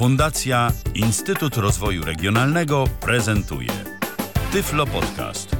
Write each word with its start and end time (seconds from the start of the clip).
Fundacja 0.00 0.72
Instytut 0.94 1.56
Rozwoju 1.56 2.04
Regionalnego 2.04 2.84
prezentuje 3.00 3.68
Tyflo 4.52 4.86
Podcast. 4.86 5.56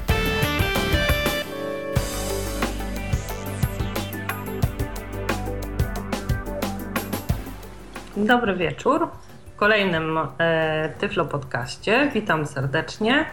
Dobry 8.17 8.57
wieczór. 8.57 9.09
W 9.55 9.57
kolejnym 9.57 10.19
e, 10.39 10.89
Tyflo 10.99 11.25
Podcaście. 11.25 12.11
Witam 12.15 12.47
serdecznie. 12.47 13.25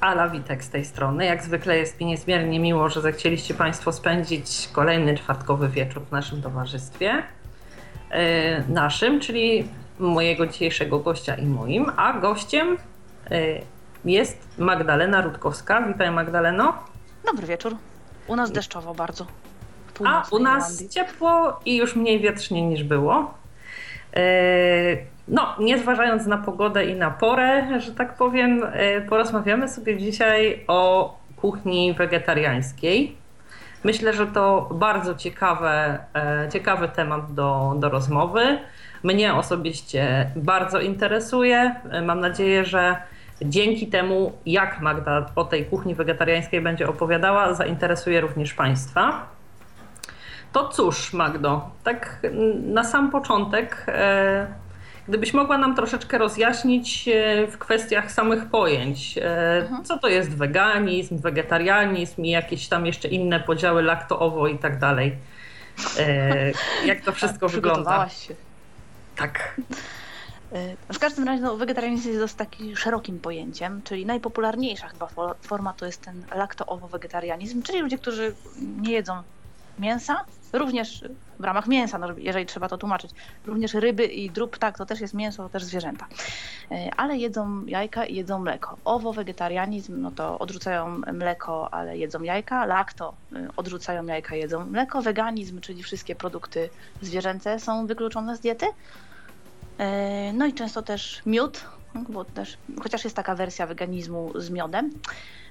Ala 0.00 0.28
Witek 0.28 0.64
z 0.64 0.70
tej 0.70 0.84
strony. 0.84 1.24
Jak 1.24 1.42
zwykle 1.42 1.78
jest 1.78 2.00
mi 2.00 2.06
niezmiernie 2.06 2.60
miło, 2.60 2.88
że 2.88 3.00
zechcieliście 3.00 3.54
Państwo 3.54 3.92
spędzić 3.92 4.68
kolejny 4.72 5.16
czwartkowy 5.16 5.68
wieczór 5.68 6.02
w 6.02 6.12
naszym 6.12 6.42
towarzystwie. 6.42 7.22
E, 8.10 8.62
naszym, 8.68 9.20
czyli 9.20 9.68
mojego 9.98 10.46
dzisiejszego 10.46 10.98
gościa 10.98 11.34
i 11.34 11.46
moim, 11.46 11.86
a 11.96 12.12
gościem 12.12 12.76
e, 13.30 13.36
jest 14.04 14.58
Magdalena 14.58 15.20
Rutkowska. 15.20 15.82
Witaj 15.82 16.10
Magdaleno. 16.10 16.74
Dobry 17.24 17.46
wieczór. 17.46 17.76
U 18.26 18.36
nas 18.36 18.52
deszczowo 18.52 18.94
bardzo. 18.94 19.26
A 20.04 20.24
u 20.30 20.38
nas 20.38 20.88
ciepło 20.88 21.60
i 21.64 21.76
już 21.76 21.96
mniej 21.96 22.20
wietrznie 22.20 22.66
niż 22.66 22.84
było. 22.84 23.34
E, 24.16 24.22
no, 25.28 25.56
nie 25.60 25.78
zważając 25.78 26.26
na 26.26 26.38
pogodę 26.38 26.86
i 26.86 26.94
na 26.94 27.10
porę, 27.10 27.80
że 27.80 27.92
tak 27.92 28.16
powiem, 28.16 28.62
porozmawiamy 29.08 29.68
sobie 29.68 29.98
dzisiaj 29.98 30.64
o 30.66 31.14
kuchni 31.36 31.94
wegetariańskiej. 31.94 33.16
Myślę, 33.84 34.12
że 34.12 34.26
to 34.26 34.68
bardzo 34.72 35.14
ciekawe, 35.14 35.98
ciekawy 36.52 36.88
temat 36.88 37.34
do, 37.34 37.74
do 37.78 37.88
rozmowy. 37.88 38.58
Mnie 39.02 39.34
osobiście 39.34 40.30
bardzo 40.36 40.80
interesuje. 40.80 41.74
Mam 42.02 42.20
nadzieję, 42.20 42.64
że 42.64 42.96
dzięki 43.42 43.86
temu, 43.86 44.32
jak 44.46 44.80
Magda 44.80 45.26
o 45.36 45.44
tej 45.44 45.64
kuchni 45.64 45.94
wegetariańskiej 45.94 46.60
będzie 46.60 46.88
opowiadała, 46.88 47.54
zainteresuje 47.54 48.20
również 48.20 48.54
Państwa. 48.54 49.26
To 50.52 50.68
cóż, 50.68 51.12
Magdo, 51.12 51.70
tak 51.84 52.20
na 52.66 52.84
sam 52.84 53.10
początek, 53.10 53.84
e, 53.88 54.46
gdybyś 55.08 55.34
mogła 55.34 55.58
nam 55.58 55.76
troszeczkę 55.76 56.18
rozjaśnić 56.18 57.08
e, 57.08 57.46
w 57.46 57.58
kwestiach 57.58 58.12
samych 58.12 58.46
pojęć, 58.46 59.18
e, 59.18 59.56
mhm. 59.62 59.84
co 59.84 59.98
to 59.98 60.08
jest 60.08 60.36
weganizm, 60.36 61.18
wegetarianizm 61.18 62.22
i 62.22 62.30
jakieś 62.30 62.68
tam 62.68 62.86
jeszcze 62.86 63.08
inne 63.08 63.40
podziały 63.40 63.82
laktoowo 63.82 64.48
i 64.48 64.58
tak 64.58 64.78
dalej. 64.78 65.16
Jak 66.86 67.00
to 67.00 67.12
wszystko 67.12 67.48
wygląda? 67.48 68.08
się. 68.08 68.34
Tak. 69.16 69.60
E, 70.52 70.76
w 70.92 70.98
każdym 70.98 71.24
razie 71.24 71.42
no, 71.42 71.56
wegetarianizm 71.56 72.08
jest 72.08 72.20
dosyć 72.20 72.36
takim 72.36 72.76
szerokim 72.76 73.18
pojęciem, 73.20 73.82
czyli 73.82 74.06
najpopularniejsza 74.06 74.88
chyba 74.88 75.08
forma 75.40 75.72
to 75.72 75.86
jest 75.86 76.02
ten 76.02 76.22
laktoowo-wegetarianizm, 76.30 77.62
czyli 77.62 77.80
ludzie, 77.80 77.98
którzy 77.98 78.34
nie 78.82 78.92
jedzą 78.92 79.22
mięsa, 79.78 80.24
również 80.52 81.04
w 81.38 81.44
ramach 81.44 81.66
mięsa, 81.66 81.98
no, 81.98 82.08
jeżeli 82.18 82.46
trzeba 82.46 82.68
to 82.68 82.78
tłumaczyć, 82.78 83.10
również 83.46 83.74
ryby 83.74 84.04
i 84.04 84.30
drób, 84.30 84.58
tak, 84.58 84.78
to 84.78 84.86
też 84.86 85.00
jest 85.00 85.14
mięso, 85.14 85.42
to 85.42 85.48
też 85.48 85.64
zwierzęta. 85.64 86.06
E, 86.70 86.90
ale 86.96 87.16
jedzą 87.16 87.66
jajka 87.66 88.04
i 88.04 88.14
jedzą 88.14 88.38
mleko. 88.38 88.76
Owo-wegetarianizm, 88.84 90.00
no 90.00 90.10
to 90.10 90.38
odrzucają 90.38 91.00
mleko, 91.12 91.74
ale 91.74 91.98
jedzą 91.98 92.22
jajka. 92.22 92.66
Lakto 92.66 93.14
e, 93.32 93.48
odrzucają 93.56 94.06
jajka, 94.06 94.36
jedzą 94.36 94.66
mleko. 94.66 95.02
Weganizm, 95.02 95.60
czyli 95.60 95.82
wszystkie 95.82 96.14
produkty 96.14 96.68
zwierzęce 97.02 97.60
są 97.60 97.86
wykluczone 97.86 98.36
z 98.36 98.40
diety. 98.40 98.66
E, 99.78 100.32
no 100.32 100.46
i 100.46 100.54
często 100.54 100.82
też 100.82 101.22
miód, 101.26 101.64
bo 102.08 102.24
też, 102.24 102.58
chociaż 102.82 103.04
jest 103.04 103.16
taka 103.16 103.34
wersja 103.34 103.66
weganizmu 103.66 104.32
z 104.40 104.50
miodem. 104.50 104.90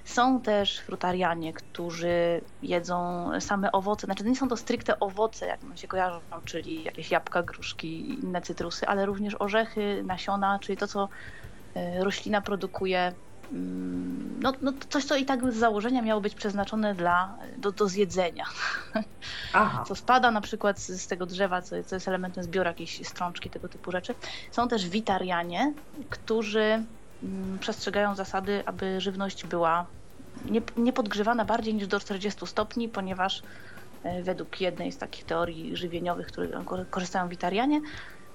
Są 0.05 0.41
też 0.41 0.79
frutarianie, 0.79 1.53
którzy 1.53 2.41
jedzą 2.61 3.29
same 3.39 3.71
owoce, 3.71 4.07
znaczy 4.07 4.23
nie 4.23 4.35
są 4.35 4.47
to 4.47 4.57
stricte 4.57 4.99
owoce, 4.99 5.47
jak 5.47 5.63
nam 5.63 5.77
się 5.77 5.87
kojarzą, 5.87 6.21
czyli 6.45 6.83
jakieś 6.83 7.11
jabłka, 7.11 7.43
gruszki 7.43 7.87
i 7.87 8.23
inne 8.23 8.41
cytrusy, 8.41 8.87
ale 8.87 9.05
również 9.05 9.35
orzechy, 9.39 10.03
nasiona, 10.05 10.59
czyli 10.59 10.77
to, 10.77 10.87
co 10.87 11.09
e, 11.75 12.03
roślina 12.03 12.41
produkuje 12.41 13.13
no, 13.51 14.53
no 14.61 14.73
coś, 14.89 15.05
co 15.05 15.15
i 15.15 15.25
tak 15.25 15.53
z 15.53 15.55
założenia 15.55 16.01
miało 16.01 16.21
być 16.21 16.35
przeznaczone 16.35 16.95
dla, 16.95 17.37
do, 17.57 17.71
do 17.71 17.87
zjedzenia. 17.87 18.45
Aha. 19.53 19.83
Co 19.87 19.95
spada 19.95 20.31
na 20.31 20.41
przykład 20.41 20.79
z, 20.79 21.01
z 21.01 21.07
tego 21.07 21.25
drzewa, 21.25 21.61
co, 21.61 21.83
co, 21.83 21.95
jest 21.95 22.07
elementem 22.07 22.43
zbioru, 22.43 22.67
jakieś 22.67 23.07
strączki, 23.07 23.49
tego 23.49 23.69
typu 23.69 23.91
rzeczy. 23.91 24.15
Są 24.51 24.67
też 24.67 24.89
witarianie, 24.89 25.73
którzy 26.09 26.83
mm, 27.23 27.59
przestrzegają 27.59 28.15
zasady, 28.15 28.63
aby 28.65 29.01
żywność 29.01 29.45
była 29.45 29.85
nie, 30.45 30.61
nie 30.77 30.93
podgrzewana 30.93 31.45
bardziej 31.45 31.73
niż 31.73 31.87
do 31.87 31.99
40 31.99 32.47
stopni, 32.47 32.89
ponieważ 32.89 33.41
e, 34.03 34.23
według 34.23 34.61
jednej 34.61 34.91
z 34.91 34.97
takich 34.97 35.25
teorii 35.25 35.77
żywieniowych, 35.77 36.27
które 36.27 36.63
korzystają 36.89 37.29
witarianie, 37.29 37.81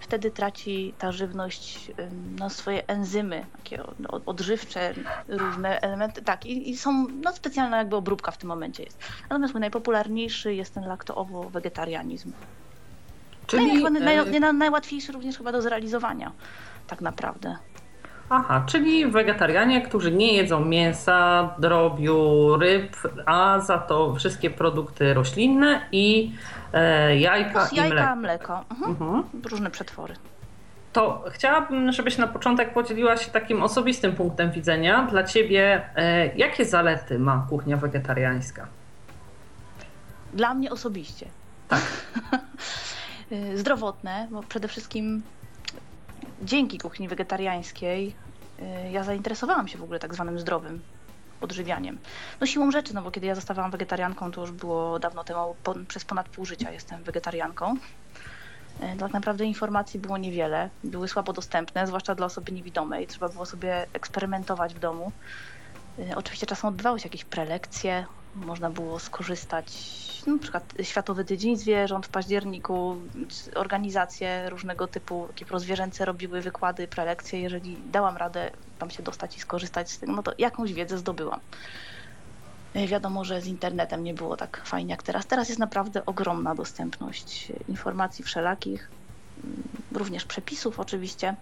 wtedy 0.00 0.30
traci 0.30 0.94
ta 0.98 1.12
żywność 1.12 1.92
no, 2.38 2.50
swoje 2.50 2.86
enzymy, 2.88 3.46
takie 3.56 3.82
odżywcze, 4.26 4.94
różne 5.28 5.80
elementy. 5.80 6.22
Tak, 6.22 6.46
i, 6.46 6.70
i, 6.70 6.76
są, 6.76 7.06
no 7.08 7.32
specjalna 7.32 7.76
jakby 7.76 7.96
obróbka 7.96 8.30
w 8.30 8.38
tym 8.38 8.48
momencie 8.48 8.82
jest. 8.82 8.98
Natomiast 9.22 9.54
mój 9.54 9.60
najpopularniejszy 9.60 10.54
jest 10.54 10.74
ten 10.74 10.84
laktoowo-wegetarianizm. 10.84 12.30
Czyli... 13.46 13.82
No 13.82 13.90
naj, 13.90 14.40
naj, 14.40 14.54
najłatwiejszy 14.54 15.12
również 15.12 15.38
chyba 15.38 15.52
do 15.52 15.62
zrealizowania, 15.62 16.32
tak 16.86 17.00
naprawdę. 17.00 17.56
Aha, 18.32 18.64
czyli 18.66 19.06
wegetarianie, 19.06 19.82
którzy 19.82 20.12
nie 20.12 20.32
jedzą 20.34 20.64
mięsa, 20.64 21.50
drobiu, 21.58 22.56
ryb, 22.56 22.96
a 23.26 23.60
za 23.60 23.78
to 23.78 24.14
wszystkie 24.14 24.50
produkty 24.50 25.14
roślinne 25.14 25.80
i 25.92 26.32
e, 26.72 27.16
jajka 27.16 27.68
i 27.72 27.76
jajka, 27.76 28.16
mleko. 28.16 28.16
mleko. 28.16 28.64
Mhm. 28.70 28.90
Mhm. 28.90 29.24
Różne 29.50 29.70
przetwory. 29.70 30.14
To 30.92 31.24
chciałabym, 31.30 31.92
żebyś 31.92 32.18
na 32.18 32.26
początek 32.26 32.72
podzieliła 32.72 33.16
się 33.16 33.30
takim 33.30 33.62
osobistym 33.62 34.12
punktem 34.12 34.50
widzenia. 34.50 35.06
Dla 35.10 35.24
ciebie, 35.24 35.82
e, 35.96 36.26
jakie 36.36 36.64
zalety 36.64 37.18
ma 37.18 37.46
kuchnia 37.48 37.76
wegetariańska? 37.76 38.66
Dla 40.34 40.54
mnie 40.54 40.70
osobiście. 40.70 41.26
Tak. 41.68 41.82
E, 43.32 43.56
zdrowotne, 43.56 44.28
bo 44.30 44.42
przede 44.42 44.68
wszystkim 44.68 45.22
dzięki 46.42 46.78
kuchni 46.78 47.08
wegetariańskiej 47.08 48.14
y, 48.58 48.90
ja 48.90 49.04
zainteresowałam 49.04 49.68
się 49.68 49.78
w 49.78 49.82
ogóle 49.82 49.98
tak 49.98 50.14
zwanym 50.14 50.38
zdrowym 50.38 50.80
odżywianiem. 51.40 51.98
No 52.40 52.46
siłą 52.46 52.70
rzeczy, 52.70 52.94
no 52.94 53.02
bo 53.02 53.10
kiedy 53.10 53.26
ja 53.26 53.34
zostawałam 53.34 53.70
wegetarianką, 53.70 54.32
to 54.32 54.40
już 54.40 54.50
było 54.50 54.98
dawno 54.98 55.24
temu, 55.24 55.56
po, 55.62 55.74
przez 55.88 56.04
ponad 56.04 56.28
pół 56.28 56.44
życia 56.44 56.70
jestem 56.70 57.02
wegetarianką. 57.02 57.76
Y, 58.94 58.98
tak 58.98 59.12
naprawdę 59.12 59.44
informacji 59.44 60.00
było 60.00 60.18
niewiele, 60.18 60.70
były 60.84 61.08
słabo 61.08 61.32
dostępne, 61.32 61.86
zwłaszcza 61.86 62.14
dla 62.14 62.26
osoby 62.26 62.52
niewidomej. 62.52 63.06
Trzeba 63.06 63.28
było 63.28 63.46
sobie 63.46 63.86
eksperymentować 63.92 64.74
w 64.74 64.78
domu. 64.78 65.12
Y, 65.98 66.16
oczywiście 66.16 66.46
czasem 66.46 66.68
odbywały 66.68 67.00
się 67.00 67.06
jakieś 67.06 67.24
prelekcje, 67.24 68.06
można 68.34 68.70
było 68.70 68.98
skorzystać, 68.98 69.66
no, 70.08 70.09
na 70.26 70.38
przykład 70.38 70.74
Światowy 70.82 71.24
Tydzień 71.24 71.56
Zwierząt 71.56 72.06
w 72.06 72.08
październiku, 72.08 72.96
organizacje 73.54 74.50
różnego 74.50 74.86
typu, 74.86 75.26
takie 75.28 75.44
prozwierzęce 75.44 76.04
robiły 76.04 76.40
wykłady, 76.40 76.88
prelekcje. 76.88 77.40
Jeżeli 77.40 77.76
dałam 77.92 78.16
radę 78.16 78.50
tam 78.78 78.90
się 78.90 79.02
dostać 79.02 79.36
i 79.36 79.40
skorzystać 79.40 79.90
z 79.90 79.98
tego, 79.98 80.12
no 80.12 80.22
to 80.22 80.32
jakąś 80.38 80.72
wiedzę 80.72 80.98
zdobyłam. 80.98 81.40
E, 82.74 82.86
wiadomo, 82.86 83.24
że 83.24 83.40
z 83.40 83.46
internetem 83.46 84.04
nie 84.04 84.14
było 84.14 84.36
tak 84.36 84.62
fajnie 84.64 84.90
jak 84.90 85.02
teraz. 85.02 85.26
Teraz 85.26 85.48
jest 85.48 85.58
naprawdę 85.58 86.06
ogromna 86.06 86.54
dostępność 86.54 87.52
informacji 87.68 88.24
wszelakich, 88.24 88.90
mm, 89.44 89.62
również 89.92 90.24
przepisów 90.24 90.80
oczywiście. 90.80 91.34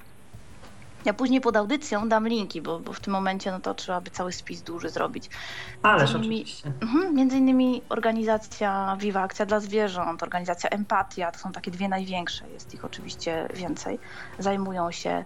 Ja 1.09 1.15
później 1.15 1.41
pod 1.41 1.57
audycją 1.57 2.09
dam 2.09 2.29
linki, 2.29 2.63
bo, 2.63 2.81
bo 2.81 2.93
w 2.93 3.01
tym 3.01 3.13
momencie 3.13 3.53
no 3.53 3.61
to 3.61 3.75
trzeba 3.75 4.01
by 4.01 4.11
cały 4.11 4.33
spis 4.33 4.63
duży 4.63 4.91
zrobić. 4.91 5.31
Ależ 5.83 6.15
oczywiście. 6.15 6.73
Mhm, 6.81 7.15
między 7.15 7.37
innymi 7.37 7.83
organizacja 7.89 8.97
Viva 9.01 9.21
Akcja 9.21 9.47
dla 9.47 9.61
Zwierząt, 9.61 10.23
organizacja 10.23 10.71
Empatia, 10.71 11.33
to 11.33 11.39
są 11.39 11.53
takie 11.53 11.71
dwie 11.71 11.89
największe, 11.89 12.49
jest 12.49 12.75
ich 12.75 12.85
oczywiście 12.85 13.49
więcej. 13.55 13.99
Zajmują 14.39 14.91
się 14.91 15.25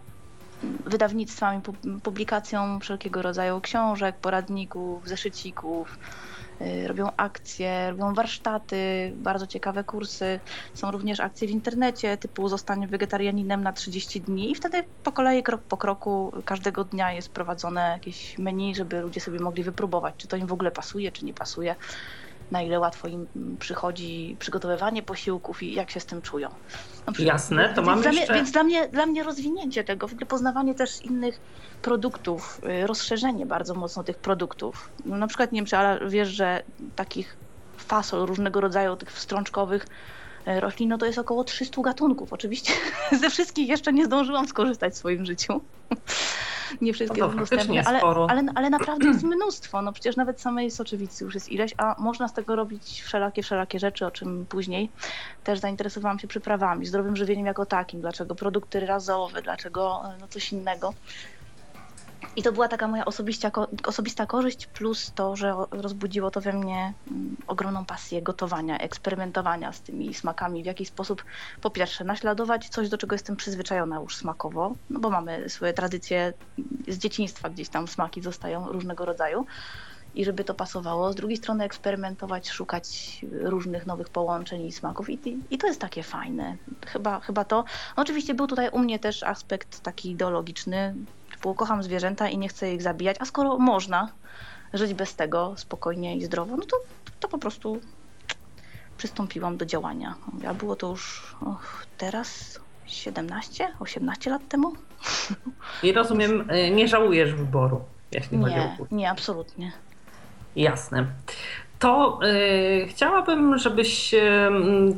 wydawnictwami, 0.87 1.61
publikacją 2.03 2.81
wszelkiego 2.81 3.23
rodzaju 3.23 3.61
książek, 3.61 4.17
poradników, 4.17 5.09
zeszycików, 5.09 5.99
robią 6.87 7.09
akcje, 7.17 7.91
robią 7.91 8.15
warsztaty, 8.15 9.13
bardzo 9.17 9.47
ciekawe 9.47 9.85
kursy. 9.85 10.41
Są 10.75 10.91
również 10.91 11.21
akcje 11.21 11.49
w 11.49 11.51
internecie 11.51 12.17
typu 12.17 12.49
zostanie 12.49 12.89
wegetarianinem 12.89 13.63
na 13.63 13.73
30 13.73 14.21
dni 14.21 14.51
i 14.51 14.55
wtedy 14.55 14.85
po 15.03 15.13
kolei, 15.13 15.43
krok 15.43 15.63
po 15.69 15.77
kroku, 15.77 16.33
każdego 16.45 16.85
dnia 16.85 17.13
jest 17.13 17.33
prowadzone 17.33 17.81
jakieś 17.81 18.39
menu, 18.39 18.75
żeby 18.75 19.01
ludzie 19.01 19.21
sobie 19.21 19.39
mogli 19.41 19.63
wypróbować, 19.63 20.15
czy 20.17 20.29
to 20.29 20.37
im 20.37 20.47
w 20.47 20.53
ogóle 20.53 20.71
pasuje, 20.71 21.13
czy 21.13 21.25
nie 21.25 21.35
pasuje. 21.35 21.77
Na 22.53 22.63
ile 22.63 22.81
łatwo 22.81 23.09
im 23.09 23.27
przychodzi 23.59 24.37
przygotowywanie 24.39 25.03
posiłków 25.03 25.63
i 25.63 25.75
jak 25.75 25.91
się 25.91 26.01
z 26.01 26.07
tym 26.07 26.23
czują. 26.23 26.49
No, 27.07 27.13
Jasne, 27.19 27.69
to 27.69 27.75
więc 27.75 27.87
mam 27.87 27.99
jeszcze... 27.99 28.11
Mnie, 28.11 28.35
więc 28.35 28.51
dla 28.51 28.63
mnie, 28.63 28.89
dla 28.89 29.07
mnie 29.07 29.23
rozwinięcie 29.23 29.85
tego, 29.85 30.09
w 30.09 30.13
ogóle 30.13 30.27
poznawanie 30.27 30.75
też 30.75 31.03
innych 31.03 31.41
produktów, 31.83 32.61
y, 32.83 32.87
rozszerzenie 32.87 33.47
bardzo 33.47 33.75
mocno 33.75 34.05
tych 34.05 34.19
produktów. 34.19 34.91
No, 35.05 35.17
na 35.17 35.27
przykład, 35.27 35.53
nie 35.53 35.59
wiem, 35.59 35.67
czy 35.67 35.77
ale 35.77 36.09
wiesz, 36.09 36.29
że 36.29 36.63
takich 36.97 37.37
fasol 37.77 38.27
różnego 38.27 38.61
rodzaju, 38.61 38.97
tych 38.97 39.13
wstrączkowych 39.13 39.87
roślin, 40.47 40.89
no 40.89 40.99
to 40.99 41.07
jest 41.07 41.19
około 41.19 41.45
300 41.45 41.83
gatunków. 41.83 42.33
Oczywiście 42.33 42.73
ze 43.21 43.31
wszystkich 43.31 43.69
jeszcze 43.69 43.93
nie 43.93 44.05
zdążyłam 44.05 44.49
skorzystać 44.49 44.93
w 44.95 44.97
swoim 44.97 45.27
życiu. 45.27 45.61
nie 46.81 46.93
wszystkie 46.93 47.21
no 47.21 47.31
są 47.31 47.39
dostępne, 47.39 47.83
ale, 47.85 48.01
ale, 48.01 48.45
ale 48.55 48.71
naprawdę 48.71 49.09
jest 49.09 49.23
mnóstwo. 49.35 49.83
No 49.83 49.93
przecież 49.93 50.17
nawet 50.17 50.41
samej 50.41 50.71
soczewicy 50.71 51.25
już 51.25 51.35
jest 51.35 51.49
ileś, 51.49 51.75
a 51.77 51.97
można 51.99 52.29
z 52.29 52.33
tego 52.33 52.57
robić 52.57 53.03
wszelakie, 53.03 53.43
wszelakie 53.43 53.79
rzeczy, 53.79 54.07
o 54.07 54.11
czym 54.11 54.47
później. 54.49 54.91
Też 55.45 55.59
zainteresowałam 55.59 56.19
się 56.19 56.29
przyprawami, 56.29 56.87
zdrowym 56.87 57.17
żywieniem 57.17 57.47
jako 57.47 57.67
takim, 57.67 58.01
dlaczego 58.01 58.35
produkty 58.35 58.81
razowe, 58.81 59.43
dlaczego 59.43 60.03
no 60.21 60.29
coś 60.29 60.53
innego. 60.53 60.95
I 62.37 62.43
to 62.43 62.53
była 62.53 62.69
taka 62.69 62.89
moja 62.89 63.05
osobista, 63.05 63.51
osobista 63.87 64.27
korzyść, 64.27 64.67
plus 64.67 65.13
to, 65.15 65.37
że 65.37 65.55
rozbudziło 65.71 66.31
to 66.31 66.41
we 66.41 66.53
mnie 66.53 66.93
mm, 67.11 67.37
ogromną 67.47 67.85
pasję 67.85 68.23
gotowania, 68.23 68.79
eksperymentowania 68.79 69.73
z 69.73 69.81
tymi 69.81 70.15
smakami, 70.15 70.63
w 70.63 70.67
jaki 70.67 70.87
sposób 70.87 71.25
po 71.61 71.71
pierwsze 71.71 72.05
naśladować 72.05 72.69
coś, 72.69 72.89
do 72.89 72.99
czego 72.99 73.15
jestem 73.15 73.37
przyzwyczajona 73.37 74.01
już 74.01 74.17
smakowo, 74.17 74.75
no 74.91 75.01
bo 75.01 75.11
mamy 75.11 75.49
swoje 75.49 75.73
tradycje 75.73 76.33
z 76.89 76.99
dzieciństwa, 76.99 77.51
gdzieś 77.51 77.69
tam 77.69 77.89
smaki 77.89 78.23
zostają 78.23 78.73
różnego 78.73 79.05
rodzaju 79.05 79.47
i 80.15 80.25
żeby 80.25 80.45
to 80.45 80.55
pasowało. 80.55 81.13
Z 81.13 81.17
drugiej 81.17 81.37
strony 81.37 81.65
eksperymentować, 81.65 82.51
szukać 82.51 83.21
różnych 83.33 83.87
nowych 83.87 84.09
połączeń 84.09 84.67
i 84.67 84.73
smaków 84.73 85.11
i, 85.11 85.39
i 85.51 85.59
to 85.59 85.67
jest 85.67 85.81
takie 85.81 86.03
fajne. 86.03 86.57
Chyba, 86.87 87.21
chyba 87.21 87.45
to. 87.45 87.65
No 87.97 88.03
oczywiście 88.03 88.35
był 88.35 88.47
tutaj 88.47 88.69
u 88.69 88.79
mnie 88.79 88.99
też 88.99 89.23
aspekt 89.23 89.81
taki 89.81 90.11
ideologiczny, 90.11 90.95
typu 91.43 91.55
kocham 91.55 91.83
zwierzęta 91.83 92.29
i 92.29 92.39
nie 92.39 92.49
chcę 92.49 92.75
ich 92.75 92.83
zabijać, 92.83 93.17
a 93.21 93.25
skoro 93.25 93.59
można 93.59 94.09
żyć 94.75 94.95
bez 94.95 95.17
tego 95.17 95.55
spokojnie 95.57 96.17
i 96.17 96.25
zdrowo, 96.25 96.57
no 96.57 96.63
to, 96.63 96.77
to 97.21 97.29
po 97.29 97.39
prostu 97.39 97.81
przystąpiłam 98.97 99.57
do 99.57 99.67
działania. 99.67 100.15
A 100.49 100.55
było 100.55 100.77
to 100.77 100.89
już 100.89 101.37
teraz 101.99 102.61
17, 102.87 103.69
18 103.81 104.31
lat 104.31 104.49
temu. 104.49 104.73
I 105.83 105.93
rozumiem, 105.93 106.51
y, 106.51 106.71
nie 106.71 106.89
żałujesz 106.89 107.35
wyboru, 107.35 107.81
jeśli 108.13 108.39
nie, 108.39 108.45
chodzi 108.45 108.59
o 108.59 108.87
Nie, 108.95 109.11
absolutnie. 109.11 109.73
Jasne. 110.57 111.07
To 111.79 112.21
y, 112.25 112.87
chciałabym, 112.89 113.59
żebyś 113.59 114.15
y, 114.15 114.21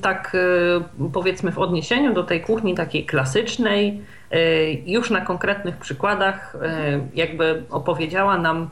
tak 0.03 0.35
y, 0.35 1.09
powiedzmy 1.13 1.53
w 1.53 1.59
odniesieniu 1.59 2.15
do 2.15 2.25
tej 2.25 2.41
kuchni 2.41 2.75
takiej 2.75 3.07
klasycznej, 3.07 4.03
już 4.87 5.11
na 5.11 5.21
konkretnych 5.21 5.77
przykładach, 5.77 6.55
y, 6.55 6.59
jakby 7.15 7.65
opowiedziała 7.71 8.39
nam, 8.39 8.71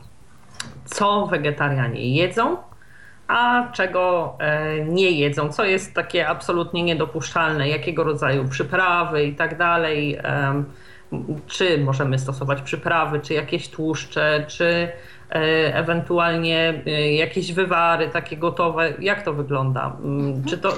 co 0.84 1.26
wegetarianie 1.26 2.16
jedzą, 2.16 2.56
a 3.28 3.68
czego 3.72 4.36
y, 4.80 4.84
nie 4.84 5.10
jedzą, 5.10 5.48
co 5.52 5.64
jest 5.64 5.94
takie 5.94 6.28
absolutnie 6.28 6.82
niedopuszczalne, 6.82 7.68
jakiego 7.68 8.04
rodzaju 8.04 8.48
przyprawy 8.48 9.24
i 9.24 9.34
tak 9.34 9.58
dalej. 9.58 10.18
Czy 11.46 11.78
możemy 11.78 12.18
stosować 12.18 12.62
przyprawy, 12.62 13.20
czy 13.20 13.34
jakieś 13.34 13.68
tłuszcze, 13.68 14.44
czy 14.48 14.64
E, 14.64 14.92
ewentualnie 15.74 16.82
e, 16.86 17.12
jakieś 17.12 17.52
wywary 17.52 18.08
takie 18.08 18.36
gotowe. 18.36 18.92
Jak 18.98 19.22
to 19.22 19.32
wygląda? 19.32 19.96
Mm. 20.04 20.44
Czy 20.44 20.58
to, 20.58 20.72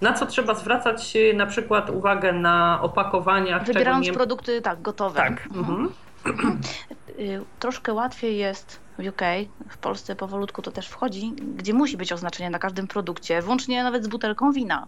na 0.00 0.12
co 0.12 0.26
trzeba 0.26 0.54
zwracać 0.54 1.16
e, 1.16 1.34
na 1.34 1.46
przykład 1.46 1.90
uwagę 1.90 2.32
na 2.32 2.78
opakowaniach? 2.82 3.64
Wybierając 3.64 4.06
nie... 4.06 4.12
produkty 4.12 4.62
tak, 4.62 4.82
gotowe. 4.82 5.16
Tak. 5.16 5.48
Mhm. 5.54 5.88
mhm. 6.26 6.60
Troszkę 7.60 7.92
łatwiej 7.92 8.36
jest 8.36 8.80
w 8.98 9.06
UK, 9.06 9.22
w 9.68 9.78
Polsce 9.78 10.16
powolutku 10.16 10.62
to 10.62 10.70
też 10.72 10.88
wchodzi, 10.88 11.32
gdzie 11.56 11.74
musi 11.74 11.96
być 11.96 12.12
oznaczenie 12.12 12.50
na 12.50 12.58
każdym 12.58 12.86
produkcie, 12.86 13.42
włącznie 13.42 13.82
nawet 13.82 14.04
z 14.04 14.08
butelką 14.08 14.52
wina, 14.52 14.86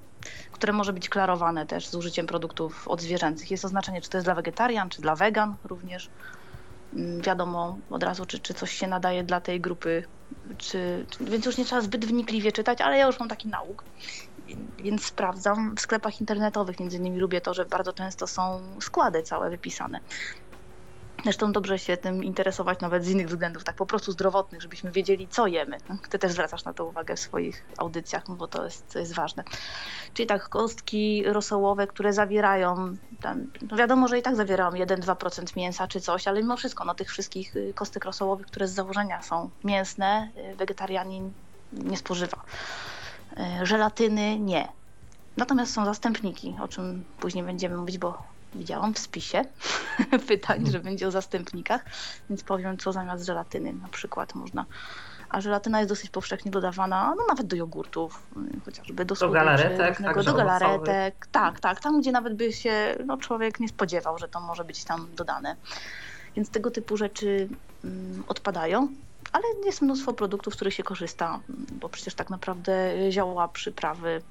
które 0.53 0.73
może 0.73 0.93
być 0.93 1.09
klarowane 1.09 1.67
też 1.67 1.87
z 1.87 1.95
użyciem 1.95 2.27
produktów 2.27 2.89
odzwierzęcych. 2.89 3.51
Jest 3.51 3.65
oznaczenie, 3.65 4.01
czy 4.01 4.11
to 4.11 4.17
jest 4.17 4.27
dla 4.27 4.35
wegetarian, 4.35 4.89
czy 4.89 5.03
dla 5.03 5.17
wegan 5.17 5.55
również. 5.65 6.11
Mm, 6.95 7.21
wiadomo 7.23 7.79
od 7.91 8.03
razu, 8.03 8.27
czy, 8.27 8.39
czy 8.41 8.55
coś 8.55 8.73
się 8.73 8.87
nadaje 8.87 9.25
dla 9.25 9.41
tej 9.41 9.61
grupy, 9.61 10.05
czy, 10.59 11.07
więc 11.21 11.47
już 11.47 11.59
nie 11.59 11.65
trzeba 11.65 11.81
zbyt 11.83 12.05
wnikliwie 12.05 12.53
czytać, 12.53 12.81
ale 12.81 12.99
ja 12.99 13.07
już 13.07 13.21
mam 13.21 13.29
taki 13.29 13.49
nauk, 13.49 13.85
więc 14.79 15.05
sprawdzam 15.05 15.75
w 15.77 15.81
sklepach 15.81 16.21
internetowych. 16.21 16.81
Między 16.81 16.97
innymi 16.97 17.19
lubię 17.19 17.41
to, 17.41 17.55
że 17.55 17.65
bardzo 17.65 17.93
często 17.93 18.27
są 18.27 18.77
składy 18.81 19.23
całe 19.23 19.51
wypisane. 19.51 20.01
Zresztą 21.23 21.53
dobrze 21.53 21.79
się 21.79 21.97
tym 21.97 22.25
interesować 22.25 22.81
nawet 22.81 23.05
z 23.05 23.11
innych 23.11 23.29
względów, 23.29 23.65
tak 23.65 23.77
po 23.77 23.87
prostu 23.87 24.13
zdrowotnych, 24.13 24.63
żebyśmy 24.63 24.91
wiedzieli, 24.91 25.29
co 25.29 25.47
jemy. 25.47 25.79
Ty 26.11 26.19
też 26.19 26.33
zwracasz 26.33 26.65
na 26.65 26.73
to 26.73 26.87
uwagę 26.87 27.17
w 27.17 27.21
swoich 27.21 27.67
audycjach, 27.79 28.25
bo 28.29 28.47
to 28.47 28.65
jest, 28.65 28.95
jest 28.95 29.15
ważne. 29.15 29.45
Czyli 30.15 30.27
tak, 30.27 30.49
kostki 30.49 31.25
rosołowe, 31.27 31.87
które 31.87 32.13
zawierają, 32.13 32.97
tam, 33.21 33.47
no 33.71 33.77
wiadomo, 33.77 34.09
że 34.09 34.19
i 34.19 34.23
tak 34.23 34.37
zawierają 34.37 34.71
1-2% 34.71 35.57
mięsa 35.57 35.89
czy 35.89 36.01
coś, 36.01 36.29
ale 36.29 36.43
mimo 36.43 36.57
wszystko, 36.57 36.85
no 36.85 36.95
tych 36.95 37.11
wszystkich 37.11 37.57
y, 37.57 37.73
kostek 37.75 38.05
rosołowych, 38.05 38.47
które 38.47 38.69
z 38.69 38.73
założenia 38.73 39.23
są 39.23 39.51
mięsne, 39.65 40.29
y, 40.53 40.57
wegetarianin 40.57 41.33
nie 41.73 41.97
spożywa. 41.97 42.45
Y, 43.63 43.67
żelatyny 43.67 44.39
nie. 44.39 44.69
Natomiast 45.37 45.75
są 45.75 45.85
zastępniki, 45.85 46.57
o 46.63 46.69
czym 46.69 47.05
później 47.21 47.45
będziemy 47.45 47.77
mówić, 47.77 47.99
bo 47.99 48.34
widziałam 48.55 48.95
w 48.95 48.99
spisie 48.99 49.45
pytań, 50.29 50.67
że 50.71 50.81
będzie 50.81 51.09
o 51.09 51.11
zastępnikach, 51.11 51.85
więc 52.31 52.45
powiem, 52.45 52.79
co 52.79 52.93
zamiast 52.93 53.27
żelatyny 53.27 53.73
na 53.73 53.89
przykład 53.89 54.35
można. 54.35 54.65
A 55.29 55.41
żelatyna 55.41 55.79
jest 55.79 55.91
dosyć 55.91 56.11
powszechnie 56.11 56.51
dodawana, 56.51 57.15
no 57.17 57.23
nawet 57.29 57.47
do 57.47 57.57
jogurtów, 57.57 58.27
y, 58.57 58.61
chociażby 58.65 59.05
do, 59.05 59.15
do 59.15 59.31
galaretek, 59.31 59.99
tak, 59.99 60.23
do 60.23 60.35
galaretek, 60.35 61.27
tak, 61.33 61.61
tak, 61.61 61.81
tam 61.81 62.01
gdzie 62.01 62.13
nawet 62.13 62.35
by 62.35 62.53
się 62.53 62.97
no, 63.07 63.17
człowiek 63.17 63.61
nie 63.61 63.69
spodziewał, 63.69 64.19
że 64.19 64.29
to 64.29 64.41
może 64.41 64.65
być 64.65 64.85
tam 64.85 65.09
dodane. 65.17 65.57
Więc 66.37 66.51
tego 66.51 66.71
typu 66.71 66.97
rzeczy 66.97 67.49
mm, 67.85 68.25
odpadają, 68.29 68.89
ale 69.33 69.45
jest 69.65 69.83
mnóstwo 69.83 70.13
produktów, 70.13 70.55
z 70.55 70.57
których 70.57 70.75
się 70.75 70.83
korzysta, 70.83 71.41
bo 71.73 71.89
przecież 71.89 72.15
tak 72.15 72.31
naprawdę 72.31 72.93
zioła, 73.11 73.49
przyprawy, 73.49 74.23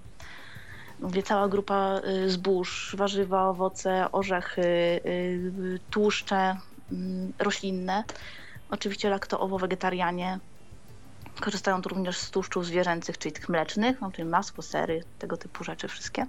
mówię, 1.03 1.23
cała 1.23 1.47
grupa 1.47 1.99
y, 2.07 2.29
zbóż, 2.29 2.95
warzywa, 2.97 3.49
owoce, 3.49 4.11
orzechy, 4.11 4.61
y, 5.05 5.79
tłuszcze 5.89 6.57
mm, 6.91 7.33
roślinne. 7.39 8.03
Oczywiście 8.69 9.09
lakto-owo-wegetarianie 9.09 10.39
korzystają 11.41 11.81
tu 11.81 11.89
również 11.89 12.17
z 12.17 12.31
tłuszczów 12.31 12.65
zwierzęcych, 12.65 13.17
czyli 13.17 13.33
tych 13.33 13.49
mlecznych, 13.49 14.01
no, 14.01 14.11
czyli 14.11 14.29
masło, 14.29 14.63
sery, 14.63 15.03
tego 15.19 15.37
typu 15.37 15.63
rzeczy 15.63 15.87
wszystkie. 15.87 16.25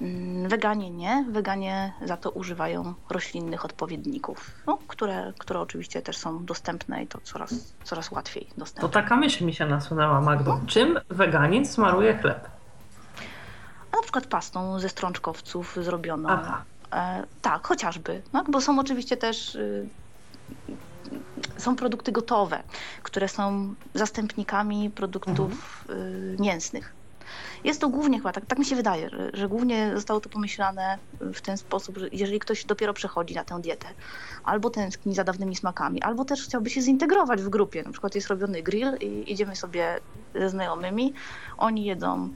Mm, 0.00 0.48
weganie 0.48 0.90
nie, 0.90 1.24
weganie 1.30 1.92
za 2.04 2.16
to 2.16 2.30
używają 2.30 2.94
roślinnych 3.10 3.64
odpowiedników, 3.64 4.50
no, 4.66 4.78
które, 4.88 5.32
które 5.38 5.60
oczywiście 5.60 6.02
też 6.02 6.16
są 6.16 6.44
dostępne 6.44 7.02
i 7.02 7.06
to 7.06 7.18
coraz, 7.20 7.74
coraz 7.84 8.10
łatwiej 8.10 8.48
dostępne. 8.56 8.88
To 8.88 8.94
taka 8.94 9.16
myśl 9.16 9.44
mi 9.44 9.54
się 9.54 9.66
nasunęła, 9.66 10.20
Magdo. 10.20 10.60
Czym 10.66 10.98
weganin 11.08 11.66
smaruje 11.66 12.18
chleb? 12.18 12.61
Na 13.92 14.02
przykład 14.02 14.26
pastą 14.26 14.80
ze 14.80 14.88
strączkowców 14.88 15.78
zrobioną. 15.80 16.28
Aha. 16.28 16.64
E, 16.92 17.24
tak, 17.42 17.66
chociażby, 17.66 18.22
no, 18.32 18.44
bo 18.48 18.60
są 18.60 18.78
oczywiście 18.78 19.16
też 19.16 19.54
y, 19.54 19.88
są 21.58 21.76
produkty 21.76 22.12
gotowe, 22.12 22.62
które 23.02 23.28
są 23.28 23.74
zastępnikami 23.94 24.90
produktów 24.90 25.84
mhm. 25.88 26.00
y, 26.00 26.36
mięsnych. 26.40 26.92
Jest 27.64 27.80
to 27.80 27.88
głównie 27.88 28.18
chyba, 28.18 28.32
tak, 28.32 28.46
tak 28.46 28.58
mi 28.58 28.64
się 28.64 28.76
wydaje, 28.76 29.10
że, 29.10 29.30
że, 29.34 29.48
głównie 29.48 29.90
zostało 29.94 30.20
to 30.20 30.28
pomyślane 30.28 30.98
w 31.20 31.40
ten 31.40 31.56
sposób, 31.56 31.98
że 31.98 32.08
jeżeli 32.12 32.38
ktoś 32.38 32.64
dopiero 32.64 32.94
przechodzi 32.94 33.34
na 33.34 33.44
tę 33.44 33.60
dietę, 33.60 33.86
albo 34.44 34.70
tęskni 34.70 35.14
za 35.14 35.24
dawnymi 35.24 35.56
smakami, 35.56 36.02
albo 36.02 36.24
też 36.24 36.44
chciałby 36.44 36.70
się 36.70 36.80
zintegrować 36.80 37.42
w 37.42 37.48
grupie, 37.48 37.82
na 37.82 37.90
przykład 37.90 38.14
jest 38.14 38.28
robiony 38.28 38.62
grill 38.62 38.96
i 39.00 39.32
idziemy 39.32 39.56
sobie 39.56 40.00
ze 40.34 40.50
znajomymi, 40.50 41.14
oni 41.58 41.84
jedzą 41.84 42.28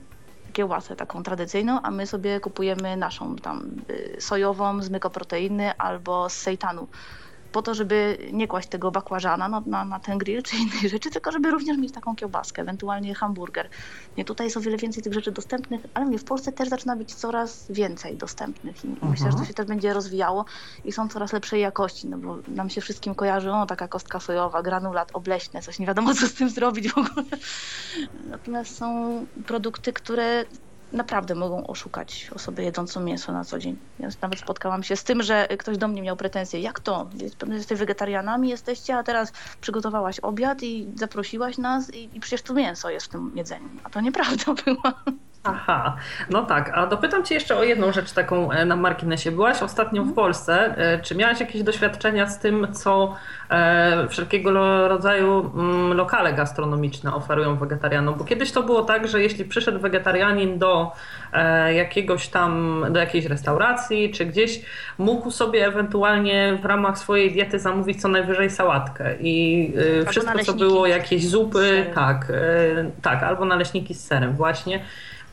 kiełbasę 0.56 0.96
taką 0.96 1.22
tradycyjną, 1.22 1.82
a 1.82 1.90
my 1.90 2.06
sobie 2.06 2.40
kupujemy 2.40 2.96
naszą 2.96 3.36
tam 3.36 3.70
y, 3.90 4.16
sojową 4.20 4.82
z 4.82 4.90
mykoproteiny 4.90 5.78
albo 5.78 6.28
z 6.28 6.32
sejtanu 6.32 6.88
po 7.56 7.62
to, 7.62 7.74
żeby 7.74 8.18
nie 8.32 8.48
kłaść 8.48 8.68
tego 8.68 8.90
bakłażana 8.90 9.48
na, 9.48 9.62
na, 9.66 9.84
na 9.84 10.00
ten 10.00 10.18
grill 10.18 10.42
czy 10.42 10.56
innej 10.56 10.88
rzeczy, 10.88 11.10
tylko 11.10 11.32
żeby 11.32 11.50
również 11.50 11.78
mieć 11.78 11.92
taką 11.92 12.16
kiełbaskę, 12.16 12.62
ewentualnie 12.62 13.14
hamburger. 13.14 13.68
Nie, 14.16 14.24
tutaj 14.24 14.46
jest 14.46 14.56
o 14.56 14.60
wiele 14.60 14.76
więcej 14.76 15.02
tych 15.02 15.12
rzeczy 15.14 15.32
dostępnych, 15.32 15.80
ale 15.94 16.06
mnie 16.06 16.18
w 16.18 16.24
Polsce 16.24 16.52
też 16.52 16.68
zaczyna 16.68 16.96
być 16.96 17.14
coraz 17.14 17.66
więcej 17.68 18.16
dostępnych 18.16 18.84
i 18.84 18.88
Mhm. 18.88 19.10
myślę, 19.10 19.32
że 19.32 19.38
to 19.38 19.44
się 19.44 19.54
też 19.54 19.66
będzie 19.66 19.92
rozwijało 19.92 20.44
i 20.84 20.92
są 20.92 21.08
coraz 21.08 21.32
lepszej 21.32 21.60
jakości, 21.60 22.08
no 22.08 22.18
bo 22.18 22.38
nam 22.48 22.70
się 22.70 22.80
wszystkim 22.80 23.14
kojarzy, 23.14 23.52
o 23.52 23.66
taka 23.66 23.88
kostka 23.88 24.20
sojowa, 24.20 24.62
granulat, 24.62 25.10
obleśne, 25.12 25.62
coś 25.62 25.78
nie 25.78 25.86
wiadomo 25.86 26.14
co 26.14 26.26
z 26.26 26.34
tym 26.34 26.50
zrobić 26.50 26.88
w 26.92 26.98
ogóle. 26.98 27.26
Natomiast 28.24 28.76
są 28.76 28.86
produkty, 29.46 29.92
które 29.92 30.44
naprawdę 30.96 31.34
mogą 31.34 31.66
oszukać 31.66 32.30
osobę 32.34 32.62
jedzącą 32.62 33.00
mięso 33.00 33.32
na 33.32 33.44
co 33.44 33.58
dzień. 33.58 33.76
Ja 33.98 34.08
nawet 34.22 34.38
spotkałam 34.38 34.82
się 34.82 34.96
z 34.96 35.04
tym, 35.04 35.22
że 35.22 35.48
ktoś 35.58 35.78
do 35.78 35.88
mnie 35.88 36.02
miał 36.02 36.16
pretensje, 36.16 36.60
jak 36.60 36.80
to? 36.80 37.10
Jesteś 37.52 37.78
wegetarianami, 37.78 38.48
jesteście, 38.48 38.96
a 38.96 39.02
teraz 39.02 39.32
przygotowałaś 39.60 40.20
obiad 40.20 40.62
i 40.62 40.88
zaprosiłaś 40.94 41.58
nas 41.58 41.94
i, 41.94 42.10
i 42.16 42.20
przecież 42.20 42.42
tu 42.42 42.54
mięso 42.54 42.90
jest 42.90 43.06
w 43.06 43.08
tym 43.08 43.32
jedzeniu. 43.34 43.68
A 43.84 43.90
to 43.90 44.00
nieprawda 44.00 44.54
była. 44.64 45.02
Aha, 45.48 45.96
no 46.30 46.42
tak, 46.42 46.70
a 46.74 46.86
dopytam 46.86 47.24
Cię 47.24 47.34
jeszcze 47.34 47.56
o 47.56 47.62
jedną 47.64 47.92
rzecz 47.92 48.12
taką 48.12 48.52
e, 48.52 48.64
na 48.64 48.76
marginesie. 48.76 49.30
Byłaś 49.32 49.62
ostatnio 49.62 50.02
w 50.02 50.14
Polsce. 50.14 50.74
E, 50.76 50.98
Czy 51.02 51.14
miałaś 51.14 51.40
jakieś 51.40 51.62
doświadczenia 51.62 52.26
z 52.26 52.38
tym, 52.38 52.66
co 52.72 53.14
e, 53.50 54.08
wszelkiego 54.08 54.88
rodzaju 54.88 55.52
mm, 55.54 55.96
lokale 55.96 56.32
gastronomiczne 56.32 57.14
oferują 57.14 57.56
wegetarianom? 57.56 58.14
Bo 58.14 58.24
kiedyś 58.24 58.52
to 58.52 58.62
było 58.62 58.82
tak, 58.82 59.08
że 59.08 59.22
jeśli 59.22 59.44
przyszedł 59.44 59.78
wegetarianin 59.78 60.58
do 60.58 60.92
jakiegoś 61.74 62.28
tam, 62.28 62.84
do 62.90 63.00
jakiejś 63.00 63.24
restauracji, 63.24 64.10
czy 64.10 64.26
gdzieś 64.26 64.60
mógł 64.98 65.30
sobie 65.30 65.66
ewentualnie 65.66 66.58
w 66.62 66.64
ramach 66.64 66.98
swojej 66.98 67.32
diety 67.32 67.58
zamówić 67.58 68.02
co 68.02 68.08
najwyżej 68.08 68.50
sałatkę 68.50 69.14
i 69.20 69.72
wszystko, 70.06 70.38
co 70.38 70.52
było, 70.54 70.86
jakieś 70.86 71.28
zupy, 71.28 71.86
tak, 71.94 72.32
tak, 73.02 73.22
albo 73.22 73.44
naleśniki 73.44 73.94
z 73.94 74.04
serem 74.06 74.36
właśnie. 74.36 74.80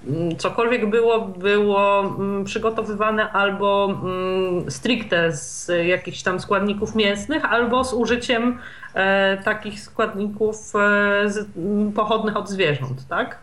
Mm, 0.07 0.37
Cokolwiek 0.37 0.89
było, 0.89 1.21
było 1.21 1.99
mm, 1.99 2.43
przygotowywane 2.43 3.31
albo 3.31 3.99
mm, 4.03 4.71
stricte 4.71 5.31
z 5.31 5.71
jakichś 5.87 6.21
tam 6.23 6.39
składników 6.39 6.95
mięsnych, 6.95 7.45
albo 7.45 7.83
z 7.83 7.93
użyciem 7.93 8.59
e, 8.93 9.37
takich 9.37 9.79
składników 9.81 10.73
e, 10.75 11.91
pochodnych 11.95 12.37
od 12.37 12.49
zwierząt, 12.49 13.07
tak? 13.07 13.39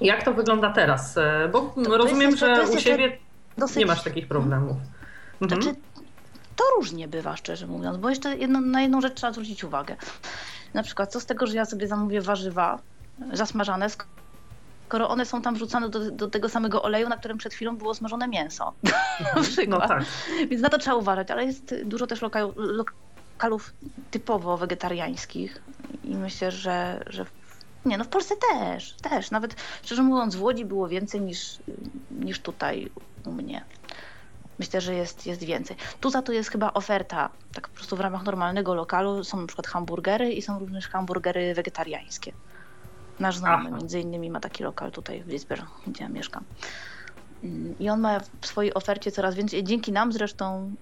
Jak 0.00 0.22
to 0.22 0.32
wygląda 0.32 0.70
teraz? 0.72 1.16
E, 1.18 1.48
Bo 1.52 1.60
to 1.60 1.80
jest 1.80 1.90
rozumiem, 1.90 2.30
to 2.30 2.36
że 2.36 2.46
jest 2.46 2.74
u 2.74 2.80
siebie 2.80 3.18
Dosyć... 3.58 3.76
nie 3.76 3.86
masz 3.86 4.02
takich 4.02 4.28
problemów. 4.28 4.76
Mhm. 5.40 5.62
Znaczy, 5.62 5.78
to 6.56 6.64
różnie 6.76 7.08
bywa, 7.08 7.36
szczerze 7.36 7.66
mówiąc, 7.66 7.96
bo 7.96 8.10
jeszcze 8.10 8.36
jedno, 8.36 8.60
na 8.60 8.82
jedną 8.82 9.00
rzecz 9.00 9.14
trzeba 9.14 9.32
zwrócić 9.32 9.64
uwagę. 9.64 9.96
Na 10.74 10.82
przykład, 10.82 11.12
co 11.12 11.20
z 11.20 11.26
tego, 11.26 11.46
że 11.46 11.56
ja 11.56 11.64
sobie 11.64 11.88
zamówię 11.88 12.20
warzywa 12.20 12.78
zasmażane, 13.32 13.88
skoro 14.92 15.08
one 15.08 15.26
są 15.26 15.42
tam 15.42 15.54
wrzucane 15.54 15.88
do, 15.88 16.10
do 16.10 16.30
tego 16.30 16.48
samego 16.48 16.82
oleju, 16.82 17.08
na 17.08 17.16
którym 17.16 17.38
przed 17.38 17.54
chwilą 17.54 17.76
było 17.76 17.94
smażone 17.94 18.28
mięso. 18.28 18.72
na 19.24 19.32
No 19.36 19.42
przykład. 19.42 19.88
tak. 19.88 20.04
Więc 20.48 20.62
na 20.62 20.68
to 20.68 20.78
trzeba 20.78 20.96
uważać, 20.96 21.30
ale 21.30 21.44
jest 21.44 21.74
dużo 21.84 22.06
też 22.06 22.22
lokal, 22.22 22.52
lokalów 22.56 23.72
typowo 24.10 24.56
wegetariańskich 24.56 25.62
i 26.04 26.14
myślę, 26.16 26.50
że, 26.50 27.04
że 27.06 27.26
nie, 27.84 27.98
no 27.98 28.04
w 28.04 28.08
Polsce 28.08 28.34
też, 28.50 28.92
też. 29.02 29.30
Nawet 29.30 29.56
szczerze 29.82 30.02
mówiąc, 30.02 30.36
w 30.36 30.42
Łodzi 30.42 30.64
było 30.64 30.88
więcej 30.88 31.20
niż, 31.20 31.58
niż 32.10 32.40
tutaj 32.40 32.90
u 33.26 33.32
mnie. 33.32 33.64
Myślę, 34.58 34.80
że 34.80 34.94
jest, 34.94 35.26
jest 35.26 35.44
więcej. 35.44 35.76
Tu 36.00 36.10
za 36.10 36.22
to 36.22 36.32
jest 36.32 36.50
chyba 36.50 36.72
oferta, 36.72 37.28
tak 37.54 37.68
po 37.68 37.74
prostu 37.74 37.96
w 37.96 38.00
ramach 38.00 38.24
normalnego 38.24 38.74
lokalu 38.74 39.24
są 39.24 39.40
na 39.40 39.46
przykład 39.46 39.66
hamburgery 39.66 40.32
i 40.32 40.42
są 40.42 40.58
również 40.58 40.88
hamburgery 40.88 41.54
wegetariańskie. 41.54 42.32
Nasz 43.20 43.36
znajomy 43.36 43.68
Aha. 43.68 43.76
między 43.78 44.00
innymi 44.00 44.30
ma 44.30 44.40
taki 44.40 44.62
lokal 44.62 44.90
tutaj 44.90 45.22
w 45.22 45.28
Lisbon, 45.28 45.58
gdzie 45.86 46.04
ja 46.04 46.10
mieszkam. 46.10 46.44
Mm, 47.44 47.78
I 47.78 47.90
on 47.90 48.00
ma 48.00 48.20
w 48.40 48.46
swojej 48.46 48.74
ofercie 48.74 49.10
coraz 49.12 49.34
więcej, 49.34 49.64
dzięki 49.64 49.92
nam 49.92 50.12
zresztą 50.12 50.74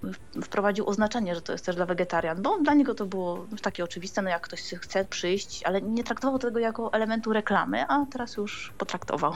wprowadził 0.43 0.89
oznaczenie, 0.89 1.35
że 1.35 1.43
to 1.43 1.53
jest 1.53 1.67
też 1.67 1.77
dla 1.77 1.87
wegetarian, 1.87 2.43
bo 2.43 2.59
dla 2.59 2.75
niego 2.75 2.95
to 2.95 3.07
było 3.07 3.47
takie 3.63 3.85
oczywiste, 3.85 4.23
no 4.23 4.31
jak 4.31 4.43
ktoś 4.43 4.61
chce 4.61 5.05
przyjść, 5.05 5.63
ale 5.65 5.83
nie 5.83 6.05
traktował 6.05 6.39
tego 6.39 6.59
jako 6.59 6.93
elementu 6.93 7.33
reklamy, 7.33 7.85
a 7.89 8.07
teraz 8.13 8.37
już 8.37 8.73
potraktował. 8.79 9.33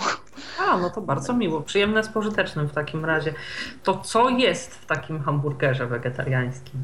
A, 0.69 0.77
no 0.79 0.91
to 0.91 1.01
bardzo 1.01 1.33
miło. 1.33 1.61
Przyjemne 1.61 2.05
z 2.05 2.09
pożytecznym 2.09 2.69
w 2.69 2.73
takim 2.73 3.05
razie. 3.05 3.35
To 3.83 3.99
co 3.99 4.29
jest 4.29 4.75
w 4.75 4.87
takim 4.87 5.23
hamburgerze 5.23 5.87
wegetariańskim? 5.87 6.81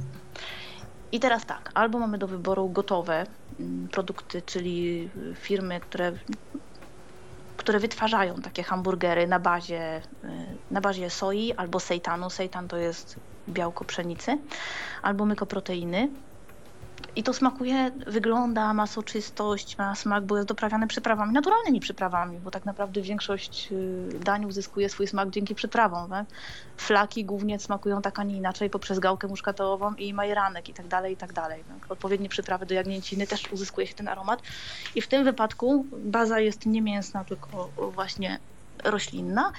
I 1.13 1.21
teraz 1.21 1.47
tak, 1.47 1.71
albo 1.75 1.99
mamy 1.99 2.19
do 2.19 2.27
wyboru 2.27 2.69
gotowe 2.69 3.27
produkty, 3.91 4.43
czyli 4.43 5.11
y, 5.17 5.35
firmy, 5.35 5.81
które, 5.81 6.13
które 7.57 7.79
wytwarzają 7.79 8.35
takie 8.35 8.63
hamburgery 8.63 9.27
na 9.27 9.41
bazie, 9.41 10.03
y, 10.25 10.29
na 10.71 10.81
bazie 10.81 11.11
soi 11.11 11.53
albo 11.53 11.81
sejtanu. 11.81 12.31
Seitan 12.31 12.69
to 12.69 12.77
jest 12.77 13.17
białko 13.49 13.85
pszenicy, 13.85 14.39
albo 15.03 15.27
mykoproteiny. 15.27 16.09
I 17.17 17.23
to 17.23 17.33
smakuje, 17.33 17.91
wygląda, 18.07 18.75
ma 18.75 18.87
soczystość, 18.87 19.79
ma 19.79 19.95
smak, 19.95 20.25
bo 20.25 20.37
jest 20.37 20.49
doprawiane 20.49 20.87
przyprawami, 20.87 21.33
naturalnymi 21.33 21.81
przyprawami, 21.81 22.39
bo 22.39 22.51
tak 22.51 22.65
naprawdę 22.65 23.03
większość 23.03 23.69
y, 23.73 24.19
dań 24.25 24.45
uzyskuje 24.45 24.89
swój 24.89 25.07
smak 25.07 25.31
dzięki 25.31 25.55
przyprawom. 25.55 26.11
Tak? 26.11 26.27
Flaki 26.77 27.25
głównie 27.25 27.59
smakują 27.59 28.03
tak, 28.03 28.19
a 28.19 28.23
nie 28.23 28.37
inaczej 28.37 28.71
poprzez 28.71 28.99
gałkę 28.99 29.29
muszkatołową 29.29 29.95
i 29.95 30.15
majeranek 30.15 30.69
i 30.69 30.75
tak 30.75 30.89
dalej, 30.89 31.13
i 31.13 31.17
tak 31.17 31.33
dalej. 31.33 31.65
Tak? 31.69 31.91
Odpowiednie 31.91 32.29
przyprawy 32.29 32.67
do 32.67 32.75
jagnięciny 32.75 33.27
też 33.27 33.53
uzyskuje 33.53 33.87
się 33.87 33.95
ten 33.95 34.09
aromat. 34.09 34.43
I 34.95 35.03
w 35.03 35.09
tym 35.09 35.25
wypadku 35.25 35.87
baza 35.93 36.41
jest 36.41 36.67
nie 36.67 36.83
mięsna, 36.83 37.25
tylko 37.25 37.71
właśnie 37.95 38.39
roślinna, 38.85 39.53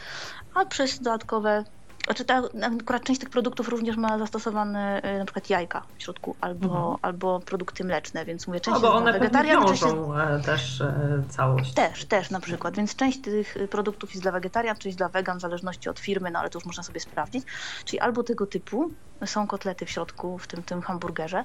a 0.54 0.66
przez 0.66 1.00
dodatkowe 1.00 1.64
znaczy 2.06 2.26
ta, 2.26 2.42
akurat 2.82 3.04
część 3.04 3.20
tych 3.20 3.30
produktów 3.30 3.68
również 3.70 3.98
ma 3.98 4.20
zastosowane 4.20 5.02
y, 5.16 5.20
na 5.20 5.26
przykład 5.26 5.50
jajka 5.50 5.84
w 5.98 6.04
środku 6.04 6.36
albo, 6.42 6.66
Mhm. 6.66 6.96
albo 7.02 7.40
produkty 7.40 7.84
mleczne, 7.84 8.26
więc 8.26 8.48
mówię, 8.48 8.60
część 8.60 8.76
No 8.82 8.88
bo 8.90 8.94
one 8.96 9.14
wegetarian, 9.14 9.68
część 9.68 9.82
jest 9.82 9.96
e, 10.18 10.42
też 10.46 10.82
e, 10.82 11.24
całość. 11.30 11.74
też, 11.74 12.06
też 12.06 12.30
na 12.30 12.40
przykład, 12.40 12.76
więc 12.78 12.96
część 12.96 13.22
tych 13.22 13.58
y, 13.58 13.68
produktów 13.68 14.10
jest 14.12 14.22
dla 14.24 14.32
wegetarian, 14.32 14.76
część 14.78 14.98
dla 14.98 15.10
wegan, 15.10 15.38
w 15.38 15.42
zależności 15.42 15.90
od 15.90 16.00
firmy, 16.00 16.32
no 16.32 16.40
ale 16.40 16.50
to 16.50 16.58
już 16.60 16.66
można 16.66 16.84
sobie 16.84 17.00
sprawdzić. 17.00 17.46
Czyli 17.86 18.00
albo 18.00 18.24
tego 18.24 18.48
typu 18.48 18.92
są 19.26 19.48
kotlety 19.48 19.86
w 19.86 19.90
środku, 19.90 20.38
w 20.38 20.48
tym, 20.48 20.64
tym 20.64 20.82
hamburgerze, 20.82 21.44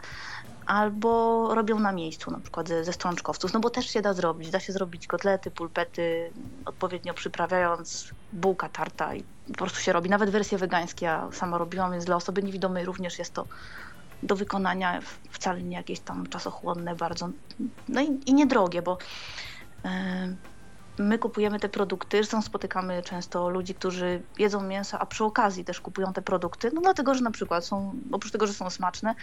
albo 0.67 1.55
robią 1.55 1.79
na 1.79 1.93
miejscu, 1.93 2.31
na 2.31 2.41
przykład 2.41 2.69
ze, 2.69 2.85
ze 2.85 2.93
strączkowców, 2.93 3.53
no 3.53 3.61
bo 3.61 3.71
też 3.71 3.87
się 3.87 4.03
da 4.03 4.15
zrobić. 4.15 4.51
Da 4.51 4.61
się 4.61 4.73
zrobić 4.73 5.07
kotlety, 5.07 5.51
pulpety, 5.51 6.33
odpowiednio 6.65 7.15
przyprawiając, 7.15 8.11
bułka, 8.33 8.69
tarta 8.69 9.15
i 9.15 9.25
po 9.47 9.55
prostu 9.55 9.81
się 9.81 9.93
robi. 9.93 10.11
Nawet 10.11 10.31
wersje 10.31 10.59
wegańskie 10.59 11.07
ja 11.07 11.29
sama 11.33 11.59
robiłam, 11.59 11.93
więc 11.93 12.05
dla 12.05 12.17
osoby 12.17 12.43
niewidomej 12.43 12.85
również 12.85 13.19
jest 13.19 13.35
to 13.35 13.47
do 14.23 14.37
wykonania 14.37 15.01
wcale 15.31 15.63
nie 15.63 15.77
jakieś 15.77 16.01
tam 16.01 16.27
czasochłonne 16.27 16.97
bardzo, 16.97 17.29
no 17.89 18.01
i, 18.01 18.21
i 18.27 18.35
niedrogie, 18.35 18.83
bo 18.83 18.99
e, 19.85 20.37
my 20.99 21.19
kupujemy 21.19 21.61
te 21.61 21.69
produkty, 21.69 22.17
zresztą 22.17 22.43
spotykamy 22.43 23.03
często 23.03 23.49
ludzi, 23.49 23.75
którzy 23.75 24.23
jedzą 24.39 24.63
mięso, 24.63 24.99
a 24.99 25.07
przy 25.07 25.25
okazji 25.25 25.65
też 25.65 25.81
kupują 25.81 26.13
te 26.13 26.23
produkty, 26.23 26.71
no 26.75 26.81
dlatego, 26.81 27.15
że 27.15 27.21
na 27.21 27.31
przykład 27.31 27.67
są, 27.67 27.95
oprócz 28.13 28.33
tego, 28.33 28.47
że 28.47 28.53
są 28.53 28.71
smaczne, 28.71 29.15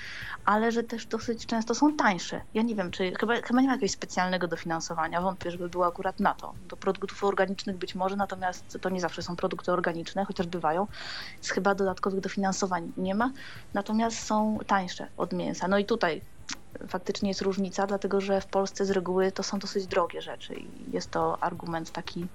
ale 0.45 0.71
że 0.71 0.83
też 0.83 1.05
dosyć 1.05 1.45
często 1.45 1.75
są 1.75 1.95
tańsze. 1.95 2.41
Ja 2.53 2.61
nie 2.61 2.75
wiem, 2.75 2.91
czy 2.91 3.13
chyba, 3.19 3.35
chyba 3.35 3.61
nie 3.61 3.67
ma 3.67 3.73
jakiegoś 3.73 3.91
specjalnego 3.91 4.47
dofinansowania, 4.47 5.21
wątpię, 5.21 5.51
żeby 5.51 5.69
było 5.69 5.87
akurat 5.87 6.19
na 6.19 6.33
to. 6.33 6.53
Do 6.69 6.77
produktów 6.77 7.23
organicznych 7.23 7.77
być 7.77 7.95
może, 7.95 8.15
natomiast 8.15 8.77
to 8.81 8.89
nie 8.89 9.01
zawsze 9.01 9.21
są 9.21 9.35
produkty 9.35 9.71
organiczne, 9.71 10.25
chociaż 10.25 10.47
bywają, 10.47 10.87
więc 11.33 11.49
chyba 11.49 11.75
dodatkowych 11.75 12.19
dofinansowań 12.19 12.91
nie 12.97 13.15
ma, 13.15 13.31
natomiast 13.73 14.19
są 14.19 14.59
tańsze 14.67 15.07
od 15.17 15.33
mięsa. 15.33 15.67
No 15.67 15.77
i 15.77 15.85
tutaj 15.85 16.21
faktycznie 16.87 17.29
jest 17.29 17.41
różnica, 17.41 17.87
dlatego 17.87 18.21
że 18.21 18.41
w 18.41 18.47
Polsce 18.47 18.85
z 18.85 18.91
reguły 18.91 19.31
to 19.31 19.43
są 19.43 19.59
dosyć 19.59 19.87
drogie 19.87 20.21
rzeczy 20.21 20.53
i 20.53 20.91
jest 20.91 21.11
to 21.11 21.43
argument 21.43 21.91
taki, 21.91 22.27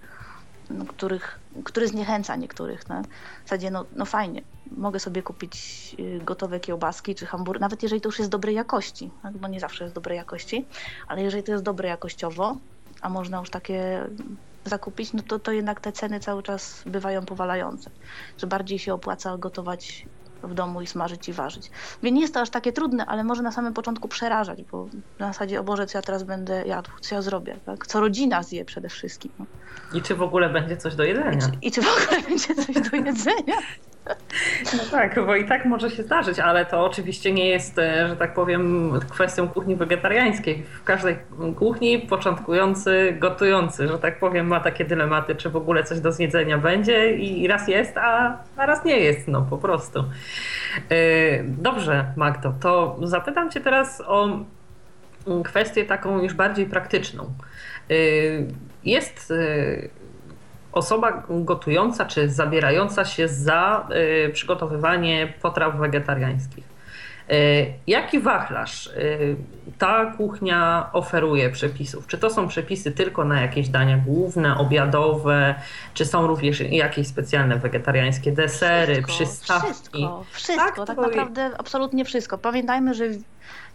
no, 0.70 0.84
których, 0.84 1.38
który 1.64 1.88
zniechęca 1.88 2.36
niektórych. 2.36 2.88
No. 2.88 3.02
W 3.02 3.48
zasadzie, 3.48 3.70
no, 3.70 3.84
no 3.96 4.04
fajnie, 4.04 4.42
mogę 4.70 5.00
sobie 5.00 5.22
kupić 5.22 5.56
y, 5.98 6.20
gotowe 6.24 6.60
kiełbaski 6.60 7.14
czy 7.14 7.26
hamburger, 7.26 7.60
nawet 7.60 7.82
jeżeli 7.82 8.00
to 8.00 8.08
już 8.08 8.18
jest 8.18 8.30
dobrej 8.30 8.54
jakości, 8.54 9.10
tak? 9.22 9.36
bo 9.36 9.48
nie 9.48 9.60
zawsze 9.60 9.84
jest 9.84 9.94
dobrej 9.94 10.16
jakości, 10.16 10.66
ale 11.08 11.22
jeżeli 11.22 11.42
to 11.42 11.52
jest 11.52 11.64
dobre 11.64 11.88
jakościowo, 11.88 12.56
a 13.00 13.08
można 13.08 13.38
już 13.38 13.50
takie 13.50 14.06
zakupić, 14.64 15.12
no 15.12 15.22
to, 15.22 15.38
to 15.38 15.52
jednak 15.52 15.80
te 15.80 15.92
ceny 15.92 16.20
cały 16.20 16.42
czas 16.42 16.82
bywają 16.86 17.24
powalające, 17.24 17.90
że 18.38 18.46
bardziej 18.46 18.78
się 18.78 18.94
opłaca 18.94 19.38
gotować 19.38 20.06
w 20.42 20.54
domu 20.54 20.82
i 20.82 20.86
smażyć 20.86 21.28
i 21.28 21.32
ważyć. 21.32 21.70
Więc 22.02 22.14
nie 22.14 22.20
jest 22.20 22.34
to 22.34 22.40
aż 22.40 22.50
takie 22.50 22.72
trudne, 22.72 23.06
ale 23.06 23.24
może 23.24 23.42
na 23.42 23.52
samym 23.52 23.74
początku 23.74 24.08
przerażać, 24.08 24.62
bo 24.62 24.88
na 25.18 25.26
zasadzie, 25.26 25.60
o 25.60 25.64
Boże, 25.64 25.86
co 25.86 25.98
ja 25.98 26.02
teraz 26.02 26.22
będę 26.22 26.66
jadł, 26.66 26.90
co 27.00 27.14
ja 27.14 27.22
zrobię, 27.22 27.56
tak? 27.66 27.86
co 27.86 28.00
rodzina 28.00 28.42
zje 28.42 28.64
przede 28.64 28.88
wszystkim. 28.88 29.32
No. 29.38 29.46
I 29.94 30.02
czy 30.02 30.14
w 30.14 30.22
ogóle 30.22 30.48
będzie 30.48 30.76
coś 30.76 30.94
do 30.94 31.04
I, 31.04 31.08
jedzenia? 31.08 31.38
czy, 31.40 31.50
I 31.62 31.72
czy 31.72 31.82
w 31.82 31.88
ogóle 31.88 32.22
będzie 32.28 32.54
coś 32.54 32.90
do 32.90 32.96
jedzenia? 32.96 33.58
No 34.76 34.82
tak, 34.90 35.26
bo 35.26 35.36
i 35.36 35.44
tak 35.44 35.64
może 35.64 35.90
się 35.90 36.02
zdarzyć, 36.02 36.38
ale 36.38 36.66
to 36.66 36.84
oczywiście 36.84 37.32
nie 37.32 37.48
jest, 37.48 37.78
e, 37.78 38.08
że 38.08 38.16
tak 38.16 38.34
powiem, 38.34 38.92
kwestią 39.10 39.48
kuchni 39.48 39.76
wegetariańskiej. 39.76 40.62
W 40.62 40.84
każdej 40.84 41.16
kuchni 41.56 41.98
początkujący, 41.98 43.16
gotujący, 43.18 43.88
że 43.88 43.98
tak 43.98 44.18
powiem, 44.18 44.46
ma 44.46 44.60
takie 44.60 44.84
dylematy, 44.84 45.34
czy 45.34 45.50
w 45.50 45.56
ogóle 45.56 45.84
coś 45.84 46.00
do 46.00 46.12
zjedzenia 46.12 46.58
będzie 46.58 47.16
i 47.16 47.46
raz 47.48 47.68
jest, 47.68 47.96
a, 47.96 48.38
raz 48.56 48.84
nie 48.84 48.98
jest, 48.98 49.28
no 49.28 49.46
po 49.50 49.58
prostu. 49.58 50.04
E, 50.90 51.44
dobrze, 51.44 52.12
Magdo, 52.16 52.54
to 52.60 52.96
zapytam 53.02 53.50
Cię 53.50 53.60
teraz 53.60 54.02
o 54.06 54.28
kwestię 55.44 55.84
taką 55.84 56.22
już 56.22 56.34
bardziej 56.34 56.66
praktyczną. 56.66 57.24
E, 57.90 57.94
jest 58.84 59.32
osoba 60.78 61.22
gotująca 61.28 62.04
czy 62.04 62.28
zabierająca 62.28 63.04
się 63.04 63.28
za 63.28 63.88
y, 64.26 64.30
przygotowywanie 64.32 65.32
potraw 65.42 65.76
wegetariańskich. 65.76 66.78
Y, 67.32 67.72
jaki 67.86 68.20
wachlarz 68.20 68.86
y, 68.86 69.36
ta 69.78 70.06
kuchnia 70.06 70.90
oferuje 70.92 71.50
przepisów? 71.50 72.06
Czy 72.06 72.18
to 72.18 72.30
są 72.30 72.48
przepisy 72.48 72.92
tylko 72.92 73.24
na 73.24 73.40
jakieś 73.40 73.68
dania 73.68 73.98
główne, 73.98 74.58
obiadowe, 74.58 75.54
czy 75.94 76.04
są 76.04 76.26
również 76.26 76.60
jakieś 76.60 77.06
specjalne 77.06 77.56
wegetariańskie 77.56 78.32
desery, 78.32 78.94
wszystko, 78.94 79.12
przystawki? 79.12 79.68
Wszystko, 79.72 80.24
wszystko, 80.32 80.86
tak, 80.86 80.96
tak 80.96 81.06
naprawdę 81.06 81.50
absolutnie 81.58 82.04
wszystko. 82.04 82.38
Pamiętajmy, 82.38 82.94
że 82.94 83.04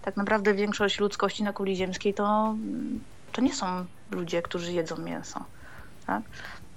tak 0.02 0.18
naprawdę 0.18 0.54
większość 0.54 1.00
ludzkości 1.00 1.44
na 1.44 1.54
kuli 1.54 1.76
ziemskiej 1.76 2.14
to, 2.14 2.56
to 3.32 3.42
nie 3.42 3.54
są 3.54 3.86
ludzie, 4.12 4.42
którzy 4.42 4.72
jedzą 4.72 4.98
mięso. 4.98 5.46
Tak? 6.08 6.22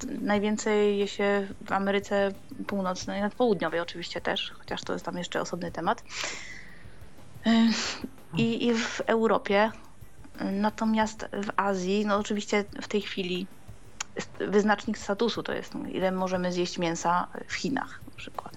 Najwięcej 0.05 0.99
je 0.99 1.09
się 1.09 1.49
w 1.61 1.73
Ameryce 1.73 2.33
Północnej, 2.67 3.21
nawet 3.21 3.39
Południowej 3.39 3.81
oczywiście 3.81 4.21
też, 4.21 4.53
chociaż 4.59 4.83
to 4.83 4.93
jest 4.93 5.05
tam 5.05 5.19
jeszcze 5.19 5.41
osobny 5.41 5.73
temat. 5.73 6.03
I, 8.37 8.67
i 8.67 8.75
w 8.75 9.01
Europie. 9.01 9.71
Natomiast 10.41 11.27
w 11.33 11.51
Azji, 11.57 12.07
no 12.07 12.17
oczywiście 12.17 12.65
w 12.83 12.89
tej 12.89 13.01
chwili 13.01 13.47
wyznacznik 14.39 14.99
statusu 14.99 15.43
to 15.43 15.53
jest, 15.53 15.73
ile 15.93 16.13
możemy 16.13 16.53
zjeść 16.53 16.79
mięsa 16.79 17.27
w 17.49 17.55
Chinach 17.55 18.01
na 18.11 18.17
przykład. 18.17 18.57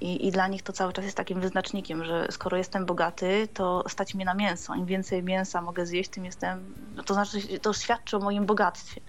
I, 0.00 0.26
I 0.26 0.30
dla 0.30 0.48
nich 0.48 0.62
to 0.62 0.72
cały 0.72 0.92
czas 0.92 1.04
jest 1.04 1.16
takim 1.16 1.40
wyznacznikiem, 1.40 2.04
że 2.04 2.26
skoro 2.30 2.56
jestem 2.56 2.86
bogaty, 2.86 3.48
to 3.54 3.84
stać 3.88 4.14
mnie 4.14 4.24
na 4.24 4.34
mięso. 4.34 4.74
Im 4.74 4.86
więcej 4.86 5.22
mięsa 5.22 5.62
mogę 5.62 5.86
zjeść, 5.86 6.10
tym 6.10 6.24
jestem. 6.24 6.74
No 6.96 7.02
to 7.02 7.14
znaczy, 7.14 7.58
to 7.58 7.72
świadczy 7.72 8.16
o 8.16 8.20
moim 8.20 8.46
bogactwie. 8.46 9.00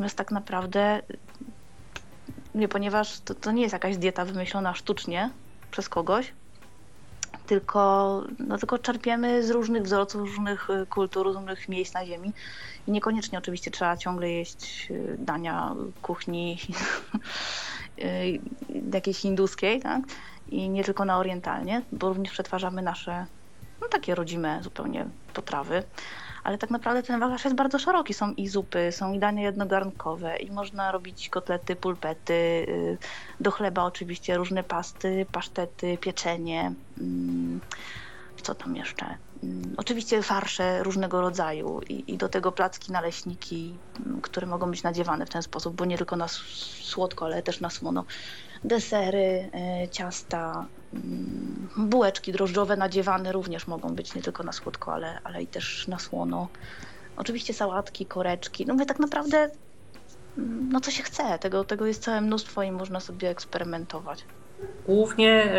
Natomiast 0.00 0.18
tak 0.18 0.30
naprawdę, 0.30 1.02
nie, 2.54 2.68
ponieważ 2.68 3.20
to, 3.20 3.34
to 3.34 3.52
nie 3.52 3.62
jest 3.62 3.72
jakaś 3.72 3.96
dieta 3.96 4.24
wymyślona 4.24 4.74
sztucznie 4.74 5.30
przez 5.70 5.88
kogoś, 5.88 6.32
tylko, 7.46 8.22
no, 8.38 8.58
tylko 8.58 8.78
czerpiemy 8.78 9.42
z 9.42 9.50
różnych 9.50 9.82
wzorców, 9.82 10.20
różnych 10.20 10.70
y, 10.70 10.86
kultur, 10.86 11.32
z 11.32 11.36
różnych 11.36 11.68
miejsc 11.68 11.94
na 11.94 12.06
ziemi. 12.06 12.32
I 12.86 12.90
niekoniecznie 12.90 13.38
oczywiście 13.38 13.70
trzeba 13.70 13.96
ciągle 13.96 14.30
jeść 14.30 14.88
y, 14.90 15.16
dania 15.18 15.74
kuchni 16.02 16.58
y, 17.98 18.40
jakiejś 18.92 19.18
hinduskiej, 19.18 19.80
tak? 19.80 20.02
I 20.48 20.68
nie 20.68 20.84
tylko 20.84 21.04
na 21.04 21.18
orientalnie, 21.18 21.82
bo 21.92 22.08
również 22.08 22.32
przetwarzamy 22.32 22.82
nasze 22.82 23.26
no, 23.80 23.88
takie 23.88 24.14
rodzime 24.14 24.62
zupełnie 24.62 25.06
potrawy 25.34 25.82
ale 26.44 26.58
tak 26.58 26.70
naprawdę 26.70 27.02
ten 27.02 27.20
wachlarz 27.20 27.44
jest 27.44 27.56
bardzo 27.56 27.78
szeroki. 27.78 28.14
Są 28.14 28.32
i 28.32 28.48
zupy, 28.48 28.92
są 28.92 29.12
i 29.12 29.18
dania 29.18 29.42
jednogarnkowe 29.42 30.36
i 30.36 30.50
można 30.50 30.92
robić 30.92 31.28
kotlety, 31.28 31.76
pulpety, 31.76 32.32
y, 32.32 32.98
do 33.40 33.50
chleba 33.50 33.84
oczywiście 33.84 34.36
różne 34.36 34.64
pasty, 34.64 35.26
pasztety, 35.32 35.98
pieczenie. 35.98 36.72
Mm, 36.98 37.60
co 38.42 38.54
tam 38.54 38.76
jeszcze? 38.76 39.06
Mm, 39.42 39.74
oczywiście 39.76 40.22
farsze 40.22 40.82
różnego 40.82 41.20
rodzaju 41.20 41.80
i, 41.88 42.14
i, 42.14 42.16
do 42.16 42.28
tego 42.28 42.52
placki, 42.52 42.92
naleśniki, 42.92 43.78
mm, 44.06 44.20
które 44.20 44.46
mogą 44.46 44.70
być 44.70 44.82
nadziewane 44.82 45.26
w 45.26 45.30
ten 45.30 45.42
sposób, 45.42 45.76
bo 45.76 45.84
nie 45.84 45.98
tylko 45.98 46.16
na 46.16 46.28
słodko, 46.82 47.24
ale 47.24 47.42
też 47.42 47.60
na 47.60 47.70
słono. 47.70 48.04
Desery, 48.64 49.50
y, 49.84 49.88
ciasta, 49.88 50.66
bułeczki 51.76 52.32
drożdżowe 52.32 52.76
nadziewane 52.76 53.32
również 53.32 53.66
mogą 53.66 53.94
być 53.94 54.14
nie 54.14 54.22
tylko 54.22 54.42
na 54.42 54.52
słodko, 54.52 54.94
ale, 54.94 55.18
ale 55.24 55.42
i 55.42 55.46
też 55.46 55.88
na 55.88 55.98
słono. 55.98 56.48
Oczywiście 57.16 57.54
sałatki, 57.54 58.06
koreczki. 58.06 58.66
No 58.66 58.74
mówię, 58.74 58.86
tak 58.86 58.98
naprawdę, 58.98 59.50
no 60.70 60.80
co 60.80 60.90
się 60.90 61.02
chce, 61.02 61.38
tego, 61.38 61.64
tego 61.64 61.86
jest 61.86 62.02
całe 62.02 62.20
mnóstwo 62.20 62.62
i 62.62 62.70
można 62.72 63.00
sobie 63.00 63.30
eksperymentować. 63.30 64.24
Głównie 64.86 65.52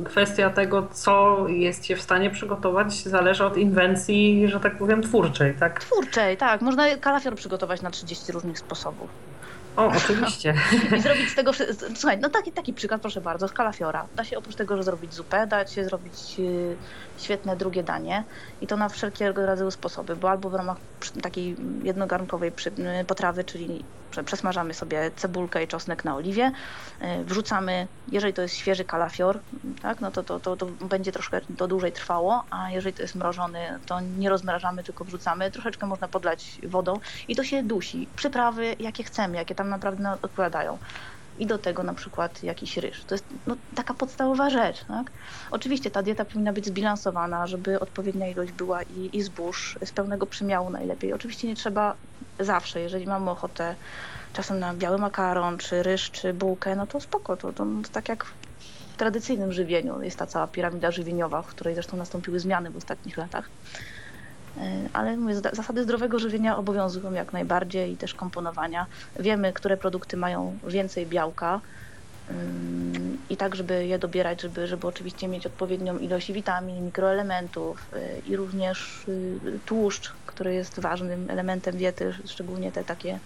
y, 0.00 0.04
kwestia 0.04 0.50
tego, 0.50 0.88
co 0.92 1.44
jest 1.48 1.86
się 1.86 1.96
w 1.96 2.02
stanie 2.02 2.30
przygotować, 2.30 2.94
zależy 2.94 3.44
od 3.44 3.56
inwencji, 3.56 4.48
że 4.48 4.60
tak 4.60 4.78
powiem, 4.78 5.02
twórczej, 5.02 5.54
tak? 5.54 5.80
Twórczej, 5.80 6.36
tak. 6.36 6.60
Można 6.60 6.96
kalafior 6.96 7.34
przygotować 7.34 7.82
na 7.82 7.90
30 7.90 8.32
różnych 8.32 8.58
sposobów. 8.58 9.08
O, 9.76 9.86
oczywiście. 9.86 10.54
I 10.96 11.00
zrobić 11.00 11.30
z 11.30 11.34
tego. 11.34 11.52
Słuchaj, 11.96 12.18
no 12.20 12.30
taki, 12.30 12.52
taki 12.52 12.74
przykład, 12.74 13.00
proszę 13.02 13.20
bardzo, 13.20 13.48
z 13.48 13.52
kalafiora. 13.52 14.08
Da 14.14 14.24
się 14.24 14.38
oprócz 14.38 14.56
tego, 14.56 14.76
że 14.76 14.82
zrobić 14.82 15.14
zupę, 15.14 15.46
da 15.46 15.66
się 15.66 15.84
zrobić 15.84 16.36
y, 16.38 16.78
świetne 17.16 17.56
drugie 17.56 17.82
danie 17.82 18.24
i 18.60 18.66
to 18.66 18.76
na 18.76 18.88
wszelkiego 18.88 19.46
rodzaju 19.46 19.70
sposoby, 19.70 20.16
bo 20.16 20.30
albo 20.30 20.50
w 20.50 20.54
ramach 20.54 20.78
takiej 21.22 21.56
jednogarnkowej 21.82 22.52
potrawy, 23.06 23.44
czyli 23.44 23.88
przesmażamy 24.24 24.74
sobie 24.74 25.10
cebulkę 25.16 25.64
i 25.64 25.68
czosnek 25.68 26.04
na 26.04 26.16
oliwie, 26.16 26.52
y, 27.02 27.24
wrzucamy, 27.24 27.88
jeżeli 28.12 28.34
to 28.34 28.42
jest 28.42 28.56
świeży 28.56 28.84
kalafior, 28.84 29.40
tak, 29.82 30.00
no 30.00 30.10
to, 30.10 30.22
to, 30.22 30.40
to, 30.40 30.56
to 30.56 30.66
będzie 30.66 31.12
troszkę 31.12 31.40
to 31.40 31.68
dłużej 31.68 31.92
trwało, 31.92 32.44
a 32.50 32.70
jeżeli 32.70 32.94
to 32.94 33.02
jest 33.02 33.14
mrożony, 33.14 33.78
to 33.86 34.00
nie 34.00 34.28
rozmrażamy, 34.28 34.84
tylko 34.84 35.04
wrzucamy, 35.04 35.50
troszeczkę 35.50 35.86
można 35.86 36.08
podlać 36.08 36.60
wodą 36.66 36.94
i 37.28 37.36
to 37.36 37.44
się 37.44 37.62
dusi. 37.62 38.08
Przyprawy, 38.16 38.76
jakie 38.78 39.04
chcemy, 39.04 39.36
jakie 39.36 39.54
tam 39.54 39.68
naprawdę 39.68 40.16
odpowiadają 40.22 40.78
i 41.38 41.46
do 41.46 41.58
tego 41.58 41.82
na 41.82 41.94
przykład 41.94 42.42
jakiś 42.42 42.76
ryż. 42.76 43.04
To 43.04 43.14
jest 43.14 43.24
no, 43.46 43.56
taka 43.74 43.94
podstawowa 43.94 44.50
rzecz. 44.50 44.84
Tak? 44.84 45.10
Oczywiście 45.50 45.90
ta 45.90 46.02
dieta 46.02 46.24
powinna 46.24 46.52
być 46.52 46.66
zbilansowana, 46.66 47.46
żeby 47.46 47.80
odpowiednia 47.80 48.28
ilość 48.28 48.52
była 48.52 48.82
i, 48.82 49.10
i 49.12 49.22
zbóż 49.22 49.78
z 49.84 49.92
pełnego 49.92 50.26
przymiału 50.26 50.70
najlepiej. 50.70 51.12
Oczywiście 51.12 51.48
nie 51.48 51.56
trzeba 51.56 51.94
zawsze, 52.40 52.80
jeżeli 52.80 53.06
mamy 53.06 53.30
ochotę 53.30 53.74
czasem 54.32 54.58
na 54.58 54.74
biały 54.74 54.98
makaron, 54.98 55.58
czy 55.58 55.82
ryż, 55.82 56.10
czy 56.10 56.34
bułkę, 56.34 56.76
no 56.76 56.86
to 56.86 57.00
spoko, 57.00 57.36
to, 57.36 57.52
to, 57.52 57.64
to 57.64 57.88
tak 57.92 58.08
jak 58.08 58.24
w 58.24 58.96
tradycyjnym 58.96 59.52
żywieniu 59.52 60.02
jest 60.02 60.18
ta 60.18 60.26
cała 60.26 60.46
piramida 60.46 60.90
żywieniowa, 60.90 61.42
w 61.42 61.46
której 61.46 61.74
zresztą 61.74 61.96
nastąpiły 61.96 62.40
zmiany 62.40 62.70
w 62.70 62.76
ostatnich 62.76 63.16
latach. 63.16 63.48
E, 64.56 64.88
ale 64.92 65.16
mówię, 65.16 65.34
zasady 65.34 65.82
zdrowego 65.82 66.18
żywienia 66.18 66.56
obowiązują 66.56 67.12
jak 67.12 67.32
najbardziej 67.32 67.92
i 67.92 67.96
też 67.96 68.14
komponowania. 68.14 68.86
Wiemy, 69.20 69.52
które 69.52 69.76
produkty 69.76 70.16
mają 70.16 70.58
więcej 70.68 71.06
białka 71.06 71.60
i 73.30 73.36
tak, 73.36 73.56
żeby 73.56 73.86
je 73.86 73.98
dobierać, 73.98 74.42
żeby, 74.42 74.66
żeby 74.66 74.86
oczywiście 74.86 75.28
mieć 75.28 75.46
odpowiednią 75.46 75.98
ilość 75.98 76.32
witamin, 76.32 76.84
mikroelementów 76.84 77.90
e, 77.92 78.18
i 78.18 78.36
również 78.36 79.04
y, 79.08 79.60
tłuszcz, 79.66 80.12
który 80.26 80.54
jest 80.54 80.80
ważnym 80.80 81.30
elementem 81.30 81.76
diety, 81.76 82.14
szczególnie 82.26 82.72
te 82.72 82.84
takie 82.84 83.18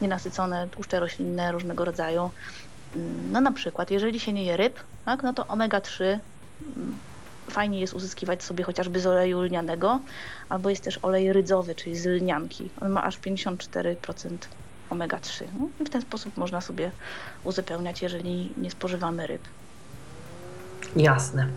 nienasycone 0.00 0.68
tłuszcze 0.68 1.00
roślinne 1.00 1.52
różnego 1.52 1.84
rodzaju. 1.84 2.30
No 3.32 3.40
na 3.40 3.52
przykład, 3.52 3.90
jeżeli 3.90 4.20
się 4.20 4.32
nie 4.32 4.44
je 4.44 4.56
ryb, 4.56 4.80
tak, 5.04 5.22
no 5.22 5.32
to 5.32 5.42
omega-3 5.42 6.18
fajnie 7.48 7.80
jest 7.80 7.94
uzyskiwać 7.94 8.42
sobie 8.42 8.64
chociażby 8.64 9.00
z 9.00 9.06
oleju 9.06 9.42
lnianego, 9.42 10.00
albo 10.48 10.70
jest 10.70 10.84
też 10.84 10.98
olej 11.02 11.32
rydzowy, 11.32 11.74
czyli 11.74 11.96
z 11.96 12.06
lnianki. 12.06 12.70
On 12.80 12.90
ma 12.90 13.04
aż 13.04 13.18
54% 13.18 13.96
omega-3. 14.90 15.44
No, 15.60 15.84
w 15.84 15.90
ten 15.90 16.02
sposób 16.02 16.36
można 16.36 16.60
sobie 16.60 16.90
uzupełniać, 17.44 18.02
jeżeli 18.02 18.52
nie 18.56 18.70
spożywamy 18.70 19.26
ryb. 19.26 19.42
Jasne. 20.96 21.48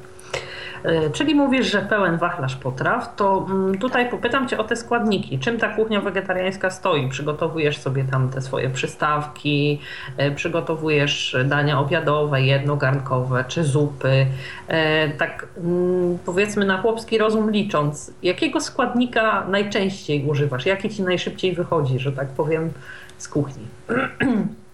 E, 0.84 1.10
czyli 1.10 1.36
mówisz, 1.36 1.72
że 1.72 1.82
pełen 1.82 2.18
wachlarz 2.18 2.56
potraw, 2.56 3.16
to 3.16 3.46
mm, 3.50 3.78
tutaj 3.78 4.10
popytam 4.10 4.48
Cię 4.48 4.58
o 4.58 4.64
te 4.64 4.76
składniki. 4.76 5.40
Czym 5.40 5.58
ta 5.58 5.70
kuchnia 5.76 6.02
wegetariańska 6.02 6.70
stoi? 6.70 7.10
Przygotowujesz 7.10 7.78
sobie 7.78 8.04
tam 8.04 8.30
te 8.30 8.42
swoje 8.42 8.70
przystawki, 8.70 9.82
e, 10.18 10.32
przygotowujesz 10.32 11.38
dania 11.46 11.80
obiadowe, 11.80 12.42
jednogarnkowe 12.42 13.46
czy 13.48 13.64
zupy. 13.64 14.26
E, 14.68 15.10
tak 15.10 15.48
mm, 15.58 16.18
powiedzmy 16.26 16.66
na 16.66 16.82
chłopski 16.82 17.18
rozum 17.18 17.52
licząc, 17.52 18.12
jakiego 18.24 18.62
składnika 18.62 19.46
najczęściej 19.50 20.26
używasz? 20.26 20.66
Jaki 20.66 20.90
Ci 20.90 21.04
najszybciej 21.04 21.54
wychodzi, 21.54 22.00
że 22.00 22.12
tak 22.12 22.28
powiem, 22.28 22.70
z 23.18 23.28
kuchni? 23.28 23.64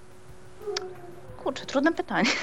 Kurczę, 1.44 1.66
trudne 1.66 1.94
pytanie. 1.94 2.30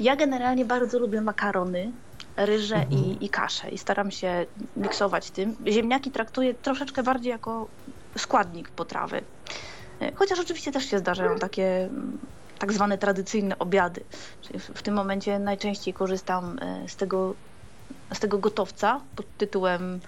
Ja 0.00 0.16
generalnie 0.16 0.64
bardzo 0.64 0.98
lubię 0.98 1.20
makarony, 1.20 1.92
ryże 2.36 2.76
mhm. 2.76 2.92
i, 2.92 3.24
i 3.24 3.28
kaszę 3.28 3.70
i 3.70 3.78
staram 3.78 4.10
się 4.10 4.46
miksować 4.76 5.30
tym. 5.30 5.56
Ziemniaki 5.68 6.10
traktuję 6.10 6.54
troszeczkę 6.54 7.02
bardziej 7.02 7.30
jako 7.30 7.68
składnik 8.18 8.68
potrawy. 8.68 9.22
E, 10.00 10.12
chociaż 10.14 10.38
oczywiście 10.38 10.72
też 10.72 10.90
się 10.90 10.98
zdarzają 10.98 11.38
takie 11.38 11.88
tak 12.58 12.72
zwane 12.72 12.98
tradycyjne 12.98 13.58
obiady. 13.58 14.04
W, 14.74 14.82
tym 14.82 14.94
momencie 14.94 15.38
najczęściej 15.38 15.94
korzystam 15.94 16.58
e, 16.62 16.88
z 16.88 16.96
tego, 16.96 17.34
z 18.14 18.20
tego 18.20 18.38
gotowca 18.38 19.00
pod 19.16 19.26
tytułem 19.38 19.82
mm, 19.82 20.00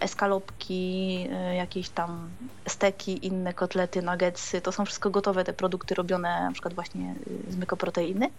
eskalopki, 0.00 1.26
e, 1.32 1.54
jakieś 1.54 1.88
tam 1.88 2.30
steki, 2.68 3.26
inne 3.26 3.54
kotlety, 3.54 4.02
nuggetsy. 4.02 4.60
To 4.60 4.72
są 4.72 4.84
wszystko 4.84 5.10
gotowe 5.10 5.44
te 5.44 5.52
produkty 5.52 5.94
robione 5.94 6.40
na 6.44 6.52
przykład 6.52 6.74
właśnie 6.74 7.14
y, 7.48 7.52
z 7.52 7.56
mykoproteiny, 7.56 8.30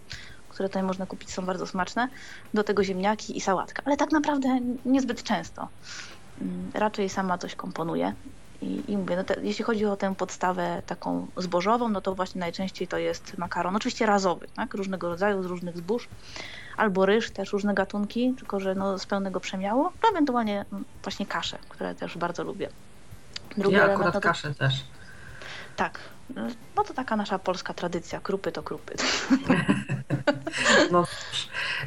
które 0.48 0.68
tutaj 0.68 0.82
można 0.82 1.06
kupić, 1.06 1.30
są 1.30 1.46
bardzo 1.46 1.66
smaczne. 1.66 2.08
Do 2.54 2.64
tego 2.64 2.84
ziemniaki 2.84 3.36
i 3.36 3.40
sałatka, 3.40 3.82
ale 3.86 3.96
tak 3.96 4.12
naprawdę 4.12 4.60
niezbyt 4.84 5.22
często. 5.22 5.68
Mm, 6.40 6.70
Raczej 6.74 7.08
sama 7.08 7.38
coś 7.38 7.54
komponuję. 7.54 8.14
I, 8.60 8.92
i 8.92 8.96
mówię, 8.96 9.16
no 9.16 9.24
te, 9.24 9.36
jeśli 9.42 9.64
chodzi 9.64 9.86
o 9.86 9.96
tę 9.96 10.14
podstawę 10.14 10.82
taką 10.86 11.26
zbożową, 11.36 11.88
no 11.88 12.00
to 12.00 12.14
właśnie 12.14 12.38
najczęściej 12.38 12.88
to 12.88 12.98
jest 12.98 13.38
makaron, 13.38 13.76
oczywiście 13.76 14.06
razowy, 14.06 14.46
tak? 14.54 14.74
różnego 14.74 15.08
rodzaju, 15.08 15.42
z 15.42 15.46
różnych 15.46 15.76
zbóż, 15.76 16.08
albo 16.76 17.06
ryż, 17.06 17.30
też 17.30 17.52
różne 17.52 17.74
gatunki, 17.74 18.34
tylko 18.38 18.60
że 18.60 18.74
no, 18.74 18.98
z 18.98 19.06
pełnego 19.06 19.40
przemiału, 19.40 19.82
no 20.02 20.08
ewentualnie 20.10 20.64
mm, 20.72 20.84
właśnie 21.02 21.26
kasze, 21.26 21.58
które 21.68 21.94
też 21.94 22.18
bardzo 22.18 22.44
lubię. 22.44 22.68
ja 23.56 23.64
element, 23.64 23.90
akurat 23.90 24.14
to- 24.14 24.20
kaszę 24.20 24.54
też. 24.54 24.74
Tak, 25.76 25.98
no 26.76 26.84
to 26.84 26.94
taka 26.94 27.16
nasza 27.16 27.38
polska 27.38 27.74
tradycja, 27.74 28.20
krupy 28.20 28.52
to 28.52 28.62
krupy. 28.62 28.94
No. 30.92 31.04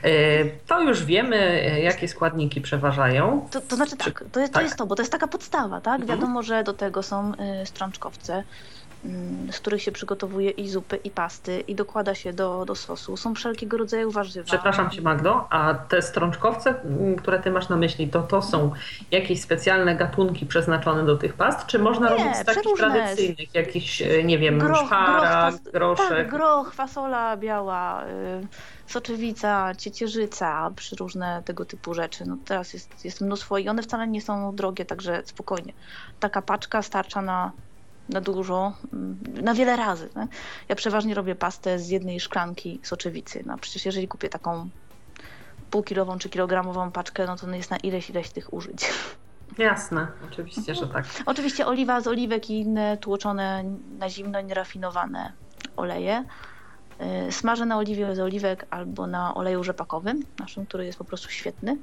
E, 0.03 0.45
to 0.67 0.81
już 0.81 1.03
wiemy, 1.05 1.69
jakie 1.83 2.07
składniki 2.07 2.61
przeważają. 2.61 3.47
To, 3.51 3.61
to 3.61 3.75
znaczy 3.75 3.97
tak, 3.97 4.23
to 4.31 4.39
jest, 4.39 4.53
to 4.53 4.59
tak. 4.59 4.63
jest 4.63 4.77
to, 4.77 4.85
bo 4.85 4.95
to 4.95 5.01
jest 5.01 5.11
taka 5.11 5.27
podstawa, 5.27 5.81
tak? 5.81 6.01
Mhm. 6.01 6.19
Wiadomo, 6.19 6.43
że 6.43 6.63
do 6.63 6.73
tego 6.73 7.03
są 7.03 7.31
y, 7.61 7.65
strączkowce, 7.65 8.43
z 9.51 9.59
których 9.59 9.81
się 9.81 9.91
przygotowuje 9.91 10.49
i 10.49 10.69
zupy, 10.69 10.95
i 11.03 11.11
pasty, 11.11 11.59
i 11.59 11.75
dokłada 11.75 12.15
się 12.15 12.33
do, 12.33 12.65
do 12.65 12.75
sosu. 12.75 13.17
Są 13.17 13.35
wszelkiego 13.35 13.77
rodzaju 13.77 14.11
warzywa. 14.11 14.45
Przepraszam 14.45 14.89
Cię 14.89 15.01
Magdo, 15.01 15.47
a 15.49 15.73
te 15.73 16.01
strączkowce, 16.01 16.69
m, 16.69 17.15
które 17.15 17.39
Ty 17.39 17.51
masz 17.51 17.69
na 17.69 17.75
myśli, 17.75 18.09
to 18.09 18.21
to 18.21 18.41
są 18.41 18.71
jakieś 19.11 19.41
specjalne 19.41 19.95
gatunki 19.95 20.45
przeznaczone 20.45 21.05
do 21.05 21.17
tych 21.17 21.33
past, 21.33 21.65
czy 21.67 21.79
można 21.79 22.09
Nie, 22.09 22.15
robić 22.15 22.37
z 22.37 22.45
takich 22.45 22.73
tradycyjnych, 22.77 23.55
jakiś, 23.55 24.01
e, 24.01 24.23
nie 24.23 24.39
wiem, 24.39 24.59
Groch, 24.59 24.85
szpara, 24.85 25.51
groch, 25.51 25.71
groszek? 25.73 26.09
Tak, 26.09 26.29
groch, 26.29 26.73
fasola 26.73 27.37
biała, 27.37 28.03
y, 28.05 28.47
soczewica, 28.87 29.75
ciecierzyca, 29.75 30.71
przeróżne 30.75 31.41
tego 31.45 31.65
typu 31.65 31.93
rzeczy. 31.93 32.25
No 32.27 32.37
teraz 32.45 32.73
jest, 32.73 33.05
jest 33.05 33.21
mnóstwo 33.21 33.57
i 33.57 33.69
one 33.69 33.81
wcale 33.83 34.07
nie 34.07 34.21
są 34.21 34.55
drogie, 34.55 34.85
także 34.85 35.21
spokojnie. 35.25 35.73
Taka 36.19 36.41
paczka 36.41 36.81
starcza 36.81 37.21
na, 37.21 37.51
na 38.09 38.21
dużo, 38.21 38.73
mm, 38.93 39.17
na 39.41 39.53
wiele 39.53 39.75
razy. 39.75 40.09
Nie? 40.15 40.27
Ja 40.69 40.75
przeważnie 40.75 41.13
robię 41.13 41.35
pastę 41.35 41.79
z 41.79 41.89
jednej 41.89 42.19
szklanki 42.19 42.79
soczewicy. 42.83 43.43
No 43.45 43.57
przecież 43.57 43.85
jeżeli 43.85 44.07
kupię 44.07 44.29
taką 44.29 44.69
półkilową 45.71 46.19
czy 46.19 46.29
kilogramową 46.29 46.91
paczkę, 46.91 47.25
no 47.25 47.35
to 47.35 47.49
jest 47.49 47.71
na 47.71 47.77
ileś, 47.77 48.09
ileś 48.09 48.29
tych 48.29 48.53
użyć. 48.53 48.85
Jasne, 49.57 50.07
oczywiście, 50.31 50.75
że 50.75 50.87
tak. 50.87 51.05
Oczywiście 51.25 51.67
oliwa 51.67 52.01
z 52.01 52.07
oliwek 52.07 52.49
i 52.49 52.59
inne 52.59 52.97
tłoczone 52.97 53.63
na 53.99 54.09
zimno, 54.09 54.41
nierafinowane 54.41 55.33
oleje. 55.75 56.23
Yy, 57.25 57.31
Smażę 57.31 57.65
na 57.65 57.77
oliwie 57.77 58.15
z 58.15 58.19
oliwek 58.19 58.65
albo 58.69 59.07
na 59.07 59.35
oleju 59.35 59.63
rzepakowym, 59.63 60.23
naszym, 60.39 60.65
który 60.65 60.85
jest 60.85 60.97
po 60.97 61.05
prostu 61.05 61.29
świetny. 61.29 61.77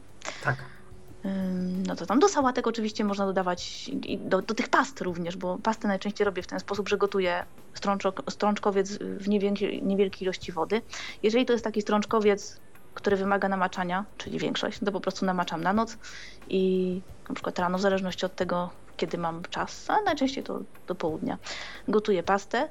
Tak. 0.45 0.57
No 1.87 1.97
to 1.97 2.07
tam 2.07 2.19
do 2.19 2.29
sałatek 2.29 2.67
oczywiście 2.67 3.05
można 3.05 3.27
dodawać 3.27 3.89
i 3.89 4.19
do, 4.19 4.43
do 4.43 4.55
tych 4.55 4.69
past 4.69 5.01
również, 5.01 5.37
bo 5.37 5.59
pasty 5.59 5.89
najczęściej 5.89 6.25
robię 6.25 6.43
w 6.43 6.47
ten 6.47 6.61
sposób, 6.61 6.89
że 6.89 6.99
gotuję 6.99 7.45
strączok, 7.75 8.23
strączkowiec 8.31 8.99
w 8.99 9.29
niewielkiej, 9.29 9.83
niewielkiej 9.83 10.23
ilości 10.23 10.53
wody. 10.53 10.83
Jeżeli 11.23 11.47
to 11.47 11.53
jest 11.53 11.65
taki 11.65 11.83
strączkowiec, 11.83 12.61
który 12.95 13.17
wymaga 13.17 13.49
namaczania, 13.49 14.05
czyli 14.17 14.39
większość, 14.39 14.79
to 14.85 14.93
po 14.93 15.01
prostu 15.01 15.27
namaczam 15.27 15.61
na 15.61 15.73
noc 15.73 15.97
i 16.47 17.03
na 17.29 17.35
przykład 17.35 17.59
rano, 17.59 17.79
w 17.79 17.81
zależności 17.81 18.27
od 18.27 18.37
tego, 18.37 18.71
kiedy 18.97 19.19
mam 19.19 19.43
czas, 19.51 19.91
a 19.91 20.03
najczęściej 20.05 20.45
to 20.45 20.61
do 20.87 20.95
południa, 20.95 21.39
gotuję 21.89 22.23
pastę. 22.23 22.69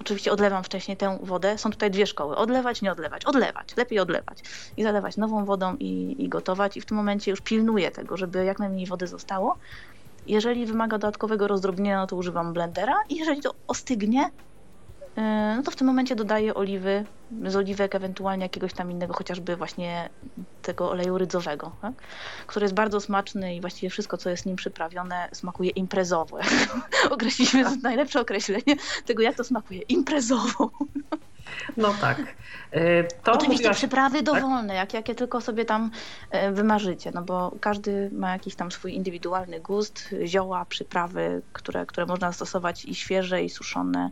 Oczywiście 0.00 0.32
odlewam 0.32 0.64
wcześniej 0.64 0.96
tę 0.96 1.18
wodę. 1.22 1.58
Są 1.58 1.70
tutaj 1.70 1.90
dwie 1.90 2.06
szkoły. 2.06 2.36
Odlewać, 2.36 2.82
nie 2.82 2.92
odlewać. 2.92 3.24
Odlewać. 3.24 3.76
Lepiej 3.76 3.98
odlewać. 3.98 4.38
I 4.76 4.82
zalewać 4.82 5.16
nową 5.16 5.44
wodą 5.44 5.76
i, 5.76 6.16
i 6.18 6.28
gotować. 6.28 6.76
I 6.76 6.80
w 6.80 6.86
tym 6.86 6.96
momencie 6.96 7.30
już 7.30 7.40
pilnuję 7.40 7.90
tego, 7.90 8.16
żeby 8.16 8.44
jak 8.44 8.58
najmniej 8.58 8.86
wody 8.86 9.06
zostało. 9.06 9.56
Jeżeli 10.26 10.66
wymaga 10.66 10.98
dodatkowego 10.98 11.48
rozdrobnienia, 11.48 12.00
no 12.00 12.06
to 12.06 12.16
używam 12.16 12.52
blendera. 12.52 12.94
I 13.08 13.16
jeżeli 13.16 13.40
to 13.40 13.54
ostygnie, 13.66 14.30
no 15.56 15.62
to 15.62 15.70
w 15.70 15.76
tym 15.76 15.86
momencie 15.86 16.16
dodaję 16.16 16.54
oliwy, 16.54 17.04
z 17.46 17.56
oliwek 17.56 17.94
ewentualnie 17.94 18.42
jakiegoś 18.42 18.72
tam 18.72 18.90
innego, 18.90 19.14
chociażby 19.14 19.56
właśnie 19.56 20.08
tego 20.62 20.90
oleju 20.90 21.18
rydzowego, 21.18 21.76
tak? 21.82 21.92
który 22.46 22.64
jest 22.64 22.74
bardzo 22.74 23.00
smaczny 23.00 23.54
i 23.54 23.60
właściwie 23.60 23.90
wszystko, 23.90 24.16
co 24.16 24.30
jest 24.30 24.46
nim 24.46 24.56
przyprawione, 24.56 25.28
smakuje 25.32 25.70
imprezowo. 25.70 26.38
Określiliśmy 27.10 27.64
to 27.64 27.70
najlepsze 27.82 28.20
określenie 28.20 28.76
tego, 29.06 29.22
jak 29.22 29.36
to 29.36 29.44
smakuje. 29.44 29.80
Imprezowo. 29.80 30.70
No 31.76 31.94
tak. 32.00 32.18
E, 32.70 33.04
To 33.04 33.32
Oczywiście 33.32 33.64
mówiłaś- 33.64 33.76
przyprawy 33.76 34.22
tak? 34.22 34.24
dowolne, 34.24 34.74
jak, 34.74 34.94
jakie 34.94 35.14
tylko 35.14 35.40
sobie 35.40 35.64
tam 35.64 35.90
e, 36.30 36.52
wymarzycie, 36.52 37.10
no 37.14 37.22
bo 37.22 37.56
każdy 37.60 38.10
ma 38.12 38.32
jakiś 38.32 38.56
tam 38.56 38.72
swój 38.72 38.94
indywidualny 38.94 39.60
gust, 39.60 40.14
zioła, 40.24 40.64
przyprawy, 40.64 41.42
które, 41.52 41.86
które 41.86 42.06
można 42.06 42.32
stosować 42.32 42.84
i 42.84 42.94
świeże, 42.94 43.42
i 43.42 43.50
suszone, 43.50 44.10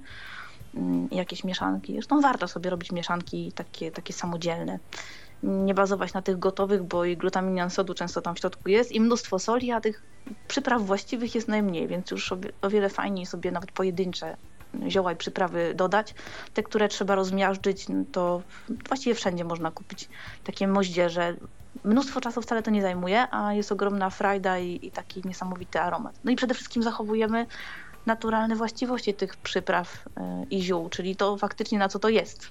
jakieś 1.10 1.44
mieszanki. 1.44 1.92
Zresztą 1.92 2.20
warto 2.20 2.48
sobie 2.48 2.70
robić 2.70 2.92
mieszanki 2.92 3.52
takie, 3.52 3.90
takie 3.90 4.12
samodzielne. 4.12 4.78
Nie 5.42 5.74
bazować 5.74 6.12
na 6.12 6.22
tych 6.22 6.38
gotowych, 6.38 6.82
bo 6.82 7.04
i 7.04 7.16
glutaminian 7.16 7.70
sodu 7.70 7.94
często 7.94 8.20
tam 8.20 8.34
w 8.34 8.38
środku 8.38 8.68
jest 8.68 8.92
i 8.92 9.00
mnóstwo 9.00 9.38
soli, 9.38 9.72
a 9.72 9.80
tych 9.80 10.02
przypraw 10.48 10.82
właściwych 10.82 11.34
jest 11.34 11.48
najmniej, 11.48 11.88
więc 11.88 12.10
już 12.10 12.32
o 12.62 12.70
wiele 12.70 12.88
fajniej 12.88 13.26
sobie 13.26 13.50
nawet 13.50 13.72
pojedyncze 13.72 14.36
zioła 14.88 15.12
i 15.12 15.16
przyprawy 15.16 15.74
dodać. 15.74 16.14
Te, 16.54 16.62
które 16.62 16.88
trzeba 16.88 17.14
rozmiażdżyć, 17.14 17.88
no 17.88 18.04
to 18.12 18.42
właściwie 18.88 19.14
wszędzie 19.14 19.44
można 19.44 19.70
kupić 19.70 20.08
takie 20.44 20.68
moździerze. 20.68 21.36
Mnóstwo 21.84 22.20
czasu 22.20 22.42
wcale 22.42 22.62
to 22.62 22.70
nie 22.70 22.82
zajmuje, 22.82 23.26
a 23.30 23.52
jest 23.54 23.72
ogromna 23.72 24.10
frajda 24.10 24.58
i, 24.58 24.86
i 24.86 24.90
taki 24.90 25.22
niesamowity 25.24 25.80
aromat. 25.80 26.14
No 26.24 26.30
i 26.30 26.36
przede 26.36 26.54
wszystkim 26.54 26.82
zachowujemy 26.82 27.46
naturalne 28.08 28.56
właściwości 28.56 29.14
tych 29.14 29.36
przypraw 29.36 30.06
y, 30.06 30.10
i 30.50 30.62
ziół, 30.62 30.88
czyli 30.88 31.16
to 31.16 31.36
faktycznie 31.36 31.78
na 31.78 31.88
co 31.88 31.98
to 31.98 32.08
jest. 32.08 32.50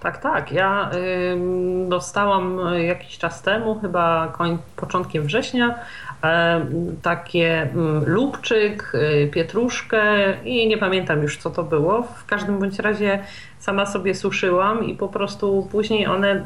Tak, 0.00 0.18
tak. 0.18 0.52
Ja 0.52 0.90
ym, 1.32 1.88
dostałam 1.88 2.60
y, 2.74 2.84
jakiś 2.84 3.18
czas 3.18 3.42
temu, 3.42 3.80
chyba 3.80 4.28
koń, 4.28 4.58
początkiem 4.76 5.24
września, 5.24 5.78
takie 7.02 7.62
mm, 7.62 8.04
lubczyk, 8.06 8.92
y, 8.94 9.30
pietruszkę 9.32 10.02
i 10.44 10.68
nie 10.68 10.78
pamiętam 10.78 11.22
już 11.22 11.36
co 11.38 11.50
to 11.50 11.62
było. 11.62 12.02
W 12.02 12.26
każdym 12.26 12.58
bądź 12.58 12.78
razie 12.78 13.18
sama 13.58 13.86
sobie 13.86 14.14
suszyłam 14.14 14.84
i 14.84 14.94
po 14.94 15.08
prostu 15.08 15.68
później 15.72 16.06
one 16.06 16.44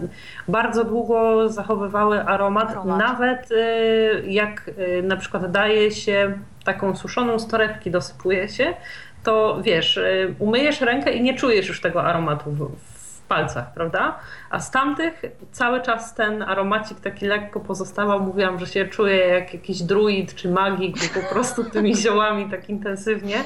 bardzo 0.48 0.84
długo 0.84 1.48
zachowywały 1.48 2.24
aromat, 2.24 2.70
Aromat. 2.70 2.98
nawet 2.98 3.50
y, 3.50 4.24
jak 4.26 4.68
y, 4.68 5.02
na 5.02 5.16
przykład 5.16 5.50
daje 5.50 5.90
się 5.90 6.38
taką 6.64 6.96
suszoną 6.96 7.38
z 7.38 7.48
torebki, 7.48 7.90
dosypuje 7.90 8.48
się, 8.48 8.74
to 9.24 9.62
wiesz, 9.62 9.96
y, 9.96 10.34
umyjesz 10.38 10.80
rękę 10.80 11.12
i 11.12 11.22
nie 11.22 11.34
czujesz 11.34 11.68
już 11.68 11.80
tego 11.80 12.04
aromatu 12.04 12.50
w, 12.50 12.70
w 12.93 12.93
palcach, 13.28 13.74
prawda? 13.74 14.18
A 14.50 14.60
z 14.60 14.70
tamtych 14.70 15.22
cały 15.52 15.82
czas 15.82 16.14
ten 16.14 16.42
aromacik 16.42 17.00
taki 17.00 17.26
lekko 17.26 17.60
pozostawał. 17.60 18.20
Mówiłam, 18.20 18.58
że 18.58 18.66
się 18.66 18.84
czuję 18.84 19.16
jak 19.16 19.54
jakiś 19.54 19.82
druid 19.82 20.34
czy 20.34 20.50
magik, 20.50 20.96
bo 21.14 21.20
po 21.20 21.28
prostu 21.34 21.64
tymi 21.64 21.96
ziołami 21.96 22.50
tak 22.50 22.68
intensywnie, 22.68 23.36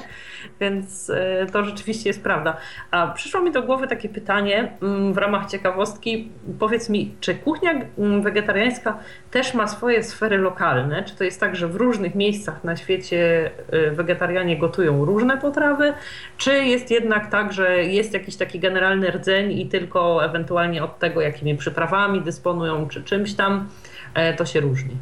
więc 0.61 1.11
y, 1.11 1.47
to 1.53 1.65
rzeczywiście 1.65 2.11
jest 2.11 2.23
prawda. 2.23 2.57
A 2.91 3.07
przyszło 3.07 3.41
mi 3.41 3.53
do 3.53 3.63
głowy 3.63 3.89
takie 3.89 4.09
pytanie 4.09 4.73
mm, 4.83 5.13
w 5.13 5.19
ramach 5.19 5.51
ciekawostki. 5.51 6.31
Powiedz 6.59 6.89
mi, 6.89 7.15
czy 7.21 7.35
kuchnia 7.35 7.73
mm, 7.99 8.23
wegetariańska 8.23 8.99
też 9.31 9.55
ma 9.55 9.67
swoje 9.67 10.03
sfery 10.03 10.39
lokalne? 10.39 11.05
Czy 11.05 11.17
to 11.17 11.25
jest 11.25 11.41
tak, 11.41 11.57
że 11.57 11.69
w 11.69 11.77
różnych 11.77 12.15
miejscach 12.15 12.65
na 12.65 12.77
świecie 12.77 13.51
y, 13.75 13.91
wegetarianie 13.91 14.57
gotują 14.57 15.05
różne 15.05 15.37
potrawy? 15.37 15.95
Czy 16.37 16.65
jest 16.65 16.91
jednak 16.91 17.31
tak, 17.31 17.53
że 17.53 17.85
jest 17.85 18.15
jakiś 18.15 18.37
taki 18.37 18.61
generalny 18.61 19.11
rdzeń 19.11 19.53
i 19.53 19.68
tylko 19.69 20.25
ewentualnie 20.25 20.85
od 20.85 20.99
tego, 20.99 21.21
jakimi 21.21 21.57
przyprawami 21.57 22.21
dysponują, 22.23 22.89
czy 22.89 23.05
czymś 23.05 23.35
tam, 23.35 23.69
e, 24.15 24.35
to 24.35 24.47
się 24.47 24.61
różni? 24.61 24.97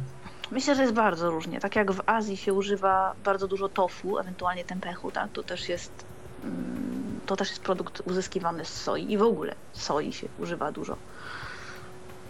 Myślę, 0.51 0.75
że 0.75 0.81
jest 0.81 0.93
bardzo 0.93 1.31
różnie. 1.31 1.59
Tak 1.59 1.75
jak 1.75 1.91
w 1.91 2.01
Azji 2.05 2.37
się 2.37 2.53
używa 2.53 3.13
bardzo 3.23 3.47
dużo 3.47 3.69
tofu, 3.69 4.17
ewentualnie 4.19 4.63
tempechu, 4.63 5.11
tak? 5.11 5.31
to 5.33 5.43
też 5.43 5.69
jest 5.69 5.91
mm, 6.43 7.19
to 7.25 7.35
też 7.35 7.49
jest 7.49 7.61
produkt 7.61 8.01
uzyskiwany 8.05 8.65
z 8.65 8.81
soi 8.81 9.11
i 9.11 9.17
w 9.17 9.21
ogóle 9.21 9.55
soi 9.73 10.13
się 10.13 10.27
używa 10.39 10.71
dużo. 10.71 10.95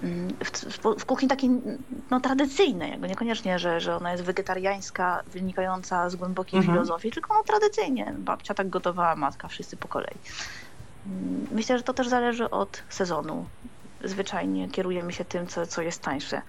Mm, 0.03 0.27
W, 0.43 0.51
w, 0.51 0.99
w 1.01 1.05
kuchni 1.05 1.27
takiej 1.27 1.49
no, 2.11 2.19
tradycyjnej, 2.19 2.91
jakby 2.91 3.07
niekoniecznie, 3.07 3.59
że, 3.59 3.79
że 3.79 3.95
ona 3.95 4.11
jest 4.11 4.23
wegetariańska, 4.23 5.23
wynikająca 5.27 6.09
z 6.09 6.15
głębokiej 6.15 6.57
Mhm. 6.59 6.75
filozofii, 6.75 7.11
tylko 7.11 7.33
no, 7.33 7.43
tradycyjnie. 7.43 8.13
Babcia 8.17 8.53
tak 8.53 8.69
gotowała, 8.69 9.15
matka, 9.15 9.47
wszyscy 9.47 9.77
po 9.77 9.87
kolei. 9.87 10.15
Myślę, 11.51 11.77
że 11.77 11.83
to 11.83 11.93
też 11.93 12.07
zależy 12.07 12.49
od 12.49 12.83
sezonu. 12.89 13.45
Zwyczajnie 14.03 14.69
kierujemy 14.69 15.13
się 15.13 15.25
tym, 15.25 15.47
co, 15.47 15.67
co 15.67 15.81
jest 15.81 16.01
tańsze. 16.01 16.41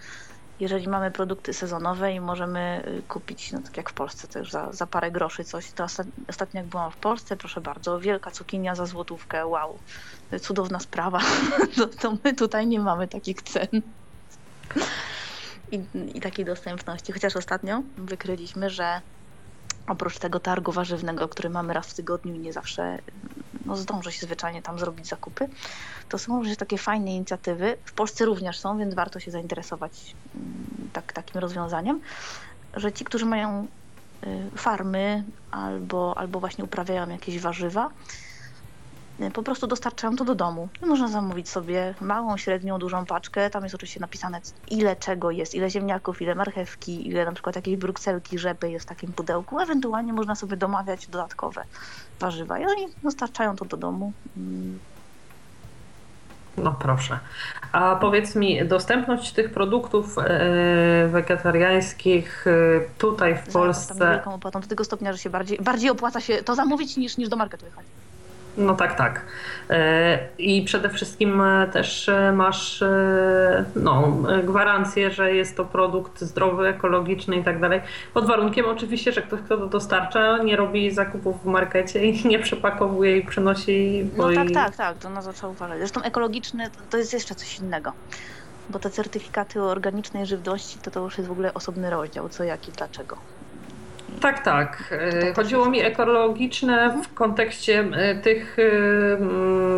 Jeżeli 0.61 0.89
mamy 0.89 1.11
produkty 1.11 1.55
sezonowe 1.55 2.13
i 2.13 2.21
możemy 2.21 2.83
y, 2.99 3.03
kupić, 3.03 3.53
no 3.53 3.63
tak 3.63 3.77
jak 3.77 3.91
w 3.91 3.93
Polsce, 3.93 4.29
też 4.29 4.51
za, 4.51 4.73
za 4.73 4.87
parę 4.87 5.11
groszy 5.11 5.45
coś, 5.45 5.73
to 5.73 5.87
ostatnio 6.29 6.61
jak 6.61 6.67
byłam 6.67 6.91
w 6.91 6.97
Polsce, 6.97 7.37
proszę 7.37 7.61
bardzo, 7.61 8.01
wielka 8.01 8.31
cukinia 8.31 8.75
za 8.75 8.87
złotówkę, 8.87 9.47
wow, 9.47 9.79
cudowna 10.41 10.81
sprawa, 10.81 11.21
to, 11.77 11.87
to 12.03 12.17
my 12.25 12.35
tutaj 12.35 12.67
nie 12.67 12.81
mamy 12.81 13.09
takich 13.09 13.43
cen. 13.43 13.83
I, 15.73 15.85
I 16.15 16.21
takiej 16.21 16.45
dostępności. 16.45 17.13
Chociaż 17.13 17.37
ostatnio 17.37 17.83
wykryliśmy, 17.97 18.71
że 18.71 19.01
oprócz 19.89 20.19
tego 20.19 20.41
targu 20.41 20.73
warzywnego, 20.73 21.29
który 21.29 21.51
mamy 21.51 21.75
raz 21.75 21.87
w 21.87 21.95
tygodniu 21.95 22.35
i 22.35 22.39
nie 22.39 22.53
zawsze 22.53 22.99
no, 23.67 23.77
zdążę 23.77 24.13
się 24.13 24.27
zwyczajnie 24.27 24.63
tam 24.63 24.79
zrobić 24.79 25.09
zakupy, 25.09 25.49
to 26.09 26.19
są 26.19 26.37
również 26.37 26.57
takie 26.57 26.79
fajne 26.79 27.15
inicjatywy. 27.15 27.77
W 27.85 27.93
Polsce 27.93 28.25
również 28.25 28.59
są, 28.59 28.79
więc 28.79 28.95
warto 28.95 29.21
się 29.21 29.31
zainteresować 29.31 30.17
mm, 30.35 30.91
tak, 30.93 31.13
takim 31.13 31.41
rozwiązaniem, 31.41 32.01
że 32.75 32.93
ci, 32.93 33.05
którzy 33.05 33.27
mają 33.27 33.69
y, 34.27 34.51
farmy 34.59 35.25
albo, 35.51 36.19
albo 36.19 36.41
właśnie 36.41 36.65
uprawiają 36.65 37.09
jakieś 37.09 37.39
warzywa, 37.39 37.91
po 39.35 39.43
prostu 39.43 39.67
dostarczają 39.67 40.17
to 40.17 40.25
do 40.25 40.35
domu. 40.35 40.69
I 40.83 40.87
można 40.87 41.09
zamówić 41.09 41.49
sobie 41.49 41.95
małą, 42.01 42.37
średnią, 42.37 42.79
dużą 42.79 43.07
paczkę. 43.07 43.51
Tam 43.51 43.63
jest 43.63 43.75
oczywiście 43.75 44.01
napisane, 44.01 44.41
ile 44.71 44.97
czego 44.97 45.31
jest, 45.31 45.55
ile 45.55 45.71
ziemniaków, 45.71 46.23
ile 46.23 46.35
marchewki, 46.35 47.09
ile 47.09 47.25
na 47.25 47.33
przykład 47.33 47.57
jakiejś 47.57 47.77
brukselki, 47.77 48.39
rzepy 48.39 48.71
jest 48.71 48.87
w 48.87 48.89
takim 48.89 49.13
pudełku. 49.13 49.61
Ewentualnie 49.61 50.13
można 50.13 50.35
sobie 50.35 50.57
domawiać 50.57 51.07
dodatkowe 51.07 51.65
warzywa 52.21 52.59
i 52.59 52.65
oni 52.65 52.87
dostarczają 53.03 53.57
to 53.57 53.65
do 53.65 53.77
domu. 53.77 54.13
Mm. 54.37 54.79
No 56.57 56.77
proszę. 56.81 57.19
A 57.73 57.97
powiedz 57.97 58.37
mi, 58.37 58.65
dostępność 58.65 59.33
tych 59.33 59.53
produktów 59.53 60.19
e, 60.19 61.09
wegetariańskich 61.09 62.47
e, 62.47 62.51
tutaj 62.99 63.37
w 63.37 63.53
Polsce. 63.53 63.95
Tam 63.95 64.13
wielką 64.13 64.35
opłatą 64.35 64.61
do 64.61 64.67
tego 64.67 64.85
stopnia, 64.85 65.13
że 65.13 65.19
się 65.19 65.31
bardziej, 65.31 65.59
bardziej 65.59 65.91
opłaca 65.91 66.21
się 66.21 66.43
to 66.43 66.55
zamówić 66.55 66.97
niż, 66.97 67.17
niż 67.17 67.29
do 67.29 67.37
marketu 67.37 67.67
jechać. 67.67 67.85
No 68.57 68.75
tak, 68.75 68.95
tak. 68.95 69.21
E, 69.71 70.19
I 70.39 70.63
przede 70.63 70.89
wszystkim 70.89 71.41
e, 71.41 71.69
też 71.73 72.09
e, 72.09 72.33
masz 72.33 72.85
no, 73.77 74.17
gwarancję, 74.45 75.11
że 75.11 75.35
jest 75.35 75.57
to 75.57 75.65
produkt 75.65 76.21
zdrowy, 76.21 76.69
ekologiczny 76.69 77.37
i 77.37 77.45
tak 77.45 77.61
dalej. 77.61 77.81
Pod 78.15 78.27
warunkiem 78.27 78.67
oczywiście, 78.67 79.13
że 79.13 79.23
ktoś, 79.23 79.41
kto 79.41 79.57
to 79.57 79.67
dostarcza, 79.67 80.39
nie 80.39 80.57
robi 80.57 80.91
zakupów 80.91 81.43
w 81.43 81.47
markecie 81.47 82.05
i 82.07 82.29
nie 82.29 82.39
przepakowuje 82.39 83.19
i 83.19 83.27
przynosi. 83.27 84.11
No 84.17 84.33
tak, 84.35 84.51
tak, 84.55 84.77
tak, 84.77 84.99
to 84.99 85.11
na 85.11 85.23
to 85.23 85.33
trzeba 85.33 85.49
uważać. 85.49 85.79
Zresztą 85.79 86.03
ekologiczny 86.03 86.71
to 86.91 86.97
jest 86.97 87.13
jeszcze 87.13 87.35
coś 87.35 87.59
innego. 87.59 87.93
Bo 88.71 88.79
te 88.79 88.91
certyfikaty 88.91 89.63
o 89.63 89.71
organicznej 89.71 90.27
żywności 90.27 90.79
to, 90.79 90.91
to 90.91 91.01
już 91.01 91.19
jest 91.19 91.29
w 91.29 91.33
ogóle 91.33 91.55
osobny 91.55 91.91
rozdział, 91.91 92.29
co, 92.29 92.45
jak 92.45 92.69
i 92.69 92.73
dlaczego. 92.73 93.17
Tak, 94.21 94.45
tak. 94.45 94.85
E, 94.93 95.35
chodziło 95.35 95.71
mi 95.71 95.81
ekologiczne 95.81 96.99
w 97.05 97.15
kontekście 97.15 97.85
e, 97.93 98.15
tych 98.15 98.57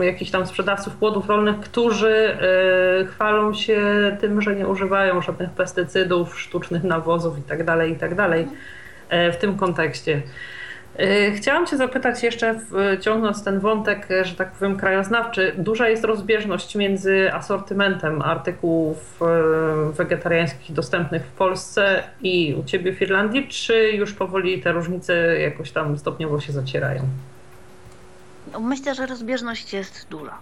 e, 0.01 0.05
jakichś 0.05 0.31
tam 0.31 0.47
sprzedawców 0.47 0.97
płodów 0.97 1.29
rolnych, 1.29 1.61
którzy 1.61 2.37
chwalą 3.09 3.55
się 3.55 3.81
tym, 4.21 4.43
że 4.43 4.57
nie 4.57 4.67
używają 4.67 5.23
żadnych 5.23 5.51
pestycydów, 5.51 6.41
sztucznych 6.41 6.85
nawozów 6.85 7.37
itd., 7.37 7.65
tak 7.65 7.89
itd. 7.89 8.17
Tak 8.17 9.33
w 9.33 9.37
tym 9.37 9.57
kontekście. 9.57 10.23
E, 11.01 11.33
chciałam 11.33 11.67
Cię 11.67 11.77
zapytać 11.77 12.23
jeszcze, 12.23 12.61
ciągnąc 13.01 13.45
ten 13.45 13.61
wątek, 13.61 14.09
że 14.23 14.35
tak 14.35 14.53
powiem, 14.53 14.77
krajoznawczy. 14.77 15.53
Duża 15.59 15.89
jest 15.89 16.05
rozbieżność 16.05 16.75
między 16.75 17.33
asortymentem 17.33 18.23
artykułów 18.23 19.23
e, 19.23 19.93
wegetariańskich 19.93 20.73
dostępnych 20.73 21.23
w 21.23 21.31
Polsce 21.31 22.03
i 22.23 22.55
u 22.61 22.65
Ciebie 22.65 22.93
w 22.93 23.03
Irlandii, 23.03 23.49
czy 23.49 23.91
już 23.91 24.15
powoli 24.15 24.63
te 24.63 24.73
różnice 24.73 25.41
jakoś 25.41 25.71
tam 25.71 25.99
stopniowo 25.99 26.41
się 26.41 26.53
zacierają? 26.53 27.03
No, 28.53 28.61
myślę, 28.61 28.95
że 28.95 29.07
rozbieżność 29.07 29.73
jest 29.73 30.07
duża. 30.11 30.39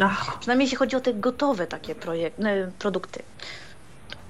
Aha. 0.00 0.32
Przynajmniej 0.40 0.64
jeśli 0.64 0.76
chodzi 0.76 0.96
o 0.96 1.00
te 1.00 1.14
gotowe 1.14 1.66
takie 1.66 1.94
projek- 1.94 2.70
produkty. 2.78 3.22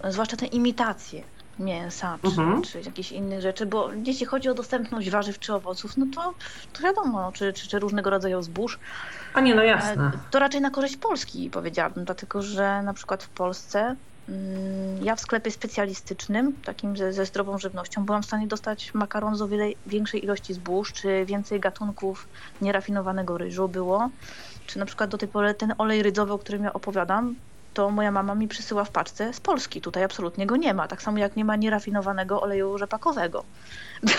Zwłaszcza 0.09 0.37
te 0.37 0.47
imitacje 0.47 1.23
mięsa 1.61 2.18
czy, 2.23 2.29
mhm. 2.29 2.62
czy 2.62 2.81
jakichś 2.81 3.12
innych 3.12 3.40
rzeczy, 3.40 3.66
bo 3.66 3.90
jeśli 4.07 4.27
chodzi 4.27 4.49
o 4.49 4.55
dostępność 4.55 5.11
warzyw 5.11 5.38
czy 5.38 5.55
owoców, 5.55 5.96
no 5.96 6.07
to, 6.14 6.35
to 6.73 6.83
wiadomo, 6.83 7.33
czy, 7.33 7.53
czy, 7.53 7.68
czy 7.68 7.79
różnego 7.79 8.11
rodzaju 8.11 8.42
zbóż. 8.42 8.79
A 9.35 9.40
nie, 9.40 9.55
no 9.55 9.62
jasne. 9.62 10.05
E, 10.05 10.12
to 10.31 10.38
raczej 10.38 10.61
na 10.61 10.70
korzyść 10.70 10.96
Polski 10.96 11.51
powiedziałabym, 11.51 12.05
dlatego 12.05 12.42
że 12.42 12.83
na 12.83 12.94
przykład 12.94 13.23
w 13.23 13.29
Polsce 13.29 13.96
mm, 14.29 15.05
ja 15.05 15.16
w 15.16 15.20
sklepie 15.20 15.51
specjalistycznym, 15.51 16.53
takim 16.64 16.96
ze, 16.96 17.12
ze 17.12 17.27
zdrową 17.27 17.59
żywnością, 17.59 18.05
byłam 18.05 18.23
w 18.23 18.27
stanie 18.27 18.46
dostać 18.46 18.94
makaron 18.94 19.37
z 19.37 19.42
o 19.42 19.49
wiele 19.49 19.66
większej 19.87 20.25
ilości 20.25 20.55
zbóż, 20.55 20.92
czy 20.92 21.25
więcej 21.25 21.61
gatunków 21.61 22.29
nierafinowanego 22.61 23.38
ryżu 23.38 23.68
było, 23.68 24.11
czy 24.66 24.79
na 24.79 24.87
przykład 24.87 25.11
do 25.11 25.18
tej 25.18 25.29
pory 25.29 25.55
ten 25.55 25.75
olej 25.79 26.03
rydzowy, 26.03 26.33
o 26.33 26.38
którym 26.38 26.64
ja 26.64 26.73
opowiadam, 26.73 27.35
to 27.81 27.90
moja 27.90 28.11
mama 28.11 28.35
mi 28.35 28.49
przysyła 28.49 28.85
w 28.85 28.90
paczce 28.90 29.33
z 29.33 29.40
Polski. 29.40 29.81
Tutaj 29.81 30.05
absolutnie 30.05 30.47
go 30.47 30.57
nie 30.57 30.75
ma. 30.75 30.88
Tak 30.88 31.03
samo 31.03 31.19
jak 31.19 31.37
nie 31.37 31.45
ma 31.45 31.57
nierafinowanego 31.57 32.43
oleju 32.43 32.79
rzepakowego. 32.79 33.45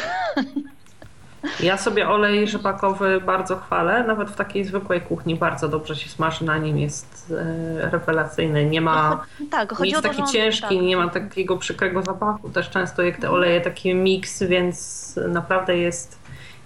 Ja 1.59 1.77
sobie 1.77 2.09
olej 2.09 2.47
rzepakowy 2.47 3.21
bardzo 3.25 3.55
chwalę, 3.55 4.03
nawet 4.07 4.29
w 4.29 4.35
takiej 4.35 4.65
zwykłej 4.65 5.01
kuchni 5.01 5.35
bardzo 5.35 5.67
dobrze 5.67 5.95
się 5.95 6.09
smaży 6.09 6.45
na 6.45 6.57
nim, 6.57 6.77
jest 6.77 7.33
e, 7.37 7.89
rewelacyjny. 7.89 8.65
Nie 8.65 8.81
ma 8.81 9.25
tak, 9.51 9.73
chodzi 9.73 9.91
jest 9.91 10.03
taki 10.03 10.23
ciężki, 10.23 10.75
tak. 10.75 10.85
nie 10.85 10.97
ma 10.97 11.09
takiego 11.09 11.57
przykrego 11.57 12.03
zapachu. 12.03 12.49
Też 12.49 12.69
często 12.69 13.01
jak 13.01 13.17
te 13.17 13.31
oleje 13.31 13.61
taki 13.61 13.95
miks, 13.95 14.43
więc 14.43 15.15
naprawdę 15.27 15.77
jest 15.77 16.20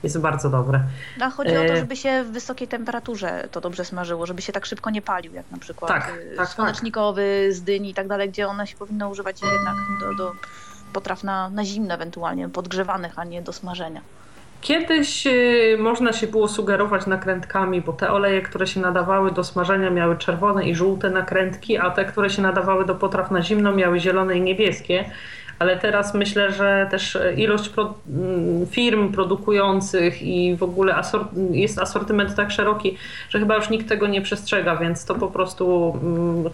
jest 0.06 0.20
bardzo 0.20 0.50
dobre. 0.50 0.82
A 1.22 1.30
chodzi 1.30 1.58
o 1.58 1.66
to, 1.66 1.74
e, 1.74 1.78
żeby 1.78 1.96
się 1.96 2.24
w 2.24 2.32
wysokiej 2.32 2.68
temperaturze 2.68 3.48
to 3.52 3.62
dobrze 3.62 3.86
smażyło, 3.86 4.26
żeby 4.26 4.42
się 4.42 4.54
tak 4.54 4.66
szybko 4.66 4.90
nie 4.90 5.02
palił, 5.02 5.34
jak 5.34 5.52
na 5.52 5.58
przykład 5.58 5.92
tak, 5.92 6.14
y, 6.34 6.36
tak, 6.38 6.48
słonecznikowy 6.48 7.46
tak. 7.48 7.56
z 7.56 7.62
dyni 7.62 7.90
i 7.90 7.94
tak 7.94 8.08
dalej, 8.08 8.30
gdzie 8.30 8.48
one 8.48 8.68
się 8.68 8.76
powinno 8.76 9.10
używać 9.10 9.42
jednak 9.42 9.76
do, 10.00 10.14
do 10.14 10.32
potraw 10.94 11.24
na, 11.24 11.50
na 11.50 11.66
zimno 11.66 11.94
ewentualnie, 11.94 12.50
podgrzewanych, 12.50 13.20
a 13.20 13.24
nie 13.24 13.42
do 13.42 13.54
smażenia. 13.54 14.02
Kiedyś 14.62 15.28
y, 15.28 15.78
można 15.80 16.14
się 16.14 16.28
było 16.28 16.48
sugerować 16.48 17.06
nakrętkami, 17.06 17.82
bo 17.82 17.94
te 17.94 18.12
oleje, 18.12 18.42
które 18.42 18.68
się 18.68 18.80
nadawały 18.80 19.32
do 19.32 19.44
smażenia 19.44 19.90
miały 19.90 20.18
czerwone 20.18 20.66
i 20.66 20.76
żółte 20.76 21.10
nakrętki, 21.10 21.78
a 21.78 21.90
te, 21.90 22.06
które 22.06 22.30
się 22.30 22.42
nadawały 22.42 22.86
do 22.86 22.96
potraw 22.96 23.32
na 23.32 23.42
zimno 23.42 23.72
miały 23.72 24.00
zielone 24.00 24.38
i 24.38 24.42
niebieskie 24.42 25.06
ale 25.60 25.78
teraz 25.78 26.14
myślę, 26.14 26.52
że 26.52 26.88
też 26.92 27.18
ilość 27.38 27.70
pro, 27.70 27.94
mm, 28.10 28.68
firm 28.68 29.12
produkujących 29.12 30.22
i 30.22 30.56
w 30.56 30.64
ogóle 30.64 30.96
jest 31.52 31.80
asortyment 31.80 32.36
tak 32.36 32.52
szeroki, 32.52 32.98
że 33.30 33.40
chyba 33.40 33.56
już 33.56 33.70
nikt 33.70 33.90
tego 33.90 34.08
nie 34.08 34.22
przestrzega, 34.22 34.76
więc 34.76 35.06
to 35.06 35.16
po 35.16 35.28
prostu 35.28 35.98
mm, 36.04 36.50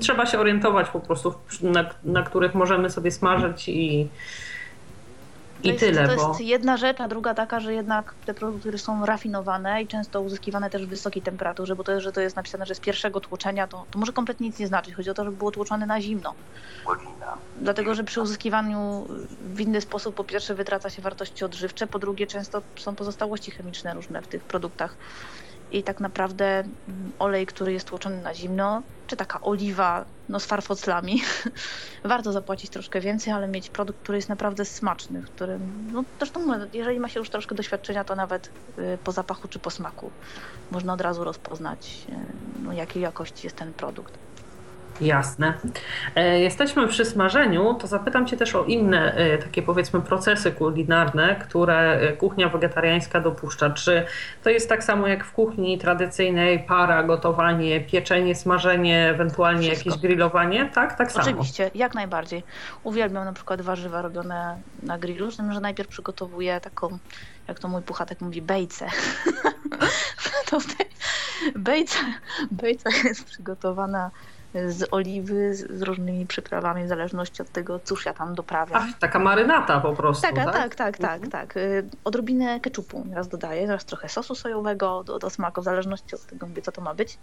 trzeba 0.00 0.26
się 0.26 0.38
orientować 0.38 0.88
po 0.88 1.00
prostu, 1.00 1.34
na, 1.62 1.84
na 2.04 2.22
których 2.22 2.54
możemy 2.54 2.90
sobie 2.90 3.10
smażyć 3.10 3.68
i 3.68 4.08
to 5.60 5.68
I 5.68 5.72
jest, 5.72 5.80
tyle. 5.80 6.08
To 6.08 6.16
bo... 6.16 6.28
jest 6.28 6.40
jedna 6.40 6.76
rzecz, 6.76 7.00
a 7.00 7.08
druga 7.08 7.34
taka, 7.34 7.60
że 7.60 7.74
jednak 7.74 8.14
te 8.24 8.34
produkty 8.34 8.78
są 8.78 9.06
rafinowane 9.06 9.82
i 9.82 9.86
często 9.86 10.20
uzyskiwane 10.20 10.70
też 10.70 10.86
w 10.86 10.88
wysokiej 10.88 11.22
temperaturze, 11.22 11.76
bo 11.76 11.84
to, 11.84 12.00
że 12.00 12.12
to 12.12 12.20
jest 12.20 12.36
napisane, 12.36 12.66
że 12.66 12.74
z 12.74 12.80
pierwszego 12.80 13.20
tłoczenia, 13.20 13.66
to, 13.66 13.86
to 13.90 13.98
może 13.98 14.12
kompletnie 14.12 14.46
nic 14.46 14.58
nie 14.58 14.66
znaczyć. 14.66 14.94
Chodzi 14.94 15.10
o 15.10 15.14
to, 15.14 15.24
żeby 15.24 15.36
było 15.36 15.50
tłoczone 15.50 15.86
na 15.86 16.00
zimno. 16.00 16.34
Dlatego, 17.56 17.94
że 17.94 18.04
przy 18.04 18.20
uzyskiwaniu 18.20 19.06
w 19.40 19.60
inny 19.60 19.80
sposób, 19.80 20.14
po 20.14 20.24
pierwsze, 20.24 20.54
wytraca 20.54 20.90
się 20.90 21.02
wartości 21.02 21.44
odżywcze, 21.44 21.86
po 21.86 21.98
drugie, 21.98 22.26
często 22.26 22.62
są 22.78 22.96
pozostałości 22.96 23.50
chemiczne 23.50 23.94
różne 23.94 24.22
w 24.22 24.28
tych 24.28 24.44
produktach 24.44 24.96
i 25.70 25.82
tak 25.82 26.00
naprawdę 26.00 26.44
mm, 26.88 27.12
olej, 27.18 27.46
który 27.46 27.72
jest 27.72 27.88
tłoczony 27.88 28.22
na 28.22 28.34
zimno, 28.34 28.82
czy 29.06 29.16
taka 29.16 29.40
oliwa 29.40 30.06
no, 30.28 30.40
z 30.40 30.46
farfoclami, 30.46 31.22
warto 32.04 32.32
zapłacić 32.32 32.70
troszkę 32.70 33.00
więcej, 33.00 33.32
ale 33.32 33.48
mieć 33.48 33.70
produkt, 33.70 34.02
który 34.02 34.18
jest 34.18 34.28
naprawdę 34.28 34.64
smaczny, 34.64 35.22
w 35.22 35.26
którym, 35.26 35.86
no 35.92 36.04
zresztą 36.18 36.40
jeżeli 36.72 37.00
ma 37.00 37.08
się 37.08 37.20
już 37.20 37.30
troszkę 37.30 37.54
doświadczenia, 37.54 38.04
to 38.04 38.14
nawet 38.14 38.52
y, 38.78 38.98
po 39.02 39.12
zapachu 39.12 39.48
czy 39.48 39.60
po 39.60 39.70
smaku 39.70 40.12
można 40.70 40.92
od 40.92 41.00
razu 41.00 41.24
rozpoznać, 41.24 42.06
y, 42.08 42.38
no, 42.62 42.72
jakiej 42.72 43.02
jakości 43.02 43.46
jest 43.46 43.56
ten 43.56 43.74
produkt. 43.74 44.18
Jasne. 45.00 45.54
E, 46.14 46.40
jesteśmy 46.40 46.88
przy 46.88 47.04
smażeniu, 47.04 47.74
to 47.74 47.86
zapytam 47.86 48.26
Cię 48.26 48.36
też 48.36 48.54
o 48.54 48.64
inne 48.64 49.14
e, 49.14 49.38
takie 49.38 49.62
powiedzmy 49.62 50.00
procesy 50.00 50.52
kulinarne, 50.52 51.36
które 51.36 51.92
e, 51.92 52.12
kuchnia 52.12 52.48
wegetariańska 52.48 53.20
dopuszcza. 53.20 53.70
Czy 53.70 54.06
to 54.44 54.50
jest 54.50 54.68
tak 54.68 54.84
samo 54.84 55.06
jak 55.06 55.24
w 55.24 55.32
kuchni 55.32 55.78
tradycyjnej, 55.78 56.58
para, 56.58 57.02
gotowanie, 57.02 57.80
pieczenie, 57.80 58.34
smażenie, 58.34 59.08
ewentualnie 59.08 59.68
Wszystko. 59.68 59.90
jakieś 59.90 60.02
grillowanie? 60.02 60.70
Tak, 60.74 60.98
tak 60.98 61.12
samo. 61.12 61.24
Oczywiście, 61.24 61.70
jak 61.74 61.94
najbardziej. 61.94 62.42
Uwielbiam 62.82 63.24
na 63.24 63.32
przykład 63.32 63.60
warzywa 63.60 64.02
robione 64.02 64.56
na 64.82 64.98
grillu, 64.98 65.30
z 65.30 65.36
tym, 65.36 65.52
że 65.52 65.60
najpierw 65.60 65.88
przygotowuję 65.88 66.60
taką, 66.60 66.98
jak 67.48 67.58
to 67.58 67.68
mój 67.68 67.82
puchatek 67.82 68.20
mówi, 68.20 68.42
bejce. 68.42 68.86
to 70.50 70.60
w 70.60 70.76
tej 70.76 70.86
bejce, 71.56 71.98
bejca 72.50 72.90
jest 73.04 73.24
przygotowana 73.24 74.10
z 74.68 74.88
oliwy, 74.90 75.54
z, 75.54 75.82
różnymi 75.82 76.26
przyprawami, 76.26 76.84
w 76.84 76.88
zależności 76.88 77.42
od 77.42 77.50
tego, 77.50 77.80
cóż 77.84 78.06
ja 78.06 78.14
tam 78.14 78.34
doprawiam. 78.34 78.82
Ach, 78.82 78.98
taka 78.98 79.18
marynata 79.18 79.80
po 79.80 79.92
prostu, 79.92 80.22
Taka, 80.22 80.44
tak? 80.44 80.54
tak, 80.54 80.74
tak, 80.74 80.98
tak, 80.98 81.12
Mhm. 81.14 81.30
tak. 81.30 81.56
Y, 81.56 81.84
Odrobinę 82.04 82.60
keczupu 82.60 83.06
raz 83.12 83.28
dodaję, 83.28 83.66
raz 83.66 83.84
trochę 83.84 84.08
sosu 84.08 84.34
sojowego 84.34 85.04
do, 85.04 85.18
do 85.18 85.30
smaku, 85.30 85.60
w 85.60 85.64
zależności 85.64 86.14
od 86.14 86.26
tego, 86.26 86.46
mówię, 86.46 86.62
co 86.62 86.72
to 86.72 86.80
ma 86.80 86.94
być. 86.94 87.18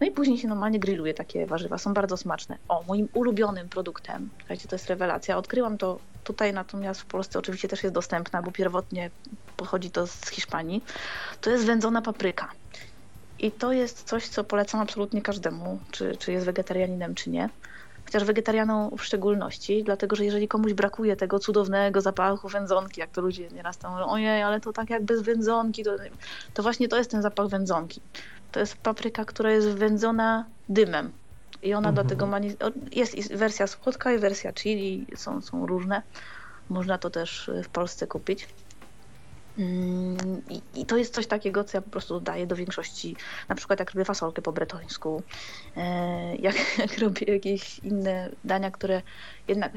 No 0.00 0.06
i 0.06 0.10
później 0.10 0.38
się 0.38 0.48
normalnie 0.48 0.80
grilluje 0.80 1.14
takie 1.14 1.46
warzywa, 1.46 1.78
są 1.78 1.94
bardzo 1.94 2.16
smaczne. 2.16 2.58
O, 2.68 2.82
moim 2.88 3.08
ulubionym 3.14 3.68
produktem, 3.68 4.30
słuchajcie, 4.38 4.68
to 4.68 4.74
jest 4.74 4.86
rewelacja, 4.88 5.36
odkryłam 5.36 5.78
to 5.78 5.98
tutaj, 6.24 6.52
natomiast 6.52 7.00
w 7.00 7.04
Polsce 7.06 7.38
oczywiście 7.38 7.68
też 7.68 7.82
jest 7.82 7.94
dostępna, 7.94 8.42
bo 8.42 8.50
pierwotnie 8.52 9.10
pochodzi 9.56 9.90
to 9.90 10.06
z 10.06 10.28
Hiszpanii, 10.30 10.84
to 11.40 11.50
jest 11.50 11.64
wędzona 11.66 12.02
papryka. 12.02 12.48
I 13.38 13.52
to 13.52 13.72
jest 13.72 14.02
coś, 14.02 14.28
co 14.28 14.44
polecam 14.44 14.80
absolutnie 14.80 15.22
każdemu, 15.22 15.78
czy, 15.90 16.16
czy 16.16 16.32
jest 16.32 16.46
wegetarianinem, 16.46 17.14
czy 17.14 17.30
nie. 17.30 17.48
Chociaż 18.04 18.24
wegetarianom 18.24 18.96
w 18.98 19.04
szczególności, 19.04 19.84
dlatego 19.84 20.16
że 20.16 20.24
jeżeli 20.24 20.48
komuś 20.48 20.72
brakuje 20.72 21.16
tego 21.16 21.38
cudownego 21.38 22.00
zapachu 22.00 22.48
wędzonki, 22.48 23.00
jak 23.00 23.10
to 23.10 23.20
ludzie 23.20 23.48
nieraz 23.48 23.78
tam 23.78 23.92
mówią, 23.92 24.06
ojej, 24.06 24.42
ale 24.42 24.60
to 24.60 24.72
tak 24.72 24.90
jak 24.90 25.04
bez 25.04 25.22
wędzonki, 25.22 25.84
to, 25.84 25.96
to 26.54 26.62
właśnie 26.62 26.88
to 26.88 26.96
jest 26.96 27.10
ten 27.10 27.22
zapach 27.22 27.48
wędzonki. 27.48 28.00
To 28.52 28.60
jest 28.60 28.76
papryka, 28.76 29.24
która 29.24 29.50
jest 29.50 29.68
wędzona 29.68 30.44
dymem. 30.68 31.12
I 31.62 31.74
ona 31.74 31.88
Mhm. 31.88 32.06
tego 32.08 32.26
ma. 32.26 32.38
nie- 32.38 32.54
Jest 32.92 33.34
wersja 33.34 33.66
słodka 33.66 34.12
i 34.12 34.18
wersja 34.18 34.52
chili, 34.52 35.06
są, 35.16 35.42
są 35.42 35.66
różne. 35.66 36.02
Można 36.68 36.98
to 36.98 37.10
też 37.10 37.48
y, 37.48 37.62
w 37.62 37.68
Polsce 37.68 38.06
kupić. 38.06 38.48
Mm, 39.58 40.42
I, 40.74 40.86
to 40.86 40.96
jest 40.96 41.14
coś 41.14 41.26
takiego, 41.26 41.64
co 41.64 41.78
ja 41.78 41.82
po 41.82 41.90
prostu 41.90 42.20
daję 42.20 42.46
do 42.46 42.56
większości, 42.56 43.16
na 43.48 43.54
przykład 43.54 43.80
jak 43.80 43.90
robię 43.90 44.04
fasolkę 44.04 44.42
po 44.42 44.52
bretońsku, 44.52 45.22
e, 45.76 46.36
jak, 46.36 46.56
jak 46.78 46.98
robię 46.98 47.34
jakieś 47.34 47.78
inne 47.78 48.30
dania, 48.44 48.70
które 48.70 49.02
jednak 49.48 49.72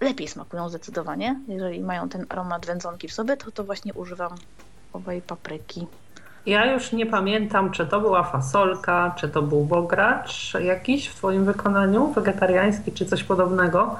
lepiej 0.00 0.28
smakują 0.28 0.68
zdecydowanie, 0.68 1.40
jeżeli 1.48 1.80
mają 1.80 2.08
ten 2.08 2.26
aromat 2.28 2.66
wędzonki 2.66 3.08
w 3.08 3.12
sobie, 3.12 3.36
to 3.36 3.50
to 3.50 3.64
właśnie 3.64 3.94
używam 3.94 4.34
owej 4.92 5.22
papryki. 5.22 5.86
Ja 6.46 6.72
już 6.72 6.92
nie 6.92 7.06
pamiętam, 7.06 7.70
czy 7.70 7.86
to 7.86 8.00
była 8.00 8.22
fasolka, 8.22 9.14
czy 9.18 9.28
to 9.28 9.42
był 9.42 9.64
bogracz 9.64 10.54
jakiś 10.60 11.08
w 11.08 11.14
Twoim 11.14 11.44
wykonaniu, 11.44 12.12
wegetariański, 12.12 12.92
czy 12.92 13.06
coś 13.06 13.24
podobnego, 13.24 13.96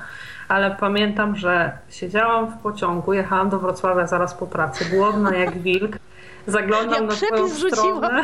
ale 0.48 0.76
pamiętam, 0.80 1.36
że 1.36 1.78
siedziałam 1.90 2.50
w 2.50 2.58
pociągu, 2.58 3.12
jechałam 3.12 3.48
do 3.48 3.58
Wrocławia 3.58 4.06
zaraz 4.06 4.34
po 4.34 4.46
pracy, 4.46 4.84
głodna 4.96 5.36
jak 5.36 5.58
wilk. 5.58 5.96
Zaglądam 6.46 6.94
Ja 6.94 7.00
na 7.00 7.12
Twoją 7.12 7.32
przepis 7.32 7.58
rzuciłam. 7.58 7.96
stronę. 7.96 8.22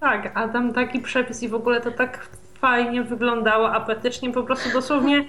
Tak, 0.00 0.32
a 0.34 0.48
tam 0.48 0.72
taki 0.72 1.00
przepis 1.00 1.42
i 1.42 1.48
w 1.48 1.54
ogóle 1.54 1.80
to 1.80 1.90
tak 1.90 2.26
fajnie 2.60 3.02
wyglądało, 3.02 3.72
apetycznie, 3.72 4.32
po 4.32 4.42
prostu 4.42 4.72
dosłownie 4.72 5.24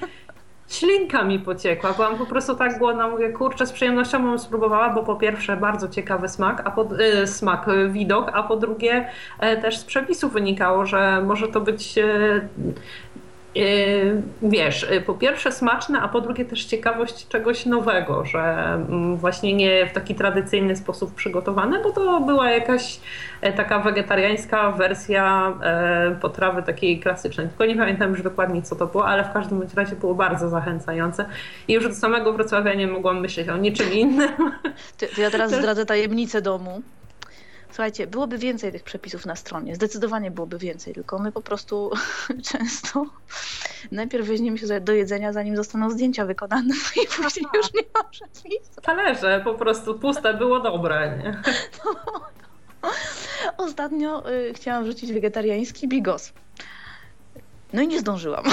ślinka 0.67 1.23
mi 1.23 1.39
pociekła. 1.39 1.93
Byłam 1.93 2.17
po 2.17 2.25
prostu 2.25 2.55
tak 2.55 2.79
głodna, 2.79 3.07
mówię, 3.07 3.29
kurczę, 3.29 3.65
z 3.65 3.71
przyjemnością 3.71 4.23
bym 4.23 4.39
spróbowała, 4.39 4.89
bo 4.89 5.03
po 5.03 5.15
pierwsze 5.15 5.57
bardzo 5.57 5.88
ciekawy 5.88 6.29
smak, 6.29 6.62
a 6.65 6.71
po, 6.71 6.88
y, 7.23 7.27
smak, 7.27 7.67
y, 7.67 7.89
widok, 7.89 8.31
a 8.34 8.43
po 8.43 8.55
drugie 8.55 9.07
y, 9.43 9.62
też 9.62 9.77
z 9.77 9.84
przepisu 9.84 10.29
wynikało, 10.29 10.86
że 10.86 11.21
może 11.21 11.47
to 11.47 11.62
być 11.62 11.99
wiesz, 14.42 14.84
y, 14.84 15.02
po 15.02 15.14
pierwsze 15.14 15.52
smaczne, 15.52 16.02
a 16.02 16.08
po 16.08 16.22
drugie 16.22 16.46
też 16.46 16.66
ciekawość 16.66 17.28
czegoś 17.28 17.66
nowego, 17.66 18.26
że 18.26 18.40
mm, 18.74 19.18
właśnie 19.18 19.54
nie 19.54 19.86
w 19.86 19.92
taki 19.92 20.16
tradycyjny 20.16 20.76
sposób 20.76 21.16
przygotowane, 21.16 21.84
bo 21.84 21.92
to 21.92 22.20
była 22.20 22.52
jakaś 22.52 23.00
e, 23.42 23.54
taka 23.54 23.80
wegetariańska 23.80 24.72
wersja 24.72 25.54
e, 25.64 26.16
potrawy 26.22 26.64
takiej 26.64 27.00
klasycznej. 27.00 27.48
Tylko 27.48 27.66
nie 27.66 27.76
pamiętam 27.76 28.12
już 28.12 28.22
dokładnie 28.22 28.62
co 28.62 28.76
to 28.76 28.88
było, 28.88 29.08
ale 29.08 29.24
w 29.24 29.34
każdym 29.34 29.60
bądź 29.60 29.74
razie 29.74 29.96
było 29.96 30.16
bardzo 30.16 30.50
zachęcające 30.50 31.26
i 31.68 31.74
już 31.74 31.88
do 31.88 31.96
samego 31.96 32.34
Wrocławia 32.34 32.74
nie 32.74 32.88
mogłam 32.88 33.20
myśleć 33.20 33.50
o 33.50 33.58
niczym 33.58 33.94
innym. 33.94 34.32
To, 34.98 35.22
ja 35.22 35.32
teraz 35.32 35.52
zdradzę 35.60 35.86
tajemnicę 35.86 36.42
domu. 36.42 36.82
Słuchajcie, 37.71 38.07
byłoby 38.07 38.38
więcej 38.38 38.71
tych 38.71 38.84
przepisów 38.84 39.25
na 39.25 39.36
stronie. 39.36 39.75
Zdecydowanie 39.75 40.31
byłoby 40.31 40.57
więcej, 40.57 40.93
tylko 40.93 41.19
my 41.19 41.31
po 41.31 41.41
prostu 41.41 41.91
często 42.51 43.05
najpierw 43.91 44.27
weźmiemy 44.27 44.57
się 44.57 44.79
do 44.79 44.93
jedzenia, 44.93 45.34
zanim 45.34 45.55
zostaną 45.55 45.89
zdjęcia 45.89 46.25
wykonane, 46.25 46.67
no 46.67 47.03
i 47.03 47.07
później 47.07 47.45
już 47.53 47.73
nie 47.73 47.81
ma 47.95 48.03
przepisów. 48.03 48.75
Talerze 48.81 49.41
po 49.43 49.53
prostu 49.53 49.99
puste 49.99 50.34
było 50.34 50.60
dobre. 50.60 51.17
Nie? 51.17 51.41
Ostatnio 53.57 54.31
y, 54.31 54.53
chciałam 54.53 54.84
wrzucić 54.84 55.13
wegetariański 55.13 55.88
bigos. 55.88 56.34
No 57.73 57.81
i 57.81 57.88
nie 57.88 57.99
zdążyłam. 57.99 58.43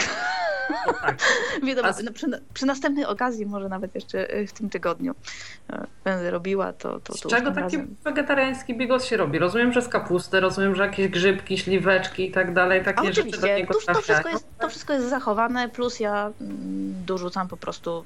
tak. 1.02 1.18
Wiadomo, 1.66 1.92
z- 1.92 2.02
no, 2.04 2.12
przy, 2.12 2.26
przy 2.54 2.66
następnej 2.66 3.04
okazji, 3.06 3.46
może 3.46 3.68
nawet 3.68 3.94
jeszcze 3.94 4.34
y, 4.36 4.46
w 4.46 4.52
tym 4.52 4.70
tygodniu 4.70 5.12
y, 5.72 5.76
będę 6.04 6.30
robiła 6.30 6.72
to. 6.72 7.00
to, 7.00 7.14
Z 7.14 7.20
to 7.20 7.28
czego 7.28 7.46
już 7.50 7.54
tym 7.54 7.64
taki 7.64 7.76
razem. 7.76 7.96
wegetariański 8.04 8.74
bigos 8.76 9.04
się 9.04 9.16
robi? 9.16 9.38
Rozumiem, 9.38 9.72
że 9.72 9.82
z 9.82 9.88
kapusty, 9.88 10.40
rozumiem, 10.40 10.74
że 10.74 10.82
jakieś 10.86 11.08
grzybki, 11.08 11.58
śliweczki 11.58 12.28
i 12.28 12.32
tak 12.32 12.52
dalej, 12.54 12.80
A 12.80 12.84
takie 12.84 13.06
rzeczy 13.06 13.22
do 13.22 13.28
oczywiście, 13.28 13.56
niego 13.56 13.74
to, 13.74 13.94
to, 13.94 14.00
wszystko 14.02 14.28
jest, 14.28 14.46
to 14.60 14.68
wszystko 14.68 14.92
jest 14.92 15.08
zachowane, 15.08 15.68
plus 15.68 16.00
ja 16.00 16.30
mm, 16.40 17.04
dorzucam 17.06 17.48
po 17.48 17.56
prostu 17.56 18.04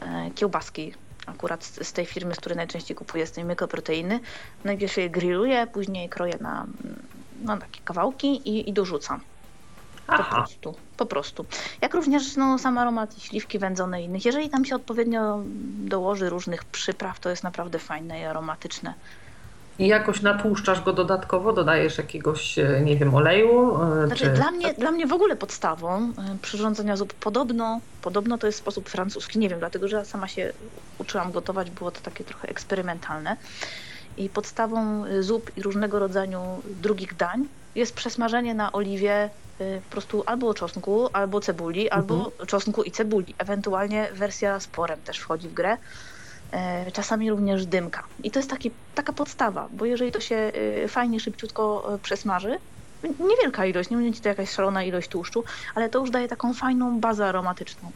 e, 0.00 0.30
kiełbaski. 0.34 0.94
Akurat 1.26 1.64
z, 1.64 1.88
z 1.88 1.92
tej 1.92 2.06
firmy, 2.06 2.34
z 2.34 2.38
której 2.38 2.56
najczęściej 2.56 2.96
kupuję, 2.96 3.26
z 3.26 3.32
tej 3.32 3.44
mykoproteiny. 3.44 4.20
Najpierw 4.64 4.96
je 4.96 5.10
grilluję, 5.10 5.66
później 5.72 6.08
kroję 6.08 6.34
na, 6.40 6.62
mm, 6.84 6.96
na 7.42 7.56
takie 7.56 7.80
kawałki 7.84 8.48
i, 8.48 8.70
i 8.70 8.72
dorzucam. 8.72 9.20
Po 10.06 10.12
Aha, 10.18 10.36
prostu, 10.36 10.74
po 10.96 11.06
prostu. 11.06 11.46
Jak 11.80 11.94
również 11.94 12.36
no, 12.36 12.58
sam 12.58 12.78
aromat 12.78 13.14
śliwki 13.22 13.58
wędzone 13.58 14.02
i 14.02 14.04
innych. 14.04 14.24
Jeżeli 14.24 14.50
tam 14.50 14.64
się 14.64 14.76
odpowiednio 14.76 15.42
dołoży 15.86 16.30
różnych 16.30 16.64
przypraw, 16.64 17.20
to 17.20 17.30
jest 17.30 17.42
naprawdę 17.44 17.78
fajne 17.78 18.20
i 18.20 18.24
aromatyczne. 18.24 18.94
i 19.78 19.86
jakoś 19.86 20.22
natłuszczasz 20.22 20.80
go 20.82 20.92
dodatkowo, 20.92 21.52
dodajesz 21.52 21.98
jakiegoś, 21.98 22.58
e, 22.58 22.80
nie 22.84 22.96
wiem, 22.96 23.14
oleju? 23.14 23.76
e, 23.82 24.06
Znaczy, 24.06 24.24
czy... 24.24 24.30
dla, 24.30 24.50
mnie, 24.50 24.74
dla 24.74 24.90
mnie 24.90 25.06
w 25.06 25.12
ogóle 25.12 25.36
podstawą 25.36 26.10
y, 26.10 26.38
przyrządzenia 26.42 26.96
zup 26.96 27.14
podobno, 27.14 27.80
podobno 28.00 28.38
to 28.38 28.46
jest 28.46 28.58
sposób 28.58 28.88
francuski. 28.88 29.38
Nie 29.38 29.48
wiem, 29.48 29.58
dlatego 29.58 29.88
że 29.88 29.96
ja 29.96 30.04
sama 30.04 30.28
się 30.28 30.52
uczyłam 30.98 31.32
gotować, 31.32 31.70
było 31.70 31.90
to 31.90 32.00
takie 32.00 32.24
trochę 32.24 32.48
eksperymentalne. 32.48 33.36
I 34.16 34.30
podstawą 34.30 35.04
zup 35.20 35.50
i 35.56 35.62
różnego 35.62 35.98
rodzaju 35.98 36.62
drugich 36.64 37.16
dań 37.16 37.48
jest 37.74 37.96
przesmażenie 37.96 38.54
na 38.54 38.72
oliwie 38.72 39.30
y, 39.60 39.82
po 39.82 39.88
prostu 39.88 40.22
albo 40.26 40.54
czosnku, 40.54 41.08
albo 41.12 41.40
cebuli, 41.40 41.90
albo 41.90 42.36
czosnku 42.48 42.82
i 42.82 42.90
cebuli. 42.90 43.34
Ewentualnie 43.38 44.08
wersja 44.12 44.60
z 44.60 44.68
porem 44.68 45.02
też 45.02 45.18
wchodzi 45.18 45.48
w 45.48 45.52
grę. 45.54 45.76
E, 46.52 46.92
Czasami 46.92 47.30
również 47.30 47.66
dymka. 47.66 48.08
I 48.22 48.30
to 48.30 48.38
jest 48.38 48.50
taki, 48.50 48.78
taka 48.94 49.12
podstawa, 49.12 49.68
bo 49.72 49.84
jeżeli 49.86 50.12
to 50.12 50.20
się 50.20 50.52
y, 50.84 50.88
fajnie, 50.88 51.20
szybciutko 51.20 51.94
y, 51.94 51.98
przesmaży, 51.98 52.58
niewielka 53.02 53.66
ilość, 53.66 53.90
nie 53.90 53.96
będzie 53.96 54.20
to 54.20 54.28
jakaś 54.28 54.50
szalona 54.50 54.82
ilość 54.82 55.08
tłuszczu, 55.08 55.44
ale 55.74 55.88
to 55.88 55.98
już 55.98 56.10
daje 56.10 56.28
taką 56.28 56.54
fajną 56.54 57.00
bazę 57.00 57.26
aromatyczną, 57.26 57.92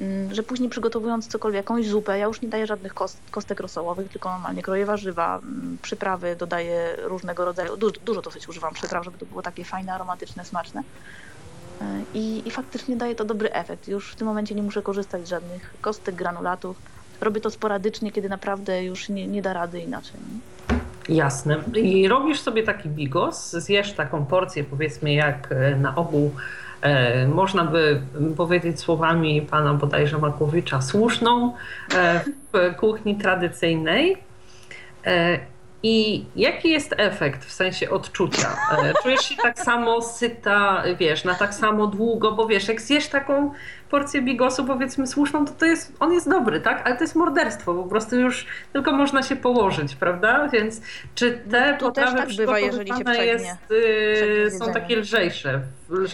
Mm, 0.00 0.34
że 0.34 0.42
później 0.42 0.70
przygotowując 0.70 1.28
cokolwiek, 1.28 1.56
jakąś 1.56 1.88
zupę, 1.88 2.18
ja 2.18 2.26
już 2.26 2.42
nie 2.42 2.48
daję 2.48 2.66
żadnych 2.66 2.94
kost, 2.94 3.22
kostek 3.30 3.60
rosołowych, 3.60 4.08
tylko 4.08 4.30
normalnie 4.30 4.62
kroję 4.62 4.86
warzywa, 4.86 5.38
mm, 5.38 5.78
przyprawy, 5.82 6.36
dodaję 6.36 6.96
różnego 7.02 7.44
rodzaju, 7.44 7.76
dużo, 7.76 7.94
dużo 8.04 8.22
dosyć 8.22 8.48
używam 8.48 8.74
przypraw, 8.74 9.04
żeby 9.04 9.18
to 9.18 9.26
było 9.26 9.42
takie 9.42 9.64
fajne, 9.64 9.92
aromatyczne, 9.94 10.44
smaczne. 10.44 10.82
E, 11.80 11.84
I, 12.14 12.48
I 12.48 12.50
faktycznie 12.50 12.96
daje 12.96 13.14
to 13.14 13.24
dobry 13.24 13.52
efekt. 13.52 13.88
Już 13.88 14.12
w 14.12 14.16
tym 14.16 14.26
momencie 14.26 14.54
nie 14.54 14.62
muszę 14.62 14.82
korzystać 14.82 15.26
z 15.26 15.28
żadnych 15.28 15.74
kostek, 15.80 16.14
granulatów. 16.14 16.76
Robię 17.20 17.40
to 17.40 17.50
sporadycznie, 17.50 18.12
kiedy 18.12 18.28
naprawdę 18.28 18.84
już 18.84 19.08
nie, 19.08 19.26
nie 19.26 19.42
da 19.42 19.52
rady 19.52 19.80
inaczej. 19.80 20.20
nie? 20.20 20.53
Jasne. 21.08 21.56
I 21.76 22.08
robisz 22.08 22.40
sobie 22.40 22.62
taki 22.62 22.88
bigos, 22.88 23.52
zjesz 23.52 23.92
taką 23.92 24.26
porcję, 24.26 24.64
powiedzmy, 24.64 25.14
jak 25.14 25.48
e, 25.52 25.76
na 25.76 25.94
ogół 25.94 26.30
e, 26.80 27.28
można 27.28 27.64
by 27.64 28.00
powiedzieć 28.36 28.80
słowami 28.80 29.42
pana 29.42 29.74
bodajże 29.74 30.18
Makłowicza, 30.18 30.82
słuszną 30.82 31.54
e, 31.94 32.20
w 32.52 32.76
kuchni 32.76 33.16
tradycyjnej. 33.16 34.16
E, 35.06 35.38
I 35.86 36.24
jaki 36.36 36.70
jest 36.70 36.94
efekt 36.98 37.44
w 37.44 37.52
sensie 37.52 37.90
odczucia? 37.90 38.56
E, 38.78 38.92
Czujesz 39.02 39.20
się 39.20 39.36
tak 39.36 39.58
samo 39.58 40.02
syta, 40.02 40.82
wiesz, 40.98 41.24
na 41.24 41.34
tak 41.34 41.54
samo 41.54 41.86
długo, 41.86 42.32
bo 42.32 42.46
wiesz, 42.46 42.68
jak 42.68 42.80
zjesz 42.80 43.08
taką 43.08 43.52
porcję 43.90 44.22
bigosu, 44.22 44.64
powiedzmy 44.64 45.06
słuszną, 45.06 45.44
to, 45.44 45.52
to 45.52 45.66
jest, 45.66 45.92
on 46.00 46.12
jest 46.12 46.28
dobry, 46.30 46.60
tak? 46.60 46.86
Ale 46.86 46.96
to 46.96 47.04
jest 47.04 47.14
morderstwo, 47.16 47.74
po 47.74 47.84
prostu 47.88 48.16
już 48.16 48.46
tylko 48.72 48.92
można 48.92 49.22
się 49.22 49.36
położyć, 49.36 49.94
prawda? 49.94 50.48
Więc 50.48 50.80
czy 51.14 51.30
te 51.50 51.76
To 51.80 51.90
też 51.92 52.04
potrawy 52.04 52.16
tak 52.28 52.36
bywa, 52.36 52.58
jeżeli 52.58 52.92
się 52.92 53.04
przegnie 53.04 53.24
jest, 53.24 53.70
y, 53.70 54.46
przed 54.48 54.58
są 54.58 54.72
takie 54.72 54.96
lżejsze? 54.96 55.60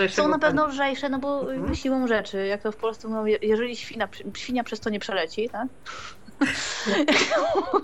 Są 0.08 0.28
na 0.28 0.38
pewno 0.38 0.66
lżejsze, 0.66 1.08
no 1.08 1.18
bo 1.18 1.52
Mhm. 1.52 1.74
siłą 1.74 2.06
rzeczy, 2.06 2.46
jak 2.46 2.62
to 2.62 2.72
w 2.72 2.76
Polsce 2.76 3.08
mówią, 3.08 3.24
je- 3.24 3.38
jeżeli 3.42 3.76
świnia, 3.76 4.08
świnia 4.36 4.64
przez 4.64 4.80
to 4.80 4.90
nie 4.90 5.00
przeleci, 5.00 5.48
tak? 5.48 5.66
no 6.40 6.46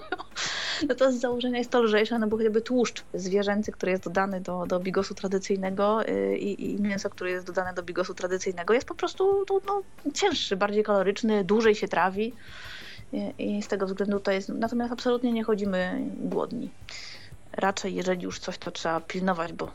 to 0.98 1.12
z 1.12 1.14
założenia 1.14 1.58
jest 1.58 1.70
to 1.70 1.82
lżejsze, 1.82 2.18
no 2.18 2.26
bo 2.26 2.36
chociażby 2.36 2.60
tłuszcz 2.60 3.04
zwierzęcy, 3.14 3.72
który 3.72 3.92
jest 3.92 4.04
dodany 4.04 4.40
do, 4.40 4.66
do 4.66 4.80
bigosu 4.80 5.14
tradycyjnego 5.14 6.08
y, 6.08 6.36
i, 6.38 6.70
i 6.70 6.80
mięso, 6.82 7.10
które 7.10 7.30
jest 7.30 7.46
dodane 7.46 7.74
do 7.74 7.82
bigosu 7.82 8.14
tradycyjnego 8.14 8.74
jest 8.74 8.88
po 8.88 8.94
prostu 8.94 9.44
no, 9.50 9.60
no, 9.66 9.82
cięższy, 10.12 10.56
bardziej 10.56 10.84
kaloryczny, 10.84 11.44
dłużej 11.44 11.74
się 11.74 11.88
trawi 11.88 12.32
i 13.38 13.62
z 13.62 13.68
tego 13.68 13.86
względu 13.86 14.20
to 14.20 14.30
jest, 14.30 14.48
natomiast 14.48 14.92
absolutnie 14.92 15.32
nie 15.32 15.44
chodzimy 15.44 16.00
głodni. 16.16 16.70
Raczej 17.52 17.94
jeżeli 17.94 18.22
już 18.22 18.38
coś, 18.38 18.58
to 18.58 18.70
trzeba 18.70 19.00
pilnować, 19.00 19.52
bo 19.52 19.70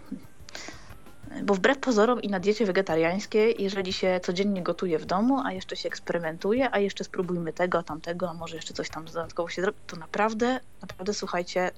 bo 1.43 1.53
wbrew 1.53 1.77
pozorom 1.77 2.21
i 2.21 2.27
na 2.27 2.39
diecie 2.39 2.65
wegetariańskiej, 2.65 3.55
jeżeli 3.59 3.93
się 3.93 4.19
codziennie 4.23 4.63
gotuje 4.63 4.99
w 4.99 5.05
domu, 5.05 5.41
a 5.45 5.51
jeszcze 5.51 5.75
się 5.75 5.88
eksperymentuje, 5.88 6.69
a 6.71 6.79
jeszcze 6.79 7.03
spróbujmy 7.03 7.53
tego, 7.53 7.79
a 7.79 7.84
tamtego, 7.84 8.29
a 8.29 8.34
może 8.34 8.55
jeszcze 8.55 8.73
coś 8.73 8.89
tam 8.89 9.05
dodatkowo 9.05 9.49
się 9.49 9.61
zrobi, 9.61 9.77
to 9.88 9.97
naprawdę, 9.97 10.59
naprawdę 10.82 11.13
słuchajcie, 11.13 11.71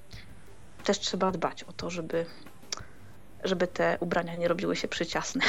też 0.84 0.98
trzeba 0.98 1.30
dbać 1.30 1.64
o 1.64 1.72
to, 1.72 1.90
żeby, 1.90 2.26
żeby 3.44 3.66
te 3.66 3.96
ubrania 4.00 4.36
nie 4.36 4.48
robiły 4.48 4.76
się 4.76 4.88
przyciasne. 4.88 5.42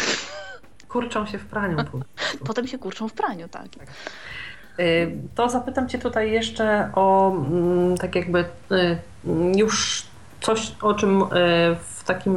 Kurczą 0.89 1.25
się 1.25 1.37
w 1.37 1.45
praniu. 1.45 1.77
Potem 2.47 2.67
się 2.67 2.77
kurczą 2.77 3.07
w 3.07 3.13
praniu, 3.13 3.47
tak. 3.47 3.65
Y, 4.79 5.11
to 5.35 5.49
zapytam 5.49 5.89
Cię 5.89 5.99
tutaj 5.99 6.31
jeszcze 6.31 6.89
o 6.95 7.31
mm, 7.31 7.97
tak 7.97 8.15
jakby 8.15 8.45
y, 8.71 8.97
już 9.55 10.05
coś, 10.45 10.71
o 10.81 10.93
czym 10.93 11.21
y, 11.21 11.25
w 11.81 12.03
takim 12.05 12.35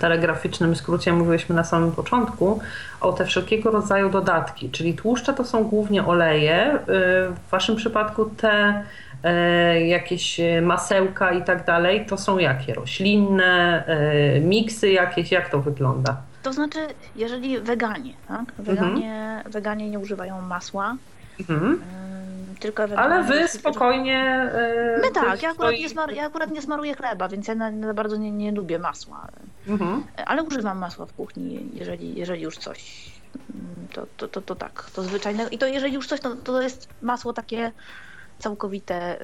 telegraficznym 0.00 0.76
skrócie 0.76 1.12
mówiliśmy 1.12 1.54
na 1.54 1.64
samym 1.64 1.92
początku, 1.92 2.60
o 3.00 3.12
te 3.12 3.24
wszelkiego 3.24 3.70
rodzaju 3.70 4.10
dodatki, 4.10 4.70
czyli 4.70 4.94
tłuszcze 4.94 5.34
to 5.34 5.44
są 5.44 5.64
głównie 5.64 6.06
oleje. 6.06 6.78
W 6.86 7.50
Waszym 7.50 7.76
przypadku 7.76 8.24
te 8.24 8.84
jakieś 9.86 10.40
masełka 10.62 11.32
i 11.32 11.44
tak 11.44 11.66
dalej, 11.66 12.06
to 12.06 12.16
są 12.16 12.38
jakie? 12.38 12.74
Roślinne, 12.74 13.84
miksy 14.40 14.90
jakieś, 14.90 15.32
jak 15.32 15.48
to 15.48 15.60
wygląda? 15.60 16.16
To 16.42 16.52
znaczy, 16.52 16.78
jeżeli 17.16 17.60
weganie, 17.60 18.12
tak? 18.28 18.44
Weganie, 18.58 19.12
mhm. 19.12 19.52
weganie 19.52 19.90
nie 19.90 19.98
używają 19.98 20.40
masła, 20.40 20.96
Mhm. 21.40 21.80
Tylko 22.60 22.82
Ale 22.96 23.22
wy 23.22 23.48
spokojnie. 23.48 24.50
My 25.02 25.10
tak, 25.10 25.42
ja 25.42 25.50
akurat, 25.50 25.72
nie 25.72 25.88
smar, 25.88 26.12
ja 26.12 26.26
akurat 26.26 26.50
nie 26.50 26.62
smaruję 26.62 26.94
chleba, 26.94 27.28
więc 27.28 27.48
ja 27.48 27.54
na, 27.54 27.94
bardzo 27.94 28.16
nie, 28.16 28.30
nie 28.30 28.52
lubię 28.52 28.78
masła. 28.78 29.28
Mhm. 29.68 30.04
Ale 30.26 30.42
używam 30.42 30.78
masła 30.78 31.06
w 31.06 31.12
kuchni, 31.12 31.68
jeżeli, 31.72 32.18
jeżeli 32.18 32.42
już 32.42 32.58
coś. 32.58 33.10
To, 33.92 34.06
to, 34.16 34.28
to, 34.28 34.42
to 34.42 34.54
tak, 34.54 34.90
to 34.94 35.02
zwyczajne. 35.02 35.48
I 35.50 35.58
to 35.58 35.66
jeżeli 35.66 35.94
już 35.94 36.06
coś, 36.06 36.20
to, 36.20 36.36
to 36.36 36.62
jest 36.62 36.88
masło 37.02 37.32
takie 37.32 37.72
całkowite 38.38 39.18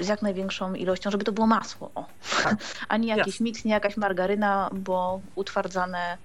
z 0.00 0.08
jak 0.08 0.22
największą 0.22 0.74
ilością, 0.74 1.10
żeby 1.10 1.24
to 1.24 1.32
było 1.32 1.46
masło. 1.46 1.90
O. 1.94 2.06
Tak. 2.42 2.56
A 2.88 2.96
nie 2.96 3.08
jakiś 3.08 3.34
yes. 3.34 3.40
miks, 3.40 3.64
nie 3.64 3.72
jakaś 3.72 3.96
margaryna, 3.96 4.70
bo 4.72 5.20
utwardzane 5.34 6.18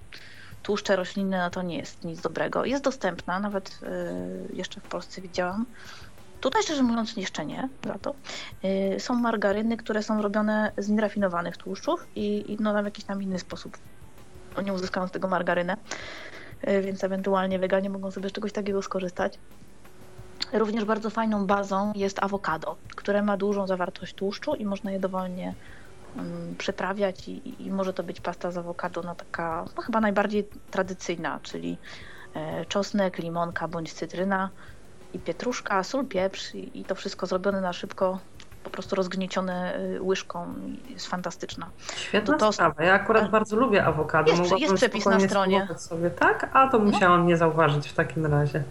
tłuszcze 0.62 0.96
roślinne, 0.96 1.38
no 1.38 1.50
to 1.50 1.62
nie 1.62 1.76
jest 1.76 2.04
nic 2.04 2.20
dobrego. 2.20 2.64
Jest 2.64 2.84
dostępna, 2.84 3.40
nawet 3.40 3.80
y, 4.52 4.54
jeszcze 4.54 4.80
w 4.80 4.84
Polsce 4.84 5.20
widziałam. 5.20 5.66
Tutaj 6.40 6.62
szczerze 6.62 6.82
mówiąc 6.82 7.16
jeszcze 7.16 7.46
nie, 7.46 7.68
za 7.84 7.98
to. 7.98 8.14
Y, 8.96 9.00
są 9.00 9.14
margaryny, 9.14 9.76
które 9.76 10.02
są 10.02 10.22
robione 10.22 10.72
z 10.78 10.88
nierafinowanych 10.88 11.56
tłuszczów 11.56 12.06
i, 12.14 12.52
i 12.52 12.56
no, 12.60 12.82
w 12.82 12.84
jakiś 12.84 13.04
tam 13.04 13.22
inny 13.22 13.38
sposób 13.38 13.78
nie 14.64 14.72
uzyskają 14.72 15.08
z 15.08 15.10
tego 15.10 15.28
margarynę, 15.28 15.76
y, 16.68 16.82
więc 16.82 17.04
ewentualnie 17.04 17.58
weganie 17.58 17.90
mogą 17.90 18.10
sobie 18.10 18.28
z 18.28 18.32
czegoś 18.32 18.52
takiego 18.52 18.82
skorzystać. 18.82 19.38
Również 20.52 20.84
bardzo 20.84 21.10
fajną 21.10 21.46
bazą 21.46 21.92
jest 21.96 22.22
awokado, 22.22 22.76
które 22.96 23.22
ma 23.22 23.36
dużą 23.36 23.66
zawartość 23.66 24.14
tłuszczu 24.14 24.54
i 24.54 24.64
można 24.64 24.92
je 24.92 25.00
dowolnie 25.00 25.54
przetrawiać 26.58 27.28
i, 27.28 27.66
i, 27.66 27.70
może 27.70 27.92
to 27.92 28.02
być 28.02 28.20
pasta 28.20 28.50
z 28.50 28.58
awokado, 28.58 29.02
no 29.02 29.14
taka 29.14 29.64
no 29.76 29.82
chyba 29.82 30.00
najbardziej 30.00 30.48
tradycyjna, 30.70 31.40
czyli 31.42 31.78
e, 32.34 32.64
czosnek, 32.64 33.18
limonka 33.18 33.68
bądź 33.68 33.92
cytryna 33.92 34.50
i 35.14 35.18
pietruszka, 35.18 35.82
sól, 35.82 36.04
pieprz 36.06 36.54
i, 36.54 36.80
i 36.80 36.84
to 36.84 36.94
wszystko 36.94 37.26
zrobione 37.26 37.60
na 37.60 37.72
szybko, 37.72 38.18
po 38.64 38.70
prostu 38.70 38.96
rozgniecione 38.96 39.74
e, 39.74 40.02
łyżką 40.02 40.54
jest 40.90 41.06
fantastyczna. 41.06 41.70
Świetna 41.96 42.36
to, 42.36 42.52
sprawa. 42.52 42.84
Ja 42.84 42.94
akurat 42.94 43.30
bardzo 43.30 43.56
lubię 43.56 43.84
awokado. 43.84 44.32
Jest, 44.32 44.58
jest 44.58 44.74
przepis 44.74 45.06
na 45.06 45.20
stronie. 45.20 45.68
Sobie, 45.76 46.10
tak? 46.10 46.50
A 46.52 46.68
to 46.68 46.78
no. 46.78 46.84
musiałam 46.84 47.20
no. 47.20 47.26
nie 47.26 47.36
zauważyć 47.36 47.88
w 47.88 47.94
takim 47.94 48.26
razie. 48.26 48.62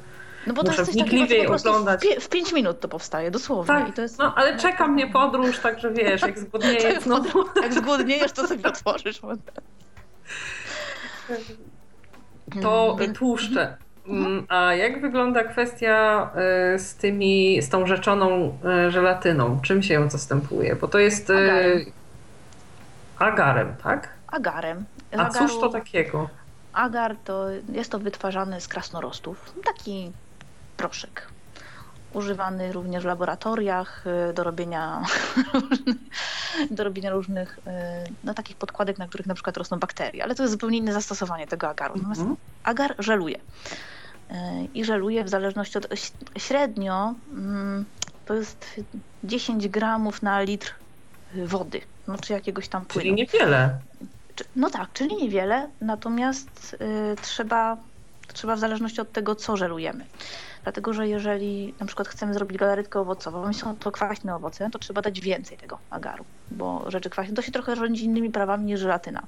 No 0.48 0.54
bo 0.54 0.62
Muszę 0.62 0.76
to 0.76 0.82
jest 0.82 0.94
coś 0.94 1.10
takiego, 1.20 1.60
co 1.60 1.70
oglądać. 1.70 2.02
W, 2.02 2.24
w 2.24 2.30
pięć 2.30 2.54
minut 2.54 2.80
to 2.80 2.88
powstaje, 2.88 3.32
dosłownie. 3.32 3.68
Tak, 3.68 3.96
to 3.96 4.02
jest... 4.02 4.20
no 4.20 4.36
ale 4.36 4.58
czeka 4.58 4.88
mnie 4.88 5.08
podróż, 5.08 5.60
także 5.60 5.92
wiesz, 5.92 6.22
jak 6.22 6.40
zgłodniejesz 6.40 7.04
znowu. 7.04 7.46
Jak 7.62 7.74
zgłodniejesz, 7.74 8.32
to 8.32 8.48
sobie 8.48 8.70
otworzysz. 8.70 9.22
To 12.62 12.98
tłuszcze. 13.16 13.78
Mhm. 14.08 14.26
Mm, 14.26 14.46
a 14.50 14.74
jak 14.74 15.02
wygląda 15.02 15.44
kwestia 15.44 16.30
y, 16.76 16.80
z 16.80 16.96
tymi, 16.96 17.62
z 17.62 17.70
tą 17.70 17.88
rzeczoną 17.88 18.58
y, 18.88 18.92
żelatyną? 18.92 19.60
Czym 19.62 19.84
się 19.84 19.94
ją 19.94 20.10
zastępuje? 20.10 20.76
Bo 20.76 20.88
to 20.88 21.00
jest 21.00 21.30
y, 21.30 21.34
agarem, 21.34 21.86
agarem 23.20 23.76
tak? 23.84 24.10
Agarem. 24.28 24.86
A 25.18 25.30
cóż 25.30 25.60
to 25.60 25.70
takiego? 25.70 26.30
Agar 26.74 27.16
to 27.26 27.46
jest 27.72 27.92
to 27.92 28.00
wytwarzany 28.00 28.62
z 28.62 28.68
krasnorostów. 28.68 29.54
Taki 29.66 30.12
proszek. 30.78 31.28
Używany 32.14 32.72
również 32.72 33.04
w 33.04 33.08
laboratoriach 33.08 34.06
do 34.34 34.44
robienia, 34.44 35.02
do 36.72 36.84
robienia 36.84 37.10
różnych 37.10 37.60
no, 38.24 38.34
takich 38.34 38.58
podkładek, 38.58 38.98
na 38.98 39.08
których 39.08 39.28
na 39.28 39.34
przykład 39.34 39.58
rosną 39.58 39.80
bakterie, 39.80 40.24
ale 40.24 40.36
to 40.36 40.44
jest 40.44 40.52
zupełnie 40.52 40.78
inne 40.78 40.94
zastosowanie 40.94 41.48
tego 41.48 41.70
agaru. 41.70 41.96
Natomiast 41.96 42.22
mm 42.22 42.34
-hmm. 42.34 42.38
agar 42.64 42.96
żeluje. 43.00 43.40
I 44.74 44.86
żeluje 44.86 45.24
w 45.24 45.30
zależności 45.30 45.78
od 45.78 45.88
średnio 46.38 47.14
mm, 47.32 47.86
to 48.26 48.34
jest 48.34 48.82
10 49.24 49.68
gramów 49.68 50.22
na 50.22 50.42
litr 50.42 50.74
wody, 51.46 51.82
no, 52.08 52.18
czy 52.18 52.34
jakiegoś 52.34 52.68
tam 52.68 52.86
płynu. 52.86 53.02
Czyli 53.02 53.14
niewiele. 53.14 53.80
No 54.56 54.70
tak, 54.70 54.94
czyli 54.94 55.16
niewiele, 55.16 55.70
natomiast 55.82 56.78
y, 57.14 57.16
trzeba, 57.22 57.78
trzeba 58.34 58.56
w 58.56 58.60
zależności 58.60 59.02
od 59.02 59.12
tego, 59.12 59.36
co 59.36 59.58
żelujemy. 59.58 60.06
Dlatego, 60.64 60.94
że 60.94 61.08
jeżeli 61.08 61.74
na 61.80 61.86
przykład 61.86 62.08
chcemy 62.08 62.34
zrobić 62.34 62.58
galaretkę 62.58 63.00
owocową 63.00 63.50
i 63.50 63.54
są 63.54 63.76
to 63.76 63.92
kwaśne 63.92 64.36
owoce, 64.36 64.70
to 64.72 64.80
trzeba 64.80 65.02
dać 65.02 65.22
więcej 65.22 65.58
tego 65.58 65.80
agaru, 65.90 66.26
bo 66.52 66.92
rzeczy 66.92 67.10
kwaśne 67.10 67.36
to 67.36 67.42
się 67.42 67.52
trochę 67.52 67.76
rządzi 67.76 68.06
innymi 68.06 68.32
prawami 68.32 68.66
niż 68.66 68.80
żelatyna. 68.80 69.24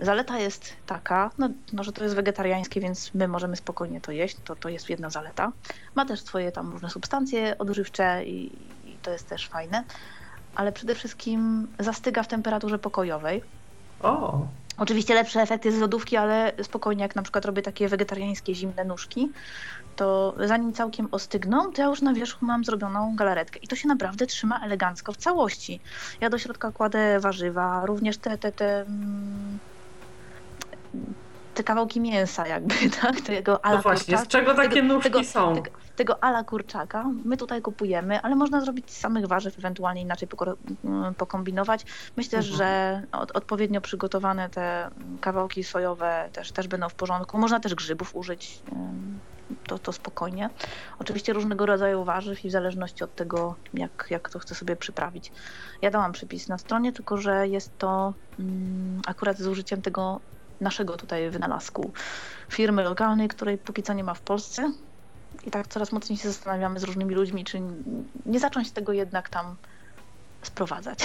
Zaleta 0.00 0.38
jest 0.38 0.72
taka, 0.86 1.30
no, 1.38 1.48
no, 1.72 1.84
że 1.84 1.92
to 1.92 2.04
jest 2.04 2.16
wegetariańskie, 2.16 2.80
więc 2.80 3.14
my 3.14 3.28
możemy 3.28 3.56
spokojnie 3.56 4.00
to 4.00 4.12
jeść, 4.12 4.36
to, 4.44 4.56
to 4.56 4.68
jest 4.68 4.90
jedna 4.90 5.10
zaleta. 5.10 5.52
Ma 5.94 6.04
też 6.04 6.20
swoje 6.20 6.52
tam 6.52 6.72
różne 6.72 6.90
substancje 6.90 7.58
odżywcze 7.58 8.24
i, 8.24 8.46
i 8.84 8.96
to 9.02 9.10
jest 9.10 9.28
też 9.28 9.48
fajne, 9.48 9.84
ale 10.54 10.72
przede 10.72 10.94
wszystkim 10.94 11.66
zastyga 11.78 12.22
w 12.22 12.28
temperaturze 12.28 12.78
pokojowej. 12.78 13.42
O! 14.02 14.46
Oczywiście 14.78 15.14
lepszy 15.14 15.40
efekt 15.40 15.64
jest 15.64 15.76
z 15.76 15.80
lodówki, 15.80 16.16
ale 16.16 16.52
spokojnie, 16.62 17.02
jak 17.02 17.16
na 17.16 17.22
przykład 17.22 17.44
robię 17.44 17.62
takie 17.62 17.88
wegetariańskie 17.88 18.54
zimne 18.54 18.84
nóżki, 18.84 19.32
to 19.96 20.34
zanim 20.44 20.72
całkiem 20.72 21.08
ostygną, 21.10 21.72
to 21.72 21.82
ja 21.82 21.88
już 21.88 22.02
na 22.02 22.14
wierzchu 22.14 22.46
mam 22.46 22.64
zrobioną 22.64 23.16
galaretkę. 23.16 23.58
I 23.62 23.68
to 23.68 23.76
się 23.76 23.88
naprawdę 23.88 24.26
trzyma 24.26 24.60
elegancko 24.64 25.12
w 25.12 25.16
całości. 25.16 25.80
Ja 26.20 26.30
do 26.30 26.38
środka 26.38 26.72
kładę 26.72 27.20
warzywa, 27.20 27.86
również 27.86 28.18
te, 28.18 28.38
te, 28.38 28.52
te, 28.52 28.80
mm, 28.80 29.58
te 31.56 31.64
kawałki 31.64 32.00
mięsa 32.00 32.46
jakby, 32.46 32.74
tak? 33.02 33.20
Tego 33.20 33.64
ala 33.64 33.76
no 33.76 33.82
właśnie, 33.82 34.18
z 34.18 34.26
czego 34.26 34.54
takie 34.54 34.74
tego, 34.74 34.94
nóżki 34.94 35.10
tego, 35.10 35.24
są? 35.24 35.54
Tego, 35.54 35.70
tego 35.96 36.24
ala 36.24 36.44
kurczaka 36.44 37.10
my 37.24 37.36
tutaj 37.36 37.62
kupujemy, 37.62 38.20
ale 38.20 38.36
można 38.36 38.60
zrobić 38.60 38.90
z 38.90 38.96
samych 38.96 39.26
warzyw, 39.26 39.58
ewentualnie 39.58 40.02
inaczej 40.02 40.28
mm, 40.84 41.14
pokombinować. 41.14 41.84
Myślę, 42.16 42.38
mhm. 42.38 42.56
że 42.56 43.02
od, 43.12 43.36
odpowiednio 43.36 43.80
przygotowane 43.80 44.50
te 44.50 44.90
kawałki 45.20 45.64
sojowe 45.64 46.28
też, 46.32 46.52
też 46.52 46.68
będą 46.68 46.88
w 46.88 46.94
porządku. 46.94 47.38
Można 47.38 47.60
też 47.60 47.74
grzybów 47.74 48.16
użyć 48.16 48.62
to, 49.66 49.78
to 49.78 49.92
spokojnie. 49.92 50.50
Oczywiście 50.98 51.32
różnego 51.32 51.66
rodzaju 51.66 52.04
warzyw 52.04 52.44
i 52.44 52.48
w 52.48 52.52
zależności 52.52 53.04
od 53.04 53.14
tego, 53.14 53.54
jak, 53.74 54.06
jak 54.10 54.30
to 54.30 54.38
chcę 54.38 54.54
sobie 54.54 54.76
przyprawić. 54.76 55.32
Ja 55.82 55.90
dałam 55.90 56.12
przypis 56.12 56.48
na 56.48 56.58
stronie, 56.58 56.92
tylko 56.92 57.16
że 57.16 57.48
jest 57.48 57.78
to 57.78 58.14
mm, 58.38 59.02
akurat 59.06 59.38
z 59.38 59.46
użyciem 59.46 59.82
tego 59.82 60.20
naszego 60.60 60.96
tutaj 60.96 61.30
wynalazku 61.30 61.92
firmy 62.48 62.84
lokalnej, 62.84 63.28
której 63.28 63.58
póki 63.58 63.82
co 63.82 63.92
nie 63.92 64.04
ma 64.04 64.14
w 64.14 64.20
Polsce. 64.20 64.72
I 65.46 65.50
tak 65.50 65.66
coraz 65.66 65.92
mocniej 65.92 66.18
się 66.18 66.28
zastanawiamy 66.28 66.80
z 66.80 66.84
różnymi 66.84 67.14
ludźmi, 67.14 67.44
czy 67.44 67.60
nie 68.26 68.40
zacząć 68.40 68.70
tego 68.70 68.92
jednak 68.92 69.28
tam 69.28 69.56
sprowadzać. 70.42 70.98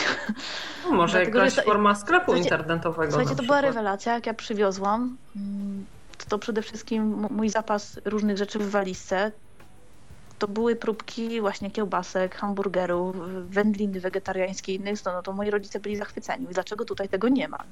No, 0.86 0.91
może 0.91 1.18
Dlatego, 1.18 1.39
jakaś 1.39 1.56
to, 1.56 1.62
forma 1.62 1.95
sklepu 1.95 2.26
słuchajcie, 2.26 2.43
internetowego. 2.43 3.12
Słuchajcie, 3.12 3.36
to 3.36 3.43
była 3.43 3.62
rewelacja, 3.62 4.14
jak 4.14 4.26
ja 4.26 4.34
przywiozłam. 4.34 5.18
Mm, 5.36 5.86
to 6.30 6.39
przede 6.39 6.62
wszystkim 6.62 7.28
mój 7.30 7.49
zapas 7.49 7.99
różnych 8.06 8.38
rzeczy 8.38 8.60
w 8.60 8.70
walizce 8.70 9.32
to 10.41 10.47
były 10.47 10.76
próbki 10.76 11.41
właśnie 11.41 11.72
kiełbasek, 11.72 12.36
hamburgerów, 12.36 13.16
wędliny 13.49 13.99
wegetariańskiej 13.99 14.76
innych, 14.76 15.06
no 15.06 15.22
to 15.22 15.34
moi 15.34 15.49
rodzice 15.49 15.80
byli 15.80 15.95
zachwyceni. 15.95 16.47
Dlaczego 16.52 16.86
tutaj 16.86 17.10
tego 17.10 17.30
nie 17.30 17.47
ma? 17.47 17.64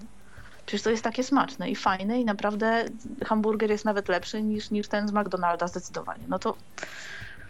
Przecież 0.69 0.83
to 0.83 0.89
jest 0.89 1.03
takie 1.03 1.23
smaczne 1.23 1.69
i 1.69 1.75
fajne 1.75 2.21
i 2.21 2.25
naprawdę 2.25 2.85
hamburger 3.25 3.69
jest 3.69 3.85
nawet 3.85 4.09
lepszy 4.09 4.43
niż, 4.43 4.71
niż 4.71 4.87
ten 4.87 5.07
z 5.07 5.11
McDonalda 5.11 5.67
zdecydowanie. 5.67 6.23
No 6.27 6.39
to, 6.39 6.55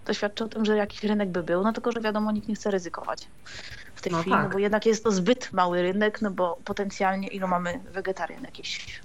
to 0.06 0.14
świadczy 0.14 0.44
o 0.44 0.48
tym, 0.48 0.66
że 0.66 0.78
jakiś 0.78 1.04
rynek 1.04 1.30
by 1.30 1.44
był, 1.44 1.64
no 1.64 1.74
tylko, 1.74 1.92
że 1.92 2.02
wiadomo, 2.02 2.32
nikt 2.32 2.48
nie 2.48 2.56
chce 2.56 2.72
ryzykować 2.72 3.28
w 3.96 4.02
tej 4.02 4.12
No 4.12 4.22
chwili, 4.22 4.36
no 4.36 4.42
tak. 4.42 4.52
bo 4.52 4.60
jednak 4.60 4.86
jest 4.86 5.04
to 5.04 5.12
zbyt 5.12 5.54
mały 5.54 5.82
rynek, 5.82 6.22
no 6.22 6.32
bo 6.32 6.58
potencjalnie 6.66 7.28
ilu 7.28 7.48
mamy 7.48 7.80
wegetarian 7.92 8.44
jakieś 8.44 9.02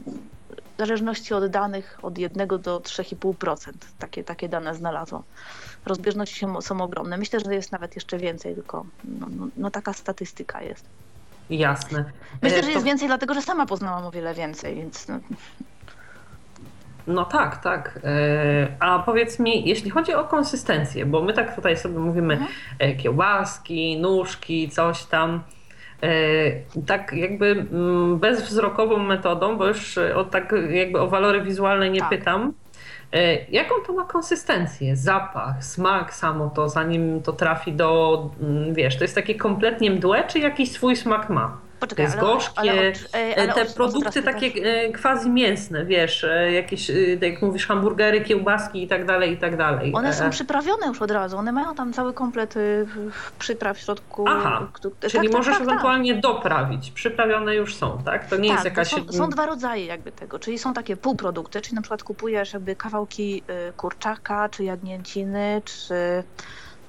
w 0.74 0.78
zależności 0.78 1.34
od 1.34 1.46
danych 1.46 1.98
od 2.02 2.18
1 2.18 2.48
do 2.48 2.80
3,5% 2.80 3.72
takie, 3.98 4.24
takie 4.24 4.48
dane 4.48 4.74
znalazłam. 4.74 5.22
Rozbieżności 5.86 6.40
są, 6.40 6.60
są 6.60 6.80
ogromne. 6.80 7.18
Myślę, 7.18 7.40
że 7.40 7.54
jest 7.54 7.72
nawet 7.72 7.94
jeszcze 7.94 8.18
więcej, 8.18 8.54
tylko 8.54 8.86
no, 9.04 9.26
no, 9.30 9.48
no 9.56 9.70
taka 9.70 9.92
statystyka 9.92 10.62
jest. 10.62 10.84
Jasne. 11.50 12.04
Myślę, 12.42 12.58
E, 12.58 12.60
że 12.62 12.66
to- 12.68 12.72
jest 12.72 12.84
więcej, 12.84 13.08
dlatego 13.08 13.34
że 13.34 13.42
sama 13.42 13.66
poznałam 13.66 14.04
o 14.06 14.10
wiele 14.10 14.34
więcej, 14.34 14.74
więc 14.74 15.08
no, 15.08 15.18
No 17.06 17.24
tak, 17.24 17.56
tak. 17.62 18.00
E, 18.04 18.68
A 18.80 18.98
powiedz 18.98 19.38
mi, 19.38 19.68
jeśli 19.68 19.90
chodzi 19.90 20.14
o 20.14 20.24
konsystencję, 20.24 21.06
bo 21.06 21.22
my 21.22 21.32
tak 21.32 21.54
tutaj 21.56 21.76
sobie 21.76 21.98
mówimy 21.98 22.34
Mhm. 22.34 22.50
e, 22.78 22.94
kiełbaski, 22.94 24.00
nóżki, 24.00 24.68
coś 24.68 25.04
tam. 25.04 25.42
Tak 26.86 27.12
jakby 27.12 27.46
mm, 27.72 28.18
bezwzrokową 28.18 28.98
metodą, 28.98 29.56
bo 29.56 29.66
już 29.66 29.98
o 29.98 30.24
tak 30.24 30.54
jakby 30.70 31.00
o 31.00 31.08
walory 31.08 31.42
wizualne 31.42 31.90
nie 31.90 32.00
Tak. 32.00 32.08
pytam. 32.08 32.52
E, 33.14 33.44
Jaką 33.50 33.74
to 33.86 33.92
ma 33.92 34.04
konsystencję, 34.04 34.96
zapach, 34.96 35.64
smak 35.64 36.14
samo 36.14 36.50
to, 36.50 36.68
zanim 36.68 37.22
to 37.22 37.32
trafi 37.32 37.72
do, 37.72 38.30
mm, 38.40 38.74
wiesz, 38.74 38.96
to 38.96 39.04
jest 39.04 39.14
takie 39.14 39.34
kompletnie 39.34 39.90
mdłe, 39.90 40.24
czy 40.24 40.38
jakiś 40.38 40.72
swój 40.72 40.96
smak 40.96 41.30
ma? 41.30 41.63
Poczekaj, 41.84 42.04
jest 42.04 42.18
ale, 42.18 42.26
gorzkie, 42.26 42.52
ale, 42.60 42.72
ale, 42.72 42.92
E, 43.14 43.36
ale 43.38 43.52
te 43.52 43.64
produkty 43.64 44.22
takie 44.22 44.46
e, 44.46 44.92
quasi 44.92 45.30
mięsne, 45.30 45.84
wiesz, 45.84 46.24
e, 46.24 46.52
jakieś, 46.52 46.90
e, 46.90 46.94
tak 47.20 47.30
jak 47.30 47.42
mówisz, 47.42 47.66
hamburgery, 47.66 48.20
kiełbaski 48.20 48.82
i 48.82 48.88
tak 48.88 49.06
dalej, 49.06 49.32
i 49.32 49.36
tak 49.36 49.56
dalej. 49.56 49.92
One 49.94 50.12
są 50.12 50.24
E, 50.24 50.30
przyprawione 50.30 50.86
już 50.86 51.02
od 51.02 51.10
razu, 51.10 51.36
one 51.36 51.52
mają 51.52 51.74
tam 51.74 51.92
cały 51.92 52.12
komplet 52.12 52.56
y, 52.56 52.86
przypraw 53.38 53.76
w 53.76 53.80
środku. 53.80 54.24
Aha, 54.28 54.68
Czyli 55.00 55.28
tak, 55.28 55.36
możesz 55.36 55.54
tak, 55.54 55.62
tak, 55.62 55.68
ewentualnie 55.68 56.14
doprawić. 56.14 56.90
Przyprawione 56.90 57.54
już 57.54 57.74
są, 57.74 57.98
tak? 58.04 58.26
To 58.26 58.36
nie 58.36 58.48
tak, 58.48 58.56
jest 58.56 58.64
jakaś. 58.64 58.88
są, 58.88 59.12
są 59.12 59.30
dwa 59.30 59.46
rodzaje 59.46 59.86
jakby 59.86 60.12
tego, 60.12 60.38
czyli 60.38 60.58
są 60.58 60.74
takie 60.74 60.96
półprodukty, 60.96 61.60
czyli 61.60 61.74
na 61.74 61.82
przykład 61.82 62.02
kupujesz 62.02 62.52
jakby 62.52 62.76
kawałki 62.76 63.42
y, 63.68 63.72
kurczaka, 63.72 64.48
czy 64.48 64.64
jagnięciny, 64.64 65.62
czy 65.64 65.94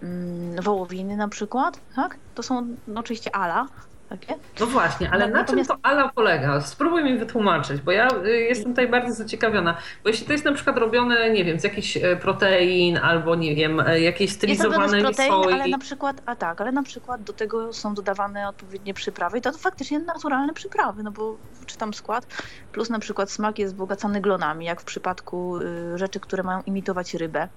mm, 0.04 0.62
wołowiny 0.62 1.18
na 1.18 1.28
przykład, 1.28 1.80
tak? 1.96 2.18
To 2.36 2.44
są 2.44 2.68
no, 2.88 3.00
oczywiście 3.00 3.36
ala, 3.36 3.68
takie. 4.10 4.36
No 4.60 4.66
właśnie, 4.66 5.12
ale 5.12 5.28
No, 5.28 5.34
na 5.34 5.40
natomiast- 5.40 5.70
czym 5.70 5.82
to 5.82 5.88
ala 5.90 6.10
polega? 6.16 6.62
Spróbuj 6.62 7.04
mi 7.04 7.18
wytłumaczyć, 7.18 7.82
bo 7.82 7.92
ja 7.92 8.08
y, 8.26 8.30
jestem 8.30 8.72
tutaj 8.72 8.88
bardzo 8.88 9.14
zaciekawiona. 9.14 9.78
Bo 10.04 10.10
jeśli 10.10 10.26
to 10.28 10.32
jest 10.34 10.46
na 10.46 10.54
przykład 10.54 10.78
robione, 10.78 11.30
nie 11.30 11.46
wiem, 11.46 11.60
z 11.60 11.64
jakichś 11.64 11.98
e, 11.98 12.16
protein 12.16 12.98
albo 12.98 13.36
nie 13.36 13.56
wiem, 13.56 13.80
e, 13.80 14.00
jakieś 14.02 14.22
Jest 14.22 14.34
z 14.34 14.38
stylizowanej 14.38 15.02
protein, 15.02 15.32
soi. 15.32 15.54
ale 15.54 15.68
na 15.68 15.78
przykład, 15.78 16.22
a 16.26 16.36
tak, 16.36 16.62
ale 16.62 16.72
na 16.72 16.84
przykład 16.84 17.24
do 17.24 17.34
tego 17.34 17.74
są 17.74 17.94
dodawane 17.94 18.48
odpowiednie 18.50 18.94
przyprawy 18.94 19.38
i 19.38 19.42
to 19.42 19.52
faktycznie 19.54 20.00
naturalne 20.00 20.54
przyprawy, 20.54 21.04
no 21.04 21.12
bo 21.12 21.38
czytam 21.66 21.94
skład, 21.94 22.28
plus 22.72 22.90
na 22.90 23.00
przykład 23.00 23.32
smak 23.32 23.60
jest 23.60 23.74
wzbogacany 23.74 24.22
glonami, 24.22 24.66
jak 24.66 24.82
w 24.82 24.86
przypadku 24.86 25.58
y, 25.58 25.98
rzeczy, 25.98 26.20
które 26.20 26.44
mają 26.44 26.62
imitować 26.66 27.14
rybę. 27.14 27.48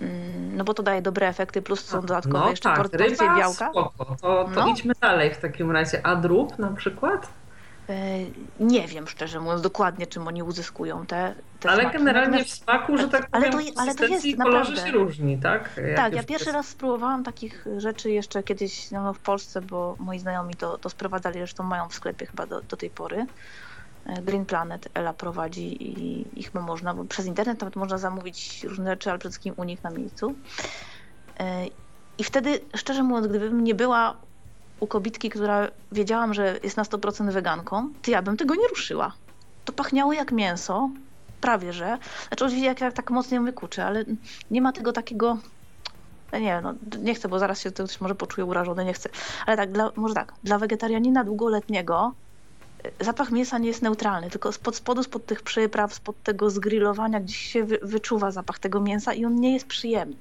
Mm, 0.00 0.56
No 0.56 0.64
bo 0.64 0.74
to 0.74 0.82
daje 0.82 1.02
dobre 1.02 1.28
efekty, 1.28 1.62
plus 1.62 1.84
są 1.84 2.00
dodatkowe 2.00 2.38
no 2.38 2.50
jeszcze 2.50 2.68
tak, 2.68 2.76
por- 2.78 2.90
porcje 2.90 3.08
ryba, 3.08 3.36
białka. 3.38 3.70
Spoko. 3.70 4.04
To, 4.20 4.44
to 4.54 4.60
No. 4.60 4.68
idźmy 4.68 4.94
dalej 5.00 5.34
w 5.34 5.38
takim 5.38 5.70
razie. 5.70 6.06
A 6.06 6.16
drób 6.16 6.58
na 6.58 6.70
przykład? 6.70 7.28
E, 7.88 7.94
Nie 8.60 8.88
wiem 8.88 9.06
szczerze 9.08 9.40
mówiąc 9.40 9.62
dokładnie, 9.62 10.06
czym 10.06 10.26
oni 10.28 10.42
uzyskują 10.42 11.06
te, 11.06 11.34
te 11.60 11.70
Ale 11.70 11.82
smaki. 11.82 11.98
generalnie 11.98 12.28
w 12.28 12.40
Natomiast- 12.40 12.64
smaku, 12.64 12.98
że 12.98 13.08
tak 13.08 13.28
ale 13.32 13.50
powiem, 13.50 13.74
to- 13.74 13.80
ale 13.80 13.94
to 13.94 14.04
jest 14.06 14.26
kolorze 14.42 14.58
naprawdę- 14.70 14.86
się 14.86 14.92
różni, 14.92 15.38
tak? 15.38 15.70
Jak 15.86 15.96
Tak, 15.96 16.12
ja 16.14 16.22
pierwszy 16.22 16.44
jest- 16.46 16.54
raz 16.56 16.68
spróbowałam 16.68 17.24
takich 17.24 17.66
rzeczy 17.76 18.10
jeszcze 18.10 18.42
kiedyś 18.42 18.90
no, 18.90 19.14
w 19.14 19.18
Polsce, 19.18 19.60
bo 19.60 19.96
moi 19.98 20.18
znajomi 20.18 20.54
to, 20.54 20.78
to 20.78 20.90
sprowadzali, 20.90 21.38
zresztą 21.38 21.62
mają 21.64 21.88
w 21.88 21.94
sklepie 21.94 22.26
chyba 22.26 22.46
do, 22.46 22.60
do 22.60 22.76
tej 22.76 22.90
pory. 22.90 23.26
E, 24.06 24.22
Green 24.22 24.46
Planet 24.46 24.88
Ela 24.94 25.12
prowadzi 25.12 25.82
i, 25.82 26.26
i 26.40 26.42
chyba 26.42 26.60
można, 26.60 26.94
bo 26.94 27.04
przez 27.04 27.26
internet 27.26 27.60
nawet 27.60 27.76
można 27.76 27.98
zamówić 27.98 28.64
różne 28.64 28.90
rzeczy, 28.90 29.10
ale 29.10 29.18
przede 29.18 29.30
wszystkim 29.30 29.54
u 29.56 29.64
nich 29.64 29.84
na 29.84 29.90
miejscu. 29.90 30.34
E, 31.38 31.66
I 32.18 32.24
wtedy, 32.24 32.60
szczerze 32.74 33.02
mówiąc, 33.02 33.26
gdybym 33.26 33.64
nie 33.64 33.74
była 33.74 34.16
u 34.80 34.86
kobitki, 34.86 35.30
która 35.30 35.68
wiedziałam, 35.92 36.34
że 36.34 36.58
jest 36.62 36.76
na 36.76 36.82
100% 36.82 37.32
weganką, 37.32 37.88
to 38.02 38.10
ja 38.10 38.22
bym 38.22 38.36
tego 38.36 38.54
nie 38.54 38.68
ruszyła. 38.68 39.12
To 39.64 39.72
pachniało 39.72 40.12
jak 40.12 40.32
mięso, 40.32 40.90
prawie 41.40 41.72
że. 41.72 41.98
Znaczy 42.28 42.44
oczywiście 42.44 42.66
jak, 42.66 42.80
jak 42.80 42.94
tak 42.94 43.10
mocno 43.10 43.36
ją 43.36 43.44
wykuczy, 43.44 43.82
ale 43.82 44.04
nie 44.50 44.62
ma 44.62 44.72
tego 44.72 44.92
takiego 44.92 45.38
no 46.32 46.38
nie 46.38 46.60
no, 46.60 46.74
nie 47.02 47.14
chcę, 47.14 47.28
bo 47.28 47.38
zaraz 47.38 47.60
się 47.60 47.70
ktoś 47.70 48.00
może 48.00 48.14
poczuje 48.14 48.44
urażony, 48.44 48.84
nie 48.84 48.92
chcę. 48.92 49.08
Ale 49.46 49.56
tak, 49.56 49.72
dla, 49.72 49.90
może 49.96 50.14
tak, 50.14 50.34
dla 50.44 50.58
wegetarianina 50.58 51.24
długoletniego 51.24 52.12
zapach 53.00 53.30
mięsa 53.30 53.58
nie 53.58 53.68
jest 53.68 53.82
neutralny, 53.82 54.30
tylko 54.30 54.52
spod 54.52 54.76
spodu, 54.76 55.02
spod 55.02 55.26
tych 55.26 55.42
przypraw, 55.42 55.94
spod 55.94 56.22
tego 56.22 56.50
zgrillowania 56.50 57.20
gdzieś 57.20 57.36
się 57.36 57.64
wy, 57.64 57.78
wyczuwa 57.82 58.30
zapach 58.30 58.58
tego 58.58 58.80
mięsa 58.80 59.14
i 59.14 59.24
on 59.24 59.34
nie 59.34 59.52
jest 59.54 59.66
przyjemny. 59.66 60.16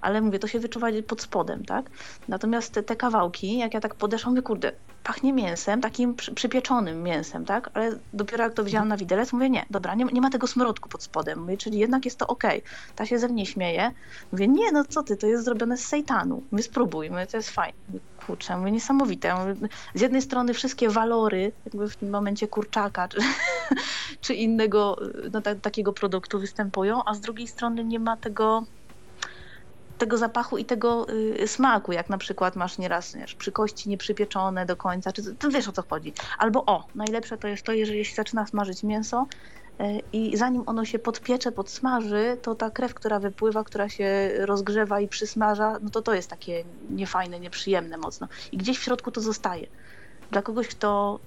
Ale 0.00 0.20
mówię, 0.20 0.38
to 0.38 0.46
się 0.46 0.60
wyczuwa 0.60 0.88
pod 1.06 1.22
spodem, 1.22 1.64
tak? 1.64 1.90
Natomiast 2.28 2.72
te, 2.72 2.82
te 2.82 2.96
kawałki, 2.96 3.58
jak 3.58 3.74
ja 3.74 3.80
tak 3.80 3.94
podeszłam, 3.94 4.34
mówię, 4.34 4.42
kurde, 4.42 4.72
pachnie 5.04 5.32
mięsem, 5.32 5.80
takim 5.80 6.14
przy, 6.14 6.34
przypieczonym 6.34 7.02
mięsem, 7.02 7.44
tak? 7.44 7.70
Ale 7.74 7.98
dopiero 8.12 8.44
jak 8.44 8.54
to 8.54 8.64
wzięłam 8.64 8.88
na 8.88 8.96
widelec, 8.96 9.32
mówię, 9.32 9.50
nie, 9.50 9.66
dobra, 9.70 9.94
nie, 9.94 10.04
nie 10.04 10.20
ma 10.20 10.30
tego 10.30 10.46
smrodku 10.46 10.88
pod 10.88 11.02
spodem, 11.02 11.40
mówię, 11.40 11.56
czyli 11.56 11.78
jednak 11.78 12.04
jest 12.04 12.18
to 12.18 12.26
okej. 12.26 12.62
Ta 12.96 13.06
się 13.06 13.18
ze 13.18 13.28
mnie 13.28 13.46
śmieje, 13.46 13.90
Mówię, 14.32 14.48
nie, 14.48 14.72
no 14.72 14.84
co 14.84 15.02
ty, 15.02 15.16
to 15.16 15.26
jest 15.26 15.44
zrobione 15.44 15.76
z 15.76 15.86
sejtanu. 15.86 16.42
My 16.50 16.62
spróbujmy, 16.62 17.26
to 17.26 17.36
jest 17.36 17.50
fajne. 17.50 17.78
Kurczę, 18.26 18.56
mówię, 18.56 18.70
niesamowite. 18.70 19.34
Z 19.94 20.00
jednej 20.00 20.22
strony 20.22 20.54
wszystkie 20.54 20.88
walory, 20.88 21.52
jakby 21.64 21.88
w 21.88 21.96
tym 21.96 22.10
momencie 22.10 22.48
kurczaka, 22.48 23.08
czy, 23.08 23.18
czy 24.20 24.34
innego 24.34 24.96
no, 25.32 25.40
ta, 25.40 25.54
takiego 25.54 25.92
produktu 25.92 26.40
występują, 26.40 27.04
a 27.04 27.14
z 27.14 27.20
drugiej 27.20 27.48
strony 27.48 27.84
nie 27.84 27.98
ma 27.98 28.16
tego 28.16 28.64
tego 29.98 30.18
zapachu 30.18 30.58
i 30.58 30.64
tego 30.64 31.06
y, 31.42 31.48
smaku, 31.48 31.92
jak 31.92 32.08
na 32.08 32.18
przykład 32.18 32.56
masz 32.56 32.78
nieraz 32.78 33.14
wiesz, 33.16 33.34
przy 33.34 33.52
kości 33.52 33.88
nieprzypieczone 33.88 34.66
do 34.66 34.76
końca, 34.76 35.12
czy 35.12 35.34
to 35.34 35.50
wiesz 35.50 35.68
o 35.68 35.72
co 35.72 35.82
chodzi. 35.90 36.12
Albo 36.38 36.64
o, 36.64 36.86
najlepsze 36.94 37.38
to 37.38 37.48
jest 37.48 37.62
to, 37.62 37.72
jeżeli 37.72 38.04
się 38.04 38.14
zaczyna 38.14 38.46
smażyć 38.46 38.82
mięso, 38.82 39.26
y, 39.80 39.84
i 40.12 40.36
zanim 40.36 40.62
ono 40.66 40.84
się 40.84 40.98
podpiecze, 40.98 41.52
podsmaży, 41.52 42.36
to 42.42 42.54
ta 42.54 42.70
krew, 42.70 42.94
która 42.94 43.18
wypływa, 43.18 43.64
która 43.64 43.88
się 43.88 44.30
rozgrzewa 44.38 45.00
i 45.00 45.08
przysmaża, 45.08 45.78
no 45.82 45.90
to 45.90 46.02
to 46.02 46.14
jest 46.14 46.30
takie 46.30 46.64
niefajne, 46.90 47.40
nieprzyjemne 47.40 47.96
mocno. 47.96 48.28
I 48.52 48.56
gdzieś 48.56 48.78
w 48.78 48.82
środku 48.82 49.10
to 49.10 49.20
zostaje. 49.20 49.66
Dla 50.30 50.42
kogoś, 50.42 50.68
kto 50.68 51.20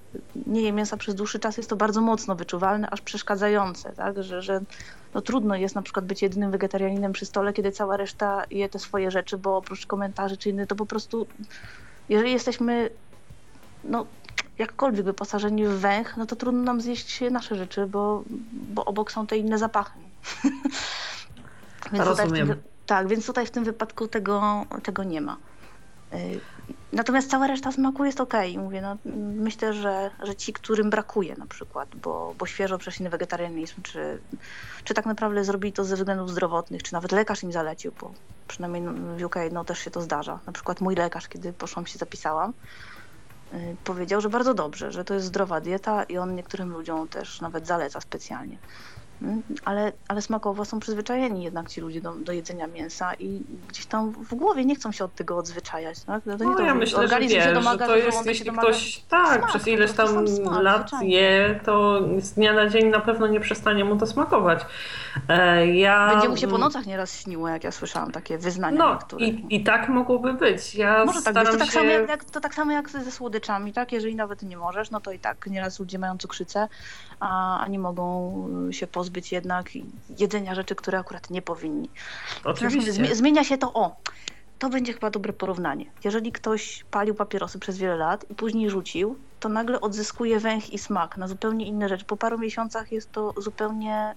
nie 0.46 0.62
je 0.62 0.72
mięsa 0.72 0.96
przez 0.96 1.14
dłuższy 1.14 1.38
czas, 1.38 1.56
jest 1.56 1.70
to 1.70 1.76
bardzo 1.76 2.00
mocno 2.00 2.36
wyczuwalne, 2.36 2.90
aż 2.90 3.00
przeszkadzające, 3.00 3.92
tak? 3.92 4.22
że, 4.22 4.42
że 4.42 4.60
no 5.14 5.20
trudno 5.20 5.56
jest 5.56 5.74
na 5.74 5.82
przykład 5.82 6.04
być 6.04 6.22
jedynym 6.22 6.50
wegetarianinem 6.50 7.12
przy 7.12 7.26
stole, 7.26 7.52
kiedy 7.52 7.72
cała 7.72 7.96
reszta 7.96 8.44
je 8.50 8.68
te 8.68 8.78
swoje 8.78 9.10
rzeczy, 9.10 9.38
bo 9.38 9.56
oprócz 9.56 9.86
komentarzy 9.86 10.36
czy 10.36 10.50
innych, 10.50 10.66
to 10.66 10.76
po 10.76 10.86
prostu 10.86 11.26
jeżeli 12.08 12.32
jesteśmy 12.32 12.90
no, 13.84 14.06
jakkolwiek 14.58 15.04
wyposażeni 15.04 15.64
w 15.66 15.70
węch, 15.78 16.16
no 16.16 16.26
to 16.26 16.36
trudno 16.36 16.62
nam 16.62 16.80
zjeść 16.80 17.20
nasze 17.30 17.56
rzeczy, 17.56 17.86
bo, 17.86 18.22
bo 18.50 18.84
obok 18.84 19.12
są 19.12 19.26
te 19.26 19.36
inne 19.36 19.58
zapachy. 19.58 19.98
Więc 21.92 22.04
tutaj 22.04 22.26
Rozumiem. 22.26 22.48
tym, 22.48 22.56
wy- 22.56 22.62
tak, 22.86 23.08
więc 23.08 23.26
tutaj 23.26 23.46
w 23.46 23.50
tym 23.50 23.64
wypadku 23.64 24.08
tego, 24.08 24.64
tego 24.82 25.04
nie 25.04 25.20
ma. 25.20 25.36
Natomiast 26.92 27.30
cała 27.30 27.46
reszta 27.46 27.72
smaku 27.72 28.04
jest 28.04 28.20
okej. 28.20 28.58
Mówię, 28.58 28.80
no, 28.80 28.96
myślę, 29.34 29.72
że, 29.72 30.10
że 30.22 30.36
ci, 30.36 30.52
którym 30.52 30.90
brakuje 30.90 31.34
na 31.38 31.46
przykład, 31.46 31.88
bo, 31.96 32.34
bo 32.38 32.46
świeżo 32.46 32.78
przeszli 32.78 33.04
na 33.04 33.10
wegetarianizm, 33.10 33.82
czy, 33.82 34.22
czy 34.84 34.94
tak 34.94 35.06
naprawdę 35.06 35.44
zrobili 35.44 35.72
to 35.72 35.84
ze 35.84 35.96
względów 35.96 36.30
zdrowotnych, 36.30 36.82
czy 36.82 36.92
nawet 36.92 37.12
lekarz 37.12 37.42
im 37.42 37.52
zalecił, 37.52 37.92
bo 38.00 38.14
przynajmniej 38.46 38.82
w 39.18 39.24
UK 39.24 39.36
no, 39.52 39.64
też 39.64 39.78
się 39.78 39.90
to 39.90 40.00
zdarza. 40.00 40.40
Na 40.46 40.52
przykład 40.52 40.80
mój 40.80 40.94
lekarz, 40.94 41.28
kiedy 41.28 41.52
poszłam 41.52 41.86
się 41.86 41.98
zapisałam, 41.98 42.54
y, 43.52 43.76
powiedział, 43.84 44.20
że 44.20 44.28
bardzo 44.28 44.54
dobrze, 44.54 44.92
że 44.92 45.04
to 45.04 45.14
jest 45.14 45.26
zdrowa 45.26 45.60
dieta 45.60 46.04
i 46.04 46.18
on 46.18 46.34
niektórym 46.34 46.70
ludziom 46.70 47.08
też 47.08 47.40
nawet 47.40 47.66
zaleca 47.66 48.00
specjalnie. 48.00 48.58
Ale, 49.64 49.92
ale 50.08 50.22
smakowo 50.22 50.64
są 50.64 50.80
przyzwyczajeni 50.80 51.42
jednak 51.42 51.68
ci 51.68 51.80
ludzie 51.80 52.00
do, 52.00 52.12
do 52.12 52.32
jedzenia 52.32 52.66
mięsa 52.66 53.14
i 53.14 53.42
gdzieś 53.68 53.86
tam 53.86 54.10
w 54.10 54.34
głowie 54.34 54.64
nie 54.64 54.74
chcą 54.74 54.92
się 54.92 55.04
od 55.04 55.14
tego 55.14 55.36
odzwyczajać. 55.36 56.00
Tak? 56.00 56.22
No, 56.26 56.36
no, 56.38 56.60
ja 56.60 56.74
myślę, 56.74 57.08
że, 57.08 57.20
wiesz, 57.20 57.54
domaga, 57.54 57.86
że 57.86 57.92
to 57.92 57.96
jest, 57.96 58.26
jeśli 58.26 58.50
ktoś 58.50 59.02
tak, 59.08 59.38
smak, 59.38 59.50
przez 59.50 59.68
ileś 59.68 59.92
tam 59.92 60.28
smak, 60.28 60.62
lat 60.62 60.88
zwyczajnie. 60.88 61.14
je, 61.14 61.60
to 61.64 62.00
z 62.18 62.32
dnia 62.32 62.52
na 62.52 62.68
dzień 62.68 62.86
na 62.86 63.00
pewno 63.00 63.26
nie 63.26 63.40
przestanie 63.40 63.84
mu 63.84 63.96
to 63.96 64.06
smakować. 64.06 64.66
E, 65.28 65.66
ja... 65.66 66.10
Będzie 66.10 66.28
mu 66.28 66.36
się 66.36 66.48
po 66.48 66.58
nocach 66.58 66.86
nieraz 66.86 67.20
śniło, 67.20 67.48
jak 67.48 67.64
ja 67.64 67.72
słyszałam 67.72 68.12
takie 68.12 68.38
wyznania 68.38 68.78
no, 68.78 69.18
I, 69.18 69.44
I 69.50 69.64
tak 69.64 69.88
mogłoby 69.88 70.34
być. 70.34 70.74
Ja 70.74 71.04
Może 71.04 71.22
tak 71.22 71.34
być. 71.34 71.48
To, 71.48 71.56
tak 71.56 71.66
się... 71.66 71.72
samo 71.72 71.90
jak, 71.90 72.24
to 72.24 72.40
tak 72.40 72.54
samo 72.54 72.72
jak 72.72 72.88
ze 72.90 73.12
słodyczami, 73.12 73.72
tak? 73.72 73.92
Jeżeli 73.92 74.16
nawet 74.16 74.42
nie 74.42 74.56
możesz, 74.56 74.90
no 74.90 75.00
to 75.00 75.12
i 75.12 75.18
tak 75.18 75.46
nieraz 75.46 75.80
ludzie 75.80 75.98
mają 75.98 76.18
cukrzycę, 76.18 76.68
a, 77.20 77.60
a 77.60 77.68
nie 77.68 77.78
mogą 77.78 78.34
się 78.70 78.86
pozbyć 78.86 79.32
jednak 79.32 79.70
jedzenia 80.18 80.54
rzeczy, 80.54 80.74
które 80.74 80.98
akurat 80.98 81.30
nie 81.30 81.42
powinni. 81.42 81.90
Oczywiście. 82.44 83.14
Zmienia 83.16 83.44
się 83.44 83.58
to, 83.58 83.72
o, 83.72 83.96
to 84.58 84.70
będzie 84.70 84.92
chyba 84.92 85.10
dobre 85.10 85.32
porównanie. 85.32 85.84
Jeżeli 86.04 86.32
ktoś 86.32 86.84
palił 86.90 87.14
papierosy 87.14 87.58
przez 87.58 87.78
wiele 87.78 87.96
lat 87.96 88.30
i 88.30 88.34
później 88.34 88.70
rzucił, 88.70 89.16
to 89.40 89.48
nagle 89.48 89.80
odzyskuje 89.80 90.40
węch 90.40 90.72
i 90.72 90.78
smak 90.78 91.16
na 91.16 91.28
zupełnie 91.28 91.66
inne 91.66 91.88
rzeczy. 91.88 92.04
Po 92.04 92.16
paru 92.16 92.38
miesiącach 92.38 92.92
jest 92.92 93.12
to 93.12 93.34
zupełnie 93.36 94.14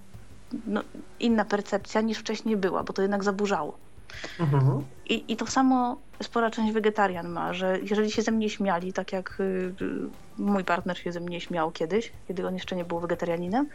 no, 0.66 0.82
inna 1.20 1.44
percepcja 1.44 2.00
niż 2.00 2.18
wcześniej 2.18 2.56
była, 2.56 2.82
bo 2.82 2.92
to 2.92 3.02
jednak 3.02 3.24
zaburzało. 3.24 3.78
Mhm. 4.40 4.84
I, 5.08 5.32
I 5.32 5.36
to 5.36 5.46
samo 5.46 5.96
spora 6.22 6.50
część 6.50 6.72
wegetarian 6.72 7.28
ma, 7.28 7.54
że 7.54 7.78
jeżeli 7.80 8.10
się 8.10 8.22
ze 8.22 8.32
mnie 8.32 8.50
śmiali, 8.50 8.92
tak 8.92 9.12
jak 9.12 9.40
y, 9.40 9.74
mój 10.38 10.64
partner 10.64 10.98
się 10.98 11.12
ze 11.12 11.20
mnie 11.20 11.40
śmiał 11.40 11.70
kiedyś, 11.70 12.12
kiedy 12.28 12.46
on 12.46 12.54
jeszcze 12.54 12.76
nie 12.76 12.84
był 12.84 13.00
wegetarianinem, 13.00 13.68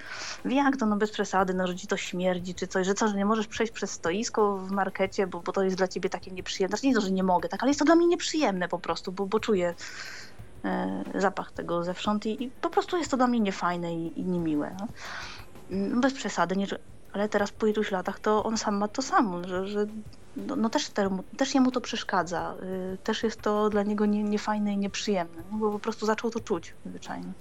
jak 0.45 0.77
to, 0.77 0.85
no 0.85 0.97
bez 0.97 1.11
przesady, 1.11 1.53
no 1.53 1.67
że 1.67 1.75
ci 1.75 1.87
to 1.87 1.97
śmierdzi 1.97 2.55
czy 2.55 2.67
coś, 2.67 2.85
że 2.85 2.93
co, 2.93 3.07
że 3.07 3.15
nie 3.15 3.25
możesz 3.25 3.47
przejść 3.47 3.73
przez 3.73 3.91
stoisko 3.91 4.57
w 4.57 4.71
markecie, 4.71 5.27
bo, 5.27 5.39
bo 5.39 5.51
to 5.51 5.63
jest 5.63 5.77
dla 5.77 5.87
ciebie 5.87 6.09
takie 6.09 6.31
nieprzyjemne. 6.31 6.77
Znaczy 6.77 6.87
nie 6.87 6.95
to, 6.95 7.01
że 7.01 7.11
nie 7.11 7.23
mogę, 7.23 7.49
tak, 7.49 7.63
ale 7.63 7.69
jest 7.69 7.79
to 7.79 7.85
dla 7.85 7.95
mnie 7.95 8.07
nieprzyjemne 8.07 8.67
po 8.67 8.79
prostu, 8.79 9.11
bo, 9.11 9.25
bo 9.25 9.39
czuję 9.39 9.75
e, 10.65 11.03
zapach 11.15 11.51
tego 11.51 11.83
zewsząd 11.83 12.25
i, 12.25 12.43
i, 12.43 12.51
po 12.61 12.69
prostu 12.69 12.97
jest 12.97 13.11
to 13.11 13.17
dla 13.17 13.27
mnie 13.27 13.39
niefajne 13.39 13.95
i, 13.95 14.19
i 14.19 14.25
niemiłe. 14.25 14.75
No. 14.79 14.87
no 15.69 16.01
bez 16.01 16.13
przesady, 16.13 16.55
nie, 16.55 16.67
ale 17.13 17.29
teraz 17.29 17.51
po 17.51 17.67
iluś 17.67 17.91
latach 17.91 18.19
to 18.19 18.43
on 18.43 18.57
sam 18.57 18.77
ma 18.77 18.87
to 18.87 19.01
samo, 19.01 19.47
że, 19.47 19.67
że 19.67 19.87
no, 20.37 20.55
no 20.55 20.69
też, 20.69 20.89
temu, 20.89 21.23
też 21.37 21.55
jemu 21.55 21.71
to 21.71 21.81
przeszkadza. 21.81 22.53
Y, 22.93 22.97
też 23.03 23.23
jest 23.23 23.41
to 23.41 23.69
dla 23.69 23.83
niego 23.83 24.05
nie, 24.05 24.23
niefajne 24.23 24.73
i 24.73 24.77
nieprzyjemne, 24.77 25.43
no 25.51 25.57
bo 25.57 25.71
po 25.71 25.79
prostu 25.79 26.05
zaczął 26.05 26.31
to 26.31 26.39
czuć 26.39 26.73
zwyczajnie. 26.85 27.31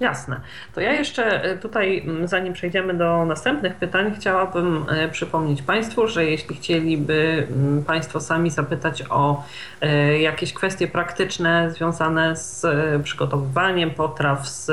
Jasne. 0.00 0.40
To 0.74 0.80
ja 0.80 0.92
jeszcze 0.92 1.52
y, 1.52 1.58
tutaj, 1.58 2.06
zanim 2.24 2.52
przejdziemy 2.52 2.94
do 2.94 3.24
następnych 3.24 3.74
pytań, 3.74 4.14
chciałabym 4.18 4.86
y, 4.90 5.08
przypomnieć 5.08 5.62
Państwu, 5.62 6.06
że 6.06 6.24
jeśli 6.24 6.56
chcieliby 6.56 7.46
Państwo 7.86 8.20
sami 8.20 8.50
zapytać 8.50 9.02
o 9.10 9.44
jakieś 10.20 10.52
kwestie 10.52 10.88
praktyczne 10.88 11.70
związane 11.70 12.36
z 12.36 12.66
przygotowywaniem 13.02 13.90
potraw, 13.90 14.48
z 14.48 14.70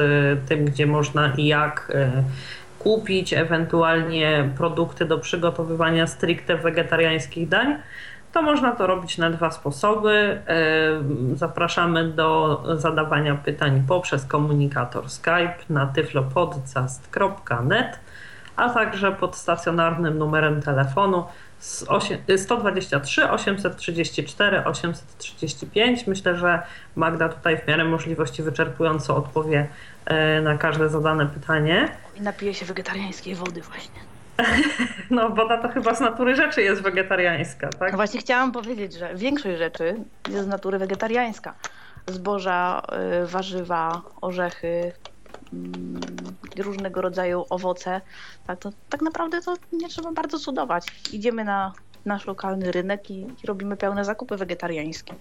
tym, 0.49 0.65
gdzie 0.65 0.85
można 0.85 1.33
i 1.37 1.45
jak 1.45 1.91
kupić 2.87 3.33
ewentualnie 3.33 4.49
produkty 4.57 5.05
do 5.05 5.17
przygotowywania 5.17 6.07
stricte 6.07 6.57
wegetariańskich 6.57 7.49
dań, 7.49 7.75
to 8.31 8.41
można 8.41 8.71
to 8.71 8.87
robić 8.87 9.17
na 9.17 9.29
dwa 9.29 9.51
sposoby. 9.51 10.41
Zapraszamy 11.35 12.11
do 12.11 12.63
zadawania 12.77 13.35
pytań 13.35 13.83
poprzez 13.87 14.25
komunikator 14.25 15.09
Skype 15.09 15.55
na 15.69 15.87
tyflopodcast.net, 15.87 17.99
a 18.55 18.69
także 18.69 19.11
pod 19.11 19.35
stacjonarnym 19.35 20.17
numerem 20.17 20.61
telefonu 20.61 21.25
123 21.59 23.29
834 23.29 24.65
835. 24.65 26.07
Myślę, 26.07 26.37
że 26.37 26.61
Magda 26.95 27.29
tutaj 27.29 27.57
w 27.57 27.67
miarę 27.67 27.85
możliwości 27.85 28.43
wyczerpująco 28.43 29.15
odpowie 29.15 29.59
e, 29.59 29.67
na 30.41 30.57
każde 30.57 30.89
zadane 30.89 31.25
pytanie. 31.25 31.89
I 32.15 32.21
napije 32.21 32.53
się 32.53 32.65
wegetariańskiej 32.65 33.35
wody 33.35 33.61
właśnie. 33.61 33.99
No, 35.09 35.29
woda 35.29 35.57
to 35.57 35.67
chyba 35.69 35.95
z 35.95 35.99
natury 35.99 36.35
rzeczy 36.35 36.61
jest 36.61 36.81
wegetariańska, 36.81 37.69
tak? 37.69 37.91
No 37.91 37.95
właśnie 37.97 38.19
chciałam 38.19 38.51
powiedzieć, 38.51 38.93
że 38.93 39.15
większość 39.15 39.57
rzeczy 39.57 39.95
jest 40.29 40.45
z 40.45 40.47
natury 40.47 40.79
wegetariańska. 40.79 41.53
Zboża, 42.07 42.81
y, 43.23 43.27
warzywa, 43.27 44.01
orzechy, 44.21 44.91
mm, 45.53 45.99
różnego 46.57 47.01
rodzaju 47.01 47.45
owoce. 47.49 48.01
Tak, 48.47 48.59
to, 48.59 48.69
tak 48.89 49.01
naprawdę 49.01 49.41
to 49.41 49.55
nie 49.71 49.89
trzeba 49.89 50.11
bardzo 50.11 50.39
cudować. 50.39 50.85
Idziemy 51.13 51.43
na 51.43 51.73
nasz 52.05 52.27
lokalny 52.27 52.71
rynek 52.71 53.11
i 53.11 53.27
robimy 53.43 53.77
pełne 53.77 54.05
zakupy 54.05 54.37
wegetariańskie. 54.37 55.13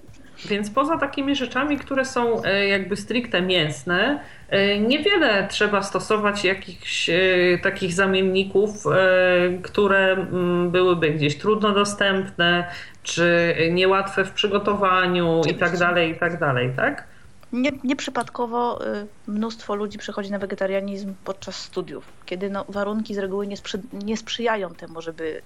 Więc 0.45 0.71
poza 0.71 0.99
takimi 0.99 1.37
rzeczami, 1.37 1.79
które 1.79 2.05
są 2.05 2.43
e, 2.45 2.67
jakby 2.67 2.97
stricte 2.97 3.43
mięsne, 3.43 4.21
e, 4.49 4.79
niewiele 4.79 5.49
trzeba 5.51 5.83
stosować 5.83 6.45
jakichś 6.45 7.11
e, 7.11 7.15
takich 7.63 7.93
zamienników, 7.93 8.85
które 9.63 10.13
mm, 10.13 10.71
byłyby 10.71 11.11
gdzieś 11.11 11.39
trudno 11.39 11.73
dostępne, 11.73 12.71
czy 13.03 13.55
niełatwe 13.71 14.25
w 14.25 14.33
przygotowaniu 14.33 15.43
i 15.51 15.55
tak 15.55 15.79
dalej, 15.79 16.11
i 16.11 16.15
tak 16.15 16.39
dalej, 16.39 16.73
tak? 16.77 17.05
Nie, 17.53 17.71
nieprzypadkowo 17.85 18.81
mnóstwo 19.27 19.75
ludzi 19.75 19.99
przechodzi 19.99 20.31
na 20.31 20.39
wegetarianizm 20.39 21.15
podczas 21.25 21.57
studiów, 21.57 22.05
kiedy 22.27 22.51
no, 22.51 22.65
warunki 22.69 23.15
z 23.15 23.19
reguły 23.19 23.47
nie, 23.47 23.57
sprzy 23.57 23.83
nie 23.93 24.17
sprzyjają 24.17 24.75
temu, 24.75 25.03
żeby 25.03 25.43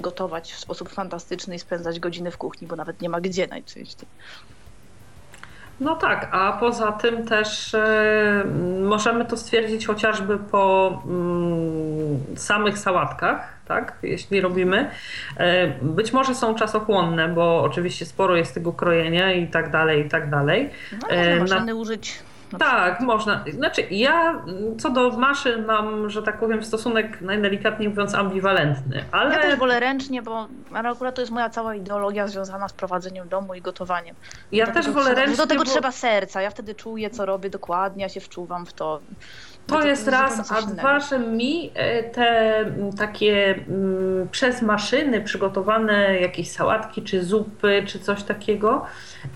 gotować 0.00 0.52
w 0.52 0.58
sposób 0.58 0.88
fantastyczny 0.88 1.54
i 1.54 1.58
spędzać 1.58 2.00
godziny 2.00 2.30
w 2.30 2.38
kuchni, 2.38 2.66
bo 2.66 2.76
nawet 2.76 3.00
nie 3.00 3.08
ma 3.08 3.20
gdzie 3.20 3.46
najczęściej. 3.46 4.08
No 5.80 5.96
tak, 5.96 6.28
a 6.32 6.52
poza 6.52 6.92
tym 6.92 7.26
też 7.26 7.74
e, 7.74 8.44
możemy 8.82 9.24
to 9.24 9.36
stwierdzić 9.36 9.86
chociażby 9.86 10.38
po 10.38 11.02
mm, 11.06 12.36
samych 12.36 12.78
sałatkach, 12.78 13.52
tak, 13.68 13.98
jeśli 14.02 14.40
robimy. 14.40 14.90
E, 15.36 15.68
być 15.82 16.12
może 16.12 16.34
są 16.34 16.54
czasochłonne, 16.54 17.28
bo 17.28 17.62
oczywiście 17.62 18.06
sporo 18.06 18.36
jest 18.36 18.54
tego 18.54 18.72
krojenia 18.72 19.32
i 19.32 19.48
tak 19.48 19.70
dalej, 19.70 20.06
i 20.06 20.08
tak 20.08 20.30
dalej. 20.30 20.70
No, 21.02 21.08
e, 21.08 21.40
można 21.40 21.64
Na... 21.64 21.74
użyć 21.74 22.18
tak, 22.58 23.00
można. 23.00 23.44
Znaczy, 23.52 23.82
ja 23.90 24.42
co 24.78 24.90
do 24.90 25.10
maszyn 25.10 25.64
mam, 25.66 26.10
że 26.10 26.22
tak 26.22 26.38
powiem, 26.38 26.64
stosunek 26.64 27.20
najdelikatniej 27.20 27.88
mówiąc 27.88 28.14
ambiwalentny. 28.14 29.04
Ale... 29.12 29.34
Ja 29.34 29.42
też 29.42 29.58
wolę 29.58 29.80
ręcznie, 29.80 30.22
bo 30.22 30.48
akurat 30.72 31.14
to 31.14 31.22
jest 31.22 31.32
moja 31.32 31.50
cała 31.50 31.74
ideologia 31.74 32.28
związana 32.28 32.68
z 32.68 32.72
prowadzeniem 32.72 33.28
domu 33.28 33.54
i 33.54 33.60
gotowaniem. 33.60 34.16
Ja 34.52 34.66
do 34.66 34.72
też 34.72 34.90
wolę 34.90 35.06
trzeba, 35.06 35.20
ręcznie. 35.20 35.36
Do 35.36 35.46
tego 35.46 35.64
bo... 35.64 35.70
trzeba 35.70 35.92
serca. 35.92 36.42
Ja 36.42 36.50
wtedy 36.50 36.74
czuję, 36.74 37.10
co 37.10 37.26
robię 37.26 37.50
dokładnie, 37.50 38.02
ja 38.02 38.08
się 38.08 38.20
wczuwam 38.20 38.66
w 38.66 38.72
to. 38.72 39.00
To, 39.68 39.86
jest 39.86 40.08
raz, 40.08 40.52
a 40.52 40.62
dwa, 40.62 41.00
że 41.00 41.18
mi 41.18 41.70
e, 41.74 42.02
te 42.02 42.64
takie 42.98 43.54
przez 44.30 44.62
maszyny 44.62 45.20
przygotowane 45.20 46.20
jakieś 46.20 46.50
sałatki, 46.50 47.02
czy 47.02 47.24
zupy, 47.24 47.82
czy 47.86 47.98
coś 47.98 48.22
takiego, 48.22 48.86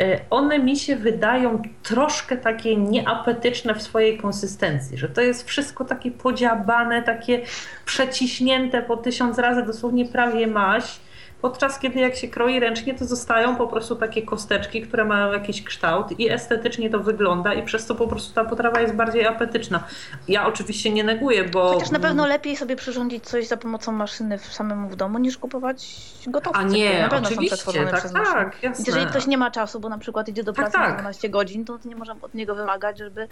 e, 0.00 0.20
one 0.30 0.58
mi 0.58 0.76
się 0.76 0.96
wydają 0.96 1.62
troszkę 1.82 2.36
takie 2.36 2.76
nieapetyczne 2.76 3.74
w 3.74 3.82
swojej 3.82 4.18
konsystencji, 4.18 4.98
że 4.98 5.08
to 5.08 5.20
jest 5.20 5.48
wszystko 5.48 5.84
takie 5.84 6.10
podziabane, 6.10 7.02
takie 7.02 7.42
przeciśnięte 7.84 8.82
po 8.82 8.96
tysiąc 8.96 9.38
razy, 9.38 9.62
dosłownie 9.62 10.04
prawie 10.04 10.46
maść 10.46 11.00
Podczas 11.42 11.78
kiedy 11.78 12.00
jak 12.00 12.16
się 12.16 12.28
kroi 12.28 12.60
ręcznie, 12.60 12.94
to 12.94 13.04
zostają 13.04 13.56
po 13.56 13.66
prostu 13.66 13.96
takie 13.96 14.22
kosteczki, 14.22 14.82
które 14.82 15.04
mają 15.04 15.32
jakiś 15.32 15.62
kształt 15.62 16.20
i 16.20 16.30
estetycznie 16.30 16.90
to 16.90 17.00
wygląda 17.00 17.54
i 17.54 17.62
przez 17.62 17.86
to 17.86 17.94
po 17.94 18.06
prostu 18.08 18.34
ta 18.34 18.44
potrawa 18.44 18.80
jest 18.80 18.94
bardziej 18.94 19.26
apetyczna. 19.26 19.84
Ja 20.28 20.46
oczywiście 20.46 20.90
nie 20.90 21.04
neguję, 21.04 21.44
bo... 21.44 21.72
Chociaż 21.72 21.90
na 21.90 21.98
pewno 21.98 22.26
lepiej 22.26 22.56
sobie 22.56 22.76
przyrządzić 22.76 23.24
coś 23.24 23.46
za 23.46 23.56
pomocą 23.56 23.92
maszyny 23.92 24.38
w 24.38 24.44
samemu 24.44 24.88
w 24.88 24.96
domu, 24.96 25.18
niż 25.18 25.38
kupować 25.38 25.86
gotowce. 26.26 26.58
A 26.58 26.62
nie, 26.62 27.02
na 27.02 27.08
pewno 27.08 27.28
oczywiście, 27.28 27.56
są 27.56 27.62
przetworzone 27.62 27.90
tak, 27.90 28.00
przez 28.00 28.12
tak, 28.12 28.62
jasne. 28.62 28.84
Jeżeli 28.86 29.06
ktoś 29.06 29.26
nie 29.26 29.38
ma 29.38 29.50
czasu, 29.50 29.80
bo 29.80 29.88
na 29.88 29.98
przykład 29.98 30.28
idzie 30.28 30.44
do 30.44 30.52
tak, 30.52 30.56
pracy 30.56 30.72
tak, 30.72 30.82
tak. 30.82 30.96
na 30.96 31.00
12 31.00 31.28
godzin, 31.28 31.64
to 31.64 31.78
nie 31.84 31.96
możemy 31.96 32.20
od 32.22 32.34
niego 32.34 32.54
wymagać, 32.54 32.98
żeby 32.98 33.28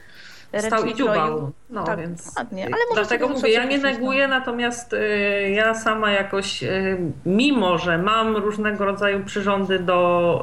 Stał 0.58 0.84
i 0.84 0.94
dziubał. 0.94 1.52
No, 1.70 1.84
tak, 1.84 1.98
więc. 1.98 2.38
Ale 2.38 2.76
Dlatego 2.94 3.28
mówię, 3.28 3.50
ja 3.50 3.64
nie 3.64 3.78
neguję, 3.78 4.28
natomiast 4.28 4.92
y, 4.92 5.50
ja 5.54 5.74
sama 5.74 6.10
jakoś, 6.10 6.62
y, 6.62 6.98
mimo 7.26 7.78
że 7.78 7.98
mam 8.00 8.36
różnego 8.36 8.84
rodzaju 8.84 9.24
przyrządy 9.24 9.78
do 9.78 10.42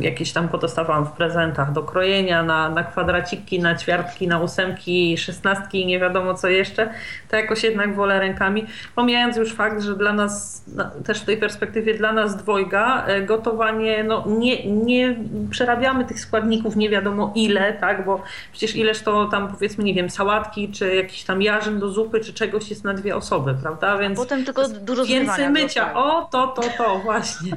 y, 0.00 0.04
jakieś 0.04 0.32
tam 0.32 0.48
podostawałam 0.48 1.06
w 1.06 1.12
prezentach, 1.12 1.72
do 1.72 1.82
krojenia 1.82 2.42
na, 2.42 2.68
na 2.68 2.84
kwadraciki, 2.84 3.60
na 3.60 3.76
ćwiartki, 3.76 4.28
na 4.28 4.40
ósemki, 4.40 5.18
szesnastki 5.18 5.80
i 5.80 5.86
nie 5.86 6.00
wiadomo 6.00 6.34
co 6.34 6.48
jeszcze, 6.48 6.90
to 7.28 7.36
jakoś 7.36 7.64
jednak 7.64 7.94
wolę 7.94 8.20
rękami. 8.20 8.66
Pomijając 8.94 9.36
już 9.36 9.54
fakt, 9.54 9.82
że 9.82 9.96
dla 9.96 10.12
nas, 10.12 10.64
też 11.04 11.20
w 11.20 11.24
tej 11.24 11.36
perspektywie 11.36 11.94
dla 11.94 12.12
nas 12.12 12.36
dwojga, 12.36 13.06
y, 13.08 13.22
gotowanie, 13.22 14.04
no 14.04 14.24
nie, 14.26 14.66
nie 14.66 15.16
przerabiamy 15.50 16.04
tych 16.04 16.20
składników 16.20 16.76
nie 16.76 16.90
wiadomo 16.90 17.32
ile, 17.34 17.72
tak, 17.72 18.04
bo 18.04 18.22
przecież 18.52 18.76
ileż 18.76 19.02
to 19.02 19.26
tam 19.26 19.48
powiedzmy, 19.48 19.84
nie 19.84 19.94
wiem, 19.94 20.10
sałatki, 20.10 20.72
czy 20.72 20.94
jakiś 20.94 21.24
tam 21.24 21.42
jarzyn 21.42 21.80
do 21.80 21.88
zupy, 21.88 22.20
czy 22.20 22.32
czegoś 22.34 22.70
jest 22.70 22.84
na 22.84 22.94
dwie 22.94 23.16
osoby, 23.16 23.54
prawda? 23.62 23.98
Więc 23.98 24.18
A 24.18 24.22
potem 24.22 24.44
tylko 24.44 24.68
dużo 24.68 25.04
Więcej 25.04 25.50
mycia, 25.50 25.94
o 25.94 26.28
to, 26.30 26.46
to, 26.46 26.61
to, 26.70 26.98
właśnie. 26.98 27.52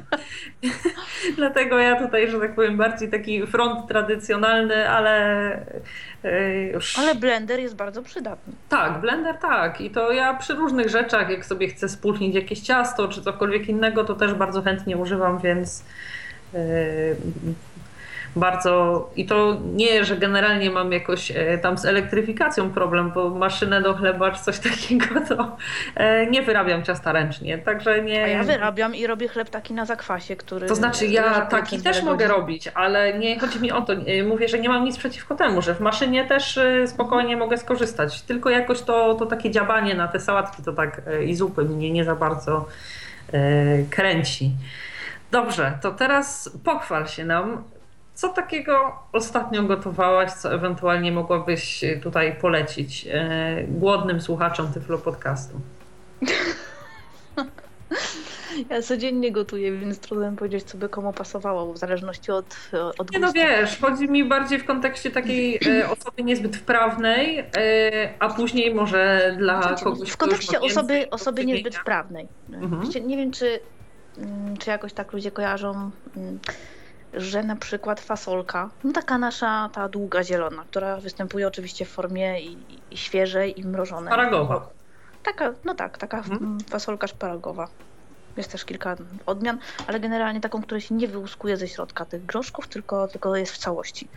Dlatego 1.38 1.80
ja 1.80 2.06
tutaj, 2.06 2.32
że 2.32 2.39
tak 2.39 2.56
powiem, 2.56 2.78
bardziej 2.78 3.12
taki 3.12 3.47
front 3.47 3.88
tradycjonalny, 3.88 4.89
ale 4.89 5.51
e, 6.24 6.62
już... 6.62 6.99
Ale 6.99 7.16
blender 7.16 7.60
jest 7.60 7.76
bardzo 7.76 8.03
przydatny. 8.03 8.53
Tak, 8.70 9.01
blender 9.01 9.38
tak. 9.38 9.82
I 9.82 9.89
to 9.89 10.12
ja 10.12 10.34
przy 10.34 10.53
różnych 10.53 10.89
rzeczach, 10.89 11.30
jak 11.30 11.45
sobie 11.45 11.68
chcę 11.68 11.89
spulchnić 11.89 12.36
jakieś 12.36 12.60
ciasto, 12.60 13.08
czy 13.08 13.22
cokolwiek 13.22 13.70
innego, 13.70 14.03
to 14.03 14.16
też 14.16 14.34
bardzo 14.34 14.62
chętnie 14.62 14.97
używam, 14.97 15.39
więc 15.39 15.86
e, 16.53 16.60
bardzo 18.36 19.10
i 19.16 19.26
to 19.26 19.58
nie, 19.74 20.06
że 20.06 20.18
generalnie 20.18 20.72
mam 20.72 20.92
jakoś 20.92 21.32
e, 21.32 21.58
tam 21.58 21.78
z 21.78 21.86
elektryfikacją 21.86 22.70
problem, 22.70 23.12
bo 23.12 23.30
maszynę 23.30 23.82
do 23.82 23.94
chleba 23.94 24.32
czy 24.32 24.44
coś 24.44 24.60
takiego 24.70 25.06
to 25.28 25.58
e, 25.96 26.28
nie 26.28 26.42
wyrabiam 26.42 26.84
ciasta 26.84 27.12
ręcznie, 27.12 27.58
także 27.58 28.02
nie... 28.02 28.24
A 28.24 28.28
ja 28.28 28.44
wyrabiam 28.44 28.96
i 28.96 29.08
robię 29.08 29.28
chleb 29.28 29.50
taki 29.50 29.74
na 29.74 29.86
zakwasie, 29.86 30.36
który... 30.36 30.68
To 30.68 30.76
znaczy 30.76 31.06
ja 31.06 31.42
taki 31.42 31.82
też 31.82 32.04
mogę 32.04 32.28
robić, 32.28 32.70
ale 32.74 33.20
nie 33.20 33.40
chodzi 33.40 33.62
mi 33.62 33.72
o 33.72 33.82
to, 33.82 33.94
mówię, 34.28 34.48
że 34.48 34.60
nie 34.60 34.70
mam 34.70 34.84
nic 34.84 34.98
przeciwko 34.98 35.36
temu, 35.36 35.62
że 35.62 35.76
w 35.76 35.80
maszynie 35.80 36.26
też 36.26 36.58
e, 36.58 36.88
spokojnie 36.88 37.38
mogę 37.38 37.58
skorzystać, 37.58 38.22
tylko 38.22 38.50
jakoś 38.50 38.82
to, 38.82 39.16
to 39.16 39.26
takie 39.26 39.52
dziabanie 39.52 39.96
na 39.96 40.08
te 40.08 40.20
sałatki 40.20 40.64
to 40.64 40.74
tak 40.74 41.02
i 41.26 41.36
zupy 41.36 41.64
mnie 41.64 41.92
nie 41.92 42.06
za 42.06 42.16
bardzo 42.16 42.66
kręci. 43.90 44.52
Dobrze, 45.32 45.78
to 45.82 45.92
teraz 45.92 46.50
pochwal 46.64 47.08
się 47.08 47.26
nam, 47.26 47.64
co 48.16 48.30
takiego 48.30 48.99
ostatnio 49.11 49.63
gotowałaś, 49.63 50.32
co 50.32 50.53
ewentualnie 50.53 51.11
mogłabyś 51.11 51.84
tutaj 52.03 52.36
polecić 52.41 53.07
e, 53.11 53.63
głodnym 53.68 54.22
słuchaczom 54.22 54.74
Tyflo 54.74 54.97
Podcastu? 54.97 55.59
Ja 58.70 58.82
codziennie 58.82 59.32
gotuję, 59.32 59.78
więc 59.78 59.99
trudno 59.99 60.32
powiedzieć, 60.32 60.63
co 60.63 60.78
by 60.78 60.89
komu 60.89 61.13
pasowało, 61.13 61.74
w 61.74 61.78
zależności 61.78 62.32
od, 62.32 62.55
od 62.97 63.11
Nie 63.11 63.20
no 63.20 63.34
wiesz, 63.34 63.80
chodzi 63.82 64.09
mi 64.09 64.24
bardziej 64.24 64.59
w 64.59 64.66
kontekście 64.66 65.11
takiej 65.11 65.59
e, 65.68 65.89
osoby 65.99 66.24
niezbyt 66.24 66.55
wprawnej, 66.55 67.39
e, 67.39 67.45
a 68.20 68.30
później 68.30 68.76
może 68.76 69.36
dla 69.38 69.61
znaczy, 69.61 69.84
kogoś, 69.84 70.09
W 70.09 70.18
kontekście 70.18 70.61
osoby, 70.61 71.09
osoby 71.09 71.45
niezbyt 71.45 71.76
wprawnej. 71.76 72.28
Mhm. 72.53 73.07
Nie 73.07 73.18
wiem, 73.18 73.32
czy, 73.32 73.59
mm, 74.18 74.57
czy 74.57 74.70
jakoś 74.70 74.93
tak 74.93 75.13
ludzie 75.13 75.32
kojarzą 75.32 75.91
mm, 76.18 76.39
że 77.18 77.43
na 77.43 77.55
przykład 77.55 77.99
fasolka, 78.01 78.70
no 78.84 78.91
taka 78.91 79.18
nasza, 79.18 79.70
ta 79.74 79.89
długa 79.89 80.24
zielona, 80.24 80.63
która 80.70 80.97
występuje 80.97 81.47
oczywiście 81.47 81.86
w 81.86 81.89
formie 81.89 82.41
i, 82.41 82.57
i 82.91 82.97
świeżej 82.97 83.59
i 83.59 83.63
mrożonej. 83.63 84.13
Szparagowa. 84.13 84.68
Taka, 85.24 85.53
no 85.66 85.76
tak, 85.76 85.97
taka 85.97 86.22
hmm. 86.22 86.59
fasolka 86.59 87.07
szparagowa. 87.07 87.68
Jest 88.38 88.52
też 88.52 88.66
kilka 88.66 88.96
odmian, 89.26 89.58
ale 89.88 90.00
generalnie 90.00 90.42
taką, 90.42 90.62
która 90.62 90.80
się 90.80 90.96
nie 90.96 91.08
wyłuskuje 91.08 91.58
ze 91.58 91.68
środka 91.68 92.06
tych 92.06 92.26
groszków, 92.26 92.68
tylko, 92.68 93.08
tylko 93.08 93.36
jest 93.36 93.52
w 93.52 93.58
całości. 93.58 94.08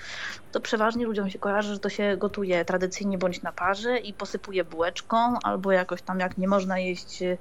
To 0.53 0.61
przeważnie 0.61 1.07
ludziom 1.07 1.31
się 1.31 1.39
kojarzy, 1.39 1.75
że 1.75 1.81
to 1.81 1.89
się 1.89 2.17
gotuje 2.17 2.65
tradycyjnie 2.65 3.19
bądź 3.19 3.43
na 3.43 3.53
parze 3.53 3.99
i 3.99 4.13
posypuje 4.13 4.65
bułeczką, 4.65 5.39
albo 5.43 5.73
jakoś 5.73 6.03
tam 6.03 6.21
jak 6.21 6.39
nie 6.39 6.49
można 6.49 6.79
jeść 6.79 7.21
yy, 7.21 7.39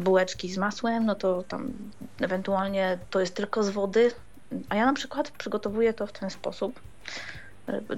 bułeczki 0.00 0.52
z 0.52 0.58
masłem, 0.58 1.06
no 1.06 1.14
to 1.14 1.42
tam 1.42 1.72
ewentualnie 2.20 2.98
to 3.10 3.20
jest 3.20 3.34
tylko 3.34 3.62
z 3.62 3.70
wody, 3.70 4.10
a 4.68 4.76
ja 4.76 4.86
na 4.86 4.92
przykład 4.92 5.30
przygotowuję 5.30 5.94
to 5.94 6.06
w 6.06 6.12
ten 6.12 6.30
sposób. 6.30 6.80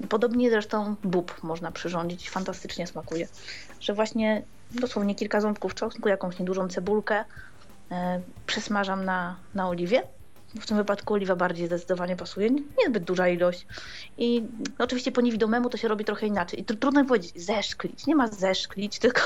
Podobnie 0.08 0.50
zresztą 0.50 0.94
bób 1.04 1.42
można 1.42 1.72
przyrządzić, 1.72 2.30
fantastycznie 2.30 2.86
smakuje. 2.86 3.28
Że 3.80 3.94
właśnie 3.94 4.42
dosłownie 4.70 5.14
kilka 5.14 5.40
ząbków 5.40 5.74
czosnku, 5.74 6.08
jakąś 6.08 6.38
niedużą 6.38 6.68
cebulkę 6.68 7.24
e, 7.92 8.20
przesmażam 8.46 9.04
na, 9.04 9.36
na 9.54 9.68
oliwie 9.68 10.02
w 10.60 10.66
tym 10.66 10.76
wypadku 10.76 11.14
oliwa 11.14 11.36
bardziej 11.36 11.66
zdecydowanie 11.66 12.16
pasuje, 12.16 12.50
niezbyt 12.50 13.04
duża 13.04 13.28
ilość. 13.28 13.66
I 14.18 14.42
no, 14.78 14.84
oczywiście 14.84 15.12
po 15.12 15.20
niewidomemu 15.20 15.70
to 15.70 15.76
się 15.76 15.88
robi 15.88 16.04
trochę 16.04 16.26
inaczej. 16.26 16.60
I 16.60 16.64
trudno 16.64 17.02
mi 17.02 17.08
powiedzieć 17.08 17.42
zeszklić, 17.42 18.06
nie 18.06 18.16
ma 18.16 18.28
zeszklić, 18.28 18.98
tylko 19.08 19.20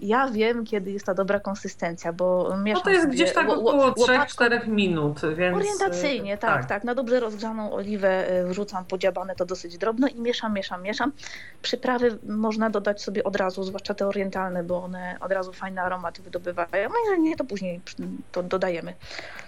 ja 0.00 0.28
wiem, 0.30 0.64
kiedy 0.64 0.92
jest 0.92 1.06
ta 1.06 1.14
dobra 1.14 1.40
konsystencja, 1.40 2.12
bo 2.12 2.56
mieszam 2.56 2.80
No 2.80 2.84
to 2.84 2.90
jest 2.90 3.08
gdzieś 3.08 3.32
tak 3.32 3.48
około 3.50 3.90
3-4 3.90 4.68
minut, 4.68 5.20
więc... 5.36 5.56
Orientacyjnie, 5.56 6.38
tak, 6.38 6.60
tak, 6.60 6.68
tak. 6.68 6.84
Na 6.84 6.94
dobrze 6.94 7.20
rozgrzaną 7.20 7.72
oliwę 7.72 8.28
e, 8.28 8.44
wrzucam 8.44 8.84
podziabane 8.84 9.36
to 9.36 9.44
dosyć 9.44 9.78
drobno 9.78 10.08
i 10.08 10.20
mieszam, 10.20 10.54
mieszam, 10.54 10.82
mieszam. 10.82 11.12
Przyprawy 11.62 12.18
można 12.28 12.70
dodać 12.70 13.02
sobie 13.02 13.24
od 13.24 13.36
razu, 13.36 13.64
zwłaszcza 13.64 13.94
te 13.94 14.06
orientalne, 14.06 14.64
bo 14.64 14.82
one 14.82 15.16
od 15.20 15.32
razu 15.32 15.52
fajny 15.52 15.80
aromat 15.80 16.20
wydobywają. 16.20 16.88
No 16.88 16.94
jeżeli 17.04 17.22
nie, 17.22 17.36
to 17.36 17.44
później 17.44 17.80
to 18.32 18.42
dodajemy. 18.42 18.94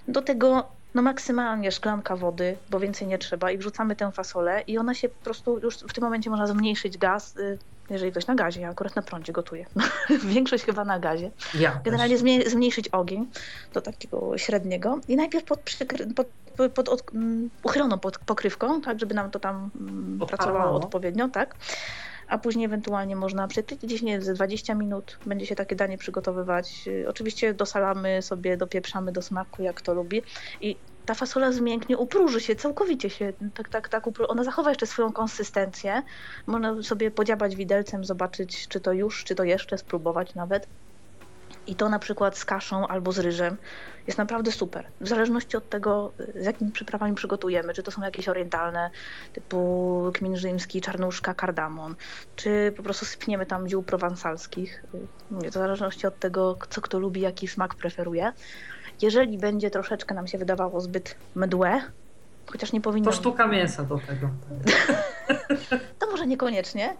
Do 0.08 0.22
tego 0.22 0.55
no 0.96 1.02
maksymalnie 1.02 1.72
szklanka 1.72 2.16
wody, 2.16 2.56
bo 2.70 2.80
więcej 2.80 3.08
nie 3.08 3.18
trzeba 3.18 3.50
i 3.50 3.58
wrzucamy 3.58 3.96
tę 3.96 4.12
fasolę 4.12 4.62
i 4.66 4.78
ona 4.78 4.94
się 4.94 5.08
po 5.08 5.24
prostu 5.24 5.58
już 5.58 5.76
w 5.76 5.92
tym 5.92 6.04
momencie 6.04 6.30
można 6.30 6.46
zmniejszyć 6.46 6.98
gaz, 6.98 7.36
y, 7.36 7.58
jeżeli 7.90 8.10
ktoś 8.10 8.26
na 8.26 8.34
gazie, 8.34 8.60
ja 8.60 8.70
akurat 8.70 8.96
na 8.96 9.02
prądzie 9.02 9.32
gotuję. 9.32 9.66
Większość 10.34 10.64
chyba 10.64 10.84
na 10.84 10.98
gazie. 10.98 11.30
Ja 11.54 11.80
Generalnie 11.84 12.18
zmniejszyć 12.46 12.88
ogień 12.88 13.26
do 13.72 13.80
takiego 13.80 14.38
średniego 14.38 15.00
i 15.08 15.16
najpierw 15.16 15.44
pod, 15.44 15.60
pod, 16.14 16.26
pod, 16.56 16.72
pod 16.72 16.88
od, 16.88 17.14
um, 17.14 17.50
uchyloną 17.62 17.98
pod 17.98 18.18
pokrywką, 18.18 18.80
tak, 18.80 19.00
żeby 19.00 19.14
nam 19.14 19.30
to 19.30 19.38
tam 19.38 19.70
um, 19.80 20.18
pracowało 20.28 20.76
odpowiednio, 20.76 21.28
tak 21.28 21.54
a 22.28 22.38
później 22.38 22.64
ewentualnie 22.64 23.16
można 23.16 23.48
przykryć 23.48 23.80
gdzieś 23.80 24.02
nie 24.02 24.20
ze 24.20 24.34
20 24.34 24.74
minut 24.74 25.18
będzie 25.26 25.46
się 25.46 25.54
takie 25.54 25.76
danie 25.76 25.98
przygotowywać. 25.98 26.84
Oczywiście 27.08 27.54
dosalamy 27.54 28.22
sobie, 28.22 28.56
dopieprzamy 28.56 29.12
do 29.12 29.22
smaku, 29.22 29.62
jak 29.62 29.80
to 29.80 29.94
lubi 29.94 30.22
i 30.60 30.76
ta 31.06 31.14
fasola 31.14 31.52
zmięknie, 31.52 31.98
upróży 31.98 32.40
się, 32.40 32.56
całkowicie 32.56 33.10
się, 33.10 33.32
tak, 33.54 33.68
tak, 33.68 33.88
tak, 33.88 34.04
ona 34.28 34.44
zachowa 34.44 34.70
jeszcze 34.70 34.86
swoją 34.86 35.12
konsystencję. 35.12 36.02
Można 36.46 36.82
sobie 36.82 37.10
podziabać 37.10 37.56
widelcem, 37.56 38.04
zobaczyć, 38.04 38.68
czy 38.68 38.80
to 38.80 38.92
już, 38.92 39.24
czy 39.24 39.34
to 39.34 39.44
jeszcze, 39.44 39.78
spróbować 39.78 40.34
nawet. 40.34 40.68
I 41.66 41.74
to 41.74 41.88
na 41.88 41.98
przykład 41.98 42.38
z 42.38 42.44
kaszą 42.44 42.86
albo 42.86 43.12
z 43.12 43.18
ryżem 43.18 43.56
jest 44.06 44.18
naprawdę 44.18 44.52
super. 44.52 44.86
W 45.00 45.08
zależności 45.08 45.56
od 45.56 45.68
tego, 45.68 46.12
z 46.34 46.44
jakimi 46.44 46.72
przyprawami 46.72 47.14
przygotujemy, 47.14 47.74
czy 47.74 47.82
to 47.82 47.90
są 47.90 48.02
jakieś 48.02 48.28
orientalne, 48.28 48.90
typu 49.32 50.10
kmin 50.14 50.36
rzymski, 50.36 50.80
czarnuszka, 50.80 51.34
kardamon, 51.34 51.94
czy 52.36 52.72
po 52.76 52.82
prostu 52.82 53.04
sypniemy 53.04 53.46
tam 53.46 53.68
ziół 53.68 53.82
prowansalskich. 53.82 54.84
Mówię, 55.30 55.50
w 55.50 55.54
zależności 55.54 56.06
od 56.06 56.18
tego, 56.18 56.58
co 56.70 56.80
kto 56.80 56.98
lubi, 56.98 57.20
jaki 57.20 57.48
smak 57.48 57.74
preferuje. 57.74 58.32
Jeżeli 59.02 59.38
będzie 59.38 59.70
troszeczkę 59.70 60.14
nam 60.14 60.26
się 60.26 60.38
wydawało 60.38 60.80
zbyt 60.80 61.16
mdłe, 61.34 61.80
chociaż 62.46 62.72
nie 62.72 62.80
powinno... 62.80 63.10
To 63.10 63.16
sztuka 63.16 63.46
mięsa 63.46 63.82
do 63.84 63.98
tego. 63.98 64.30
to 65.98 66.06
może 66.10 66.26
niekoniecznie, 66.26 66.96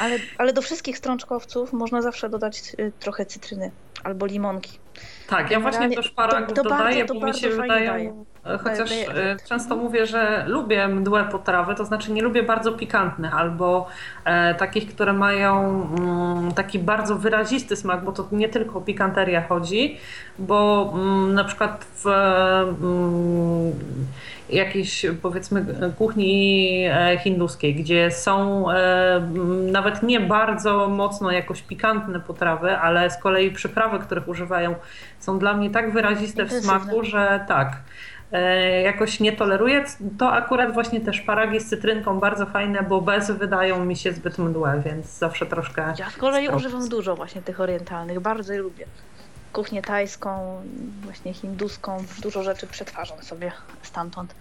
ale, 0.00 0.16
ale 0.38 0.52
do 0.52 0.62
wszystkich 0.62 0.98
strączkowców 0.98 1.72
można 1.72 2.02
zawsze 2.02 2.28
dodać 2.28 2.76
y, 2.78 2.92
trochę 3.00 3.26
cytryny 3.26 3.70
albo 4.04 4.26
limonki. 4.26 4.78
Tak, 5.26 5.50
ja 5.50 5.60
właśnie 5.60 5.88
do 5.88 6.02
szparagów 6.02 6.48
to, 6.48 6.54
to 6.54 6.62
dodaję, 6.62 6.98
bardzo, 6.98 7.20
bo 7.20 7.26
mi 7.26 7.34
się 7.34 7.48
wydają, 7.48 8.24
e, 8.46 8.58
chociaż 8.58 8.92
e, 8.92 9.36
często 9.48 9.76
mówię, 9.76 10.06
że 10.06 10.44
lubię 10.46 10.88
mdłe 10.88 11.24
potrawy, 11.24 11.74
to 11.74 11.84
znaczy 11.84 12.12
nie 12.12 12.22
lubię 12.22 12.42
bardzo 12.42 12.72
pikantnych 12.72 13.34
albo 13.34 13.86
e, 14.24 14.54
takich, 14.54 14.94
które 14.94 15.12
mają 15.12 15.82
mm, 15.98 16.52
taki 16.52 16.78
bardzo 16.78 17.16
wyrazisty 17.16 17.76
smak, 17.76 18.04
bo 18.04 18.12
to 18.12 18.28
nie 18.32 18.48
tylko 18.48 18.78
o 18.78 18.82
pikanterię 18.82 19.44
chodzi, 19.48 19.98
bo 20.38 20.92
mm, 20.94 21.34
na 21.34 21.44
przykład 21.44 21.86
w 21.94 22.06
mm, 22.06 23.72
jakiejś 24.48 25.06
powiedzmy 25.22 25.66
kuchni 25.98 26.84
e, 26.86 27.18
hinduskiej, 27.18 27.74
gdzie 27.74 28.10
są 28.10 28.70
e, 28.70 29.20
nawet 29.72 30.02
nie 30.02 30.20
bardzo 30.20 30.88
mocno 30.88 31.30
jakoś 31.30 31.62
pikantne 31.62 32.20
potrawy, 32.20 32.78
ale 32.78 33.10
z 33.10 33.16
kolei 33.16 33.50
przyprawy, 33.50 33.98
których 33.98 34.28
używają 34.28 34.74
są 35.20 35.38
dla 35.38 35.54
mnie 35.54 35.70
tak 35.70 35.92
wyraziste 35.92 36.44
w 36.44 36.52
smaku, 36.52 37.04
że 37.04 37.44
tak 37.48 37.76
e, 38.32 38.82
jakoś 38.82 39.20
nie 39.20 39.32
toleruję. 39.32 39.84
To 40.18 40.32
akurat 40.32 40.74
właśnie 40.74 41.00
te 41.00 41.12
szparagi 41.12 41.60
z 41.60 41.68
cytrynką 41.68 42.20
bardzo 42.20 42.46
fajne, 42.46 42.82
bo 42.82 43.00
bez 43.00 43.30
wydają 43.30 43.84
mi 43.84 43.96
się 43.96 44.12
zbyt 44.12 44.38
mdłe, 44.38 44.82
więc 44.84 45.18
zawsze 45.18 45.46
troszkę... 45.46 45.94
Ja 45.98 46.10
z 46.10 46.16
kolei 46.16 46.48
używam 46.48 46.88
dużo 46.88 47.16
właśnie 47.16 47.42
tych 47.42 47.60
orientalnych, 47.60 48.20
bardzo 48.20 48.52
je 48.52 48.58
lubię. 48.58 48.86
Kuchnię 49.54 49.82
tajską, 49.82 50.62
właśnie 51.04 51.34
hinduską, 51.34 52.04
dużo 52.22 52.42
rzeczy 52.42 52.66
przetwarzam 52.66 53.22
sobie 53.22 53.52
stamtąd. 53.82 54.34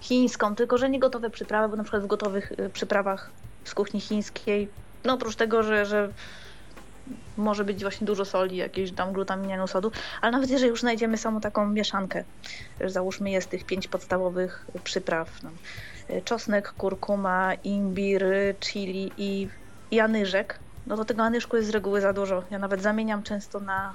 Chińską, 0.00 0.54
tylko 0.54 0.78
że 0.78 0.90
nie 0.90 1.00
gotowe 1.00 1.30
przyprawy, 1.30 1.68
bo 1.68 1.76
na 1.76 1.82
przykład 1.82 2.02
w 2.02 2.06
gotowych 2.06 2.52
y, 2.52 2.70
przyprawach 2.70 3.30
z 3.64 3.74
kuchni 3.74 4.00
chińskiej, 4.00 4.68
no 5.04 5.14
oprócz 5.14 5.36
tego, 5.36 5.62
że, 5.62 5.86
że 5.86 6.08
może 7.36 7.64
być 7.64 7.82
właśnie 7.82 8.06
dużo 8.06 8.24
soli, 8.24 8.56
jakieś 8.56 8.92
tam 8.92 9.12
glutaminianu 9.12 9.66
sodu, 9.66 9.92
ale 10.20 10.32
nawet 10.32 10.50
jeżeli 10.50 10.70
już 10.70 10.80
znajdziemy 10.80 11.18
samą 11.18 11.40
taką 11.40 11.66
mieszankę, 11.66 12.24
załóżmy 12.86 13.30
jest 13.30 13.50
tych 13.50 13.64
pięć 13.64 13.88
podstawowych 13.88 14.66
przypraw, 14.84 15.42
no, 15.42 15.50
y, 16.16 16.22
czosnek, 16.22 16.72
kurkuma, 16.72 17.54
imbir, 17.54 18.24
chili 18.60 19.12
i, 19.16 19.48
i 19.90 20.00
no 20.86 20.96
to 20.96 21.04
tego 21.04 21.22
anyżku 21.22 21.56
jest 21.56 21.68
z 21.68 21.70
reguły 21.70 22.00
za 22.00 22.12
dużo. 22.12 22.42
Ja 22.50 22.58
nawet 22.58 22.82
zamieniam 22.82 23.22
często 23.22 23.60
na 23.60 23.94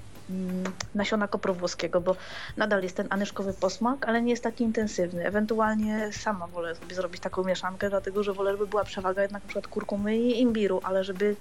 nasiona 0.95 1.27
kopru 1.27 1.53
włoskiego, 1.53 2.01
bo 2.01 2.15
nadal 2.57 2.83
jest 2.83 2.97
ten 2.97 3.07
anyszkowy 3.09 3.53
posmak, 3.53 4.07
ale 4.07 4.21
nie 4.21 4.31
jest 4.31 4.43
taki 4.43 4.63
intensywny. 4.63 5.25
Ewentualnie 5.25 6.09
sama 6.13 6.47
wolę 6.47 6.75
sobie 6.75 6.95
zrobić 6.95 7.21
taką 7.21 7.43
mieszankę, 7.43 7.89
dlatego 7.89 8.23
że 8.23 8.33
wolę, 8.33 8.51
żeby 8.51 8.67
była 8.67 8.83
przewaga 8.83 9.21
jednak 9.21 9.43
na 9.43 9.47
przykład 9.47 9.67
kurkumy 9.67 10.17
i 10.17 10.41
imbiru, 10.41 10.81
ale 10.83 11.03
żeby 11.03 11.35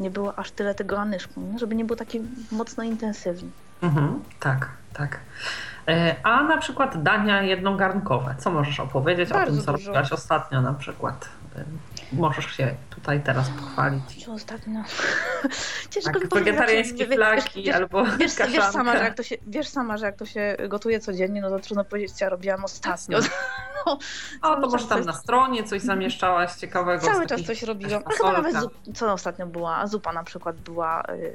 nie 0.00 0.10
było 0.10 0.38
aż 0.38 0.50
tyle 0.50 0.74
tego 0.74 0.98
anyszku, 0.98 1.40
nie? 1.40 1.58
żeby 1.58 1.74
nie 1.74 1.84
był 1.84 1.96
taki 1.96 2.22
mocno 2.52 2.84
intensywny. 2.84 3.48
Mhm, 3.82 4.22
tak, 4.40 4.68
tak. 4.92 5.20
E, 5.88 6.16
a 6.22 6.42
na 6.42 6.56
przykład 6.56 7.02
dania 7.02 7.42
jednogarnkowe. 7.42 8.34
Co 8.38 8.50
możesz 8.50 8.80
opowiedzieć 8.80 9.30
Bardzo 9.30 9.52
o 9.52 9.54
tym, 9.56 9.64
co 9.64 9.72
dużo. 9.72 9.86
robiłaś 9.86 10.12
ostatnio 10.12 10.62
na 10.62 10.74
przykład? 10.74 11.28
Możesz 12.12 12.56
się 12.56 12.74
tutaj 12.90 13.20
teraz 13.20 13.50
pochwalić. 13.50 14.28
Ostatnio? 14.28 14.80
Ciężko 15.90 16.12
Tak, 16.12 16.22
mi 16.22 16.28
wegetariańskie 16.44 17.06
flaki 17.06 17.62
wiesz, 17.62 17.74
albo 17.76 18.04
Wiesz, 18.04 18.32
wiesz, 18.48 18.64
sama, 18.64 18.96
że 18.96 19.04
jak 19.04 19.14
to 19.14 19.22
się, 19.22 19.36
wiesz 19.46 19.68
sama, 19.68 19.96
że 19.96 20.06
jak 20.06 20.16
to 20.16 20.26
się 20.26 20.56
gotuje 20.68 21.00
codziennie, 21.00 21.40
no 21.40 21.50
to 21.50 21.58
trudno 21.58 21.84
powiedzieć, 21.84 22.12
co 22.12 22.24
ja 22.24 22.28
robiłam 22.28 22.64
ostatnio. 22.64 23.16
Jasne. 23.16 23.30
No, 23.86 23.98
O, 24.42 24.54
to 24.54 24.60
może 24.60 24.78
czas 24.78 24.88
tam 24.88 24.98
coś- 24.98 25.06
na 25.06 25.12
stronie 25.12 25.64
coś 25.64 25.82
zamieszczałaś 25.82 26.54
ciekawego. 26.54 27.06
Cały 27.06 27.26
czas 27.26 27.42
coś 27.42 27.62
robiłam. 27.62 27.92
Jakaś 27.92 28.16
chyba 28.16 28.32
nawet 28.32 28.60
zup, 28.60 28.74
co 28.94 29.12
ostatnio 29.12 29.46
była? 29.46 29.86
Zupa 29.86 30.12
na 30.12 30.24
przykład 30.24 30.56
była 30.56 31.02
y, 31.10 31.34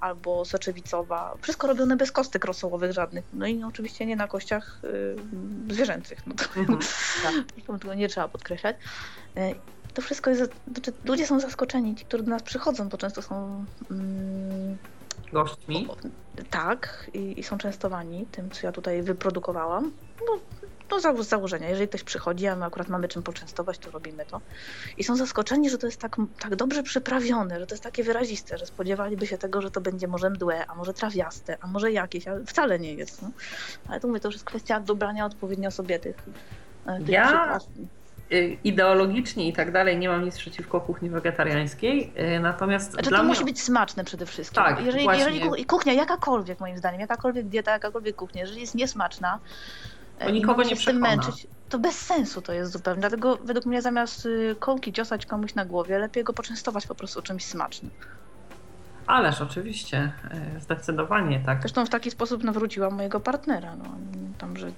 albo 0.00 0.44
soczewicowa. 0.44 1.34
Wszystko 1.42 1.66
robione 1.66 1.96
bez 1.96 2.12
kostek 2.12 2.44
rosołowych 2.44 2.92
żadnych. 2.92 3.24
No 3.32 3.46
i 3.46 3.64
oczywiście 3.64 4.06
nie 4.06 4.16
na 4.16 4.28
kościach 4.28 4.80
y, 4.84 5.16
zwierzęcych. 5.74 6.26
No 6.26 6.34
to, 6.34 6.60
Mhm, 6.60 6.78
tak. 7.22 7.32
to 7.66 7.78
tego 7.78 7.94
nie 7.94 8.08
trzeba 8.08 8.28
podkreślać. 8.28 8.76
Y, 9.38 9.54
to 9.94 10.02
wszystko 10.02 10.30
jest, 10.30 10.42
znaczy 10.72 10.92
ludzie 11.04 11.26
są 11.26 11.40
zaskoczeni, 11.40 11.94
ci, 11.94 12.04
którzy 12.04 12.22
do 12.22 12.30
nas 12.30 12.42
przychodzą, 12.42 12.88
bo 12.88 12.98
często 12.98 13.22
są 13.22 13.64
mm, 13.90 14.76
Gośćmi. 15.32 15.88
tak 16.50 17.10
i, 17.14 17.40
i 17.40 17.42
są 17.42 17.58
częstowani 17.58 18.26
tym, 18.32 18.50
co 18.50 18.66
ja 18.66 18.72
tutaj 18.72 19.02
wyprodukowałam. 19.02 19.92
No, 20.26 20.38
no 20.90 21.00
za, 21.00 21.22
z 21.22 21.28
założenia, 21.28 21.68
jeżeli 21.68 21.88
ktoś 21.88 22.02
przychodzi, 22.02 22.46
a 22.46 22.56
my 22.56 22.64
akurat 22.64 22.88
mamy 22.88 23.08
czym 23.08 23.22
poczęstować, 23.22 23.78
to 23.78 23.90
robimy 23.90 24.26
to. 24.26 24.40
I 24.98 25.04
są 25.04 25.16
zaskoczeni, 25.16 25.70
że 25.70 25.78
to 25.78 25.86
jest 25.86 26.00
tak, 26.00 26.16
tak 26.40 26.56
dobrze 26.56 26.82
przyprawione, 26.82 27.60
że 27.60 27.66
to 27.66 27.74
jest 27.74 27.84
takie 27.84 28.04
wyraziste, 28.04 28.58
że 28.58 28.66
spodziewaliby 28.66 29.26
się 29.26 29.38
tego, 29.38 29.62
że 29.62 29.70
to 29.70 29.80
będzie 29.80 30.08
może 30.08 30.30
mdłe, 30.30 30.66
a 30.66 30.74
może 30.74 30.94
trawiaste, 30.94 31.56
a 31.60 31.66
może 31.66 31.92
jakieś, 31.92 32.28
ale 32.28 32.44
wcale 32.44 32.78
nie 32.78 32.94
jest. 32.94 33.22
No. 33.22 33.30
Ale 33.88 34.00
tu 34.00 34.08
mówię, 34.08 34.20
to 34.20 34.28
już 34.28 34.34
jest 34.34 34.44
kwestia 34.44 34.80
dobrania 34.80 35.26
odpowiednio 35.26 35.70
sobie 35.70 35.98
tych, 35.98 36.16
e, 36.86 36.98
tych 36.98 37.08
Ja 37.08 37.24
przypraw. 37.26 37.62
Y, 38.32 38.58
Ideologicznie 38.64 39.48
i 39.48 39.52
tak 39.52 39.72
dalej 39.72 39.98
nie 39.98 40.08
mam 40.08 40.24
nic 40.24 40.38
przeciwko 40.38 40.80
kuchni 40.80 41.10
wegetariańskiej, 41.10 42.12
y, 42.36 42.40
natomiast 42.40 42.92
Znaczy 42.92 43.10
to 43.10 43.16
mnie... 43.18 43.26
musi 43.26 43.44
być 43.44 43.62
smaczne 43.62 44.04
przede 44.04 44.26
wszystkim. 44.26 44.62
Tak, 44.62 44.84
jeżeli, 44.84 45.04
właśnie. 45.04 45.24
jeżeli 45.24 45.64
kuchnia 45.66 45.92
jakakolwiek 45.92 46.60
moim 46.60 46.78
zdaniem, 46.78 47.00
jakakolwiek 47.00 47.46
dieta, 47.46 47.70
jakakolwiek 47.72 48.16
kuchnia, 48.16 48.40
jeżeli 48.40 48.60
jest 48.60 48.74
niesmaczna, 48.74 49.38
e, 50.18 50.24
To 50.24 50.30
i 50.30 50.32
nikogo 50.32 50.62
nie 50.62 50.76
przekona. 50.76 51.08
męczyć, 51.08 51.46
to 51.68 51.78
bez 51.78 51.98
sensu 51.98 52.42
to 52.42 52.52
jest 52.52 52.72
zupełnie. 52.72 53.00
Dlatego 53.00 53.36
według 53.44 53.66
mnie 53.66 53.82
zamiast 53.82 54.26
y, 54.26 54.56
kołki 54.58 54.92
ciosać 54.92 55.26
komuś 55.26 55.54
na 55.54 55.64
głowie, 55.64 55.98
lepiej 55.98 56.24
go 56.24 56.32
poczęstować 56.32 56.86
po 56.86 56.94
prostu 56.94 57.22
czymś 57.22 57.44
smacznym. 57.44 57.90
Ależ 59.06 59.40
oczywiście, 59.40 60.12
y, 60.56 60.60
zdecydowanie 60.60 61.40
tak. 61.46 61.60
Zresztą 61.60 61.86
w 61.86 61.90
taki 61.90 62.10
sposób 62.10 62.44
nawróciłam 62.44 62.94
mojego 62.94 63.20
partnera. 63.20 63.76
No, 63.76 63.84
tam, 64.38 64.56
że 64.56 64.70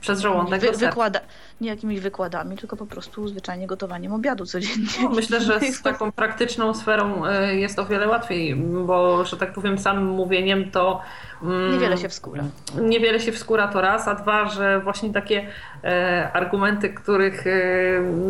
Przez 0.00 0.20
żołądek 0.20 0.60
wy, 0.60 0.72
wykłada, 0.72 1.20
nie 1.60 1.68
jakimiś 1.68 2.00
wykładami, 2.00 2.56
tylko 2.56 2.76
po 2.76 2.86
prostu 2.86 3.28
zwyczajnie 3.28 3.66
gotowaniem 3.66 4.12
obiadu 4.12 4.46
codziennie. 4.46 4.86
No, 5.02 5.08
myślę, 5.08 5.40
że 5.40 5.60
z 5.60 5.82
taką 5.82 6.12
praktyczną 6.12 6.74
sferą 6.74 7.26
y, 7.26 7.56
jest 7.56 7.78
o 7.78 7.86
wiele 7.86 8.08
łatwiej, 8.08 8.54
bo, 8.56 9.24
że 9.24 9.36
tak 9.36 9.52
powiem, 9.52 9.78
samym 9.78 10.06
mówieniem 10.06 10.70
to. 10.70 11.00
mm, 11.42 11.72
Niewiele 11.72 11.98
się 11.98 12.08
wskóra. 12.08 12.44
Niewiele 12.80 13.20
się 13.20 13.32
wskóra 13.32 13.68
to 13.68 13.80
raz, 13.80 14.08
a 14.08 14.14
dwa, 14.14 14.48
że 14.48 14.80
właśnie 14.80 15.12
takie 15.12 15.46
e, 15.84 16.30
argumenty, 16.32 16.88
których 16.88 17.46
e, 17.46 17.50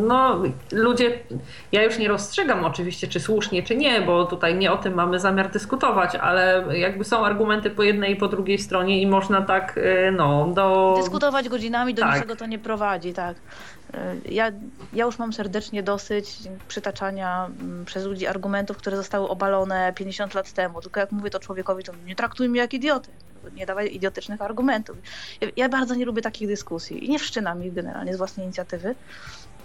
no, 0.06 0.42
ludzie. 0.72 1.18
Ja 1.72 1.84
już 1.84 1.98
nie 1.98 2.08
rozstrzygam 2.08 2.64
oczywiście, 2.64 3.08
czy 3.08 3.20
słusznie, 3.20 3.62
czy 3.62 3.76
nie, 3.76 4.00
bo 4.00 4.24
tutaj 4.24 4.54
nie 4.54 4.72
o 4.72 4.76
tym 4.76 4.94
mamy 4.94 5.20
zamiar 5.20 5.50
dyskutować, 5.50 6.14
ale 6.14 6.64
jakby 6.78 7.04
są 7.04 7.24
argumenty 7.24 7.70
po 7.70 7.82
jednej 7.82 8.12
i 8.12 8.16
po 8.16 8.28
drugiej 8.28 8.58
stronie 8.58 9.02
i 9.02 9.06
można 9.06 9.42
tak, 9.42 9.78
e, 9.78 10.12
no, 10.12 10.46
do. 10.54 10.94
Dyskutować 10.98 11.48
godzinami 11.58 11.94
do 11.94 12.02
Tak. 12.02 12.14
niczego 12.14 12.36
to 12.36 12.46
nie 12.46 12.58
prowadzi, 12.58 13.12
tak. 13.14 13.36
Y, 13.36 13.98
Ja, 14.32 14.52
ja 14.92 15.04
już 15.04 15.18
mam 15.18 15.32
serdecznie 15.32 15.82
dosyć 15.82 16.36
przytaczania 16.68 17.46
mm, 17.60 17.84
przez 17.84 18.04
ludzi 18.04 18.26
argumentów, 18.26 18.76
które 18.76 18.96
zostały 18.96 19.28
obalone 19.28 19.92
50 19.96 20.34
lat 20.34 20.52
temu. 20.52 20.80
Tylko 20.80 21.00
jak 21.00 21.12
mówię 21.12 21.30
to 21.30 21.38
człowiekowi, 21.40 21.84
to 21.84 21.92
nie 22.06 22.16
traktuj 22.16 22.48
mnie 22.48 22.60
jak 22.60 22.74
idioty. 22.74 23.10
Nie 23.54 23.66
dawaj 23.66 23.94
idiotycznych 23.94 24.42
argumentów. 24.42 24.96
Ja, 25.40 25.48
ja 25.56 25.68
bardzo 25.68 25.94
nie 25.94 26.04
lubię 26.04 26.22
takich 26.22 26.48
dyskusji 26.48 27.06
i 27.06 27.10
nie 27.10 27.18
wszczynam 27.18 27.64
ich 27.64 27.74
generalnie 27.74 28.14
z 28.14 28.16
własnej 28.18 28.44
inicjatywy. 28.46 28.94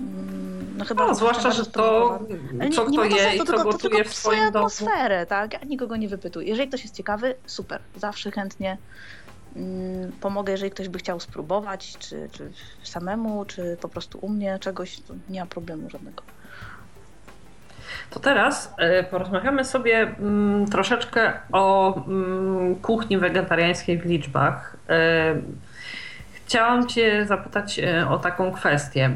Mm, 0.01 0.73
No, 0.77 0.85
chyba, 0.85 1.07
No, 1.07 1.15
zwłaszcza, 1.15 1.51
że 1.51 1.65
to, 1.65 2.19
co 2.75 2.85
kto 2.85 3.03
je 3.03 3.35
i 3.35 3.37
to 3.37 3.45
co 3.45 3.51
tylko, 3.51 3.63
to 3.63 3.71
gotuje 3.71 3.95
tylko 3.95 4.09
w 4.09 4.13
swoim 4.13 4.39
domu. 4.39 4.47
atmosferę, 4.57 5.25
tak? 5.25 5.53
Ja 5.53 5.59
nikogo 5.67 5.95
nie 5.95 6.07
wypytuję. 6.07 6.47
Jeżeli 6.47 6.67
ktoś 6.69 6.83
jest 6.83 6.95
ciekawy, 6.95 7.35
super. 7.45 7.81
Zawsze 7.95 8.31
chętnie 8.31 8.77
pomogę, 10.21 10.51
jeżeli 10.51 10.71
ktoś 10.71 10.89
by 10.89 10.99
chciał 10.99 11.19
spróbować, 11.19 11.97
czy, 11.99 12.29
czy 12.31 12.51
samemu, 12.83 13.45
czy 13.45 13.77
po 13.81 13.89
prostu 13.89 14.19
u 14.21 14.29
mnie 14.29 14.59
czegoś, 14.59 14.97
nie 15.29 15.39
ma 15.39 15.45
problemu 15.45 15.89
żadnego. 15.89 16.23
To 18.09 18.19
teraz 18.19 18.73
e, 18.77 19.03
porozmawiamy 19.03 19.65
sobie 19.65 20.01
mm, 20.01 20.65
troszeczkę 20.67 21.33
o 21.51 21.95
mm, 22.07 22.75
kuchni 22.75 23.17
wegetariańskiej 23.17 23.99
w 23.99 24.05
liczbach. 24.05 24.77
E, 24.89 25.35
Chciałam 26.45 26.87
Cię 26.87 27.25
zapytać 27.25 27.79
e, 27.79 28.09
o 28.09 28.17
taką 28.17 28.51
kwestię. 28.51 29.09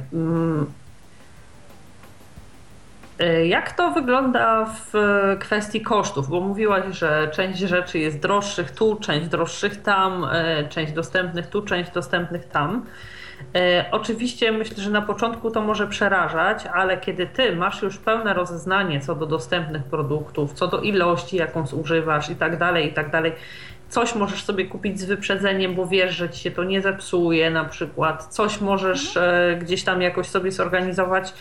E, 3.19 3.47
Jak 3.47 3.71
to 3.71 3.91
wygląda 3.91 4.65
w 4.65 4.95
e, 4.95 5.37
kwestii 5.37 5.81
kosztów? 5.81 6.29
Bo 6.29 6.41
mówiłaś, 6.41 6.83
że 6.97 7.29
część 7.33 7.59
rzeczy 7.59 7.99
jest 7.99 8.19
droższych 8.19 8.71
tu, 8.71 8.95
część 8.95 9.27
droższych 9.27 9.81
tam, 9.81 10.25
e, 10.31 10.67
część 10.69 10.93
dostępnych 10.93 11.47
tu, 11.47 11.61
część 11.61 11.91
dostępnych 11.91 12.47
tam. 12.47 12.85
Oczywiście 13.91 14.51
myślę, 14.51 14.83
że 14.83 14.89
na 14.91 15.01
początku 15.01 15.51
to 15.51 15.61
może 15.61 15.87
przerażać, 15.87 16.65
ale 16.73 16.97
kiedy 16.97 17.27
ty 17.27 17.55
masz 17.55 17.81
już 17.81 17.97
pełne 17.97 18.33
rozeznanie 18.33 18.99
co 18.99 19.15
do 19.15 19.25
dostępnych 19.25 19.83
produktów, 19.83 20.53
co 20.53 20.67
do 20.67 20.81
ilości, 20.81 21.37
jaką 21.37 21.67
zużywasz 21.67 22.29
i 22.29 22.35
tak 22.35 22.57
dalej, 22.57 22.87
i 22.87 22.93
tak 22.93 23.11
dalej, 23.11 23.31
coś 23.89 24.15
możesz 24.15 24.43
sobie 24.43 24.65
kupić 24.65 24.99
z 24.99 25.05
wyprzedzeniem, 25.05 25.75
bo 25.75 25.87
wiesz, 25.87 26.15
że 26.15 26.29
ci 26.29 26.39
się 26.41 26.51
to 26.51 26.63
nie 26.63 26.81
zepsuje 26.81 27.49
na 27.49 27.65
przykład, 27.65 28.27
coś 28.27 28.61
możesz 28.61 29.17
e, 29.17 29.57
gdzieś 29.61 29.83
tam 29.83 30.01
jakoś 30.01 30.27
sobie 30.27 30.51
zorganizować, 30.51 31.33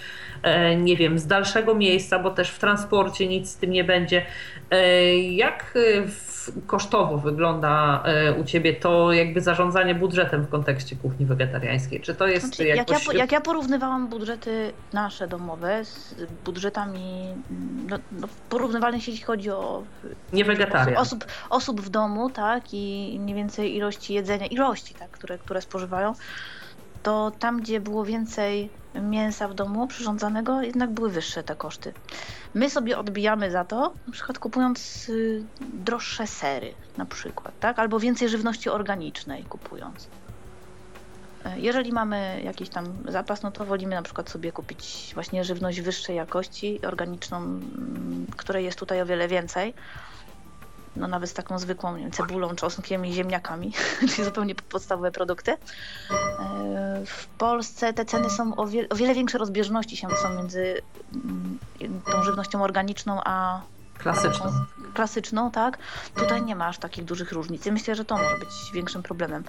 e, 0.42 0.76
nie 0.76 0.96
wiem, 0.96 1.18
z 1.18 1.26
dalszego 1.26 1.74
miejsca, 1.74 2.18
bo 2.18 2.30
też 2.30 2.50
w 2.50 2.58
transporcie 2.58 3.26
nic 3.26 3.50
z 3.50 3.56
tym 3.56 3.70
nie 3.70 3.84
będzie. 3.84 4.22
E, 4.70 5.18
jak 5.18 5.74
w, 6.06 6.35
kosztowo 6.66 7.18
wygląda 7.18 8.02
e, 8.04 8.32
u 8.32 8.44
Ciebie 8.44 8.74
to 8.74 9.12
jakby 9.12 9.40
zarządzanie 9.40 9.94
budżetem 9.94 10.42
w 10.42 10.48
kontekście 10.48 10.96
kuchni 10.96 11.26
wegetariańskiej? 11.26 12.00
Czy 12.00 12.14
to 12.14 12.26
jest 12.26 12.46
Znaczy, 12.46 12.64
jak, 12.64 12.90
ja, 12.90 12.98
jakoś... 12.98 13.14
jak 13.14 13.32
ja 13.32 13.40
porównywałam 13.40 14.08
budżety 14.08 14.72
nasze 14.92 15.28
domowe 15.28 15.84
z 15.84 16.14
budżetami 16.44 17.34
mm, 17.50 17.86
no, 17.90 17.98
no, 18.20 18.28
porównywalnych, 18.48 19.08
jeśli 19.08 19.24
chodzi 19.24 19.50
o 19.50 19.82
Nie 20.32 20.44
wegetarian. 20.44 20.96
osób, 20.96 21.24
osób 21.50 21.80
w 21.80 21.88
domu, 21.88 22.30
tak, 22.30 22.74
i 22.74 23.18
mniej 23.20 23.36
więcej 23.36 23.76
ilości 23.76 24.14
jedzenia, 24.14 24.46
ilości, 24.46 24.94
tak, 24.94 25.10
które, 25.10 25.38
które 25.38 25.60
spożywają, 25.60 26.14
to 27.06 27.32
tam, 27.38 27.60
gdzie 27.60 27.80
było 27.80 28.04
więcej 28.04 28.70
mięsa 28.94 29.48
w 29.48 29.54
domu 29.54 29.86
przyrządzanego, 29.86 30.62
jednak 30.62 30.90
były 30.90 31.10
wyższe 31.10 31.42
te 31.42 31.56
koszty. 31.56 31.92
My 32.54 32.70
sobie 32.70 32.98
odbijamy 32.98 33.50
za 33.50 33.64
to, 33.64 33.92
na 34.06 34.12
przykład 34.12 34.38
kupując 34.38 35.08
y, 35.08 35.42
droższe 35.60 36.26
sery, 36.26 36.74
na 36.96 37.06
przykład, 37.06 37.54
tak, 37.60 37.78
albo 37.78 38.00
więcej 38.00 38.28
żywności 38.28 38.70
organicznej 38.70 39.44
kupując. 39.44 40.08
E, 41.44 41.60
Jeżeli 41.60 41.92
mamy 41.92 42.40
jakiś 42.44 42.68
tam 42.68 42.84
zapas, 43.08 43.42
no 43.42 43.50
to 43.50 43.64
wolimy 43.64 43.94
na 43.94 44.02
przykład 44.02 44.30
sobie 44.30 44.52
kupić 44.52 45.10
właśnie 45.14 45.44
żywność 45.44 45.80
wyższej 45.80 46.16
jakości, 46.16 46.80
organiczną, 46.86 47.36
mm, 47.36 48.26
której 48.36 48.64
jest 48.64 48.78
tutaj 48.78 49.02
o 49.02 49.06
wiele 49.06 49.28
więcej. 49.28 49.74
No 50.96 51.08
nawet 51.08 51.30
z 51.30 51.34
taką 51.34 51.58
zwykłą 51.58 51.96
wiem, 51.96 52.10
cebulą, 52.10 52.56
czosnkiem 52.56 53.06
i 53.06 53.12
ziemniakami, 53.12 53.72
czyli 54.10 54.24
zupełnie 54.24 54.54
podstawowe 54.54 55.12
produkty. 55.12 55.52
E, 55.52 55.56
w 57.06 57.26
Polsce 57.26 57.92
te 57.92 58.04
ceny 58.04 58.30
są 58.30 58.56
o, 58.56 58.66
wie, 58.66 58.88
o 58.88 58.96
wiele 58.96 59.14
większe 59.14 59.38
rozbieżności 59.38 59.96
się 59.96 60.08
są 60.22 60.34
między 60.34 60.82
mm, 61.14 61.58
tą 62.12 62.22
żywnością 62.22 62.62
organiczną 62.62 63.20
a 63.24 63.60
Klasyczną. 63.98 64.52
Klasyczną, 64.94 65.50
tak. 65.50 65.78
Tutaj 66.14 66.42
nie 66.42 66.56
ma 66.56 66.66
aż 66.66 66.78
takich 66.78 67.04
dużych 67.04 67.32
różnic. 67.32 67.66
I 67.66 67.72
myślę, 67.72 67.94
że 67.94 68.04
to 68.04 68.16
może 68.16 68.38
być 68.38 68.48
większym 68.74 69.02
problemem. 69.02 69.44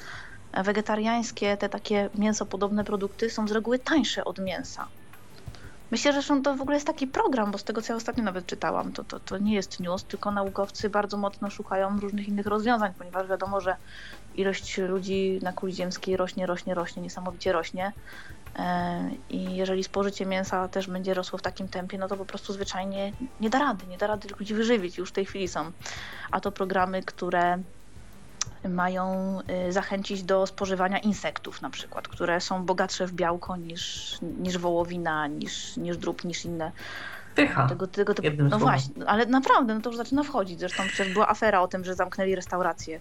Wegetariańskie, 0.63 1.57
te 1.57 1.69
takie 1.69 2.09
mięsopodobne 2.15 2.83
produkty 2.83 3.29
są 3.29 3.47
z 3.47 3.51
reguły 3.51 3.79
tańsze 3.79 4.25
od 4.25 4.39
mięsa. 4.39 4.87
Myślę, 5.91 6.21
że 6.21 6.41
to 6.41 6.55
w 6.55 6.61
ogóle 6.61 6.75
jest 6.77 6.88
taki 6.88 7.07
program, 7.07 7.51
bo 7.51 7.57
z 7.57 7.63
tego 7.63 7.81
co 7.81 7.93
ja 7.93 7.97
ostatnio 7.97 8.23
nawet 8.23 8.45
czytałam, 8.45 8.93
to, 8.93 9.03
to, 9.03 9.19
to 9.19 9.38
nie 9.38 9.55
jest 9.55 9.79
news, 9.79 10.05
tylko 10.05 10.31
naukowcy 10.31 10.89
bardzo 10.89 11.17
mocno 11.17 11.49
szukają 11.49 11.99
różnych 11.99 12.27
innych 12.27 12.45
rozwiązań, 12.45 12.93
ponieważ 12.97 13.27
wiadomo, 13.27 13.61
że 13.61 13.77
ilość 14.33 14.77
ludzi 14.77 15.39
na 15.43 15.53
kuli 15.53 15.73
ziemskiej 15.73 16.17
rośnie, 16.17 16.45
rośnie, 16.45 16.73
rośnie, 16.73 17.01
niesamowicie 17.01 17.51
rośnie. 17.51 17.93
E, 18.59 19.11
I 19.29 19.55
jeżeli 19.55 19.83
spożycie 19.83 20.25
mięsa 20.25 20.67
też 20.67 20.88
będzie 20.88 21.13
rosło 21.13 21.39
w 21.39 21.41
takim 21.41 21.69
tempie, 21.69 21.97
no 21.97 22.07
to 22.07 22.17
po 22.17 22.25
prostu 22.25 22.53
zwyczajnie 22.53 23.13
nie 23.39 23.49
da 23.49 23.59
rady, 23.59 23.88
nie 23.88 23.97
da 23.97 24.07
rady 24.07 24.27
ludzi 24.39 24.53
wyżywić. 24.53 24.97
Już 24.97 25.09
w 25.09 25.13
tej 25.13 25.25
chwili 25.25 25.47
są. 25.47 25.71
A 26.31 26.39
to 26.39 26.51
programy, 26.51 27.03
które 27.03 27.63
mają 28.69 29.37
y, 29.67 29.71
zachęcić 29.71 30.23
do 30.23 30.47
spożywania 30.47 30.99
insektów 30.99 31.61
na 31.61 31.69
przykład, 31.69 32.07
które 32.07 32.41
są 32.41 32.65
bogatsze 32.65 33.07
w 33.07 33.13
białko 33.13 33.55
niż, 33.55 34.17
niż 34.21 34.57
wołowina, 34.57 35.27
niż, 35.27 35.77
niż 35.77 35.97
drób, 35.97 36.23
niż 36.23 36.45
inne. 36.45 36.71
Pycha. 37.35 37.67
Tego, 37.67 37.87
tego 37.87 38.13
typu. 38.13 38.43
No 38.43 38.59
właśnie, 38.59 39.07
ale 39.07 39.25
naprawdę, 39.25 39.73
no 39.73 39.81
to 39.81 39.89
już 39.89 39.97
zaczyna 39.97 40.23
wchodzić. 40.23 40.59
Zresztą 40.59 40.83
przecież 40.87 41.13
była 41.13 41.29
afera 41.29 41.61
o 41.61 41.67
tym, 41.67 41.85
że 41.85 41.95
zamknęli 41.95 42.35
restaurację 42.35 42.99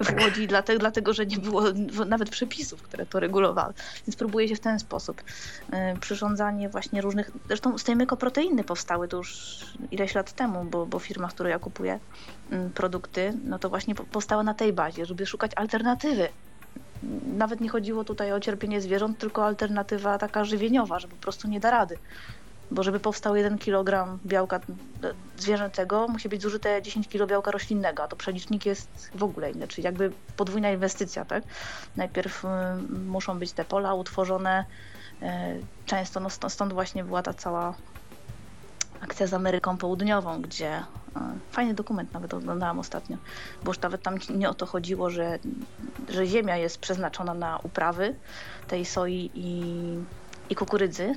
w 0.00 0.22
Łodzi, 0.22 0.46
dlatego, 0.54 0.78
dlatego 0.78 1.12
że 1.12 1.26
nie 1.26 1.38
było 1.38 1.62
nawet 2.06 2.30
przepisów, 2.30 2.82
które 2.82 3.06
to 3.06 3.20
regulowały. 3.20 3.74
Więc 4.06 4.16
próbuje 4.16 4.48
się 4.48 4.56
w 4.56 4.60
ten 4.60 4.78
sposób. 4.78 5.22
E, 5.72 5.96
przyrządzanie 5.96 6.68
właśnie 6.68 7.00
różnych, 7.00 7.30
zresztą 7.46 7.78
z 7.78 7.84
tej 7.84 7.96
mykoproteiny 7.96 8.64
powstały 8.64 9.08
to 9.08 9.16
już 9.16 9.60
ileś 9.90 10.14
lat 10.14 10.32
temu, 10.32 10.64
bo, 10.64 10.86
bo 10.86 10.98
firma, 10.98 11.28
w 11.28 11.34
której 11.34 11.50
ja 11.50 11.58
kupuję 11.58 12.00
mm, 12.50 12.70
produkty, 12.70 13.32
no 13.44 13.58
to 13.58 13.68
właśnie 13.68 13.94
powstała 13.94 14.42
na 14.42 14.54
tej 14.54 14.72
bazie, 14.72 15.06
żeby 15.06 15.26
szukać 15.26 15.52
alternatywy 15.56 16.28
nawet 17.36 17.60
nie 17.60 17.68
chodziło 17.68 18.04
tutaj 18.04 18.32
o 18.32 18.40
cierpienie 18.40 18.80
zwierząt, 18.80 19.18
tylko 19.18 19.44
alternatywa 19.44 20.18
taka 20.18 20.44
żywieniowa, 20.44 20.98
że 20.98 21.08
po 21.08 21.16
prostu 21.16 21.48
nie 21.48 21.60
da 21.60 21.70
rady 21.70 21.98
bo 22.70 22.82
żeby 22.82 23.00
powstał 23.00 23.36
1 23.36 23.58
kg 23.58 24.18
białka 24.26 24.60
zwierzęcego, 25.38 26.08
musi 26.08 26.28
być 26.28 26.42
zużyte 26.42 26.82
10 26.82 27.08
kg 27.08 27.30
białka 27.30 27.50
roślinnego, 27.50 28.02
a 28.02 28.08
to 28.08 28.16
przelicznik 28.16 28.66
jest 28.66 29.10
w 29.14 29.22
ogóle 29.22 29.50
inny, 29.50 29.68
czyli 29.68 29.84
jakby 29.84 30.12
podwójna 30.36 30.70
inwestycja, 30.70 31.24
tak? 31.24 31.44
Najpierw 31.96 32.44
y, 32.44 32.48
muszą 32.92 33.38
być 33.38 33.52
te 33.52 33.64
pola 33.64 33.94
utworzone, 33.94 34.64
y, 35.22 35.26
często 35.86 36.20
no 36.20 36.30
stąd 36.30 36.72
właśnie 36.72 37.04
była 37.04 37.22
ta 37.22 37.34
cała 37.34 37.74
akcja 39.00 39.26
z 39.26 39.34
Ameryką 39.34 39.76
Południową, 39.76 40.42
gdzie 40.42 40.78
y, 40.78 40.82
fajny 41.50 41.74
dokument 41.74 42.12
nawet 42.12 42.34
oglądałam 42.34 42.78
ostatnio, 42.78 43.16
bo 43.64 43.70
już 43.70 43.80
nawet 43.80 44.02
tam 44.02 44.18
nie 44.30 44.50
o 44.50 44.54
to 44.54 44.66
chodziło, 44.66 45.10
że, 45.10 45.38
że 46.08 46.26
ziemia 46.26 46.56
jest 46.56 46.78
przeznaczona 46.78 47.34
na 47.34 47.58
uprawy 47.62 48.14
tej 48.68 48.84
soi 48.84 49.30
i, 49.34 49.62
i 50.50 50.54
kukurydzy, 50.54 51.14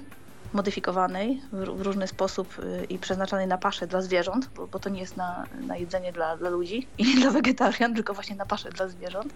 modyfikowanej 0.53 1.41
w, 1.51 1.81
różny 1.81 2.07
sposób 2.07 2.59
y, 2.59 2.85
i 2.89 2.99
przeznaczonej 2.99 3.47
na 3.47 3.57
paszę 3.57 3.87
dla 3.87 4.01
zwierząt, 4.01 4.49
bo, 4.55 4.67
bo 4.67 4.79
to 4.79 4.89
nie 4.89 4.99
jest 4.99 5.17
na, 5.17 5.45
na 5.67 5.77
jedzenie 5.77 6.11
dla, 6.11 6.37
dla 6.37 6.49
ludzi 6.49 6.87
i 6.97 7.05
nie 7.05 7.21
dla 7.21 7.31
wegetarian, 7.31 7.95
tylko 7.95 8.13
właśnie 8.13 8.35
na 8.35 8.45
paszę 8.45 8.69
dla 8.69 8.87
zwierząt. 8.87 9.33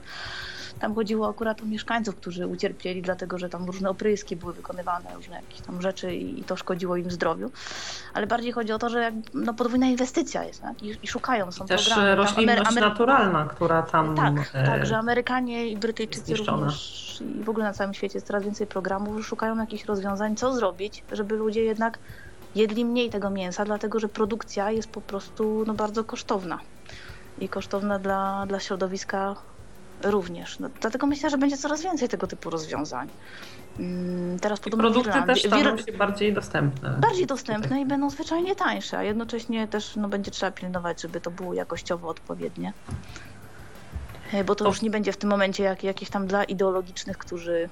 Tam 0.80 0.96
chodziło 0.96 1.30
akurat 1.30 1.62
o 1.62 1.66
mieszkańców, 1.66 2.16
którzy 2.16 2.48
ucierpieli, 2.48 3.02
dlatego 3.02 3.38
że 3.38 3.50
tam 3.50 3.66
różne 3.66 3.90
opryski 3.90 4.36
były 4.36 4.54
wykonywane, 4.54 5.16
różne 5.16 5.36
jakieś 5.36 5.62
tam 5.62 5.82
rzeczy 5.82 6.16
i, 6.16 6.44
to 6.44 6.56
szkodziło 6.56 6.98
im 6.98 7.12
zdrowiu. 7.12 7.52
Ale 8.14 8.28
bardziej 8.28 8.52
chodzi 8.52 8.74
o 8.74 8.80
to, 8.80 8.90
że 8.90 9.02
jak, 9.02 9.14
no, 9.34 9.54
podwójna 9.54 9.88
inwestycja 9.88 10.44
jest 10.44 10.62
tak? 10.62 10.84
I, 10.84 10.98
i 11.04 11.08
szukają, 11.08 11.52
są 11.52 11.66
Też 11.66 11.86
programy. 11.90 12.10
Też 12.10 12.18
roślinność 12.18 12.62
Amery... 12.68 12.88
naturalna, 12.88 13.46
która 13.46 13.82
tam 13.82 14.16
Tak, 14.16 14.34
e... 14.54 14.66
tak, 14.66 14.86
że 14.86 14.98
Amerykanie 14.98 15.68
i 15.68 15.78
Brytyjczycy 15.78 16.26
zniszczona. 16.26 16.58
również 16.58 17.04
i 17.40 17.44
w 17.44 17.50
ogóle 17.50 17.66
na 17.66 17.74
całym 17.74 17.94
świecie 17.94 18.18
jest 18.18 18.28
coraz 18.28 18.44
więcej 18.44 18.68
programów, 18.68 19.28
szukają 19.28 19.58
jakichś 19.58 19.86
rozwiązań, 19.86 20.36
co 20.36 20.54
zrobić, 20.54 21.04
żeby 21.12 21.36
ludzie 21.36 21.64
jednak 21.64 22.00
jedli 22.56 22.86
mniej 22.86 23.10
tego 23.10 23.30
mięsa, 23.30 23.66
dlatego 23.66 24.00
że 24.00 24.10
produkcja 24.10 24.72
jest 24.72 24.90
po 24.90 25.02
prostu 25.02 25.64
no, 25.68 25.74
bardzo 25.74 26.04
kosztowna 26.04 26.60
i 27.40 27.50
kosztowna 27.50 28.00
dla, 28.00 28.46
dla 28.48 28.60
środowiska 28.60 29.36
również. 30.04 30.60
No, 30.60 30.70
dlatego 30.82 31.08
myślę, 31.08 31.30
że 31.30 31.38
będzie 31.38 31.58
coraz 31.58 31.82
więcej 31.82 32.10
tego 32.10 32.28
typu 32.28 32.50
rozwiązań. 32.50 33.08
Mm, 33.80 34.40
teraz 34.40 34.60
podobno 34.60 34.92
produkty 34.92 35.24
też 35.26 35.44
staną 35.44 35.78
się 35.78 35.92
bardziej 35.92 36.34
dostępne. 36.34 36.98
Bardziej 37.00 37.26
dostępne 37.26 37.82
i 37.82 37.86
będą 37.86 38.10
zwyczajnie 38.10 38.56
tańsze, 38.56 38.98
a 38.98 39.04
jednocześnie 39.04 39.68
też 39.68 39.96
no, 39.96 40.08
będzie 40.08 40.32
trzeba 40.32 40.52
pilnować, 40.52 41.02
żeby 41.02 41.22
to 41.22 41.32
było 41.32 41.54
jakościowo 41.54 42.10
odpowiednie. 42.10 42.74
E, 44.34 44.44
bo 44.44 44.56
to, 44.56 44.64
to 44.64 44.70
już 44.70 44.82
nie 44.82 44.90
będzie 44.90 45.12
w 45.12 45.18
tym 45.18 45.30
momencie 45.30 45.64
jak, 45.64 45.84
jakieś 45.84 46.10
tam 46.10 46.28
dla 46.28 46.44
ideologicznych, 46.44 47.18
którzy, 47.18 47.70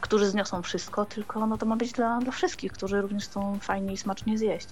którzy 0.00 0.26
zniosą 0.26 0.62
wszystko, 0.62 1.04
tylko 1.04 1.46
no, 1.46 1.58
to 1.58 1.66
ma 1.66 1.76
być 1.76 1.92
dla, 1.92 2.18
dla 2.18 2.32
wszystkich, 2.32 2.72
którzy 2.72 3.00
również 3.00 3.24
chcą 3.24 3.58
fajnie 3.58 3.92
i 3.92 3.96
smacznie 3.96 4.38
zjeść. 4.38 4.68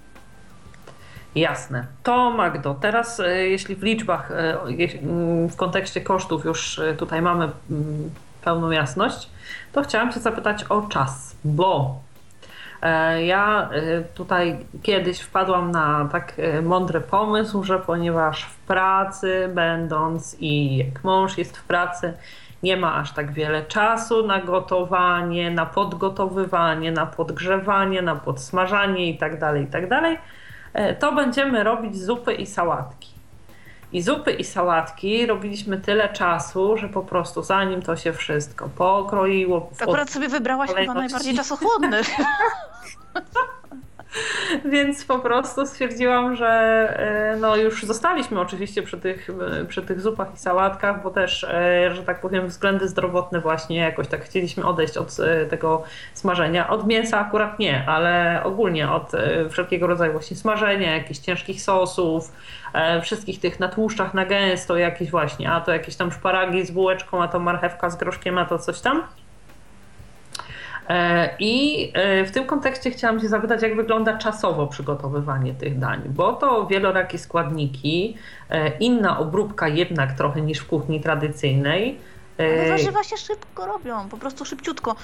Jasne. 1.34 1.86
To 2.02 2.30
Magdo, 2.30 2.74
teraz 2.74 3.20
e, 3.20 3.48
jeśli 3.48 3.76
w 3.76 3.82
liczbach, 3.82 4.30
e, 4.32 4.58
w 5.48 5.56
kontekście 5.56 6.00
kosztów 6.00 6.44
już 6.44 6.78
e, 6.78 6.94
tutaj 6.94 7.22
mamy 7.22 7.48
pełną 8.44 8.70
jasność, 8.70 9.30
to 9.72 9.82
chciałam 9.82 10.12
Cię 10.12 10.20
zapytać 10.20 10.64
o 10.64 10.82
czas, 10.82 11.36
bo 11.44 12.00
ja 13.24 13.70
tutaj 14.14 14.58
kiedyś 14.82 15.20
wpadłam 15.20 15.70
na 15.70 16.08
tak 16.12 16.34
mądry 16.62 17.00
pomysł, 17.00 17.64
że 17.64 17.78
ponieważ 17.78 18.44
w 18.44 18.56
pracy 18.56 19.50
będąc 19.54 20.36
i 20.40 20.76
jak 20.76 21.04
mąż 21.04 21.38
jest 21.38 21.56
w 21.56 21.64
pracy, 21.64 22.12
nie 22.62 22.76
ma 22.76 22.94
aż 22.94 23.12
tak 23.12 23.32
wiele 23.32 23.62
czasu 23.62 24.26
na 24.26 24.40
gotowanie, 24.40 25.50
na 25.50 25.66
podgotowywanie, 25.66 26.92
na 26.92 27.06
podgrzewanie, 27.06 28.02
na 28.02 28.16
podsmażanie 28.16 29.06
itd., 29.06 29.38
tak 29.38 29.56
itd., 29.56 29.88
tak 29.88 30.18
to 30.98 31.12
będziemy 31.12 31.64
robić 31.64 31.98
zupy 31.98 32.34
i 32.34 32.46
sałatki. 32.46 33.10
I 33.92 34.02
zupy 34.02 34.32
i 34.32 34.44
sałatki 34.44 35.26
robiliśmy 35.26 35.80
tyle 35.80 36.08
czasu, 36.08 36.76
że 36.76 36.88
po 36.88 37.02
prostu 37.02 37.42
zanim 37.42 37.82
to 37.82 37.96
się 37.96 38.12
wszystko 38.12 38.68
pokroiło. 38.68 39.70
Akurat 39.80 40.10
sobie 40.10 40.28
wybrałaś 40.28 40.70
chyba 40.70 40.94
najbardziej 40.94 41.36
czasochłodny. 41.36 42.00
Więc 44.72 45.04
po 45.04 45.18
prostu 45.18 45.66
stwierdziłam, 45.66 46.36
że 46.36 46.48
e, 47.32 47.36
no 47.36 47.56
już 47.56 47.84
zostaliśmy 47.84 48.40
oczywiście 48.40 48.82
przy 48.82 48.98
tych, 48.98 49.30
e, 49.60 49.64
przy 49.64 49.82
tych 49.82 50.00
zupach 50.00 50.34
i 50.34 50.38
sałatkach, 50.38 51.02
bo 51.02 51.10
też, 51.10 51.44
e, 51.44 51.90
że 51.94 52.02
tak 52.02 52.20
powiem, 52.20 52.48
względy 52.48 52.88
zdrowotne 52.88 53.40
właśnie 53.40 53.76
jakoś 53.76 54.08
tak 54.08 54.24
chcieliśmy 54.24 54.64
odejść 54.64 54.96
od 54.96 55.16
tego 55.50 55.82
smażenia. 56.14 56.68
Od 56.68 56.86
mięsa 56.86 57.20
akurat 57.20 57.58
nie, 57.58 57.84
ale 57.86 58.40
ogólnie 58.44 58.90
od 58.90 59.12
wszelkiego 59.50 59.86
rodzaju 59.86 60.12
właśnie 60.12 60.36
smażenia, 60.36 60.96
jakichś 60.96 61.20
ciężkich 61.20 61.62
sosów, 61.62 62.32
wszystkich 63.02 63.40
tych 63.40 63.60
na 63.60 63.68
tłuszczach, 63.68 64.14
na 64.14 64.26
gęsto, 64.26 64.76
jakieś 64.76 65.10
właśnie, 65.10 65.50
a 65.50 65.60
to 65.60 65.72
jakieś 65.72 65.96
tam 65.96 66.12
szparagi 66.12 66.66
z 66.66 66.70
bułeczką, 66.70 67.22
a 67.22 67.28
to 67.28 67.38
marchewka 67.38 67.90
z 67.90 67.96
groszkiem, 67.96 68.38
a 68.38 68.44
to 68.44 68.58
coś 68.58 68.80
tam. 68.80 69.02
E, 70.90 71.36
I 71.38 71.92
e, 71.94 72.24
w 72.24 72.30
tym 72.30 72.46
kontekście 72.46 72.90
chciałam 72.90 73.20
Cię 73.20 73.28
zapytać, 73.28 73.62
jak 73.62 73.76
wygląda 73.76 74.18
czasowo 74.18 74.66
przygotowywanie 74.66 75.54
tych 75.54 75.78
dań, 75.78 76.02
bo 76.06 76.32
to 76.32 76.66
wielorakie 76.66 77.18
składniki, 77.18 78.16
e, 78.50 78.78
inna 78.78 79.18
obróbka 79.18 79.68
jednak 79.68 80.12
trochę 80.12 80.40
niż 80.40 80.58
w 80.58 80.66
kuchni 80.66 81.00
tradycyjnej. 81.00 81.98
Ale 82.38 82.68
warzywa 82.68 83.04
się 83.04 83.16
szybko 83.16 83.66
robią, 83.66 84.08
po 84.08 84.16
prostu 84.16 84.44
szybciutko. 84.44 84.96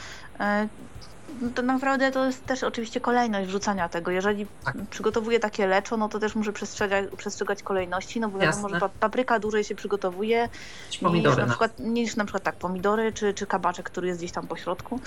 No 1.41 1.51
to 1.55 1.63
naprawdę 1.63 2.13
to 2.13 2.25
jest 2.25 2.47
też 2.47 2.65
oczywiście 2.65 3.01
kolejność 3.01 3.49
wrzucania 3.49 3.89
tego. 3.89 4.11
Jeżeli 4.11 4.47
tak. 4.65 4.75
przygotowuję 4.91 5.41
takie 5.41 5.67
leczo, 5.67 5.97
no 5.97 6.09
to 6.09 6.19
też 6.19 6.35
muszę 6.35 6.53
przestrzegać, 6.53 7.05
przestrzegać 7.17 7.63
kolejności, 7.63 8.21
no 8.21 8.29
bo 8.29 8.39
wiadomo, 8.39 8.69
że 8.69 8.81
papryka 9.01 9.39
dłużej 9.39 9.65
się 9.65 9.75
przygotowuje 9.75 10.49
niż 11.03 11.37
na, 11.37 11.47
przykład, 11.47 11.79
niż 11.79 12.17
na 12.17 12.25
przykład 12.25 12.43
tak 12.43 12.57
pomidory 12.57 13.13
czy, 13.13 13.35
czy 13.35 13.47
kabaczek, 13.47 13.87
który 13.87 14.09
jest 14.09 14.21
gdzieś 14.21 14.33
tam 14.33 14.47
po 14.47 14.57
środku. 14.57 15.01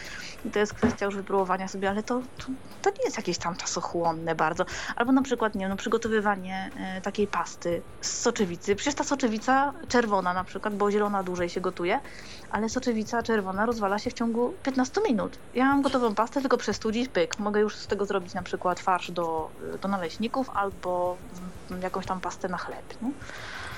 I 0.46 0.50
to 0.50 0.60
jest 0.60 0.74
kwestia 0.74 1.06
już 1.06 1.16
wypróbowania 1.16 1.68
sobie, 1.68 1.90
ale 1.90 2.04
to, 2.04 2.22
to, 2.38 2.46
to 2.82 2.90
nie 2.90 3.04
jest 3.06 3.18
jakieś 3.18 3.38
tam 3.38 3.56
czasochłonne 3.56 4.36
bardzo. 4.36 4.66
Albo 4.96 5.12
na 5.12 5.22
przykład, 5.22 5.56
nie 5.56 5.62
wiem, 5.62 5.70
no, 5.70 5.78
przygotowywanie 5.78 6.70
e, 6.78 7.02
takiej 7.02 7.28
pasty 7.28 7.82
z 8.02 8.20
soczewicy. 8.22 8.76
Przecież 8.76 8.96
ta 8.96 9.04
soczewica 9.04 9.74
czerwona 9.88 10.34
na 10.34 10.44
przykład, 10.44 10.76
bo 10.76 10.92
zielona 10.92 11.24
dłużej 11.24 11.50
się 11.50 11.62
gotuje, 11.62 12.00
ale 12.52 12.70
soczewica 12.70 13.24
czerwona 13.24 13.66
rozwala 13.66 14.00
się 14.00 14.10
w 14.10 14.14
ciągu 14.14 14.54
15 14.64 15.02
minut. 15.08 15.38
Ja 15.54 15.66
mam 15.66 15.82
gotową 15.82 16.16
pastę, 16.16 16.42
tylko 16.42 16.58
przestudzić, 16.58 17.10
pyk. 17.10 17.40
Mogę 17.40 17.60
już 17.60 17.76
z 17.76 17.88
tego 17.88 18.06
zrobić 18.06 18.34
na 18.34 18.44
przykład 18.44 18.80
farsz 18.80 19.12
do, 19.12 19.50
do 19.82 19.88
naleśników 19.88 20.50
albo 20.50 21.18
jakąś 21.82 22.06
tam 22.06 22.22
pastę 22.22 22.50
na 22.50 22.58
chleb. 22.58 23.02
Nie? 23.02 23.12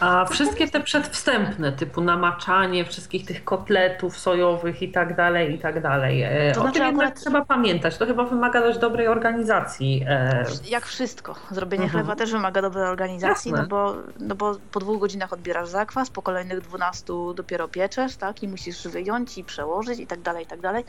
A 0.01 0.25
wszystkie 0.25 0.67
te 0.67 0.79
przedwstępne, 0.79 1.71
typu 1.71 2.01
namaczanie 2.01 2.85
wszystkich 2.85 3.25
tych 3.25 3.43
kotletów 3.43 4.17
sojowych 4.17 4.81
i 4.81 4.91
tak 4.91 5.15
dalej, 5.15 5.55
i 5.55 5.59
tak 5.59 5.81
dalej. 5.81 6.21
E, 6.23 6.51
to 6.51 6.59
o 6.59 6.63
znaczy 6.63 6.79
tym 6.79 6.87
akurat... 6.87 7.19
trzeba 7.19 7.45
pamiętać. 7.45 7.97
To 7.97 8.05
chyba 8.05 8.23
wymaga 8.23 8.61
dość 8.61 8.79
dobrej 8.79 9.07
organizacji. 9.07 10.05
E, 10.07 10.45
Jak 10.69 10.85
wszystko. 10.85 11.35
Zrobienie 11.51 11.83
mhm. 11.83 12.03
chleba 12.03 12.15
też 12.15 12.31
wymaga 12.31 12.61
dobrej 12.61 12.85
organizacji, 12.85 13.51
no 13.51 13.67
bo, 13.67 13.95
no 14.19 14.35
bo 14.35 14.55
po 14.71 14.79
dwóch 14.79 14.99
godzinach 14.99 15.33
odbierasz 15.33 15.69
zakwas, 15.69 16.09
po 16.09 16.21
kolejnych 16.21 16.61
dwunastu 16.61 17.33
dopiero 17.33 17.67
pieczesz, 17.67 18.15
tak? 18.15 18.43
I 18.43 18.47
musisz 18.47 18.87
wyjąć 18.87 19.37
i 19.37 19.43
przełożyć 19.43 19.99
i 19.99 20.07
tak 20.07 20.21
dalej, 20.21 20.43
i 20.43 20.47
tak 20.47 20.61
dalej. 20.61 20.83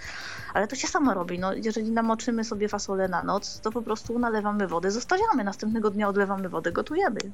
Ale 0.55 0.69
to 0.69 0.77
się 0.77 0.89
samo 0.89 1.15
robi. 1.15 1.39
No, 1.39 1.53
jeżeli 1.53 1.91
namoczymy 1.91 2.45
sobie 2.45 2.69
fasolę 2.69 3.09
na 3.09 3.23
noc, 3.23 3.61
to 3.61 3.73
po 3.73 3.83
prostu 3.83 4.19
nalewamy 4.19 4.67
wodę, 4.67 4.91
zostawiamy. 4.91 5.45
Następnego 5.45 5.91
dnia 5.91 6.09
odlewamy 6.09 6.49
wodę, 6.49 6.73
gotujemy. 6.73 7.21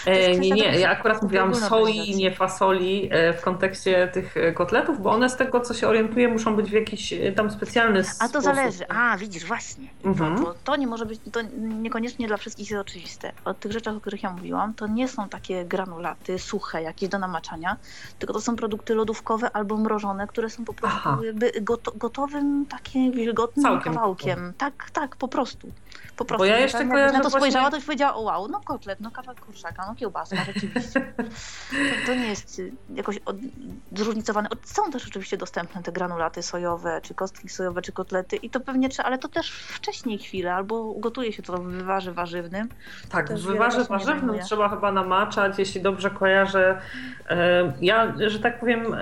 nie, 0.39 0.51
nie, 0.51 0.79
ja 0.79 0.89
akurat 0.89 1.21
mówiłam 1.21 1.55
soi, 1.55 2.15
nie 2.15 2.31
fasoli 2.31 3.09
e, 3.11 3.33
w 3.33 3.41
kontekście 3.41 4.07
tych 4.07 4.37
e, 4.37 4.51
kotletów, 4.51 5.01
bo 5.01 5.11
one 5.11 5.29
z 5.29 5.35
tego, 5.35 5.59
co 5.59 5.73
się 5.73 5.87
orientuję, 5.87 6.27
muszą 6.27 6.55
być 6.55 6.69
w 6.69 6.73
jakiś 6.73 7.13
tam 7.35 7.51
specjalny 7.51 7.99
A 7.99 8.03
sposób. 8.03 8.33
to 8.33 8.41
zależy. 8.41 8.87
A, 8.89 9.17
widzisz, 9.17 9.45
właśnie. 9.45 9.87
Mhm. 10.03 10.43
Bo 10.43 10.53
to 10.63 10.75
nie 10.75 10.87
może 10.87 11.05
być, 11.05 11.19
to 11.31 11.39
niekoniecznie 11.57 12.27
dla 12.27 12.37
wszystkich 12.37 12.71
jest 12.71 12.81
oczywiste. 12.81 13.31
O 13.45 13.53
tych 13.53 13.71
rzeczach, 13.71 13.95
o 13.95 13.99
których 13.99 14.23
ja 14.23 14.31
mówiłam, 14.31 14.73
to 14.73 14.87
nie 14.87 15.07
są 15.07 15.29
takie 15.29 15.65
granulaty 15.65 16.39
suche, 16.39 16.83
jakieś 16.83 17.09
do 17.09 17.19
namaczania, 17.19 17.77
tylko 18.19 18.33
to 18.33 18.41
są 18.41 18.55
produkty 18.55 18.95
lodówkowe 18.95 19.51
albo 19.51 19.77
mrożone, 19.77 20.27
które 20.27 20.49
są 20.49 20.65
po 20.65 20.73
prostu 20.73 20.97
Aha. 20.99 21.19
jakby 21.25 21.51
gotowym, 21.95 22.65
takim 22.69 23.11
wilgotnym 23.11 23.63
Całkiem 23.63 23.93
kawałkiem. 23.93 24.53
Tak, 24.57 24.91
tak, 24.93 25.15
po 25.15 25.27
prostu. 25.27 25.71
Po 26.15 26.25
prostu. 26.25 26.41
Bo 26.41 26.45
ja 26.45 26.59
jeszcze 26.59 26.85
kojarzę 26.85 27.13
na 27.13 27.23
to 27.23 27.29
spojrzała, 27.29 27.71
to 27.71 27.81
powiedziała, 27.81 28.15
o 28.15 28.21
wow, 28.21 28.47
no 28.47 28.59
kotlet, 28.59 28.99
no 28.99 29.11
kawałek 29.11 29.41
kurczaka, 29.41 29.85
no 29.87 29.95
kiełbaska, 29.95 30.35
rzeczywiście. 30.45 31.13
To, 31.69 32.05
to 32.05 32.15
nie 32.15 32.27
jest 32.27 32.59
y, 32.59 32.71
jakoś 32.95 33.17
od, 33.25 33.35
zróżnicowane. 33.95 34.49
Są 34.63 34.91
też 34.91 35.07
oczywiście 35.07 35.37
dostępne 35.37 35.83
te 35.83 35.91
granulaty 35.91 36.43
sojowe, 36.43 37.01
czy 37.03 37.13
kostki 37.13 37.49
sojowe, 37.49 37.81
czy 37.81 37.91
kotlety 37.91 38.35
i 38.35 38.49
to 38.49 38.59
pewnie 38.59 38.89
trzeba, 38.89 39.07
ale 39.07 39.17
to 39.17 39.27
też 39.27 39.51
wcześniej 39.51 40.19
chwilę, 40.19 40.53
albo 40.53 40.93
gotuje 40.93 41.33
się 41.33 41.43
to 41.43 41.57
w 41.57 41.63
wywarze 41.63 42.11
warzywnym. 42.11 42.69
Tak, 43.09 43.33
w 43.33 43.45
wywarze 43.45 43.83
warzywnym 43.83 44.39
trzeba 44.39 44.69
chyba 44.69 44.91
namaczać, 44.91 45.59
jeśli 45.59 45.81
dobrze 45.81 46.09
kojarzę. 46.09 46.81
E, 47.29 47.73
ja, 47.81 48.13
że 48.27 48.39
tak 48.39 48.59
powiem 48.59 48.95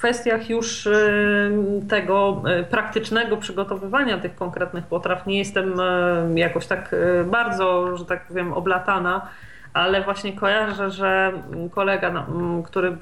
kwestiach 0.00 0.50
już 0.50 0.86
y, 0.86 1.50
tego 1.88 2.42
y, 2.60 2.64
praktycznego 2.64 3.36
przygotowywania 3.36 4.18
tych 4.18 4.34
konkretnych 4.34 4.86
potraw 4.86 5.26
nie 5.26 5.38
jestem 5.38 5.80
y, 5.80 6.40
jakoś 6.40 6.66
tak 6.66 6.94
bardzo, 7.24 7.96
że 7.96 8.04
tak 8.04 8.26
powiem, 8.26 8.52
oblatana, 8.52 9.28
ale 9.72 10.02
właśnie 10.02 10.32
kojarzę, 10.32 10.90
że 10.90 11.32
kolega, 11.70 12.10
no, 12.10 12.26
który 12.62 12.96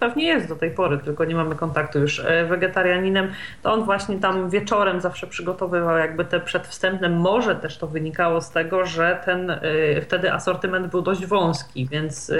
pewnie 0.00 0.24
jest 0.24 0.48
do 0.48 0.56
tej 0.56 0.70
pory, 0.70 0.98
tylko 0.98 1.24
nie 1.24 1.34
mamy 1.34 1.54
kontaktu 1.54 1.98
już 1.98 2.22
wegetarianinem, 2.48 3.32
to 3.62 3.72
on 3.72 3.84
właśnie 3.84 4.18
tam 4.18 4.50
wieczorem 4.50 5.00
zawsze 5.00 5.26
przygotowywał 5.26 5.98
jakby 5.98 6.24
te 6.24 6.40
przedwstępne. 6.40 7.08
Może 7.08 7.56
też 7.56 7.78
to 7.78 7.86
wynikało 7.86 8.40
z 8.40 8.50
tego, 8.50 8.86
że 8.86 9.22
ten 9.24 9.60
wtedy 10.02 10.32
asortyment 10.32 10.86
był 10.86 11.02
dość 11.02 11.26
wąski, 11.26 11.86
więc 11.86 12.32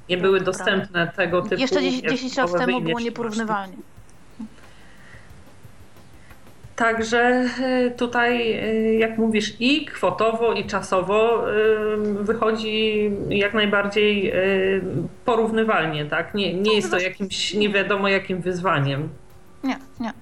nie 0.09 0.17
były 0.17 0.41
dostępne 0.41 1.11
tego 1.15 1.41
typu. 1.41 1.61
Jeszcze 1.61 1.81
10, 1.81 2.11
10 2.11 2.37
lat 2.37 2.57
temu 2.57 2.81
było 2.81 2.99
nieporównywalnie. 2.99 3.77
Także 6.75 7.45
y, 7.87 7.91
tutaj, 7.97 8.53
y, 8.63 8.95
jak 8.95 9.17
mówisz, 9.17 9.53
i 9.59 9.85
kwotowo, 9.85 10.53
i 10.53 10.65
czasowo 10.65 11.45
wychodzi 12.21 13.11
jak 13.29 13.53
najbardziej 13.53 14.33
porównywalnie, 15.25 16.05
tak? 16.05 16.33
Nie, 16.33 16.53
nie 16.53 16.75
jest 16.75 16.91
to 16.91 16.99
jakimś 16.99 17.53
nie 17.53 17.69
wiadomo 17.69 18.07
jakim 18.07 18.41
wyzwaniem. 18.41 19.09
Nie, 19.63 19.79
nie 19.99 20.13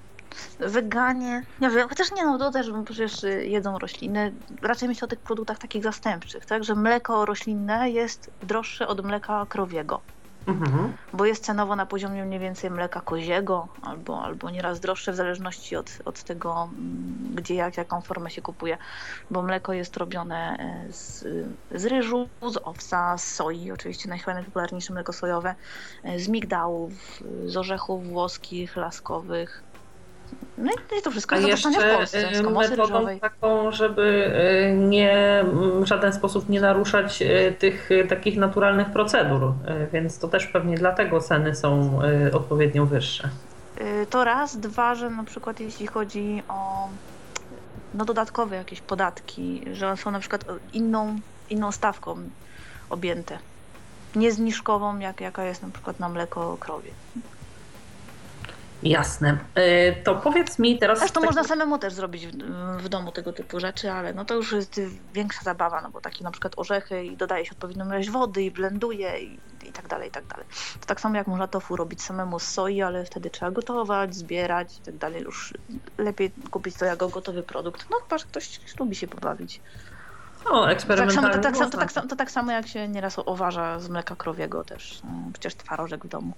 weganie, 0.60 1.44
nie 1.62 1.70
wiem, 1.70 1.90
chociaż 1.90 2.12
nie, 2.12 2.26
no 2.26 2.38
to 2.38 2.52
też, 2.52 2.72
bo 2.72 2.84
przecież 2.84 3.24
y, 3.24 3.48
jedzą 3.48 3.80
rośliny. 3.80 4.34
Raczej 4.62 4.88
myślę 4.88 5.06
o 5.06 5.10
tych 5.10 5.20
produktach 5.20 5.58
takich 5.58 5.84
zastępczych, 5.84 6.46
tak, 6.46 6.64
że 6.64 6.76
mleko 6.76 7.26
roślinne 7.26 7.90
jest 7.90 8.32
droższe 8.44 8.88
od 8.88 9.06
mleka 9.06 9.46
krowiego. 9.50 10.02
Mhm. 10.48 10.94
Bo 11.14 11.26
jest 11.26 11.46
cenowo 11.46 11.76
na 11.76 11.86
poziomie 11.86 12.26
mniej 12.26 12.40
więcej 12.40 12.72
mleka 12.72 13.02
koziego, 13.02 13.68
albo, 13.82 14.24
albo 14.24 14.50
nieraz 14.50 14.80
droższe 14.80 15.12
w 15.12 15.16
zależności 15.16 15.76
od, 15.76 15.92
od 16.06 16.24
tego, 16.24 16.70
mm, 16.72 17.36
gdzie, 17.36 17.56
jak, 17.56 17.78
jaką 17.78 18.02
formę 18.02 18.30
się 18.30 18.42
kupuje. 18.42 18.78
Bo 19.32 19.42
mleko 19.42 19.74
jest 19.74 19.98
robione 19.98 20.58
e, 20.60 20.94
z, 20.94 21.26
z 21.76 21.86
ryżu, 21.86 22.30
z 22.52 22.58
owsa, 22.64 23.18
z 23.18 23.34
soi, 23.34 23.72
oczywiście 23.72 24.10
najpopularniejsze 24.10 24.94
mleko 24.94 25.14
sojowe, 25.14 25.56
e, 26.04 26.20
z 26.20 26.28
migdałów, 26.28 26.94
z 27.46 27.58
orzechów 27.58 28.08
włoskich, 28.08 28.76
laskowych, 28.76 29.64
no 30.58 30.72
i 31.00 31.02
to 31.02 31.12
wszystko 31.12 31.36
jest 31.36 31.48
jeszcze 31.48 31.72
w 31.72 31.96
Polsce, 31.96 32.36
z 32.36 32.42
metodą 32.42 33.20
taką, 33.20 33.72
żeby 33.72 34.32
y, 34.72 34.78
nie, 34.78 35.46
w 35.82 35.86
żaden 35.86 36.14
sposób 36.14 36.50
nie 36.50 36.62
naruszać 36.62 37.22
y, 37.22 37.56
tych 37.60 37.92
y, 37.92 38.08
takich 38.10 38.38
naturalnych 38.38 38.90
procedur, 38.90 39.54
więc 39.94 40.20
to 40.20 40.28
też 40.28 40.46
pewnie 40.48 40.78
dlatego 40.78 41.20
ceny 41.20 41.56
są 41.56 42.00
odpowiednio 42.34 42.86
wyższe. 42.86 43.30
To 44.10 44.24
raz, 44.24 44.58
dwa, 44.58 44.96
że 44.96 45.10
na 45.10 45.24
przykład 45.24 45.60
jeśli 45.60 45.88
chodzi 45.88 46.44
o 46.48 46.88
no 47.94 48.06
dodatkowe 48.06 48.56
jakieś 48.56 48.82
podatki, 48.82 49.64
że 49.74 49.98
są 49.98 50.12
na 50.12 50.20
przykład 50.20 50.46
inną, 50.74 51.20
inną 51.50 51.72
stawką 51.72 52.18
objęte, 52.90 53.38
nie 54.16 54.32
zniżkową, 54.32 55.00
jak, 55.00 55.22
jaka 55.22 55.44
jest 55.44 55.62
na 55.62 55.70
przykład 55.70 56.00
na 56.00 56.10
mleko 56.10 56.58
krowie. 56.60 56.92
Jasne. 58.84 59.38
E, 59.56 59.94
to 59.94 60.16
powiedz 60.16 60.60
mi 60.60 60.80
teraz. 60.80 61.00
Zresztą 61.00 61.22
taki... 61.22 61.26
można 61.26 61.44
samemu 61.44 61.78
też 61.78 61.94
zrobić 61.94 62.28
w, 62.28 62.32
w, 62.84 62.90
domu 62.90 63.12
tego 63.12 63.34
typu 63.34 63.60
rzeczy, 63.60 63.92
ale 63.92 64.14
no 64.14 64.26
to 64.26 64.36
już 64.36 64.52
jest 64.52 64.82
większa 65.14 65.42
zabawa, 65.44 65.82
no 65.82 65.90
bo 65.90 66.02
takie 66.02 66.24
na 66.24 66.32
przykład 66.32 66.54
orzechy 66.58 67.06
i 67.06 67.18
dodaje 67.18 67.46
się 67.46 67.52
odpowiednią 67.52 67.86
ilość 67.86 68.10
wody 68.10 68.44
i 68.44 68.52
blenduje 68.52 69.20
i, 69.20 69.40
i 69.66 69.72
tak 69.72 69.88
dalej, 69.88 70.10
i 70.10 70.12
tak 70.12 70.26
dalej. 70.26 70.46
To 70.80 70.86
tak 70.86 71.02
samo 71.02 71.16
jak 71.16 71.28
można 71.28 71.48
tofu 71.48 71.76
robić 71.76 72.02
samemu 72.02 72.40
z 72.40 72.44
soi, 72.44 72.82
ale 72.82 73.06
wtedy 73.06 73.30
trzeba 73.30 73.52
gotować, 73.52 74.16
zbierać 74.16 74.78
i 74.78 74.82
tak 74.82 74.98
dalej. 74.98 75.24
Już 75.24 75.54
lepiej 75.98 76.32
kupić 76.52 76.76
to 76.76 76.86
jako 76.86 77.10
gotowy 77.10 77.44
produkt. 77.44 77.86
No 77.92 77.98
chyba, 77.98 78.18
że 78.18 78.26
ktoś 78.26 78.60
lubi 78.80 78.96
się 78.96 79.08
pobawić. 79.08 79.62
O, 80.46 80.70
eksperymentalnie. 80.70 81.40
Tak 81.40 81.58
samo, 81.58 81.70
to, 81.70 81.78
tak, 81.78 81.92
samo, 81.92 81.98
to, 81.98 82.00
tak, 82.00 82.10
to 82.10 82.16
tak 82.16 82.32
samo 82.32 82.52
jak 82.52 82.68
się 82.68 82.88
nieraz 82.88 83.20
oważa 83.26 83.80
z 83.80 83.90
mleka 83.90 84.16
krowiego 84.16 84.64
też. 84.64 85.02
No, 85.04 85.10
przecież 85.34 85.56
twarożek 85.56 86.06
w 86.06 86.08
domu. 86.08 86.34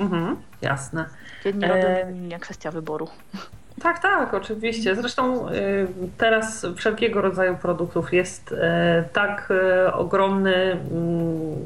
Mhm, 0.00 0.36
jasne. 0.62 1.04
Robią, 1.44 2.36
e... 2.36 2.38
kwestia 2.40 2.70
wyboru. 2.70 3.08
Tak, 3.82 3.98
tak, 3.98 4.34
oczywiście. 4.34 4.94
Zresztą 4.94 5.48
y, 5.48 5.86
teraz 6.18 6.66
wszelkiego 6.76 7.20
rodzaju 7.20 7.56
produktów 7.56 8.12
jest 8.12 8.52
e, 8.52 9.04
tak 9.12 9.48
e, 9.50 9.92
ogromny, 9.94 10.54
mm, 10.72 11.56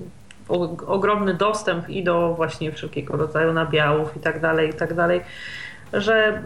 ogromny 0.86 1.34
dostęp 1.34 1.88
i 1.88 2.04
do 2.04 2.34
właśnie 2.34 2.72
wszelkiego 2.72 3.16
rodzaju 3.16 3.52
nabiałów 3.52 4.16
i 4.16 4.20
tak 4.20 4.40
dalej, 4.40 4.70
i 4.70 4.72
tak 4.72 4.94
dalej, 4.94 5.20
że 5.92 6.42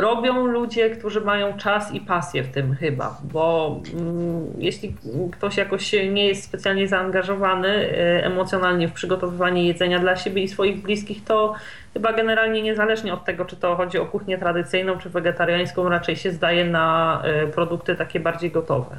robią 0.00 0.46
ludzie, 0.46 0.90
którzy 0.90 1.20
mają 1.20 1.56
czas 1.56 1.92
i 1.92 2.00
pasję 2.00 2.42
w 2.42 2.52
tym 2.52 2.74
chyba, 2.74 3.18
bo 3.22 3.76
mm, 3.94 4.46
jeśli 4.58 4.94
ktoś 5.32 5.56
jakoś 5.56 5.92
nie 5.92 6.26
jest 6.26 6.44
specjalnie 6.44 6.88
zaangażowany 6.88 7.68
y, 7.68 8.24
emocjonalnie 8.24 8.88
w 8.88 8.92
przygotowywanie 8.92 9.66
jedzenia 9.66 9.98
dla 9.98 10.16
siebie 10.16 10.42
i 10.42 10.48
swoich 10.48 10.82
bliskich, 10.82 11.24
to 11.24 11.54
chyba 11.92 12.12
generalnie 12.12 12.62
niezależnie 12.62 13.14
od 13.14 13.24
tego, 13.24 13.44
czy 13.44 13.56
to 13.56 13.76
chodzi 13.76 13.98
o 13.98 14.06
kuchnię 14.06 14.38
tradycyjną, 14.38 14.98
czy 14.98 15.10
wegetariańską, 15.10 15.88
raczej 15.88 16.16
się 16.16 16.32
zdaje 16.32 16.64
na 16.64 17.22
y, 17.44 17.52
produkty 17.52 17.94
takie 17.94 18.20
bardziej 18.20 18.50
gotowe. 18.50 18.96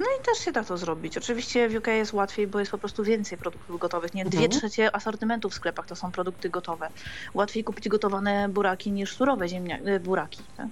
No 0.00 0.06
i 0.20 0.24
też 0.24 0.38
się 0.38 0.52
da 0.52 0.64
to 0.64 0.76
zrobić. 0.76 1.18
Oczywiście 1.18 1.68
w 1.68 1.74
UK 1.74 1.86
jest 1.86 2.12
łatwiej, 2.12 2.46
bo 2.46 2.58
jest 2.58 2.70
po 2.70 2.78
prostu 2.78 3.04
więcej 3.04 3.38
produktów 3.38 3.78
gotowych. 3.78 4.14
Nie 4.14 4.24
dwie 4.24 4.44
mhm. 4.44 4.60
trzecie 4.60 4.96
asortymentu 4.96 5.50
w 5.50 5.54
sklepach 5.54 5.86
to 5.86 5.96
są 5.96 6.12
produkty 6.12 6.50
gotowe. 6.50 6.88
Łatwiej 7.34 7.64
kupić 7.64 7.88
gotowane 7.88 8.48
buraki 8.48 8.92
niż 8.92 9.16
surowe 9.16 9.48
ziemniaki, 9.48 9.88
e, 9.88 10.00
buraki. 10.00 10.42
Tak? 10.56 10.66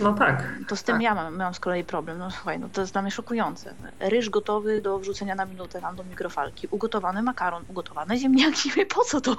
No 0.00 0.12
tak. 0.12 0.44
To 0.68 0.76
z 0.76 0.82
tym 0.82 0.94
tak. 0.94 1.02
ja 1.02 1.14
mam, 1.14 1.36
mam 1.36 1.54
z 1.54 1.60
kolei 1.60 1.84
problem. 1.84 2.18
No 2.18 2.30
słuchaj, 2.30 2.58
no 2.58 2.68
to 2.72 2.80
jest 2.80 2.92
dla 2.92 3.02
mnie 3.02 3.10
szokujące. 3.10 3.74
Ryż 4.00 4.30
gotowy 4.30 4.80
do 4.80 4.98
wrzucenia 4.98 5.34
na 5.34 5.44
minutę 5.44 5.80
tam 5.80 5.96
do 5.96 6.04
mikrofalki. 6.04 6.68
Ugotowany 6.70 7.22
makaron, 7.22 7.64
ugotowane 7.68 8.18
ziemniaki. 8.18 8.70
Po 8.94 9.04
co 9.04 9.20
to? 9.20 9.36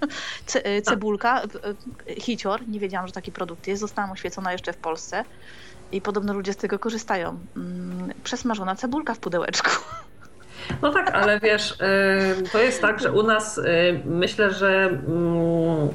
Ce, 0.46 0.64
e, 0.64 0.82
cebulka, 0.82 1.42
e, 1.42 2.20
hicior, 2.20 2.68
nie 2.68 2.80
wiedziałam, 2.80 3.06
że 3.06 3.12
taki 3.12 3.32
produkt 3.32 3.66
jest. 3.66 3.80
Zostałam 3.80 4.10
oświecona 4.10 4.52
jeszcze 4.52 4.72
w 4.72 4.76
Polsce. 4.76 5.24
I 5.92 6.00
podobno 6.00 6.34
ludzie 6.34 6.52
z 6.52 6.56
tego 6.56 6.78
korzystają. 6.78 7.38
Mm, 7.56 8.12
przesmażona 8.24 8.76
cebulka 8.76 9.14
w 9.14 9.18
pudełeczku. 9.18 9.70
No 10.82 10.92
tak, 10.92 11.10
ale 11.14 11.40
wiesz, 11.40 11.70
y, 11.70 12.50
to 12.52 12.58
jest 12.58 12.82
tak, 12.82 13.00
że 13.00 13.12
u 13.12 13.22
nas 13.22 13.58
y, 13.58 13.62
myślę, 14.04 14.50
że 14.50 14.84
mm, 14.84 15.88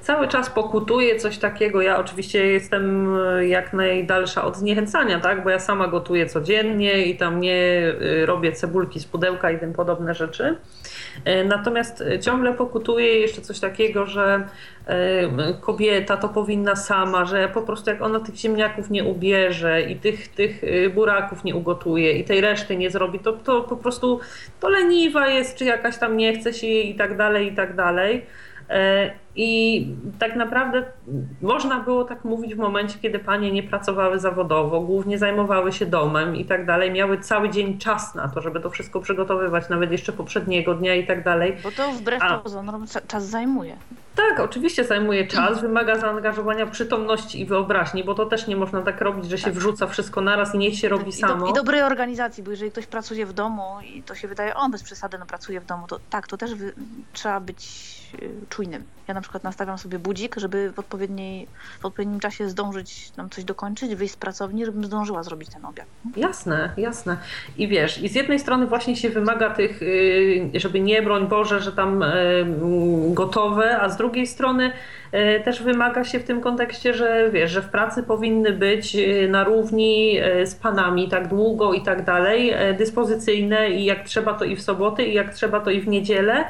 cały 0.00 0.28
czas 0.28 0.50
pokutuje 0.50 1.16
coś 1.16 1.38
takiego. 1.38 1.82
Ja 1.82 1.98
oczywiście 1.98 2.46
jestem 2.46 3.16
e, 3.16 3.46
jak 3.48 3.72
najdalsza 3.72 4.44
od 4.44 4.56
zniechęcania, 4.56 5.20
tak? 5.20 5.44
bo 5.44 5.50
ja 5.50 5.58
sama 5.58 5.88
gotuję 5.88 6.26
codziennie 6.26 7.06
i 7.06 7.16
tam 7.16 7.40
nie 7.40 7.92
robię 8.24 8.52
cebulki 8.52 9.00
z 9.00 9.04
pudełka 9.04 9.50
i 9.50 9.58
tym 9.58 9.72
podobne 9.72 10.14
rzeczy. 10.14 10.56
E, 11.24 11.44
natomiast 11.44 12.04
ciągle 12.20 12.54
pokutuje 12.54 13.18
jeszcze 13.18 13.40
coś 13.40 13.60
takiego, 13.60 14.06
że 14.06 14.48
kobieta 15.60 16.16
to 16.16 16.28
powinna 16.28 16.76
sama, 16.76 17.24
że 17.24 17.48
po 17.48 17.62
prostu 17.62 17.90
jak 17.90 18.02
ona 18.02 18.20
tych 18.20 18.34
ziemniaków 18.34 18.90
nie 18.90 19.04
ubierze 19.04 19.82
i 19.82 19.96
tych, 19.96 20.28
tych 20.28 20.62
buraków 20.94 21.44
nie 21.44 21.54
ugotuje 21.54 22.12
i 22.12 22.24
tej 22.24 22.40
reszty 22.40 22.76
nie 22.76 22.90
zrobi, 22.90 23.18
to, 23.18 23.32
to 23.32 23.60
po 23.60 23.76
prostu 23.76 24.20
to 24.60 24.68
leniwa 24.68 25.28
jest, 25.28 25.58
czy 25.58 25.64
jakaś 25.64 25.98
tam 25.98 26.16
nie 26.16 26.38
chce 26.38 26.54
się 26.54 26.66
jej 26.66 26.90
i 26.90 26.94
tak 26.94 27.16
dalej, 27.16 27.52
i 27.52 27.56
tak 27.56 27.76
dalej. 27.76 28.26
I 29.40 29.86
tak 30.18 30.36
naprawdę 30.36 30.84
można 31.42 31.80
było 31.80 32.04
tak 32.04 32.24
mówić 32.24 32.54
w 32.54 32.58
momencie, 32.58 32.98
kiedy 32.98 33.18
panie 33.18 33.52
nie 33.52 33.62
pracowały 33.62 34.18
zawodowo, 34.18 34.80
głównie 34.80 35.18
zajmowały 35.18 35.72
się 35.72 35.86
domem 35.86 36.36
i 36.36 36.44
tak 36.44 36.66
dalej, 36.66 36.90
miały 36.90 37.18
cały 37.18 37.50
dzień 37.50 37.78
czas 37.78 38.14
na 38.14 38.28
to, 38.28 38.40
żeby 38.40 38.60
to 38.60 38.70
wszystko 38.70 39.00
przygotowywać, 39.00 39.68
nawet 39.68 39.92
jeszcze 39.92 40.12
poprzedniego 40.12 40.74
dnia 40.74 40.94
i 40.94 41.06
tak 41.06 41.24
dalej. 41.24 41.56
Bo 41.62 41.70
to 41.70 41.92
wbrew 41.92 42.22
pozorom 42.42 42.86
czas 43.06 43.26
zajmuje. 43.26 43.76
Tak, 44.14 44.40
oczywiście 44.40 44.84
zajmuje 44.84 45.26
czas, 45.26 45.60
wymaga 45.60 45.98
zaangażowania 45.98 46.66
przytomności 46.66 47.40
i 47.40 47.46
wyobraźni, 47.46 48.04
bo 48.04 48.14
to 48.14 48.26
też 48.26 48.46
nie 48.46 48.56
można 48.56 48.82
tak 48.82 49.00
robić, 49.00 49.30
że 49.30 49.38
się 49.38 49.44
tak. 49.44 49.54
wrzuca 49.54 49.86
wszystko 49.86 50.20
naraz 50.20 50.54
i 50.54 50.58
niech 50.58 50.78
się 50.78 50.88
robi 50.88 51.08
I 51.08 51.12
samo. 51.12 51.46
Do, 51.46 51.50
I 51.50 51.54
dobrej 51.54 51.82
organizacji, 51.82 52.42
bo 52.42 52.50
jeżeli 52.50 52.70
ktoś 52.70 52.86
pracuje 52.86 53.26
w 53.26 53.32
domu 53.32 53.62
i 53.94 54.02
to 54.02 54.14
się 54.14 54.28
wydaje, 54.28 54.54
o 54.54 54.68
bez 54.68 54.82
przesady, 54.82 55.18
no 55.18 55.26
pracuje 55.26 55.60
w 55.60 55.66
domu, 55.66 55.86
to 55.86 55.98
tak, 56.10 56.26
to 56.26 56.36
też 56.36 56.54
wy, 56.54 56.72
trzeba 57.12 57.40
być 57.40 57.97
Y, 58.14 58.30
czujnym. 58.48 58.82
Ja 59.08 59.14
na 59.14 59.20
przykład 59.20 59.44
nastawiam 59.44 59.78
sobie 59.78 59.98
budzik, 59.98 60.36
żeby 60.36 60.72
w, 60.72 60.78
odpowiedniej, 60.78 61.46
w 61.80 61.84
odpowiednim 61.84 62.20
czasie 62.20 62.48
zdążyć 62.48 63.16
nam 63.16 63.30
coś 63.30 63.44
dokończyć, 63.44 63.94
wyjść 63.94 64.14
z 64.14 64.16
pracowni, 64.16 64.64
żebym 64.64 64.84
zdążyła 64.84 65.22
zrobić 65.22 65.48
ten 65.48 65.64
obiad. 65.64 65.86
Jasne, 66.16 66.70
jasne. 66.76 67.16
I 67.58 67.68
wiesz, 67.68 68.02
i 68.02 68.08
z 68.08 68.14
jednej 68.14 68.38
strony 68.38 68.66
właśnie 68.66 68.96
się 68.96 69.10
wymaga 69.10 69.50
tych, 69.50 69.82
y, 69.82 70.50
żeby 70.54 70.80
nie, 70.80 71.02
broń 71.02 71.28
Boże, 71.28 71.60
że 71.60 71.72
tam 71.72 72.02
y, 72.02 72.46
gotowe, 73.10 73.80
a 73.80 73.88
z 73.88 73.96
drugiej 73.96 74.26
strony 74.26 74.72
też 75.44 75.62
wymaga 75.62 76.04
się 76.04 76.20
w 76.20 76.24
tym 76.24 76.40
kontekście, 76.40 76.94
że 76.94 77.30
wiesz, 77.30 77.50
że 77.50 77.62
w 77.62 77.68
pracy 77.68 78.02
powinny 78.02 78.52
być 78.52 78.96
na 79.28 79.44
równi 79.44 80.20
z 80.44 80.54
panami 80.54 81.08
tak 81.08 81.28
długo 81.28 81.72
i 81.72 81.82
tak 81.82 82.04
dalej, 82.04 82.54
dyspozycyjne 82.78 83.70
i 83.70 83.84
jak 83.84 84.04
trzeba 84.04 84.34
to 84.34 84.44
i 84.44 84.56
w 84.56 84.62
soboty 84.62 85.04
i 85.04 85.14
jak 85.14 85.34
trzeba 85.34 85.60
to 85.60 85.70
i 85.70 85.80
w 85.80 85.88
niedzielę. 85.88 86.44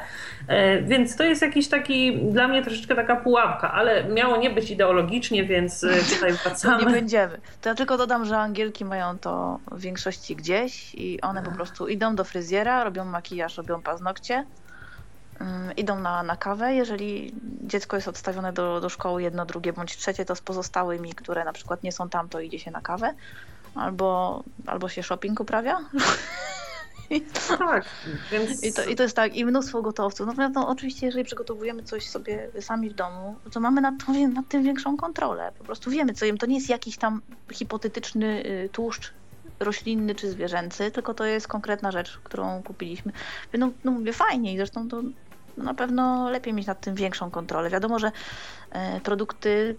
E, 0.49 0.81
więc 0.81 1.15
to 1.15 1.23
jest 1.23 1.41
jakiś 1.41 1.67
taki, 1.67 2.17
dla 2.17 2.47
mnie 2.47 2.63
troszeczkę 2.63 2.95
taka 2.95 3.15
pułapka, 3.15 3.71
ale 3.71 4.03
miało 4.03 4.37
nie 4.37 4.49
być 4.49 4.71
ideologicznie, 4.71 5.43
więc 5.43 5.83
e, 5.83 5.89
tutaj 6.15 6.33
wracamy. 6.43 6.85
nie 6.85 6.91
będziemy. 6.91 7.39
To 7.61 7.69
ja 7.69 7.75
tylko 7.75 7.97
dodam, 7.97 8.25
że 8.25 8.37
Angielki 8.37 8.85
mają 8.85 9.17
to 9.17 9.59
w 9.71 9.81
większości 9.81 10.35
gdzieś 10.35 10.95
i 10.95 11.21
one 11.21 11.43
po 11.43 11.51
prostu 11.51 11.87
idą 11.87 12.15
do 12.15 12.23
fryzjera, 12.23 12.83
robią 12.83 13.05
makijaż, 13.05 13.57
robią 13.57 13.81
paznokcie, 13.81 14.45
um, 15.39 15.75
idą 15.77 15.99
na, 15.99 16.23
na 16.23 16.35
kawę. 16.35 16.73
Jeżeli 16.73 17.33
dziecko 17.61 17.95
jest 17.95 18.07
odstawione 18.07 18.53
do, 18.53 18.81
do 18.81 18.89
szkoły 18.89 19.21
jedno, 19.23 19.45
drugie 19.45 19.73
bądź 19.73 19.97
trzecie, 19.97 20.25
to 20.25 20.35
z 20.35 20.41
pozostałymi, 20.41 21.13
które 21.13 21.45
na 21.45 21.53
przykład 21.53 21.83
nie 21.83 21.91
są 21.91 22.09
tam, 22.09 22.29
to 22.29 22.39
idzie 22.39 22.59
się 22.59 22.71
na 22.71 22.81
kawę. 22.81 23.13
Albo, 23.75 24.43
albo 24.67 24.89
się 24.89 25.03
shopping 25.03 25.39
uprawia. 25.39 25.79
Tak, 27.57 27.85
więc... 28.31 28.63
I 28.63 28.73
to, 28.73 28.83
I 28.83 28.95
to 28.95 29.03
jest 29.03 29.15
tak, 29.15 29.35
i 29.35 29.45
mnóstwo 29.45 29.81
gotowców. 29.81 30.27
Natomiast 30.27 30.55
no, 30.55 30.67
oczywiście, 30.67 31.05
jeżeli 31.05 31.25
przygotowujemy 31.25 31.83
coś 31.83 32.09
sobie 32.09 32.49
sami 32.59 32.89
w 32.89 32.93
domu, 32.93 33.35
to 33.51 33.59
mamy 33.59 33.81
nad, 33.81 33.93
to, 34.05 34.11
nad 34.27 34.47
tym 34.47 34.63
większą 34.63 34.97
kontrolę. 34.97 35.51
Po 35.57 35.63
prostu 35.63 35.91
wiemy, 35.91 36.13
co 36.13 36.25
jem. 36.25 36.37
To 36.37 36.45
nie 36.45 36.55
jest 36.55 36.69
jakiś 36.69 36.97
tam 36.97 37.21
hipotetyczny 37.51 38.45
y, 38.45 38.69
tłuszcz 38.71 39.13
roślinny 39.59 40.15
czy 40.15 40.29
zwierzęcy, 40.29 40.91
tylko 40.91 41.13
to 41.13 41.25
jest 41.25 41.47
konkretna 41.47 41.91
rzecz, 41.91 42.19
którą 42.23 42.63
kupiliśmy. 42.63 43.11
No, 43.57 43.69
no 43.83 43.91
mówię, 43.91 44.13
fajnie 44.13 44.53
i 44.53 44.57
zresztą 44.57 44.89
to 44.89 45.01
na 45.57 45.73
pewno 45.73 46.29
lepiej 46.29 46.53
mieć 46.53 46.67
nad 46.67 46.81
tym 46.81 46.95
większą 46.95 47.31
kontrolę. 47.31 47.69
Wiadomo, 47.69 47.99
że 47.99 48.11
e, 48.71 48.99
produkty 49.01 49.75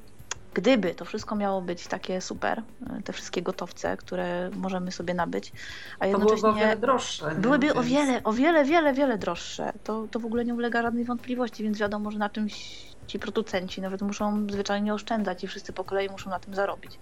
Gdyby 0.55 0.94
to 0.94 1.05
wszystko 1.05 1.36
miało 1.36 1.62
być 1.62 1.86
takie 1.86 2.20
super, 2.20 2.62
e, 2.90 3.02
te 3.02 3.12
wszystkie 3.12 3.43
gotowce, 3.43 3.97
które 3.97 4.51
możemy 4.56 4.93
sobie 4.93 5.14
nabyć, 5.14 5.52
a 5.98 6.06
jednocześnie. 6.06 6.40
Byłyby 6.43 6.59
o 6.59 6.60
wiele 6.60 6.77
droższe. 6.77 7.35
Byłyby 7.35 7.66
więc... 7.66 7.78
o 7.78 7.82
wiele, 7.82 8.22
o 8.24 8.32
wiele, 8.32 8.64
wiele, 8.64 8.93
wiele 8.93 9.18
droższe. 9.18 9.72
To, 9.85 10.06
to 10.10 10.20
w 10.20 10.27
ogóle 10.27 10.44
nie 10.44 10.55
ulega 10.55 10.82
żadnej 10.82 11.05
wątpliwości, 11.05 11.62
więc 11.62 11.78
wiadomo, 11.78 12.10
że 12.10 12.18
na 12.18 12.31
czymś 12.31 12.82
ci 13.06 13.18
producenci 13.18 13.81
nawet 13.81 14.02
muszą 14.02 14.47
zwyczajnie 14.51 14.94
oszczędzać 14.94 15.44
i 15.44 15.47
wszyscy 15.47 15.72
po 15.72 15.85
kolei 15.85 16.09
muszą 16.09 16.31
na 16.31 16.40
tym 16.40 16.55
zarobić. 16.55 16.98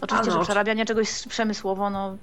Oczywiście, 0.00 0.30
no, 0.30 0.38
że 0.38 0.44
przerabianie 0.44 0.86
czegoś 0.86 1.26
przemysłowo 1.28 1.90
no, 1.90 2.16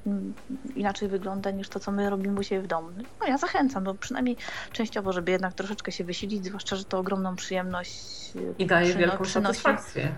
inaczej 0.76 1.10
wygląda 1.10 1.52
niż 1.52 1.70
to, 1.70 1.80
co 1.80 1.92
my 1.92 2.10
robimy 2.10 2.40
u 2.40 2.44
siebie 2.44 2.62
w 2.62 2.68
domu. 2.68 2.90
No 3.20 3.28
ja 3.28 3.38
zachęcam, 3.38 3.84
no, 3.84 3.94
przynajmniej 3.94 4.38
częściowo, 4.72 5.14
żeby 5.14 5.32
jednak 5.32 5.54
troszeczkę 5.54 5.92
się 5.92 6.04
wysilić, 6.04 6.46
zwłaszcza, 6.46 6.76
że 6.76 6.86
to 6.86 7.00
ogromną 7.00 7.36
przyjemność 7.36 8.32
i 8.60 8.66
daje 8.66 8.86
przyno, 8.86 9.00
wielką 9.00 9.24
przynosi. 9.24 9.62
satysfakcję. 9.62 10.12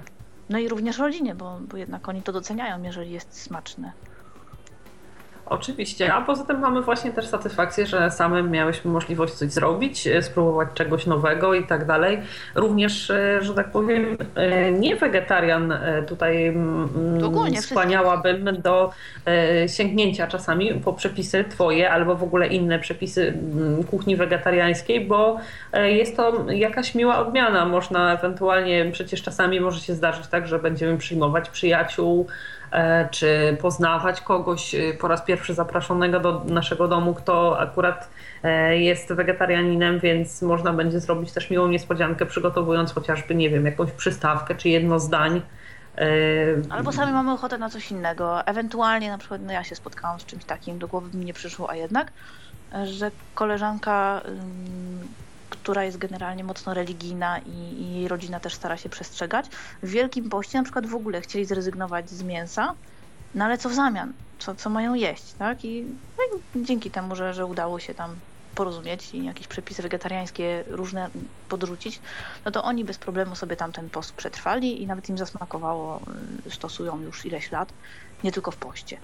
No 0.50 0.60
i 0.60 0.68
również 0.68 0.98
rodzinie, 0.98 1.36
bo, 1.36 1.60
bo 1.62 1.78
jednak 1.78 2.10
oni 2.10 2.22
to 2.22 2.32
doceniają, 2.32 2.84
jeżeli 2.84 3.12
jest 3.12 3.42
smaczne. 3.42 3.92
Oczywiście, 5.49 6.14
a 6.14 6.22
poza 6.22 6.45
tym 6.45 6.60
mamy 6.60 6.82
właśnie 6.82 7.11
też 7.11 7.28
satysfakcję, 7.28 7.86
że 7.86 8.11
samym 8.11 8.52
miałyśmy 8.52 8.91
możliwość 8.91 9.34
coś 9.34 9.52
zrobić, 9.52 10.07
e, 10.07 10.24
spróbować 10.24 10.69
czegoś 10.74 11.06
nowego 11.06 11.53
i 11.53 11.68
tak 11.68 11.86
dalej. 11.86 12.19
Również, 12.56 13.10
e, 13.10 13.41
że 13.41 13.53
tak 13.53 13.72
powiem, 13.72 14.18
e, 14.36 14.72
nie 14.72 14.95
wegetarian 14.95 15.74
tutaj 16.07 16.57
Ogólnie 17.26 17.61
skłaniałabym 17.61 18.45
wszystko. 18.45 18.61
do 18.61 18.91
sięgnięcia 19.68 20.28
czasami 20.28 20.74
po 20.74 20.94
przepisy 20.94 21.45
twoje 21.49 21.91
albo 21.91 22.15
w 22.15 22.24
ogóle 22.24 22.48
inne 22.48 22.80
przepisy 22.80 23.34
kuchni 23.90 24.15
wegetariańskiej, 24.15 25.06
bo 25.06 25.38
jest 25.74 26.18
to 26.18 26.45
jakaś 26.52 26.95
miła 26.95 27.19
odmiana. 27.19 27.65
Można 27.65 28.14
ewentualnie, 28.14 28.90
przecież 28.91 29.24
czasami 29.24 29.60
może 29.61 29.80
się 29.80 29.94
zdarzyć 29.94 30.28
tak, 30.28 30.48
że 30.48 30.60
będziemy 30.60 30.98
przyjmować 30.98 31.49
przyjaciół, 31.49 32.28
czy 33.11 33.57
poznawać 33.61 34.22
kogoś 34.22 34.76
e, 34.76 34.94
po 34.94 35.07
raz 35.07 35.22
pierwszy 35.22 35.53
zapraszonego 35.53 36.19
do 36.19 36.44
naszego 36.44 36.88
domu, 36.88 37.14
kto 37.14 37.60
akurat 37.60 38.10
e, 38.44 38.77
jest 38.77 39.14
wegetarianinem, 39.14 39.99
więc 39.99 40.41
można 40.41 40.73
będzie 40.73 40.99
zrobić 40.99 41.31
też 41.31 41.49
miłą 41.49 41.68
niespodziankę, 41.68 42.26
przygotowując 42.26 42.94
chociażby, 42.94 43.35
nie 43.35 43.49
wiem, 43.49 43.65
jakąś 43.65 43.91
przystawkę 43.91 44.56
czy 44.56 44.69
jedno 44.69 44.99
zdań. 44.99 45.41
Albo 46.69 46.91
sami 46.91 47.14
mamy 47.14 47.31
ochotę 47.31 47.57
na 47.57 47.69
coś 47.69 47.91
innego. 47.91 48.48
Ewentualnie 48.48 49.10
na 49.10 49.18
przykład 49.18 49.41
no 49.45 49.53
ja 49.53 49.64
się 49.64 49.76
spotkałam 49.76 50.19
z 50.19 50.26
czymś 50.26 50.45
takim, 50.45 50.80
do 50.80 50.88
głowy 50.88 51.18
mi 51.18 51.26
nie 51.26 51.34
przyszło, 51.34 51.69
a 51.69 51.76
jednak, 51.76 52.11
że 52.84 53.11
koleżanka 53.35 54.22
która 55.68 55.84
jest 55.84 55.98
generalnie 55.98 56.44
mocno 56.44 56.73
religijna 56.73 57.39
i, 57.39 57.49
i 57.49 57.95
jej 57.95 58.07
rodzina 58.07 58.39
też 58.39 58.53
stara 58.53 58.77
się 58.77 58.89
przestrzegać. 58.89 59.45
W 59.84 59.89
Wielkim 59.89 60.30
Poście 60.30 60.57
na 60.57 60.64
przykład 60.64 60.88
w 60.88 60.95
ogóle 60.95 61.22
chcieli 61.22 61.45
zrezygnować 61.45 62.10
z 62.10 62.23
mięsa, 62.23 62.76
no 63.35 63.45
ale 63.45 63.57
co 63.57 63.69
w 63.69 63.73
zamian? 63.73 64.14
Co, 64.39 64.56
co 64.56 64.69
mają 64.69 64.94
jeść, 64.94 65.34
tak? 65.34 65.65
I, 65.65 65.84
no 66.18 66.39
i 66.56 66.65
dzięki 66.65 66.91
temu, 66.91 67.15
że, 67.15 67.34
że 67.34 67.45
udało 67.45 67.80
się 67.80 67.94
tam 67.94 68.15
porozumieć 68.56 69.14
i 69.14 69.26
jakieś 69.26 69.48
przepisy 69.48 69.81
wegetariańskie 69.81 70.64
różne 70.68 71.10
podrzucić, 71.49 72.02
no 72.45 72.52
to 72.52 72.64
oni 72.64 72.85
bez 72.85 72.98
problemu 72.98 73.35
sobie 73.35 73.56
tam 73.56 73.72
ten 73.72 73.89
post 73.89 74.14
przetrwali 74.14 74.84
i 74.84 74.88
nawet 74.88 75.10
im 75.10 75.18
zasmakowało, 75.18 76.02
stosują 76.49 77.02
już 77.02 77.26
ileś 77.26 77.52
lat, 77.52 77.73
nie 78.23 78.31
tylko 78.31 78.52
w 78.52 78.57
poście. 78.57 78.98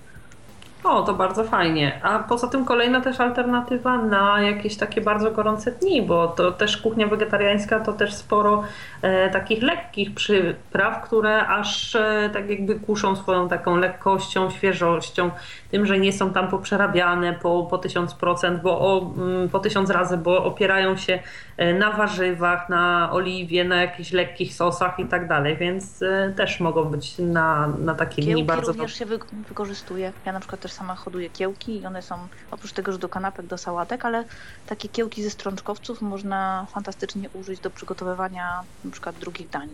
O, 0.84 1.04
to 1.04 1.14
bardzo 1.14 1.44
fajnie. 1.44 2.00
A 2.04 2.20
poza 2.20 2.48
tym 2.48 2.66
kolejna 2.66 3.02
też 3.02 3.20
alternatywa 3.20 3.98
na 3.98 4.42
jakieś 4.42 4.78
takie 4.78 5.02
bardzo 5.02 5.32
gorące 5.32 5.72
dni, 5.72 6.02
bo 6.02 6.28
to 6.28 6.52
też 6.52 6.78
kuchnia 6.78 7.08
wegetariańska 7.08 7.80
to 7.80 7.94
też 7.94 8.14
sporo 8.14 8.64
e, 9.02 9.30
takich 9.30 9.64
lekkich 9.64 10.14
przypraw, 10.14 11.02
które 11.02 11.48
aż 11.48 11.96
e, 11.96 12.30
tak 12.34 12.50
jakby 12.50 12.76
kuszą 12.76 13.16
swoją 13.16 13.50
taką 13.50 13.78
lekkością, 13.78 14.50
świeżością, 14.50 15.32
tym, 15.72 15.86
że 15.86 16.00
nie 16.00 16.14
są 16.14 16.34
tam 16.34 16.48
poprzerabiane 16.48 17.34
po, 17.34 17.68
po 17.70 17.78
tysiąc 17.78 18.14
procent, 18.14 18.62
bo 18.62 18.80
o, 18.80 19.14
mm, 19.18 19.50
po 19.50 19.60
tysiąc 19.60 19.90
razy, 19.90 20.18
bo 20.18 20.44
opierają 20.44 20.98
się 20.98 21.20
e, 21.58 21.74
na 21.74 21.92
warzywach, 21.92 22.70
na 22.70 23.10
oliwie, 23.12 23.64
na 23.64 23.82
jakichś 23.82 24.12
lekkich 24.12 24.54
sosach 24.56 25.00
i 25.00 25.06
tak 25.06 25.28
dalej, 25.28 25.58
więc 25.58 26.02
e, 26.02 26.34
też 26.36 26.60
mogą 26.60 26.84
być 26.84 27.18
na, 27.18 27.68
na 27.68 27.96
takie 27.96 28.16
Kiełki 28.16 28.34
dni 28.34 28.44
bardzo... 28.44 28.72
również 28.72 28.94
się 28.94 29.06
wy 29.06 29.20
wykorzystuje. 29.48 30.12
Ja 30.26 30.34
na 30.34 30.40
przykład 30.40 30.62
też 30.62 30.73
sama 30.74 30.96
hoduję 30.96 31.30
kiełki 31.30 31.80
i 31.82 31.86
one 31.86 32.02
są 32.02 32.28
oprócz 32.52 32.74
tego, 32.74 32.92
że 32.92 32.98
do 32.98 33.10
kanapek, 33.10 33.46
do 33.46 33.58
sałatek, 33.58 34.06
ale 34.06 34.26
takie 34.66 34.90
kiełki 34.90 35.24
ze 35.24 35.30
strączkowców 35.30 36.02
można 36.02 36.68
fantastycznie 36.72 37.30
użyć 37.30 37.60
do 37.60 37.70
przygotowywania 37.70 38.64
przykład 38.92 39.16
drugich 39.16 39.50
dań. 39.50 39.70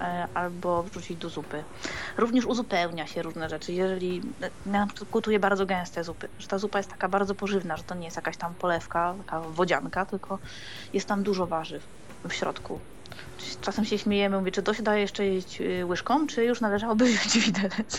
E, 0.00 0.28
albo 0.34 0.82
wrzucić 0.82 1.16
do 1.16 1.28
zupy. 1.28 1.64
Również 2.18 2.46
uzupełnia 2.46 3.06
się 3.06 3.22
różne 3.22 3.48
rzeczy. 3.48 3.72
Jeżeli 3.72 4.22
ja 4.66 4.86
gotuję 5.12 5.38
bardzo 5.40 5.66
gęste 5.66 6.04
zupy, 6.04 6.28
że 6.38 6.46
ta 6.46 6.58
zupa 6.58 6.78
jest 6.78 6.90
taka 6.90 7.08
bardzo 7.08 7.34
pożywna, 7.34 7.76
że 7.76 7.82
to 7.82 7.94
nie 7.94 8.04
jest 8.04 8.16
jakaś 8.16 8.36
tam 8.36 8.54
polewka, 8.54 9.14
taka 9.18 9.40
wodzianka, 9.40 10.06
tylko 10.06 10.38
jest 10.92 11.08
tam 11.08 11.22
dużo 11.22 11.46
warzyw 11.46 11.86
w 12.28 12.32
środku. 12.32 12.80
Czasem 13.60 13.84
się 13.84 13.98
śmiejemy, 13.98 14.38
mówię, 14.38 14.52
czy 14.52 14.62
to 14.62 14.74
się 14.74 14.82
daje 14.82 15.00
jeszcze 15.00 15.26
jeść 15.26 15.60
y, 15.60 15.86
łyżką, 15.86 16.26
czy 16.26 16.44
już 16.44 16.60
należałoby 16.60 17.04
wziąć 17.04 17.38
widelec. 17.38 17.96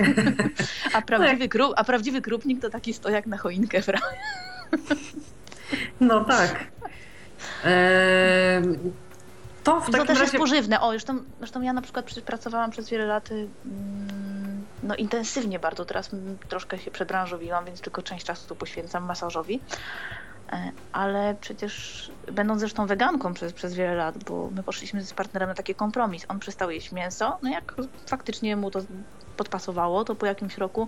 A 0.93 1.01
prawdziwy, 1.11 1.49
krup, 1.49 1.73
a 1.75 1.83
prawdziwy 1.83 2.21
krupnik 2.21 2.61
to 2.61 2.69
taki 2.69 2.93
stojak 2.93 3.25
na 3.25 3.37
choinkę, 3.37 3.81
prawda? 3.81 4.07
No 5.99 6.25
tak. 6.25 6.67
Eee, 7.65 8.63
to 9.63 9.81
w 9.81 9.85
to 9.85 9.91
takim 9.91 10.07
też 10.07 10.19
razie... 10.19 10.23
jest 10.23 10.37
pożywne. 10.37 10.81
O, 10.81 10.89
zresztą, 10.89 11.19
zresztą 11.37 11.61
ja 11.61 11.73
na 11.73 11.81
przykład 11.81 12.05
pracowałam 12.25 12.71
przez 12.71 12.89
wiele 12.89 13.05
lat 13.05 13.29
mm, 13.31 14.65
no 14.83 14.95
intensywnie 14.95 15.59
bardzo. 15.59 15.85
Teraz 15.85 16.09
troszkę 16.49 16.79
się 16.79 16.91
przebranżowiłam, 16.91 17.65
więc 17.65 17.81
tylko 17.81 18.01
część 18.01 18.25
czasu 18.25 18.47
tu 18.47 18.55
poświęcam 18.55 19.05
masażowi. 19.05 19.59
E, 20.51 20.71
ale 20.91 21.35
przecież 21.41 22.11
będąc 22.31 22.59
zresztą 22.59 22.87
weganką 22.87 23.33
przez, 23.33 23.53
przez 23.53 23.73
wiele 23.73 23.95
lat, 23.95 24.23
bo 24.23 24.49
my 24.51 24.63
poszliśmy 24.63 25.03
z 25.03 25.13
partnerem 25.13 25.49
na 25.49 25.55
taki 25.55 25.75
kompromis. 25.75 26.25
On 26.27 26.39
przestał 26.39 26.71
jeść 26.71 26.91
mięso, 26.91 27.39
no 27.41 27.49
jak 27.49 27.75
faktycznie 28.09 28.55
mu 28.55 28.71
to 28.71 28.81
podpasowało, 29.35 30.03
to 30.03 30.15
po 30.15 30.25
jakimś 30.25 30.57
roku 30.57 30.87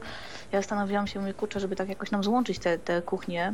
ja 0.51 0.59
zastanawiałam 0.59 1.07
się, 1.07 1.19
mówię, 1.19 1.33
kurczę, 1.33 1.59
żeby 1.59 1.75
tak 1.75 1.89
jakoś 1.89 2.11
nam 2.11 2.23
złączyć 2.23 2.59
te, 2.59 2.79
te 2.79 3.01
kuchnie, 3.01 3.53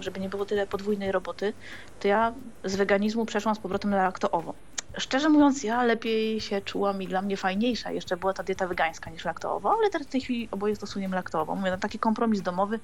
żeby 0.00 0.20
nie 0.20 0.28
było 0.28 0.44
tyle 0.44 0.66
podwójnej 0.66 1.12
roboty, 1.12 1.52
to 1.98 2.08
ja 2.08 2.34
z 2.64 2.76
weganizmu 2.76 3.26
przeszłam 3.26 3.54
z 3.54 3.58
powrotem 3.58 3.90
na 3.90 3.96
laktoowo. 3.96 4.54
Szczerze 4.98 5.28
mówiąc, 5.28 5.64
ja 5.64 5.84
lepiej 5.84 6.40
się 6.40 6.60
czułam 6.60 7.02
i 7.02 7.08
dla 7.08 7.22
mnie 7.22 7.36
fajniejsza 7.36 7.92
jeszcze 7.92 8.16
była 8.16 8.32
ta 8.32 8.42
dieta 8.42 8.66
wegańska 8.66 9.10
niż 9.10 9.24
laktoowa, 9.24 9.70
ale 9.78 9.90
teraz 9.90 10.08
w 10.08 10.10
tej 10.10 10.20
chwili 10.20 10.48
oboje 10.50 10.76
stosujemy 10.76 11.16
laktoową. 11.16 11.54
Mówię, 11.56 11.70
no 11.70 11.78
taki 11.78 11.98
kompromis 11.98 12.42
domowy, 12.42 12.80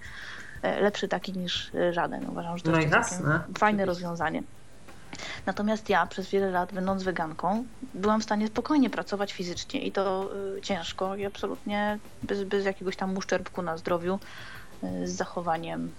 lepszy 0.63 1.09
taki 1.09 1.33
niż 1.33 1.75
e, 1.75 1.93
żaden. 1.93 2.31
Uważam, 2.31 2.59
że 2.59 2.65
to 2.65 2.71
no 2.71 2.79
jest 2.79 2.93
jasne. 2.93 3.41
fajne 3.59 3.85
rozwiązanie. 3.85 4.43
Natomiast 5.47 5.89
ja 5.89 6.07
przez 6.07 6.31
wiele 6.31 6.51
lat, 6.51 6.73
będąc 6.73 7.03
weganką, 7.03 7.65
byłam 7.95 8.21
w 8.21 8.25
stanie 8.25 8.47
spokojnie 8.47 8.91
pracować 8.91 9.33
fizycznie 9.33 9.81
i 9.81 9.93
to 9.93 10.31
y, 10.57 10.61
ciężko 10.61 11.17
i 11.17 11.27
absolutnie 11.27 11.99
bez, 12.23 12.45
bez 12.45 12.65
jakiegoś 12.65 12.97
tam 12.97 13.17
uszczerbku 13.17 13.63
na 13.63 13.77
zdrowiu, 13.77 14.19
z 15.05 15.11
zachowaniem 15.11 15.93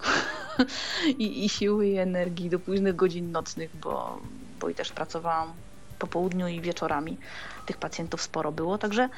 I, 1.18 1.44
i 1.44 1.48
siły 1.48 1.88
i 1.88 1.96
energii 1.96 2.50
do 2.50 2.58
późnych 2.58 2.96
godzin 2.96 3.32
nocnych, 3.32 3.76
bo, 3.76 4.18
bo 4.60 4.68
i 4.68 4.74
też 4.74 4.92
pracowałam 4.92 5.52
po 5.98 6.06
południu 6.06 6.48
i 6.48 6.60
wieczorami. 6.60 7.18
Tych 7.66 7.76
pacjentów 7.76 8.22
sporo 8.22 8.52
było, 8.52 8.78
także 8.78 9.08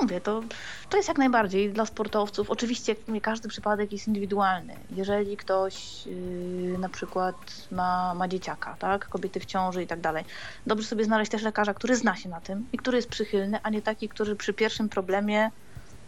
Mówię, 0.00 0.20
to, 0.20 0.42
to 0.90 0.96
jest 0.96 1.08
jak 1.08 1.18
najbardziej 1.18 1.72
dla 1.72 1.86
sportowców. 1.86 2.50
Oczywiście 2.50 2.96
każdy 3.22 3.48
przypadek 3.48 3.92
jest 3.92 4.08
indywidualny. 4.08 4.74
Jeżeli 4.90 5.36
ktoś 5.36 6.06
yy, 6.06 6.78
na 6.78 6.88
przykład 6.88 7.36
ma, 7.70 8.14
ma 8.14 8.28
dzieciaka, 8.28 8.76
tak? 8.78 9.08
kobiety 9.08 9.40
w 9.40 9.46
ciąży 9.46 9.82
i 9.82 9.86
tak 9.86 10.00
dalej, 10.00 10.24
dobrze 10.66 10.86
sobie 10.86 11.04
znaleźć 11.04 11.30
też 11.30 11.42
lekarza, 11.42 11.74
który 11.74 11.96
zna 11.96 12.16
się 12.16 12.28
na 12.28 12.40
tym 12.40 12.66
i 12.72 12.78
który 12.78 12.98
jest 12.98 13.08
przychylny, 13.08 13.58
a 13.62 13.70
nie 13.70 13.82
taki, 13.82 14.08
który 14.08 14.36
przy 14.36 14.52
pierwszym 14.52 14.88
problemie 14.88 15.50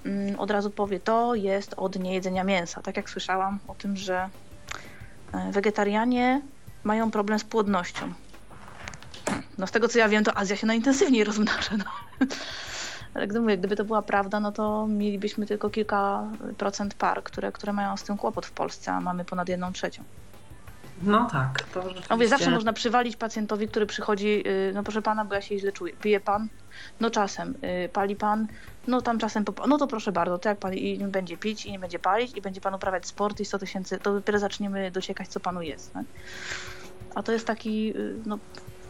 yy, 0.05 0.39
od 0.39 0.51
razu 0.51 0.71
powie, 0.71 1.01
to 1.01 1.35
jest 1.35 1.75
od 1.77 1.99
niejedzenia 1.99 2.45
mięsa. 2.45 2.83
Tak 2.83 2.97
jak 2.97 3.11
słyszałam 3.11 3.59
o 3.69 3.75
tym, 3.75 3.97
że 3.97 4.29
yy, 5.35 5.53
wegetarianie 5.53 6.43
mają 6.85 7.11
problem 7.11 7.39
z 7.39 7.45
płodnością. 7.45 8.13
No 9.59 9.67
z 9.67 9.71
tego 9.71 9.89
co 9.89 9.99
ja 9.99 10.09
wiem, 10.09 10.25
to 10.25 10.37
Azja 10.37 10.57
się 10.57 10.67
najintensywniej 10.67 11.25
rozmnaża. 11.31 11.77
No. 11.79 11.85
Ale 13.15 13.27
gdy 13.27 13.41
mówię, 13.41 13.59
gdyby 13.59 13.77
to 13.77 13.85
była 13.85 14.03
prawda, 14.03 14.41
no 14.41 14.53
to 14.53 14.87
mielibyśmy 14.87 15.47
tylko 15.47 15.71
kilka 15.71 16.23
procent 16.59 16.95
par, 16.95 17.23
które, 17.23 17.53
które 17.53 17.73
mają 17.73 17.97
z 17.97 18.03
tym 18.03 18.17
kłopot 18.17 18.47
w 18.47 18.51
Polsce, 18.51 18.93
a 18.93 19.01
mamy 19.01 19.25
ponad 19.25 19.49
jedną 19.49 19.73
trzecią. 19.73 20.05
No 21.03 21.29
tak, 21.33 21.63
to 21.63 21.83
rzeczywiście... 21.83 22.15
Mówię, 22.15 22.29
zawsze 22.29 22.51
można 22.51 22.73
przywalić 22.73 23.17
pacjentowi, 23.17 23.69
który 23.69 23.87
przychodzi, 23.87 24.49
y, 24.49 24.73
no 24.75 24.83
proszę 24.83 25.03
pana, 25.03 25.25
bo 25.25 25.35
ja 25.35 25.41
się 25.41 25.59
źle 25.59 25.73
czuję. 25.73 25.93
Pije 25.93 26.21
pan? 26.21 26.49
No 27.01 27.11
czasem. 27.11 27.55
Y, 27.85 27.89
pali 27.89 28.17
pan? 28.17 28.47
No 28.87 29.03
tam 29.03 29.19
czasem, 29.19 29.45
no 29.69 29.79
to 29.79 29.87
proszę 29.87 30.13
bardzo, 30.13 30.39
to 30.39 30.49
jak 30.49 30.59
pan 30.59 30.75
i 30.75 30.99
będzie 30.99 31.37
pić 31.37 31.67
i 31.67 31.73
nie 31.73 31.79
będzie 31.79 31.99
palić 31.99 32.37
i 32.37 32.43
będzie 32.43 32.61
pan 32.61 32.75
uprawiać 32.75 33.07
sport 33.07 33.41
i 33.41 33.45
100 33.45 33.59
tysięcy, 33.59 33.99
to 33.99 34.13
dopiero 34.13 34.39
zaczniemy 34.39 34.91
dociekać, 34.91 35.29
co 35.29 35.41
panu 35.41 35.63
jest. 35.63 35.93
Tak? 35.93 36.05
A 37.15 37.23
to 37.23 37.33
jest 37.33 37.47
taki, 37.47 37.97
y, 37.97 38.15
no 38.27 38.39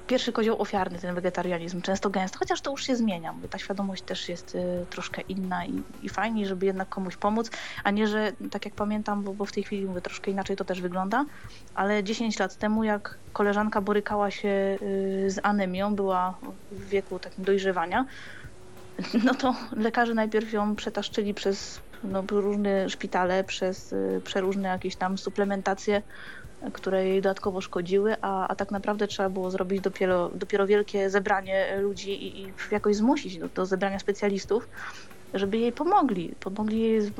pierwszy 0.09 0.33
kozioł 0.33 0.63
ofiarny, 0.63 0.99
ten 0.99 1.15
wegetarianizm, 1.15 1.83
często 1.83 2.11
gęsty, 2.11 2.39
chociaż 2.39 2.61
to 2.61 2.71
już 2.71 2.87
się 2.87 2.97
zmienia. 2.97 3.33
Mówię, 3.33 3.49
ta 3.49 3.59
świadomość 3.59 4.03
też 4.03 4.29
jest 4.29 4.55
y, 4.55 4.87
troszkę 4.91 5.23
inna 5.23 5.67
i, 5.67 5.83
i 6.03 6.09
fajniej, 6.09 6.47
żeby 6.47 6.67
jednak 6.67 6.89
komuś 6.89 7.17
pomóc, 7.17 7.51
a 7.85 7.91
nie, 7.91 8.09
że 8.09 8.33
tak 8.51 8.65
jak 8.65 8.75
pamiętam, 8.75 9.23
bo, 9.23 9.35
bo 9.35 9.45
w 9.45 9.53
tej 9.53 9.65
chwili 9.65 9.87
mówię, 9.87 10.01
troszkę 10.01 10.31
inaczej 10.31 10.57
to 10.57 10.65
też 10.65 10.81
wygląda, 10.81 11.25
ale 11.75 12.05
10 12.05 12.39
lat 12.39 12.57
temu, 12.57 12.85
jak 12.85 13.19
koleżanka 13.33 13.81
borykała 13.81 14.31
się 14.31 14.49
y, 14.49 15.31
z 15.31 15.41
anemią, 15.43 15.95
była 15.95 16.39
w 16.71 16.89
wieku 16.89 17.19
takim 17.19 17.45
dojrzewania, 17.45 18.05
no 19.25 19.35
to 19.35 19.55
lekarze 19.77 20.15
najpierw 20.15 20.53
ją 20.53 20.77
przetaszczyli 20.77 21.35
przez 21.35 21.81
no, 22.05 22.25
różne 22.31 22.91
szpitale, 22.91 23.45
przez 23.45 23.93
y, 23.93 24.21
przeróżne 24.25 24.69
jakieś 24.69 24.97
tam 24.97 25.19
suplementacje 25.19 26.03
które 26.73 27.07
jej 27.07 27.23
dodatkowo 27.23 27.61
szkodziły, 27.61 28.17
a, 28.21 28.49
a 28.49 28.55
tak 28.55 28.71
naprawdę 28.71 29.07
trzeba 29.07 29.29
było 29.29 29.51
zrobić 29.51 29.81
dopiero, 29.81 30.29
dopiero 30.35 30.67
wielkie 30.67 31.11
zebranie 31.11 31.79
ludzi 31.81 32.11
i, 32.27 32.43
i 32.43 32.53
jakoś 32.71 32.97
zmusić 32.97 33.39
do, 33.39 33.49
do 33.49 33.67
zebrania 33.67 33.99
specjalistów, 33.99 34.69
żeby 35.35 35.59
jej 35.59 35.73
pomogli. 35.73 36.35
Pomogli 36.41 36.81
jej 36.81 37.13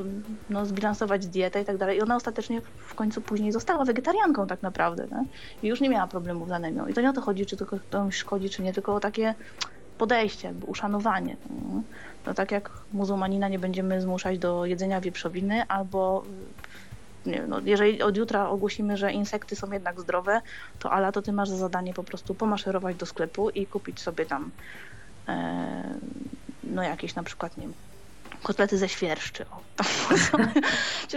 no, 0.49 0.65
zbilansować 0.65 1.27
dietę 1.27 1.61
i 1.61 1.65
tak 1.65 1.77
dalej. 1.77 1.97
I 1.97 2.01
ona 2.01 2.15
ostatecznie 2.15 2.61
w 2.77 2.95
końcu 2.95 3.21
później 3.21 3.51
została 3.51 3.85
wegetarianką 3.85 4.47
tak 4.47 4.61
naprawdę. 4.61 5.07
Nie? 5.11 5.25
I 5.63 5.67
już 5.67 5.81
nie 5.81 5.89
miała 5.89 6.07
problemu 6.07 6.47
z 6.47 6.51
anemią. 6.51 6.87
I 6.87 6.93
to 6.93 7.01
nie 7.01 7.09
o 7.09 7.13
to 7.13 7.21
chodzi, 7.21 7.45
czy 7.45 7.57
to 7.57 7.65
komuś 7.91 8.15
szkodzi, 8.15 8.49
czy 8.49 8.61
nie, 8.61 8.73
tylko 8.73 8.95
o 8.95 8.99
takie 8.99 9.35
podejście, 9.99 10.53
uszanowanie. 10.67 11.35
No, 12.25 12.33
tak 12.33 12.51
jak 12.51 12.71
muzułmanina 12.93 13.47
nie 13.47 13.59
będziemy 13.59 14.01
zmuszać 14.01 14.39
do 14.39 14.65
jedzenia 14.65 15.01
wieprzowiny 15.01 15.67
albo 15.67 16.23
nie, 17.25 17.41
no, 17.47 17.59
jeżeli 17.65 18.01
od 18.01 18.17
jutra 18.17 18.49
ogłosimy, 18.49 18.97
że 18.97 19.11
insekty 19.11 19.55
są 19.55 19.71
jednak 19.71 19.99
zdrowe, 19.99 20.41
to 20.79 20.91
Ala, 20.91 21.11
to 21.11 21.21
ty 21.21 21.31
masz 21.31 21.49
za 21.49 21.57
zadanie 21.57 21.93
po 21.93 22.03
prostu 22.03 22.35
pomaszerować 22.35 22.95
do 22.95 23.05
sklepu 23.05 23.49
i 23.49 23.65
kupić 23.65 23.99
sobie 24.01 24.25
tam 24.25 24.51
e, 25.27 25.83
no 26.63 26.83
jakieś 26.83 27.15
na 27.15 27.23
przykład, 27.23 27.57
nie 27.57 27.63
wiem, 27.63 27.73
kotlety 28.43 28.77
ze 28.77 28.89
świerszczy. 28.89 29.45
O, 29.45 29.61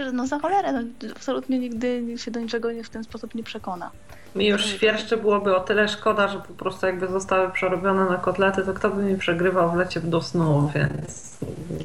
no 0.13 0.27
za 0.27 0.39
cholerę, 0.39 0.71
no, 0.73 0.81
absolutnie 1.15 1.59
nigdy 1.59 2.03
się 2.17 2.31
do 2.31 2.39
niczego 2.39 2.69
w 2.83 2.89
ten 2.89 3.03
sposób 3.03 3.35
nie 3.35 3.43
przekona. 3.43 3.91
Mi 4.35 4.47
już 4.47 4.65
świerszcze 4.65 5.17
byłoby 5.17 5.55
o 5.55 5.59
tyle 5.59 5.87
szkoda, 5.87 6.27
że 6.27 6.39
po 6.39 6.53
prostu 6.53 6.85
jakby 6.85 7.07
zostały 7.07 7.51
przerobione 7.51 8.05
na 8.05 8.17
kotlety, 8.17 8.61
to 8.65 8.73
kto 8.73 8.89
by 8.89 9.03
mi 9.03 9.17
przegrywał 9.17 9.71
w 9.71 9.75
lecie 9.75 9.99
do 9.99 10.21
snu, 10.21 10.71
więc 10.75 11.37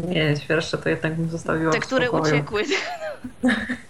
nie, 0.08 0.36
świerszcze 0.36 0.78
to 0.78 0.88
jednak 0.88 1.14
bym 1.14 1.28
zostawiła 1.28 1.72
Te, 1.72 1.78
które 1.78 2.10
uciekły. 2.10 2.64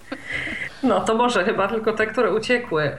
No 0.83 1.01
to 1.01 1.15
może 1.15 1.45
chyba 1.45 1.69
tylko 1.69 1.93
te, 1.93 2.07
które 2.07 2.35
uciekły. 2.35 2.83
E, 2.83 2.99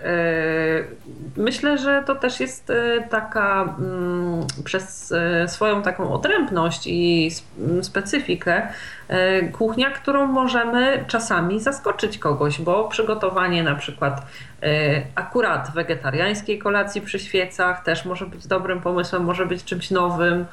myślę, 1.37 1.77
że 1.77 2.03
to 2.05 2.15
też 2.15 2.39
jest 2.39 2.69
e, 2.69 3.01
taka 3.09 3.75
mm, 3.79 4.47
przez 4.63 5.11
e, 5.11 5.47
swoją 5.47 5.81
taką 5.81 6.13
odrębność 6.13 6.87
i 6.87 7.31
specyfikę 7.81 8.67
kuchnia, 9.51 9.91
którą 9.91 10.27
możemy 10.27 11.05
czasami 11.07 11.59
zaskoczyć 11.59 12.17
kogoś, 12.17 12.61
bo 12.61 12.87
przygotowanie 12.87 13.63
na 13.63 13.75
przykład 13.75 14.21
akurat 15.15 15.71
wegetariańskiej 15.73 16.59
kolacji 16.59 17.01
przy 17.01 17.19
świecach 17.19 17.83
też 17.83 18.05
może 18.05 18.25
być 18.25 18.47
dobrym 18.47 18.81
pomysłem, 18.81 19.23
może 19.23 19.45
być 19.45 19.63
czymś 19.63 19.91
nowym, 19.91 20.45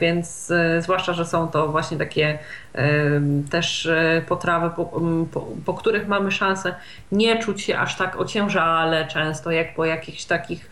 więc 0.00 0.52
zwłaszcza, 0.78 1.12
że 1.12 1.24
są 1.24 1.48
to 1.48 1.68
właśnie 1.68 1.98
takie 1.98 2.38
też 3.50 3.88
potrawy, 4.28 4.70
po, 4.70 5.00
po, 5.32 5.46
po 5.64 5.74
których 5.74 6.08
mamy 6.08 6.30
szansę 6.30 6.74
nie 7.12 7.38
czuć 7.38 7.62
się 7.62 7.78
aż 7.78 7.96
tak 7.96 8.20
ociężale 8.20 9.06
często, 9.06 9.50
jak 9.50 9.74
po 9.74 9.84
jakichś 9.84 10.24
takich 10.24 10.70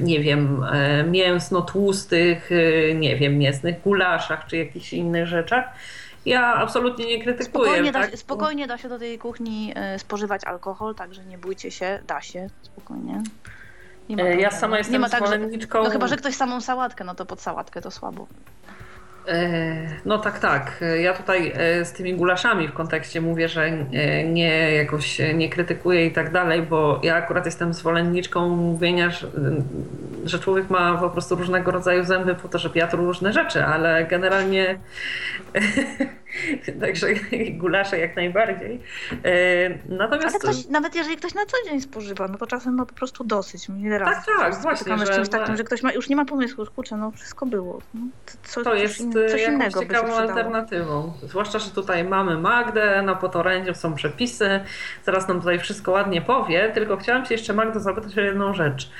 nie 0.00 0.20
wiem, 0.20 0.64
mięsno-tłustych, 1.10 2.50
nie 2.94 3.16
wiem, 3.16 3.38
mięsnych 3.38 3.80
gulaszach 3.82 4.46
czy 4.46 4.56
jakichś 4.56 4.92
innych 4.92 5.26
rzeczach. 5.26 5.64
Ja 6.26 6.54
absolutnie 6.54 7.06
nie 7.06 7.22
krytykuję. 7.22 7.64
Spokojnie, 7.64 7.92
tak? 7.92 8.10
da, 8.10 8.16
spokojnie 8.16 8.66
da 8.66 8.78
się 8.78 8.88
do 8.88 8.98
tej 8.98 9.18
kuchni 9.18 9.72
e, 9.76 9.98
spożywać 9.98 10.44
alkohol, 10.44 10.94
także 10.94 11.24
nie 11.24 11.38
bójcie 11.38 11.70
się, 11.70 11.98
da 12.06 12.20
się, 12.20 12.48
spokojnie. 12.62 13.22
E, 14.18 14.36
ja 14.36 14.50
sama 14.50 14.78
jestem 14.78 14.92
nie 14.92 14.98
ma 14.98 15.08
tak, 15.08 15.26
zwolenniczką... 15.26 15.82
no 15.82 15.90
chyba, 15.90 16.06
że 16.06 16.16
ktoś 16.16 16.34
samą 16.34 16.60
sałatkę, 16.60 17.04
no 17.04 17.14
to 17.14 17.26
pod 17.26 17.40
sałatkę 17.40 17.80
to 17.80 17.90
słabo. 17.90 18.26
E, 19.28 19.76
no 20.04 20.18
tak, 20.18 20.38
tak. 20.38 20.84
Ja 21.00 21.14
tutaj 21.14 21.52
e, 21.54 21.84
z 21.84 21.92
tymi 21.92 22.14
gulaszami 22.14 22.68
w 22.68 22.72
kontekście 22.72 23.20
mówię, 23.20 23.48
że 23.48 23.64
e, 23.64 24.24
nie 24.24 24.72
jakoś 24.72 25.18
nie 25.34 25.48
krytykuję 25.48 26.06
i 26.06 26.12
tak 26.12 26.32
dalej, 26.32 26.62
bo 26.62 27.00
ja 27.02 27.16
akurat 27.16 27.46
jestem 27.46 27.74
zwolenniczką 27.74 28.48
mówienia 28.48 29.10
że 30.24 30.38
człowiek 30.38 30.70
ma 30.70 30.98
po 30.98 31.10
prostu 31.10 31.34
różnego 31.34 31.70
rodzaju 31.70 32.04
zęby 32.04 32.34
po 32.34 32.48
to, 32.48 32.58
żeby 32.58 32.78
jadł 32.78 32.96
różne 32.96 33.32
rzeczy, 33.32 33.64
ale 33.64 34.04
generalnie 34.04 34.78
także 36.80 37.06
gulasze 37.60 37.98
jak 37.98 38.16
najbardziej. 38.16 38.80
E, 39.24 39.34
natomiast... 39.88 40.28
Ale 40.28 40.38
ktoś, 40.38 40.68
nawet 40.68 40.94
jeżeli 40.94 41.16
ktoś 41.16 41.34
na 41.34 41.46
co 41.46 41.56
dzień 41.70 41.80
spożywa, 41.80 42.28
no 42.28 42.38
to 42.38 42.46
czasem 42.46 42.74
ma 42.74 42.86
po 42.86 42.94
prostu 42.94 43.24
dosyć. 43.24 43.68
Ile 43.68 43.98
razy 43.98 44.26
tak, 44.26 44.38
tak, 44.38 44.62
właśnie, 44.62 44.98
że, 44.98 45.06
z 45.06 45.10
czymś 45.10 45.28
takim, 45.28 45.56
że 45.56 45.64
ktoś 45.64 45.82
ma, 45.82 45.92
już 45.92 46.08
nie 46.08 46.16
ma 46.16 46.24
pomysłu, 46.24 46.66
kurczę, 46.76 46.96
no 46.96 47.10
wszystko 47.10 47.46
było. 47.46 47.78
No, 47.94 48.00
co, 48.42 48.62
to 48.62 48.74
jest 48.74 49.00
in, 49.00 49.12
coś 49.12 49.46
innego 49.48 49.80
ciekawą 49.80 50.14
alternatywą. 50.14 51.12
Zwłaszcza, 51.22 51.58
że 51.58 51.70
tutaj 51.70 52.04
mamy 52.04 52.38
Magdę, 52.38 53.02
na 53.02 53.14
potorędziu 53.14 53.74
są 53.74 53.94
przepisy, 53.94 54.60
zaraz 55.04 55.28
nam 55.28 55.38
tutaj 55.38 55.58
wszystko 55.58 55.92
ładnie 55.92 56.22
powie, 56.22 56.70
tylko 56.74 56.96
chciałam 56.96 57.26
się 57.26 57.34
jeszcze 57.34 57.52
Magdo 57.52 57.80
zapytać 57.80 58.18
o 58.18 58.20
jedną 58.20 58.54
rzecz. 58.54 58.90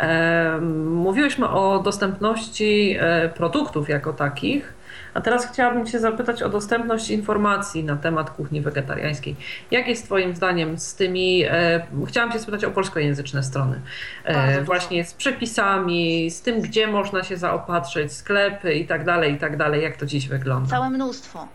E, 0.00 0.60
mówiłyśmy 0.84 1.48
o 1.48 1.78
dostępności 1.78 2.96
e, 3.00 3.28
produktów 3.28 3.88
jako 3.88 4.12
takich, 4.12 4.79
a 5.14 5.20
teraz 5.20 5.46
chciałabym 5.46 5.86
Cię 5.86 5.98
zapytać 5.98 6.42
o 6.42 6.48
dostępność 6.48 7.10
informacji 7.10 7.84
na 7.84 7.96
temat 7.96 8.30
kuchni 8.30 8.60
wegetariańskiej. 8.60 9.36
Jak 9.70 9.88
jest 9.88 10.04
Twoim 10.04 10.36
zdaniem 10.36 10.78
z 10.78 10.94
tymi, 10.94 11.44
e, 11.44 11.86
chciałam 12.06 12.32
Cię 12.32 12.38
spytać 12.38 12.64
o 12.64 12.70
polskojęzyczne 12.70 13.42
strony, 13.42 13.80
e, 14.24 14.62
właśnie 14.62 15.04
z 15.04 15.14
przepisami, 15.14 16.30
z 16.30 16.42
tym, 16.42 16.60
gdzie 16.60 16.86
można 16.86 17.22
się 17.22 17.36
zaopatrzyć, 17.36 18.12
sklepy 18.12 18.74
i 18.74 18.86
tak 18.86 19.04
dalej, 19.04 19.34
i 19.34 19.38
tak 19.38 19.56
dalej. 19.56 19.82
Jak 19.82 19.96
to 19.96 20.06
dziś 20.06 20.28
wygląda? 20.28 20.70
Całe 20.70 20.90
mnóstwo. 20.90 21.48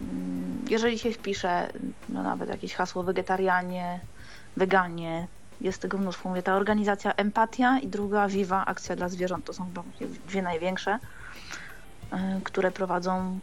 Mm, 0.00 0.64
jeżeli 0.70 0.98
się 0.98 1.12
wpisze 1.12 1.68
no 2.08 2.22
nawet 2.22 2.48
jakieś 2.48 2.74
hasło 2.74 3.02
wegetarianie, 3.02 4.00
weganie, 4.56 5.26
jest 5.60 5.82
tego 5.82 5.98
mnóstwo. 5.98 6.28
Mówię, 6.28 6.42
ta 6.42 6.56
organizacja 6.56 7.12
Empatia 7.12 7.78
i 7.78 7.88
druga 7.88 8.28
Viva, 8.28 8.64
Akcja 8.64 8.96
dla 8.96 9.08
Zwierząt, 9.08 9.44
to 9.44 9.52
są 9.52 9.64
chyba 9.64 9.82
dwie 10.28 10.42
największe. 10.42 10.98
E, 12.12 12.40
które 12.44 12.70
prowadzą 12.70 13.38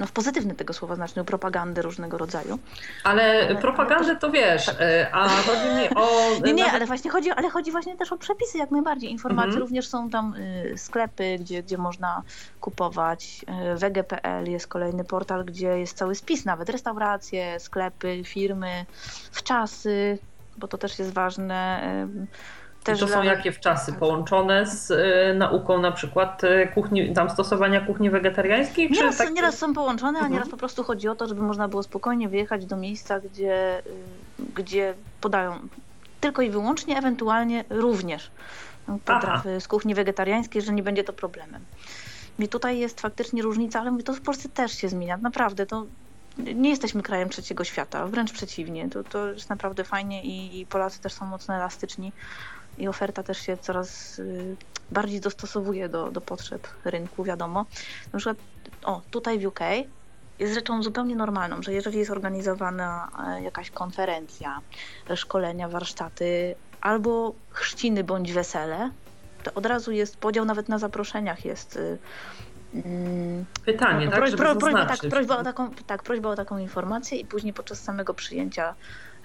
no 0.00 0.06
w 0.06 0.12
pozytywny 0.12 0.54
tego 0.54 0.72
słowa 0.72 0.94
znaczeniu 0.94 1.24
propagandę 1.24 1.82
różnego 1.82 2.18
rodzaju. 2.18 2.58
Ale 3.04 3.54
propagandę 3.56 4.16
to 4.16 4.30
wiesz, 4.30 4.66
tak. 4.66 4.76
a 5.12 5.28
chodzi 5.28 5.74
mi 5.76 5.94
o... 5.96 6.10
Nie, 6.46 6.52
nie, 6.52 6.72
ale 6.72 6.86
właśnie 6.86 7.10
chodzi, 7.10 7.30
ale 7.30 7.50
chodzi 7.50 7.70
właśnie 7.70 7.96
też 7.96 8.12
o 8.12 8.16
przepisy 8.16 8.58
jak 8.58 8.70
najbardziej. 8.70 9.10
Informacje 9.10 9.48
mhm. 9.48 9.62
również 9.62 9.88
są 9.88 10.10
tam 10.10 10.34
y, 10.34 10.74
sklepy, 10.76 11.36
gdzie, 11.40 11.62
gdzie 11.62 11.78
można 11.78 12.22
kupować. 12.60 13.44
Y, 13.72 13.78
wege.pl 13.78 14.50
jest 14.50 14.66
kolejny 14.66 15.04
portal, 15.04 15.44
gdzie 15.44 15.78
jest 15.78 15.96
cały 15.96 16.14
spis 16.14 16.44
nawet, 16.44 16.68
restauracje, 16.68 17.60
sklepy, 17.60 18.22
firmy, 18.24 18.86
wczasy, 19.32 20.18
bo 20.58 20.68
to 20.68 20.78
też 20.78 20.98
jest 20.98 21.12
ważne. 21.12 21.82
Y, 22.04 22.59
też 22.84 23.00
to 23.00 23.08
są 23.08 23.22
jakie 23.22 23.52
wczasy 23.52 23.92
połączone 23.92 24.66
z 24.66 24.90
y, 24.90 25.34
nauką 25.38 25.80
na 25.80 25.92
przykład 25.92 26.44
y, 26.44 26.68
kuchni, 26.74 27.12
tam 27.12 27.30
stosowania 27.30 27.80
kuchni 27.80 28.10
wegetariańskiej? 28.10 28.90
Nieraz, 28.90 29.16
tak... 29.16 29.30
nieraz 29.30 29.58
są 29.58 29.74
połączone, 29.74 30.18
a 30.18 30.22
mhm. 30.22 30.32
nieraz 30.32 30.48
po 30.48 30.56
prostu 30.56 30.84
chodzi 30.84 31.08
o 31.08 31.14
to, 31.14 31.26
żeby 31.26 31.42
można 31.42 31.68
było 31.68 31.82
spokojnie 31.82 32.28
wyjechać 32.28 32.66
do 32.66 32.76
miejsca, 32.76 33.20
gdzie, 33.20 33.78
y, 33.78 34.42
gdzie 34.54 34.94
podają 35.20 35.58
tylko 36.20 36.42
i 36.42 36.50
wyłącznie, 36.50 36.98
ewentualnie 36.98 37.64
również 37.70 38.30
potrawy 39.04 39.50
Aha. 39.50 39.60
z 39.60 39.68
kuchni 39.68 39.94
wegetariańskiej, 39.94 40.62
że 40.62 40.72
nie 40.72 40.82
będzie 40.82 41.04
to 41.04 41.12
problemem. 41.12 41.64
I 42.38 42.48
tutaj 42.48 42.78
jest 42.78 43.00
faktycznie 43.00 43.42
różnica, 43.42 43.80
ale 43.80 44.02
to 44.02 44.12
w 44.12 44.20
Polsce 44.20 44.48
też 44.48 44.72
się 44.72 44.88
zmienia. 44.88 45.16
Naprawdę, 45.16 45.66
to 45.66 45.86
nie 46.38 46.70
jesteśmy 46.70 47.02
krajem 47.02 47.28
trzeciego 47.28 47.64
świata, 47.64 48.06
wręcz 48.06 48.32
przeciwnie. 48.32 48.90
To, 48.90 49.04
to 49.04 49.26
jest 49.26 49.50
naprawdę 49.50 49.84
fajnie 49.84 50.22
i, 50.22 50.60
i 50.60 50.66
Polacy 50.66 51.00
też 51.00 51.12
są 51.12 51.26
mocno 51.26 51.54
elastyczni 51.54 52.12
i 52.78 52.88
oferta 52.88 53.22
też 53.22 53.38
się 53.38 53.56
coraz 53.56 54.18
y, 54.18 54.56
bardziej 54.90 55.20
dostosowuje 55.20 55.88
do, 55.88 56.10
do 56.10 56.20
potrzeb 56.20 56.68
rynku, 56.84 57.24
wiadomo. 57.24 57.66
Na 58.12 58.18
przykład, 58.18 58.36
o, 58.84 59.02
tutaj 59.10 59.38
w 59.38 59.46
UK 59.46 59.60
jest 60.38 60.54
rzeczą 60.54 60.82
zupełnie 60.82 61.16
normalną, 61.16 61.62
że 61.62 61.72
jeżeli 61.72 61.98
jest 61.98 62.10
organizowana 62.10 63.08
e, 63.28 63.42
jakaś 63.42 63.70
konferencja, 63.70 64.60
szkolenia, 65.14 65.68
warsztaty 65.68 66.54
albo 66.80 67.34
chrzciny 67.50 68.04
bądź 68.04 68.32
wesele, 68.32 68.90
to 69.42 69.54
od 69.54 69.66
razu 69.66 69.92
jest 69.92 70.16
podział 70.16 70.44
nawet 70.44 70.68
na 70.68 70.78
zaproszeniach 70.78 71.44
jest 71.44 71.76
y, 71.76 71.98
mm, 72.74 73.44
Pytanie, 73.64 74.06
no, 74.06 74.10
tak, 74.10 74.20
prośba, 74.20 74.54
prośba, 74.54 74.86
tak, 74.86 75.00
prośba, 75.10 75.38
o 75.38 75.44
taką, 75.44 75.70
tak, 75.86 76.02
prośba 76.02 76.28
o 76.28 76.36
taką 76.36 76.58
informację 76.58 77.18
i 77.18 77.24
później 77.24 77.52
podczas 77.52 77.82
samego 77.82 78.14
przyjęcia 78.14 78.74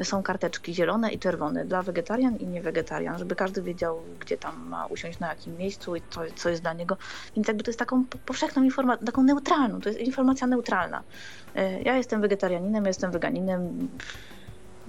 są 0.03 0.23
karteczki 0.23 0.73
zielone 0.73 1.11
i 1.11 1.19
czerwone 1.19 1.65
dla 1.65 1.81
wegetarian 1.81 2.35
i 2.35 2.47
niewegetarian, 2.47 3.17
żeby 3.17 3.35
każdy 3.35 3.61
wiedział, 3.61 4.01
gdzie 4.19 4.37
tam 4.37 4.67
ma 4.69 4.85
usiąść, 4.85 5.19
na 5.19 5.27
jakim 5.27 5.57
miejscu 5.57 5.95
i 5.95 6.01
co, 6.09 6.21
co 6.35 6.49
jest 6.49 6.61
dla 6.61 6.73
niego. 6.73 6.97
Więc 7.35 7.47
jakby 7.47 7.63
to 7.63 7.69
jest 7.69 7.79
taką 7.79 8.05
powszechną 8.25 8.63
informacją, 8.63 9.05
taką 9.05 9.23
neutralną, 9.23 9.81
to 9.81 9.89
jest 9.89 10.01
informacja 10.01 10.47
neutralna. 10.47 11.03
E, 11.55 11.81
ja 11.81 11.97
jestem 11.97 12.21
wegetarianinem, 12.21 12.85
jestem 12.85 13.11
weganinem, 13.11 13.87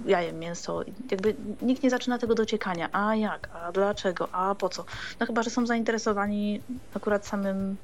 ja 0.05 0.21
jem 0.21 0.39
mięso. 0.39 0.81
Jakby 1.11 1.35
nikt 1.61 1.83
nie 1.83 1.89
zaczyna 1.89 2.17
tego 2.17 2.35
dociekania. 2.35 2.89
A 2.91 3.15
jak? 3.15 3.49
A 3.53 3.71
dlaczego? 3.71 4.29
A 4.31 4.55
po 4.55 4.69
co? 4.69 4.85
No 5.19 5.25
chyba, 5.25 5.43
że 5.43 5.49
są 5.49 5.65
zainteresowani 5.65 6.61
akurat 6.93 7.27
samym 7.27 7.77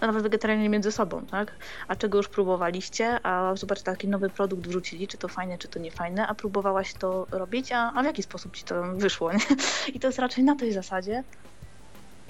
nawet 0.00 0.22
wegetarianie 0.22 0.68
między 0.68 0.92
sobą, 0.92 1.26
tak? 1.26 1.52
A 1.88 1.96
czego 1.96 2.18
już 2.18 2.28
próbowaliście, 2.28 3.26
a 3.26 3.56
zobacz, 3.56 3.82
taki 3.82 4.08
nowy 4.08 4.30
produkt 4.30 4.66
wrzucili, 4.66 5.08
czy 5.08 5.18
to 5.18 5.28
fajne, 5.28 5.58
czy 5.58 5.68
to 5.68 5.78
nie 5.78 5.90
fajne, 5.90 6.26
a 6.26 6.34
próbowałaś 6.34 6.94
to 6.94 7.26
robić, 7.30 7.72
a, 7.72 7.92
a 7.94 8.02
w 8.02 8.04
jaki 8.04 8.22
sposób 8.22 8.56
ci 8.56 8.64
to 8.64 8.82
wyszło, 8.94 9.32
nie? 9.32 9.38
I 9.94 10.00
to 10.00 10.08
jest 10.08 10.18
raczej 10.18 10.44
na 10.44 10.56
tej 10.56 10.72
zasadzie. 10.72 11.24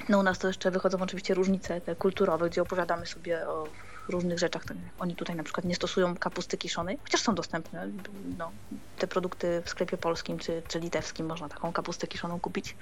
No 0.09 0.19
u 0.19 0.23
nas 0.23 0.39
to 0.39 0.47
jeszcze 0.47 0.71
wychodzą 0.71 0.99
oczywiście 0.99 1.35
różnice 1.35 1.81
te 1.81 1.97
kulturowe, 1.97 2.51
gdzie 2.51 2.63
opowiadamy 2.63 3.07
sobie 3.07 3.49
o 3.49 3.69
różnych 4.09 4.39
rzeczach. 4.39 4.63
Oni 4.99 5.17
tutaj 5.17 5.37
na 5.37 5.43
przykład 5.43 5.65
nie 5.65 5.75
stosują 5.75 6.17
kapusty 6.17 6.59
kiszonej, 6.59 6.99
chociaż 7.03 7.21
są 7.21 7.35
dostępne. 7.35 7.89
No, 8.39 8.51
te 8.99 9.07
produkty 9.07 9.63
w 9.65 9.71
sklepie 9.71 9.97
polskim 9.97 10.39
czy, 10.39 10.63
czy 10.69 10.81
litewskim 10.81 11.27
można 11.27 11.49
taką 11.49 11.73
kapustę 11.73 12.07
kiszoną 12.07 12.41
kupić, 12.41 12.77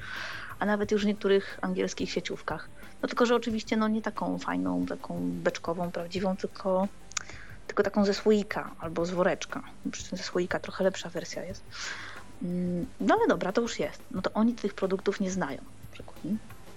a 0.58 0.66
nawet 0.66 0.92
już 0.92 1.02
w 1.02 1.06
niektórych 1.06 1.58
angielskich 1.62 2.10
sieciówkach. 2.10 2.68
No 3.04 3.08
tylko, 3.08 3.26
że 3.26 3.34
oczywiście 3.34 3.76
no, 3.76 3.88
nie 3.88 4.02
taką 4.02 4.38
fajną, 4.38 4.86
taką 4.86 5.20
beczkową, 5.20 5.90
prawdziwą, 5.90 6.36
tylko, 6.36 6.88
tylko 7.66 7.82
taką 7.82 8.04
ze 8.04 8.14
słoika 8.14 8.70
albo 8.80 9.06
z 9.06 9.10
woreczka. 9.10 9.62
Przy 9.92 10.08
tym 10.08 10.18
ze 10.18 10.24
słoika 10.24 10.58
trochę 10.60 10.84
lepsza 10.84 11.08
wersja 11.08 11.44
jest. 11.44 11.62
Mm, 12.42 12.86
no 13.00 13.14
ale 13.14 13.28
dobra, 13.28 13.52
to 13.52 13.60
już 13.60 13.78
jest. 13.78 14.02
No 14.10 14.22
to 14.22 14.32
oni 14.32 14.54
tych 14.54 14.74
produktów 14.74 15.20
nie 15.20 15.30
znają. 15.30 15.58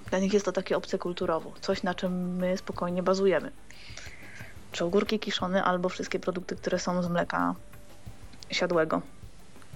Dla 0.10 0.20
nich 0.20 0.34
jest 0.34 0.46
to 0.46 0.52
takie 0.52 0.78
obce 0.78 0.98
kulturowo, 0.98 1.52
coś 1.62 1.84
na 1.84 1.94
czym 1.94 2.36
my 2.36 2.58
spokojnie 2.58 3.04
bazujemy. 3.04 3.52
Czy 4.72 4.86
ogórki 4.86 5.20
kiszone, 5.20 5.64
albo 5.64 5.90
wszystkie 5.90 6.20
produkty, 6.20 6.56
które 6.56 6.80
są 6.80 7.04
z 7.04 7.10
mleka 7.10 7.56
siadłego. 8.52 9.02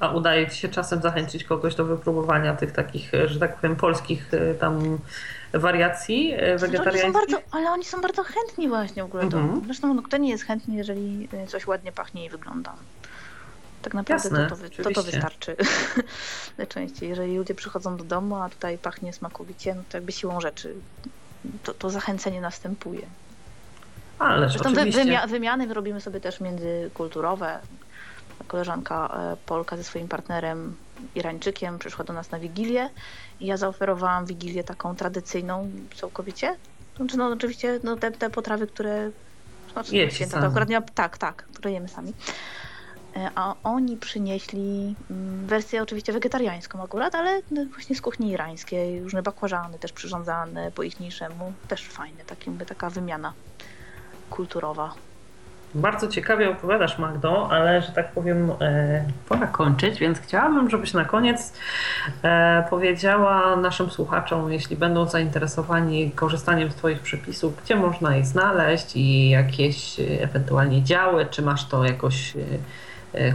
A 0.01 0.11
udaje 0.11 0.49
Ci 0.49 0.57
się 0.57 0.69
czasem 0.69 1.01
zachęcić 1.01 1.43
kogoś 1.43 1.75
do 1.75 1.85
wypróbowania 1.85 2.55
tych 2.55 2.71
takich, 2.71 3.11
że 3.25 3.39
tak 3.39 3.55
powiem, 3.55 3.75
polskich 3.75 4.33
y, 4.33 4.55
tam 4.59 4.97
wariacji 5.53 6.33
wegetariańskich? 6.57 7.03
Oni 7.03 7.13
bardzo, 7.13 7.37
ale 7.51 7.71
oni 7.71 7.85
są 7.85 8.01
bardzo 8.01 8.23
chętni 8.23 8.67
właśnie 8.67 9.03
w 9.03 9.05
ogóle. 9.05 9.23
Mhm. 9.23 9.61
Zresztą 9.65 9.93
no, 9.93 10.01
kto 10.01 10.17
nie 10.17 10.29
jest 10.29 10.43
chętny, 10.43 10.75
jeżeli 10.75 11.29
coś 11.47 11.67
ładnie 11.67 11.91
pachnie 11.91 12.25
i 12.25 12.29
wygląda. 12.29 12.73
Tak 13.81 13.93
naprawdę 13.93 14.29
Jasne, 14.29 14.47
to, 14.49 14.83
to, 14.83 14.83
to, 14.83 14.91
to, 14.91 15.03
wystarczy 15.03 15.55
najczęściej. 16.57 17.09
Jeżeli 17.09 17.37
ludzie 17.37 17.55
przychodzą 17.55 17.97
do 17.97 18.03
domu, 18.03 18.35
a 18.35 18.49
tutaj 18.49 18.77
pachnie 18.77 19.13
smakowicie, 19.13 19.75
no 19.75 19.81
to 19.89 19.97
jakby 19.97 20.11
siłą 20.11 20.41
rzeczy 20.41 20.75
to, 21.63 21.73
to 21.73 21.89
zachęcenie 21.89 22.41
następuje. 22.41 23.01
Ależ 24.19 24.51
Zresztą 24.51 24.73
wymia 24.73 25.27
wymiany 25.27 25.73
robimy 25.73 26.01
sobie 26.01 26.19
też 26.19 26.39
międzykulturowe. 26.39 27.59
Koleżanka 28.47 29.07
e, 29.07 29.37
Polka 29.45 29.77
ze 29.77 29.83
swoim 29.83 30.07
partnerem 30.07 30.75
Irańczykiem 31.15 31.79
przyszła 31.79 32.05
do 32.05 32.13
nas 32.13 32.31
na 32.31 32.39
Wigilię 32.39 32.89
i 33.39 33.45
ja 33.45 33.57
zaoferowałam 33.57 34.25
Wigilię 34.25 34.63
taką 34.63 34.95
tradycyjną 34.95 35.71
całkowicie. 35.95 36.55
Znaczy, 36.95 37.17
no 37.17 37.27
oczywiście 37.27 37.79
no, 37.83 37.95
te, 37.95 38.11
te 38.11 38.29
potrawy, 38.29 38.67
które 38.67 39.11
znaczy, 39.73 39.95
Jecie 39.95 40.27
to 40.27 40.37
akurat 40.37 40.69
nie, 40.69 40.81
tak, 40.81 41.17
tak, 41.17 41.43
które 41.53 41.71
jemy 41.71 41.87
sami. 41.87 42.13
E, 43.15 43.29
a 43.35 43.55
oni 43.63 43.97
przynieśli 43.97 44.95
mm, 45.09 45.47
wersję 45.47 45.83
oczywiście 45.83 46.13
wegetariańską 46.13 46.83
akurat, 46.83 47.15
ale 47.15 47.41
no, 47.51 47.65
właśnie 47.65 47.95
z 47.95 48.01
kuchni 48.01 48.29
irańskiej, 48.29 49.03
różne 49.03 49.21
bakłażany 49.21 49.79
też 49.79 49.91
przyrządzane 49.91 50.71
po 50.71 50.83
ich 50.83 50.95
też 51.67 51.87
fajne, 51.87 52.23
tak 52.25 52.47
jakby 52.47 52.65
taka 52.65 52.89
wymiana 52.89 53.33
kulturowa. 54.29 54.93
Bardzo 55.75 56.07
ciekawie 56.07 56.49
opowiadasz, 56.49 56.97
Magdo, 56.97 57.47
ale 57.51 57.81
że 57.81 57.91
tak 57.91 58.11
powiem, 58.11 58.51
e, 58.61 59.05
pora 59.29 59.47
kończyć, 59.47 59.99
więc 59.99 60.19
chciałabym, 60.19 60.69
żebyś 60.69 60.93
na 60.93 61.05
koniec 61.05 61.53
e, 62.23 62.63
powiedziała 62.69 63.55
naszym 63.55 63.89
słuchaczom, 63.89 64.51
jeśli 64.51 64.75
będą 64.75 65.05
zainteresowani 65.05 66.11
korzystaniem 66.11 66.71
z 66.71 66.75
Twoich 66.75 66.99
przepisów, 66.99 67.63
gdzie 67.63 67.75
można 67.75 68.15
je 68.15 68.25
znaleźć 68.25 68.95
i 68.95 69.29
jakieś 69.29 69.99
e, 69.99 70.03
ewentualnie 70.21 70.83
działy, 70.83 71.25
czy 71.25 71.41
masz 71.41 71.67
to 71.67 71.85
jakoś 71.85 72.33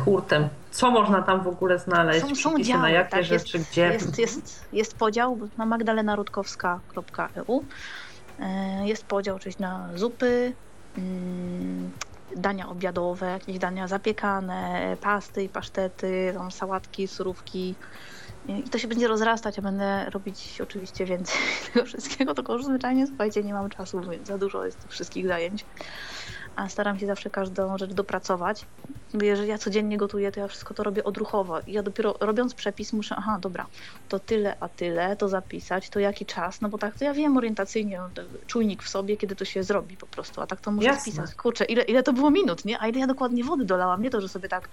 hurtem. 0.05 0.49
Co 0.71 0.91
można 0.91 1.23
tam 1.23 1.41
w 1.41 1.49
ogóle 1.49 1.79
znaleźć? 1.79 2.21
Są, 2.21 2.35
są 2.35 2.63
działy, 2.63 2.83
na 2.83 2.91
jakie 2.91 3.11
tak, 3.11 3.25
rzeczy, 3.25 3.59
jest, 3.59 3.71
gdzie? 3.71 3.87
Jest, 3.87 4.19
jest, 4.19 4.69
jest 4.73 4.99
podział 4.99 5.39
na 5.59 5.67
magdalenarutkowska.eu. 5.67 7.65
E, 8.41 8.89
jest 8.89 9.05
podział 9.07 9.37
oczywiście 9.37 9.63
na 9.63 9.89
zupy, 9.95 10.53
mm, 10.99 11.91
dania 12.37 12.69
obiadowe, 12.69 13.27
jakieś 13.27 13.59
dania 13.59 13.89
zapiekane, 13.89 14.97
pasty 15.01 15.49
pasztety, 15.49 16.33
tam 16.35 16.51
sałatki, 16.51 17.09
surówki. 17.09 17.79
I 18.45 18.71
to 18.71 18.79
się 18.79 18.89
będzie 18.89 19.09
rozrastać, 19.09 19.57
ja 19.57 19.63
będę 19.63 20.11
robić 20.11 20.61
oczywiście 20.61 21.05
więcej 21.05 21.41
tego 21.73 21.87
wszystkiego, 21.87 22.35
tylko 22.35 22.53
już 22.53 22.65
zwyczajnie, 22.65 23.07
słuchajcie, 23.07 23.43
nie 23.43 23.53
mam 23.55 23.69
czasu, 23.69 24.01
za 24.23 24.39
dużo 24.39 24.65
jest 24.65 24.83
tych 24.83 24.91
wszystkich 24.91 25.27
zajęć. 25.27 25.67
A 26.57 26.69
staram 26.69 26.99
się 26.99 27.07
zawsze 27.07 27.31
każdą 27.31 27.79
rzecz 27.79 27.93
dopracować. 27.93 28.67
Bo 29.15 29.25
jeżeli 29.25 29.49
ja 29.49 29.59
codziennie 29.59 29.97
gotuję, 29.97 30.33
to 30.33 30.41
ja 30.41 30.49
wszystko 30.49 30.75
to 30.75 30.83
robię 30.83 31.05
odruchowo. 31.05 31.61
I 31.61 31.73
ja 31.73 31.83
dopiero 31.83 32.15
robiąc 32.21 32.55
przepis 32.55 32.93
muszę, 32.93 33.15
aha, 33.19 33.39
dobra, 33.41 33.67
to 34.09 34.19
tyle, 34.19 34.57
a 34.61 34.69
tyle, 34.69 35.17
to 35.17 35.29
zapisać, 35.29 35.91
to 35.91 36.01
jaki 36.01 36.27
czas, 36.27 36.61
no 36.61 36.69
bo 36.69 36.79
tak 36.79 36.99
to 36.99 37.05
ja 37.05 37.15
wiem 37.15 37.37
orientacyjnie, 37.37 37.99
no, 37.99 38.09
czujnik 38.47 38.83
w 38.83 38.89
sobie, 38.89 39.17
kiedy 39.17 39.37
to 39.37 39.45
się 39.45 39.63
zrobi 39.63 39.97
po 39.97 40.07
prostu, 40.07 40.41
a 40.41 40.47
tak 40.47 40.61
to 40.61 40.71
muszę 40.71 40.87
Jasne. 40.87 41.13
spisać. 41.13 41.35
Kurczę, 41.35 41.65
ile, 41.65 41.83
ile 41.83 42.03
to 42.03 42.13
było 42.13 42.31
minut, 42.31 42.65
nie? 42.65 42.81
A 42.81 42.89
ile 42.89 43.01
ja 43.01 43.07
dokładnie 43.07 43.45
wody 43.45 43.65
dolałam, 43.65 44.03
nie 44.03 44.11
to, 44.11 44.21
że 44.21 44.29
sobie 44.29 44.49
tak 44.49 44.69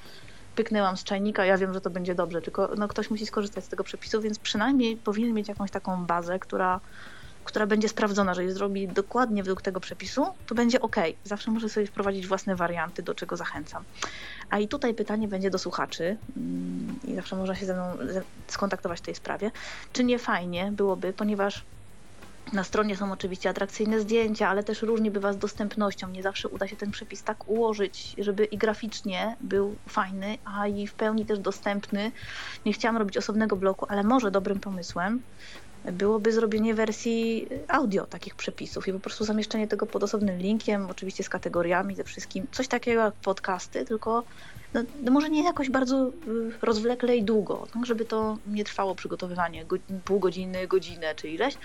pyknęłam 0.55 0.97
z 0.97 1.03
czajnika, 1.03 1.45
ja 1.45 1.57
wiem, 1.57 1.73
że 1.73 1.81
to 1.81 1.89
będzie 1.89 2.15
dobrze, 2.15 2.41
tylko 2.41 2.69
no, 2.77 2.87
ktoś 2.87 3.09
musi 3.09 3.25
skorzystać 3.25 3.65
z 3.65 3.67
tego 3.67 3.83
przepisu, 3.83 4.21
więc 4.21 4.39
przynajmniej 4.39 4.97
powinien 4.97 5.33
mieć 5.33 5.47
jakąś 5.47 5.71
taką 5.71 6.05
bazę, 6.05 6.39
która, 6.39 6.79
która 7.43 7.67
będzie 7.67 7.89
sprawdzona, 7.89 8.33
że 8.33 8.41
jeżeli 8.41 8.57
zrobi 8.57 8.87
dokładnie 8.87 9.43
według 9.43 9.61
tego 9.61 9.79
przepisu, 9.79 10.25
to 10.47 10.55
będzie 10.55 10.81
ok. 10.81 10.95
Zawsze 11.23 11.51
może 11.51 11.69
sobie 11.69 11.87
wprowadzić 11.87 12.27
własne 12.27 12.55
warianty, 12.55 13.03
do 13.03 13.15
czego 13.15 13.37
zachęcam. 13.37 13.83
A 14.49 14.59
i 14.59 14.67
tutaj 14.67 14.93
pytanie 14.93 15.27
będzie 15.27 15.49
do 15.49 15.59
słuchaczy 15.59 16.17
mm, 16.37 16.99
i 17.03 17.15
zawsze 17.15 17.35
można 17.35 17.55
się 17.55 17.65
ze 17.65 17.73
mną 17.73 17.83
skontaktować 18.47 18.99
w 18.99 19.01
tej 19.01 19.15
sprawie. 19.15 19.51
Czy 19.93 20.03
nie 20.03 20.19
fajnie 20.19 20.71
byłoby, 20.71 21.13
ponieważ 21.13 21.63
na 22.53 22.63
stronie 22.63 22.97
są 22.97 23.11
oczywiście 23.11 23.49
atrakcyjne 23.49 23.99
zdjęcia, 23.99 24.49
ale 24.49 24.63
też 24.63 24.81
różnie 24.81 25.11
bywa 25.11 25.33
z 25.33 25.37
dostępnością. 25.37 26.09
Nie 26.09 26.23
zawsze 26.23 26.47
uda 26.49 26.67
się 26.67 26.75
ten 26.75 26.91
przepis 26.91 27.23
tak 27.23 27.49
ułożyć, 27.49 28.15
żeby 28.17 28.45
i 28.45 28.57
graficznie 28.57 29.35
był 29.41 29.75
fajny, 29.87 30.37
a 30.45 30.67
i 30.67 30.87
w 30.87 30.93
pełni 30.93 31.25
też 31.25 31.39
dostępny. 31.39 32.11
Nie 32.65 32.73
chciałam 32.73 32.97
robić 32.97 33.17
osobnego 33.17 33.55
bloku, 33.55 33.85
ale 33.89 34.03
może 34.03 34.31
dobrym 34.31 34.59
pomysłem 34.59 35.21
byłoby 35.91 36.31
zrobienie 36.31 36.73
wersji 36.73 37.47
audio 37.67 38.05
takich 38.05 38.35
przepisów 38.35 38.87
i 38.87 38.93
po 38.93 38.99
prostu 38.99 39.25
zamieszczenie 39.25 39.67
tego 39.67 39.85
pod 39.85 40.03
osobnym 40.03 40.37
linkiem, 40.37 40.89
oczywiście 40.89 41.23
z 41.23 41.29
kategoriami, 41.29 41.95
ze 41.95 42.03
wszystkim. 42.03 42.47
Coś 42.51 42.67
takiego 42.67 43.01
jak 43.01 43.13
podcasty, 43.13 43.85
tylko 43.85 44.23
no, 44.73 44.83
no 45.03 45.11
może 45.11 45.29
nie 45.29 45.43
jakoś 45.43 45.69
bardzo 45.69 46.07
y, 46.07 46.11
rozwlekle 46.61 47.17
i 47.17 47.23
długo, 47.23 47.67
tak, 47.73 47.85
żeby 47.85 48.05
to 48.05 48.37
nie 48.47 48.63
trwało 48.63 48.95
przygotowywanie 48.95 49.65
go, 49.65 49.75
pół 50.05 50.19
godziny, 50.19 50.67
godzinę 50.67 51.15
czy 51.15 51.29
ileś, 51.29 51.57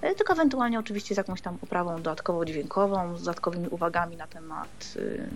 tylko 0.00 0.32
ewentualnie 0.32 0.78
oczywiście 0.78 1.14
z 1.14 1.18
jakąś 1.18 1.40
tam 1.40 1.58
oprawą 1.62 1.96
dodatkową 1.96 2.44
dźwiękową, 2.44 3.16
z 3.16 3.22
dodatkowymi 3.22 3.68
uwagami 3.68 4.16
na 4.16 4.26
temat 4.26 4.94
y, 4.96 5.28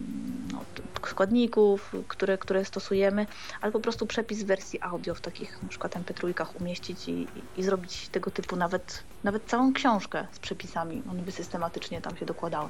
no, 0.53 0.65
składników, 1.09 1.93
które, 2.09 2.39
które 2.39 2.65
stosujemy, 2.65 3.27
ale 3.61 3.73
po 3.73 3.81
prostu 3.81 4.07
przepis 4.07 4.43
wersji 4.43 4.79
audio 4.83 5.15
w 5.15 5.21
takich 5.21 5.61
przykład 5.69 5.93
mp3 5.93 6.47
umieścić 6.61 7.09
i, 7.09 7.27
i 7.57 7.63
zrobić 7.63 8.09
tego 8.09 8.31
typu 8.31 8.57
nawet, 8.57 9.05
nawet 9.25 9.45
całą 9.45 9.73
książkę 9.73 10.27
z 10.33 10.39
przepisami. 10.39 11.03
One 11.11 11.23
by 11.23 11.33
systematycznie 11.33 12.01
tam 12.01 12.17
się 12.17 12.27
dokładały. 12.27 12.69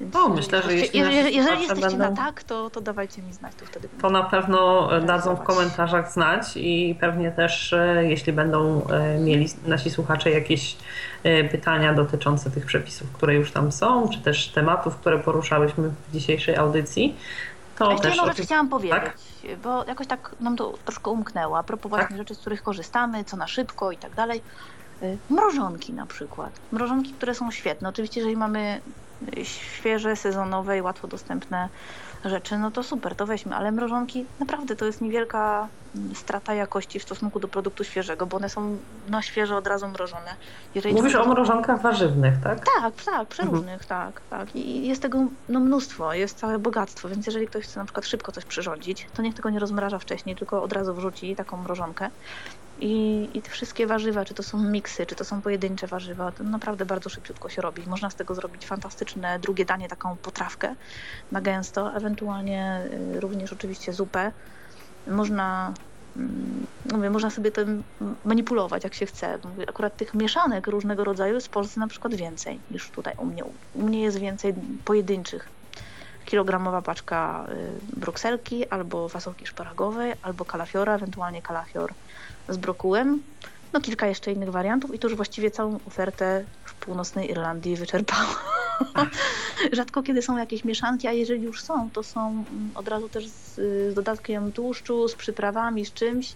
No, 0.00 0.28
myślę, 0.28 0.62
że 0.62 0.74
jeśli, 0.74 0.98
jeżeli, 0.98 1.36
jeżeli 1.36 1.62
jesteście 1.62 1.96
będą... 1.96 1.98
na 1.98 2.16
tak, 2.16 2.42
to, 2.42 2.70
to 2.70 2.80
dawajcie 2.80 3.22
mi 3.22 3.32
znać, 3.32 3.52
to 3.54 3.66
wtedy. 3.66 3.88
To 4.02 4.10
na 4.10 4.22
pewno 4.22 4.90
dadzą 5.00 5.36
w 5.36 5.42
komentarzach 5.42 6.12
znać 6.12 6.56
i 6.56 6.96
pewnie 7.00 7.32
też, 7.32 7.72
e, 7.72 8.04
jeśli 8.04 8.32
będą 8.32 8.86
e, 8.86 9.18
mieli 9.18 9.48
nasi 9.66 9.90
słuchacze 9.90 10.30
jakieś 10.30 10.76
e, 11.22 11.44
pytania 11.44 11.94
dotyczące 11.94 12.50
tych 12.50 12.66
przepisów, 12.66 13.12
które 13.12 13.34
już 13.34 13.52
tam 13.52 13.72
są, 13.72 14.08
czy 14.08 14.18
też 14.18 14.48
tematów, 14.48 14.96
które 14.96 15.18
poruszałyśmy 15.18 15.88
w 15.88 16.12
dzisiejszej 16.12 16.56
audycji, 16.56 17.16
to 17.78 17.88
A 17.88 17.90
jeszcze 17.90 18.08
też. 18.08 18.16
jedną 18.16 18.32
rzecz 18.32 18.46
chciałam 18.46 18.68
powiedzieć, 18.68 18.98
tak? 18.98 19.18
bo 19.62 19.84
jakoś 19.84 20.06
tak 20.06 20.34
nam 20.40 20.56
to 20.56 20.74
troszkę 20.84 21.10
umknęło, 21.10 21.58
a 21.58 21.62
propos 21.62 21.92
tak. 21.92 22.00
właśnie 22.00 22.16
rzeczy, 22.16 22.34
z 22.34 22.38
których 22.38 22.62
korzystamy, 22.62 23.24
co 23.24 23.36
na 23.36 23.46
szybko 23.46 23.92
i 23.92 23.96
tak 23.96 24.14
dalej. 24.14 24.42
Mrożonki 25.30 25.92
na 25.92 26.06
przykład. 26.06 26.50
Mrożonki, 26.72 27.12
które 27.12 27.34
są 27.34 27.50
świetne. 27.50 27.88
Oczywiście, 27.88 28.20
jeżeli 28.20 28.36
mamy 28.36 28.80
świeże, 29.42 30.16
sezonowe 30.16 30.78
i 30.78 30.82
łatwo 30.82 31.08
dostępne 31.08 31.68
rzeczy, 32.24 32.58
no 32.58 32.70
to 32.70 32.82
super, 32.82 33.14
to 33.14 33.26
weźmy, 33.26 33.56
ale 33.56 33.72
mrożonki 33.72 34.24
naprawdę 34.40 34.76
to 34.76 34.84
jest 34.84 35.00
niewielka 35.00 35.68
strata 36.14 36.54
jakości 36.54 36.98
w 36.98 37.02
stosunku 37.02 37.40
do 37.40 37.48
produktu 37.48 37.84
świeżego, 37.84 38.26
bo 38.26 38.36
one 38.36 38.48
są 38.48 38.76
na 39.08 39.22
świeżo 39.22 39.56
od 39.56 39.66
razu 39.66 39.88
mrożone. 39.88 40.34
Jeżeli 40.74 40.94
Mówisz 40.94 41.14
o 41.14 41.26
mrożonkach 41.26 41.82
warzywnych, 41.82 42.34
tak? 42.44 42.64
Tak, 42.80 42.94
tak, 43.04 43.28
przeróżnych, 43.28 43.82
mhm. 43.82 43.88
tak, 43.88 44.20
tak. 44.30 44.56
I 44.56 44.88
jest 44.88 45.02
tego 45.02 45.18
no, 45.48 45.60
mnóstwo, 45.60 46.14
jest 46.14 46.38
całe 46.38 46.58
bogactwo, 46.58 47.08
więc 47.08 47.26
jeżeli 47.26 47.46
ktoś 47.46 47.64
chce 47.64 47.80
na 47.80 47.84
przykład 47.84 48.06
szybko 48.06 48.32
coś 48.32 48.44
przyrządzić, 48.44 49.06
to 49.16 49.22
niech 49.22 49.34
tego 49.34 49.50
nie 49.50 49.58
rozmraża 49.58 49.98
wcześniej, 49.98 50.36
tylko 50.36 50.62
od 50.62 50.72
razu 50.72 50.94
wrzuci 50.94 51.36
taką 51.36 51.56
mrożonkę. 51.56 52.10
I, 52.80 53.28
I 53.34 53.42
te 53.42 53.50
wszystkie 53.50 53.86
warzywa, 53.86 54.24
czy 54.24 54.34
to 54.34 54.42
są 54.42 54.62
miksy, 54.62 55.06
czy 55.06 55.14
to 55.14 55.24
są 55.24 55.42
pojedyncze 55.42 55.86
warzywa, 55.86 56.32
to 56.32 56.44
naprawdę 56.44 56.86
bardzo 56.86 57.10
szybciutko 57.10 57.48
się 57.48 57.62
robi. 57.62 57.82
Można 57.86 58.10
z 58.10 58.14
tego 58.14 58.34
zrobić 58.34 58.66
fantastyczne 58.66 59.38
drugie 59.38 59.64
danie, 59.64 59.88
taką 59.88 60.16
potrawkę 60.16 60.74
na 61.32 61.40
gęsto, 61.40 61.96
ewentualnie 61.96 62.82
y, 63.16 63.20
również 63.20 63.52
oczywiście 63.52 63.92
zupę. 63.92 64.32
Można 65.06 65.74
mm, 66.16 66.66
mówię, 66.92 67.10
można 67.10 67.30
sobie 67.30 67.50
tym 67.52 67.82
manipulować 68.24 68.84
jak 68.84 68.94
się 68.94 69.06
chce. 69.06 69.38
Mówię, 69.44 69.68
akurat 69.68 69.96
tych 69.96 70.14
mieszanek 70.14 70.66
różnego 70.66 71.04
rodzaju 71.04 71.34
jest 71.34 71.46
w 71.46 71.50
Polsce 71.50 71.80
na 71.80 71.88
przykład 71.88 72.14
więcej 72.14 72.60
niż 72.70 72.90
tutaj 72.90 73.14
u 73.18 73.26
mnie. 73.26 73.44
U 73.74 73.82
mnie 73.82 74.02
jest 74.02 74.18
więcej 74.18 74.54
pojedynczych. 74.84 75.48
Kilogramowa 76.24 76.82
paczka 76.82 77.46
y, 77.94 78.00
brukselki, 78.00 78.68
albo 78.68 79.08
fasolki 79.08 79.46
szparagowej, 79.46 80.12
albo 80.22 80.44
kalafiora, 80.44 80.94
ewentualnie 80.94 81.42
kalafior 81.42 81.94
z 82.48 82.56
brokułem. 82.56 83.22
No 83.72 83.80
kilka 83.80 84.06
jeszcze 84.06 84.32
innych 84.32 84.50
wariantów 84.50 84.94
i 84.94 84.98
to 84.98 85.08
już 85.08 85.16
właściwie 85.16 85.50
całą 85.50 85.78
ofertę 85.86 86.44
w 86.64 86.74
północnej 86.74 87.30
Irlandii 87.30 87.76
wyczerpało. 87.76 88.34
Rzadko 89.72 90.02
kiedy 90.02 90.22
są 90.22 90.36
jakieś 90.36 90.64
mieszanki, 90.64 91.08
a 91.08 91.12
jeżeli 91.12 91.42
już 91.42 91.62
są, 91.62 91.90
to 91.90 92.02
są 92.02 92.30
mm, 92.30 92.70
od 92.74 92.88
razu 92.88 93.08
też 93.08 93.28
z, 93.28 93.54
z 93.92 93.94
dodatkiem 93.94 94.52
tłuszczu, 94.52 95.08
z 95.08 95.14
przyprawami, 95.14 95.86
z 95.86 95.92
czymś. 95.92 96.34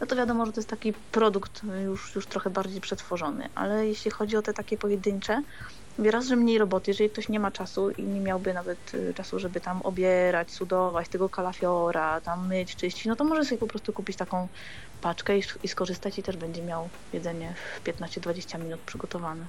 No 0.00 0.06
to 0.06 0.16
wiadomo, 0.16 0.46
że 0.46 0.52
to 0.52 0.60
jest 0.60 0.70
taki 0.70 0.92
produkt 0.92 1.62
już, 1.84 2.14
już 2.14 2.26
trochę 2.26 2.50
bardziej 2.50 2.80
przetworzony, 2.80 3.48
ale 3.54 3.86
jeśli 3.86 4.10
chodzi 4.10 4.36
o 4.36 4.42
te 4.42 4.54
takie 4.54 4.78
pojedyncze, 4.78 5.42
raz, 5.98 6.26
że 6.26 6.36
mniej 6.36 6.58
roboty, 6.58 6.90
jeżeli 6.90 7.10
ktoś 7.10 7.28
nie 7.28 7.40
ma 7.40 7.50
czasu 7.50 7.90
i 7.90 8.08
nie 8.08 8.20
miałby 8.20 8.54
nawet 8.54 8.94
y, 8.94 9.14
czasu, 9.14 9.38
żeby 9.38 9.60
tam 9.60 9.82
obierać, 9.82 10.52
sudować 10.52 11.08
tego 11.08 11.30
kalafiora, 11.30 12.20
tam 12.20 12.48
myć, 12.48 12.76
czyścić, 12.76 13.04
no 13.06 13.16
to 13.16 13.24
może 13.24 13.44
sobie 13.44 13.58
po 13.58 13.66
prostu 13.66 13.92
kupić 13.92 14.16
taką 14.16 14.48
paczkę 15.00 15.38
i, 15.38 15.42
i 15.62 15.68
skorzystać 15.68 16.18
i 16.18 16.22
też 16.22 16.36
będzie 16.36 16.62
miał 16.62 16.90
jedzenie 17.12 17.54
w 17.56 17.82
15-20 17.82 18.60
minut 18.60 18.82
przygotowane. 18.84 19.48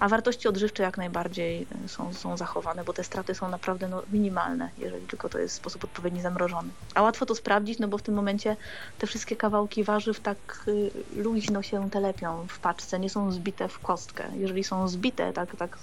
A 0.00 0.08
wartości 0.08 0.48
odżywcze 0.48 0.82
jak 0.82 0.98
najbardziej 0.98 1.66
są, 1.86 2.14
są 2.14 2.36
zachowane, 2.36 2.84
bo 2.84 2.92
te 2.92 3.04
straty 3.04 3.34
są 3.34 3.48
naprawdę 3.48 3.88
no, 3.88 4.02
minimalne, 4.12 4.70
jeżeli 4.78 5.06
tylko 5.06 5.28
to 5.28 5.38
jest 5.38 5.54
w 5.54 5.58
sposób 5.58 5.84
odpowiedni 5.84 6.20
zamrożony. 6.20 6.68
A 6.94 7.02
łatwo 7.02 7.26
to 7.26 7.34
sprawdzić, 7.34 7.78
no 7.78 7.88
bo 7.88 7.98
w 7.98 8.02
tym 8.02 8.14
momencie 8.14 8.56
te 8.98 9.06
wszystkie 9.06 9.36
kawałki 9.36 9.84
warzyw 9.84 10.20
tak 10.20 10.36
y, 10.68 10.90
luźno 11.16 11.62
się 11.62 11.90
telepią 11.90 12.46
w 12.48 12.58
paczce, 12.58 12.98
nie 12.98 13.10
są 13.10 13.32
zbite 13.32 13.68
w 13.68 13.78
kostkę. 13.78 14.24
Jeżeli 14.36 14.64
są 14.64 14.88
zbite, 14.88 15.32
tak, 15.32 15.56
tak 15.56 15.78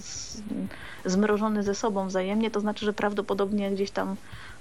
zmrożone 1.06 1.64
ze 1.64 1.76
sobą 1.76 2.08
wzajemnie, 2.08 2.52
to 2.52 2.60
znaczy, 2.60 2.86
że 2.86 2.94
prawdopodobnie 2.94 3.72
gdzieś 3.72 3.92
tam 3.92 4.16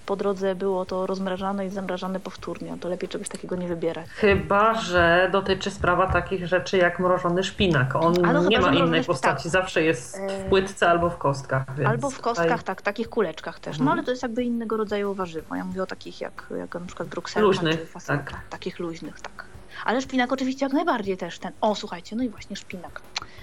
po 0.07 0.17
drodze 0.17 0.55
było 0.55 0.85
to 0.85 1.07
rozmrażane 1.07 1.67
i 1.67 1.71
zamrażane 1.71 2.21
powtórnie. 2.21 2.77
To 2.81 2.89
lepiej 2.89 3.09
czegoś 3.09 3.29
takiego 3.29 3.57
nie 3.57 3.69
wybierać. 3.69 4.09
Chyba, 4.09 4.75
że 4.75 5.29
dotyczy 5.33 5.71
sprawa 5.71 6.07
takich 6.07 6.47
rzeczy 6.47 6.77
jak 6.77 6.99
mrożony 6.99 7.45
szpinak. 7.45 7.97
On 7.97 8.15
no, 8.33 8.49
nie 8.49 8.61
ma 8.61 8.75
innej 8.75 9.05
postaci, 9.05 9.22
tak. 9.23 9.41
zawsze 9.41 9.83
jest 9.83 10.19
w 10.19 10.49
płytce 10.49 10.89
albo 10.89 11.11
w 11.11 11.19
kostkach. 11.19 11.65
albo 11.87 12.11
w 12.11 12.21
kostkach, 12.21 12.47
tutaj... 12.47 12.65
tak, 12.65 12.83
takich 12.83 13.09
kuleczkach 13.09 13.61
też. 13.61 13.79
No 13.79 13.83
mhm. 13.83 13.99
ale 13.99 14.05
to 14.05 14.11
jest 14.11 14.23
jakby 14.23 14.45
innego 14.45 14.77
rodzaju 14.77 15.15
warzywo. 15.15 15.55
Ja 15.55 15.65
mówię 15.65 15.83
o 15.83 15.87
takich 15.87 16.21
jak, 16.21 16.47
jak 16.59 16.75
na 16.75 16.87
przykład 16.87 17.09
brukselka 17.09 17.47
luźnych, 17.47 17.81
czy 17.81 17.87
fasolka. 17.87 18.33
Tak. 18.33 18.49
Takich 18.49 18.79
luźnych, 18.79 19.21
tak. 19.21 19.45
Ale 19.85 20.03
szpinak 20.03 20.33
oczywiście 20.33 20.67
jak 20.67 20.73
najbardziej 20.73 21.17
też 21.17 21.39
ten. 21.39 21.53
O, 21.61 21.75
słuchajcie, 21.75 22.17
no 22.17 22.23
i 22.23 22.29
właśnie 22.29 22.57
szpinak. 22.57 23.01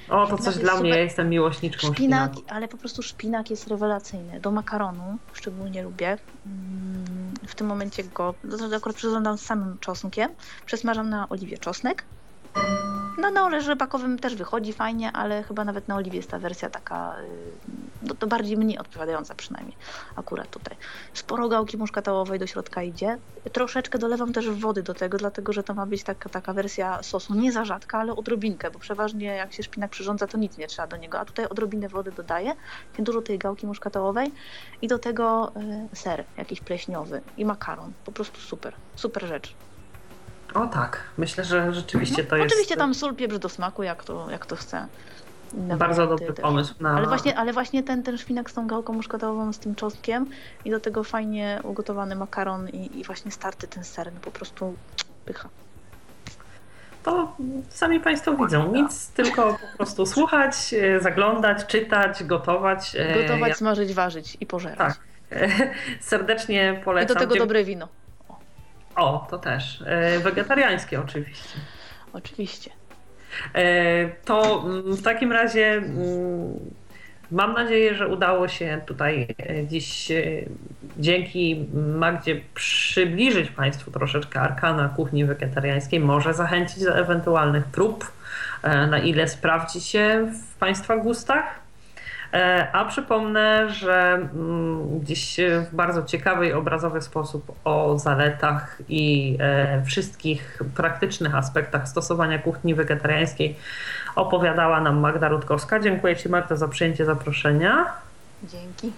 O, 0.10 0.28
to 0.28 0.38
coś 0.38 0.58
dla 0.58 0.72
super... 0.72 0.82
mnie, 0.82 0.90
ja 0.90 0.98
jestem 0.98 1.30
miłośniczką 1.30 1.94
szpinak, 1.94 2.32
szpinaku. 2.32 2.54
Ale 2.56 2.68
po 2.68 2.78
prostu 2.78 3.02
szpinak 3.02 3.50
jest 3.50 3.68
rewelacyjny. 3.68 4.40
Do 4.40 4.52
makaronu 4.52 5.18
szczególnie 5.34 5.84
lubię. 5.84 6.18
Mm, 6.46 7.34
w 7.48 7.56
tym 7.56 7.68
momencie 7.68 8.04
go, 8.04 8.34
akurat 8.76 8.96
przyrządzam 8.96 9.38
z 9.38 9.42
samym 9.42 9.78
czosnkiem. 9.80 10.32
Przesmażam 10.66 11.10
na 11.10 11.30
oliwie 11.30 11.58
czosnek. 11.58 12.04
No 13.22 13.32
na 13.32 13.46
oleju 13.46 13.64
rzepakowym 13.64 14.20
też 14.20 14.36
wychodzi 14.36 14.74
fajnie, 14.74 15.12
ale 15.12 15.44
chyba 15.44 15.66
nawet 15.66 15.88
na 15.88 15.96
oliwie 15.96 16.18
jest 16.18 16.30
ta 16.30 16.40
wersja 16.40 16.70
taka 16.70 17.16
y, 18.04 18.08
to, 18.08 18.16
to 18.16 18.28
bardziej 18.28 18.58
mnie 18.58 18.80
odpowiadająca 18.80 19.36
przynajmniej 19.36 19.78
akurat 20.16 20.50
tutaj. 20.50 20.78
Sporo 21.14 21.50
gałki 21.50 21.78
muszkatałowej 21.78 22.40
do 22.40 22.48
środka 22.48 22.84
idzie. 22.84 23.18
Troszeczkę 23.52 24.00
dolewam 24.00 24.34
też 24.34 24.50
wody 24.50 24.84
do 24.84 24.94
tego, 24.94 25.18
dlatego 25.18 25.54
że 25.54 25.64
to 25.64 25.74
ma 25.74 25.86
być 25.86 26.04
taka, 26.04 26.30
taka 26.30 26.54
wersja 26.54 27.04
sosu, 27.04 27.36
nie 27.36 27.52
za 27.52 27.66
rzadka, 27.66 28.00
ale 28.00 28.16
odrobinkę, 28.16 28.72
bo 28.72 28.80
przeważnie 28.80 29.26
jak 29.26 29.54
się 29.54 29.64
szpinak 29.64 29.92
przyrządza, 29.92 30.28
to 30.28 30.38
nic 30.38 30.58
nie 30.58 30.68
trzeba 30.68 30.88
do 30.88 30.98
niego, 30.98 31.20
a 31.20 31.26
tutaj 31.26 31.46
odrobinę 31.46 31.90
wody 31.90 32.12
dodaję, 32.12 32.54
dużo 33.00 33.22
tej 33.22 33.38
gałki 33.38 33.68
muszkatałowej 33.68 34.32
i 34.82 34.88
do 34.88 35.00
tego 35.00 35.52
y, 35.94 35.96
ser 35.96 36.24
jakiś 36.38 36.62
pleśniowy 36.62 37.22
i 37.38 37.46
makaron. 37.46 37.94
Po 38.06 38.12
prostu 38.12 38.42
super, 38.42 38.74
super 38.96 39.28
rzecz. 39.28 39.56
O 40.54 40.68
tak, 40.68 41.04
myślę, 41.18 41.44
że 41.44 41.74
rzeczywiście 41.74 42.24
to 42.24 42.36
no, 42.36 42.44
jest... 42.44 42.54
Oczywiście 42.54 42.78
tam 42.78 42.96
sól, 42.96 43.16
pieprz 43.16 43.38
do 43.38 43.50
smaku, 43.50 43.84
jak 43.84 44.04
to, 44.04 44.30
jak 44.32 44.46
to 44.46 44.56
chce. 44.56 44.88
Inne 45.54 45.78
bardzo 45.78 46.08
dobry 46.08 46.34
też. 46.34 46.44
pomysł 46.44 46.74
na... 46.80 46.92
Ale 46.92 47.08
właśnie, 47.08 47.38
ale 47.38 47.54
właśnie 47.54 47.84
ten, 47.84 48.04
ten 48.04 48.18
szpinak 48.18 48.50
z 48.50 48.54
tą 48.54 48.68
gałką 48.68 48.94
muszkatową, 48.94 49.54
z 49.54 49.60
tym 49.60 49.76
czosnkiem 49.76 50.26
i 50.66 50.72
do 50.72 50.80
tego 50.80 51.04
fajnie 51.04 51.60
ugotowany 51.64 52.16
makaron 52.16 52.70
i, 52.70 53.00
i 53.00 53.04
właśnie 53.04 53.32
starty 53.32 53.68
ten 53.68 53.84
ser, 53.84 54.14
no 54.14 54.20
po 54.20 54.32
prostu 54.32 54.76
pycha. 55.26 55.50
To 57.04 57.36
sami 57.70 58.00
Państwo 58.00 58.36
widzą. 58.36 58.74
Nic, 58.74 59.08
tylko 59.08 59.58
po 59.72 59.78
prostu 59.78 60.06
słuchać, 60.06 60.74
e, 60.74 61.00
zaglądać, 61.00 61.66
czytać, 61.66 62.24
gotować. 62.24 62.96
E, 62.96 63.22
gotować, 63.22 63.50
ja... 63.50 63.56
smażyć, 63.56 63.94
ważyć 63.94 64.38
i 64.40 64.46
pożerać. 64.46 64.78
Tak. 64.78 65.00
Serdecznie 66.00 66.82
polecam. 66.86 67.18
I 67.18 67.20
do 67.20 67.20
tego 67.20 67.36
dobre 67.36 67.64
wino. 67.64 67.88
O, 69.00 69.28
to 69.30 69.38
też. 69.38 69.84
E, 69.86 70.20
wegetariańskie 70.20 71.02
oczywiście. 71.02 71.60
Oczywiście. 72.14 72.72
E, 73.54 74.10
to 74.26 74.64
mm, 74.66 74.96
w 74.96 75.02
takim 75.02 75.32
razie 75.32 75.72
mm, 75.72 76.60
mam 77.32 77.54
nadzieję, 77.54 77.96
że 77.96 78.08
udało 78.08 78.48
się 78.48 78.82
tutaj 78.86 79.36
e, 79.40 79.68
dziś 79.68 80.12
dzięki 80.98 81.68
Magdzie 81.74 82.42
przybliżyć 82.54 83.50
Państwu 83.52 83.92
troszeczkę 83.92 84.42
arkana 84.42 84.90
kuchni 84.90 85.26
wegetariańskiej, 85.26 86.00
może 86.00 86.34
zachęcić 86.34 86.84
do 86.84 86.98
ewentualnych 86.98 87.66
prób, 87.66 88.12
na 88.64 89.00
ile 89.00 89.28
sprawdzi 89.28 89.82
się 89.82 90.32
w 90.34 90.58
Państwa 90.58 90.98
gustach. 90.98 91.60
E, 92.34 92.68
a 92.72 92.86
przypomnę, 92.86 93.70
że 93.70 94.14
mm, 94.14 95.00
gdzieś 95.00 95.38
w 95.72 95.76
bardzo 95.76 96.04
ciekawy 96.04 96.48
i 96.48 96.54
obrazowy 96.54 97.02
sposób 97.02 97.56
o 97.64 98.00
zaletach 98.00 98.82
i 98.90 99.38
e, 99.40 99.84
wszystkich 99.86 100.64
praktycznych 100.76 101.36
aspektach 101.36 101.88
stosowania 101.88 102.40
kuchni 102.40 102.76
wegetariańskiej 102.76 103.56
opowiadała 104.16 104.82
nam 104.82 105.00
Magda 105.00 105.28
Rutkowska. 105.28 105.80
Dziękuję 105.80 106.16
Ci 106.16 106.30
Magda 106.30 106.56
za 106.56 106.68
przyjęcie 106.68 107.06
zaproszenia. 107.06 107.86
Dzięki. 108.44 108.92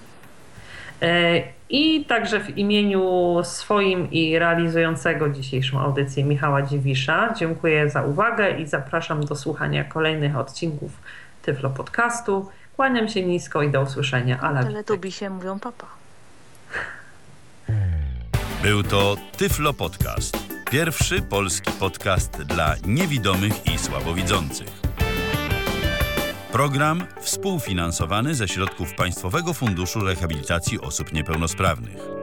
E, 1.02 1.44
I 1.70 2.06
także 2.06 2.40
w 2.40 2.58
imieniu 2.58 3.38
swoim 3.44 4.12
i 4.12 4.40
realizującego 4.40 5.30
dzisiejszą 5.30 5.80
audycję 5.80 6.24
Michała 6.24 6.62
Dziwisza 6.62 7.34
dziękuję 7.38 7.90
za 7.90 8.04
uwagę 8.04 8.52
i 8.52 8.68
zapraszam 8.68 9.26
do 9.26 9.36
słuchania 9.36 9.84
kolejnych 9.84 10.38
odcinków 10.38 10.92
Tyflo 11.42 11.70
Podcastu. 11.70 12.50
Kłaniam 12.76 13.10
się 13.10 13.24
nisko 13.24 13.62
i 13.62 13.72
do 13.72 13.82
usłyszenia. 13.82 14.40
Ale 14.42 14.64
Teletubi 14.64 15.12
się 15.12 15.30
mówią 15.30 15.60
papa. 15.60 15.88
Był 18.64 18.84
to 18.84 19.16
Tyflo 19.38 19.74
Podcast. 19.74 20.38
Pierwszy 20.72 21.22
polski 21.22 21.72
podcast 21.72 22.44
dla 22.44 22.76
niewidomych 22.86 23.66
i 23.74 23.78
słabowidzących. 23.78 24.68
Program 26.52 27.06
współfinansowany 27.22 28.36
ze 28.36 28.48
środków 28.48 28.94
Państwowego 28.94 29.54
Funduszu 29.54 30.00
Rehabilitacji 30.00 30.82
Osób 30.82 31.14
Niepełnosprawnych. 31.14 32.21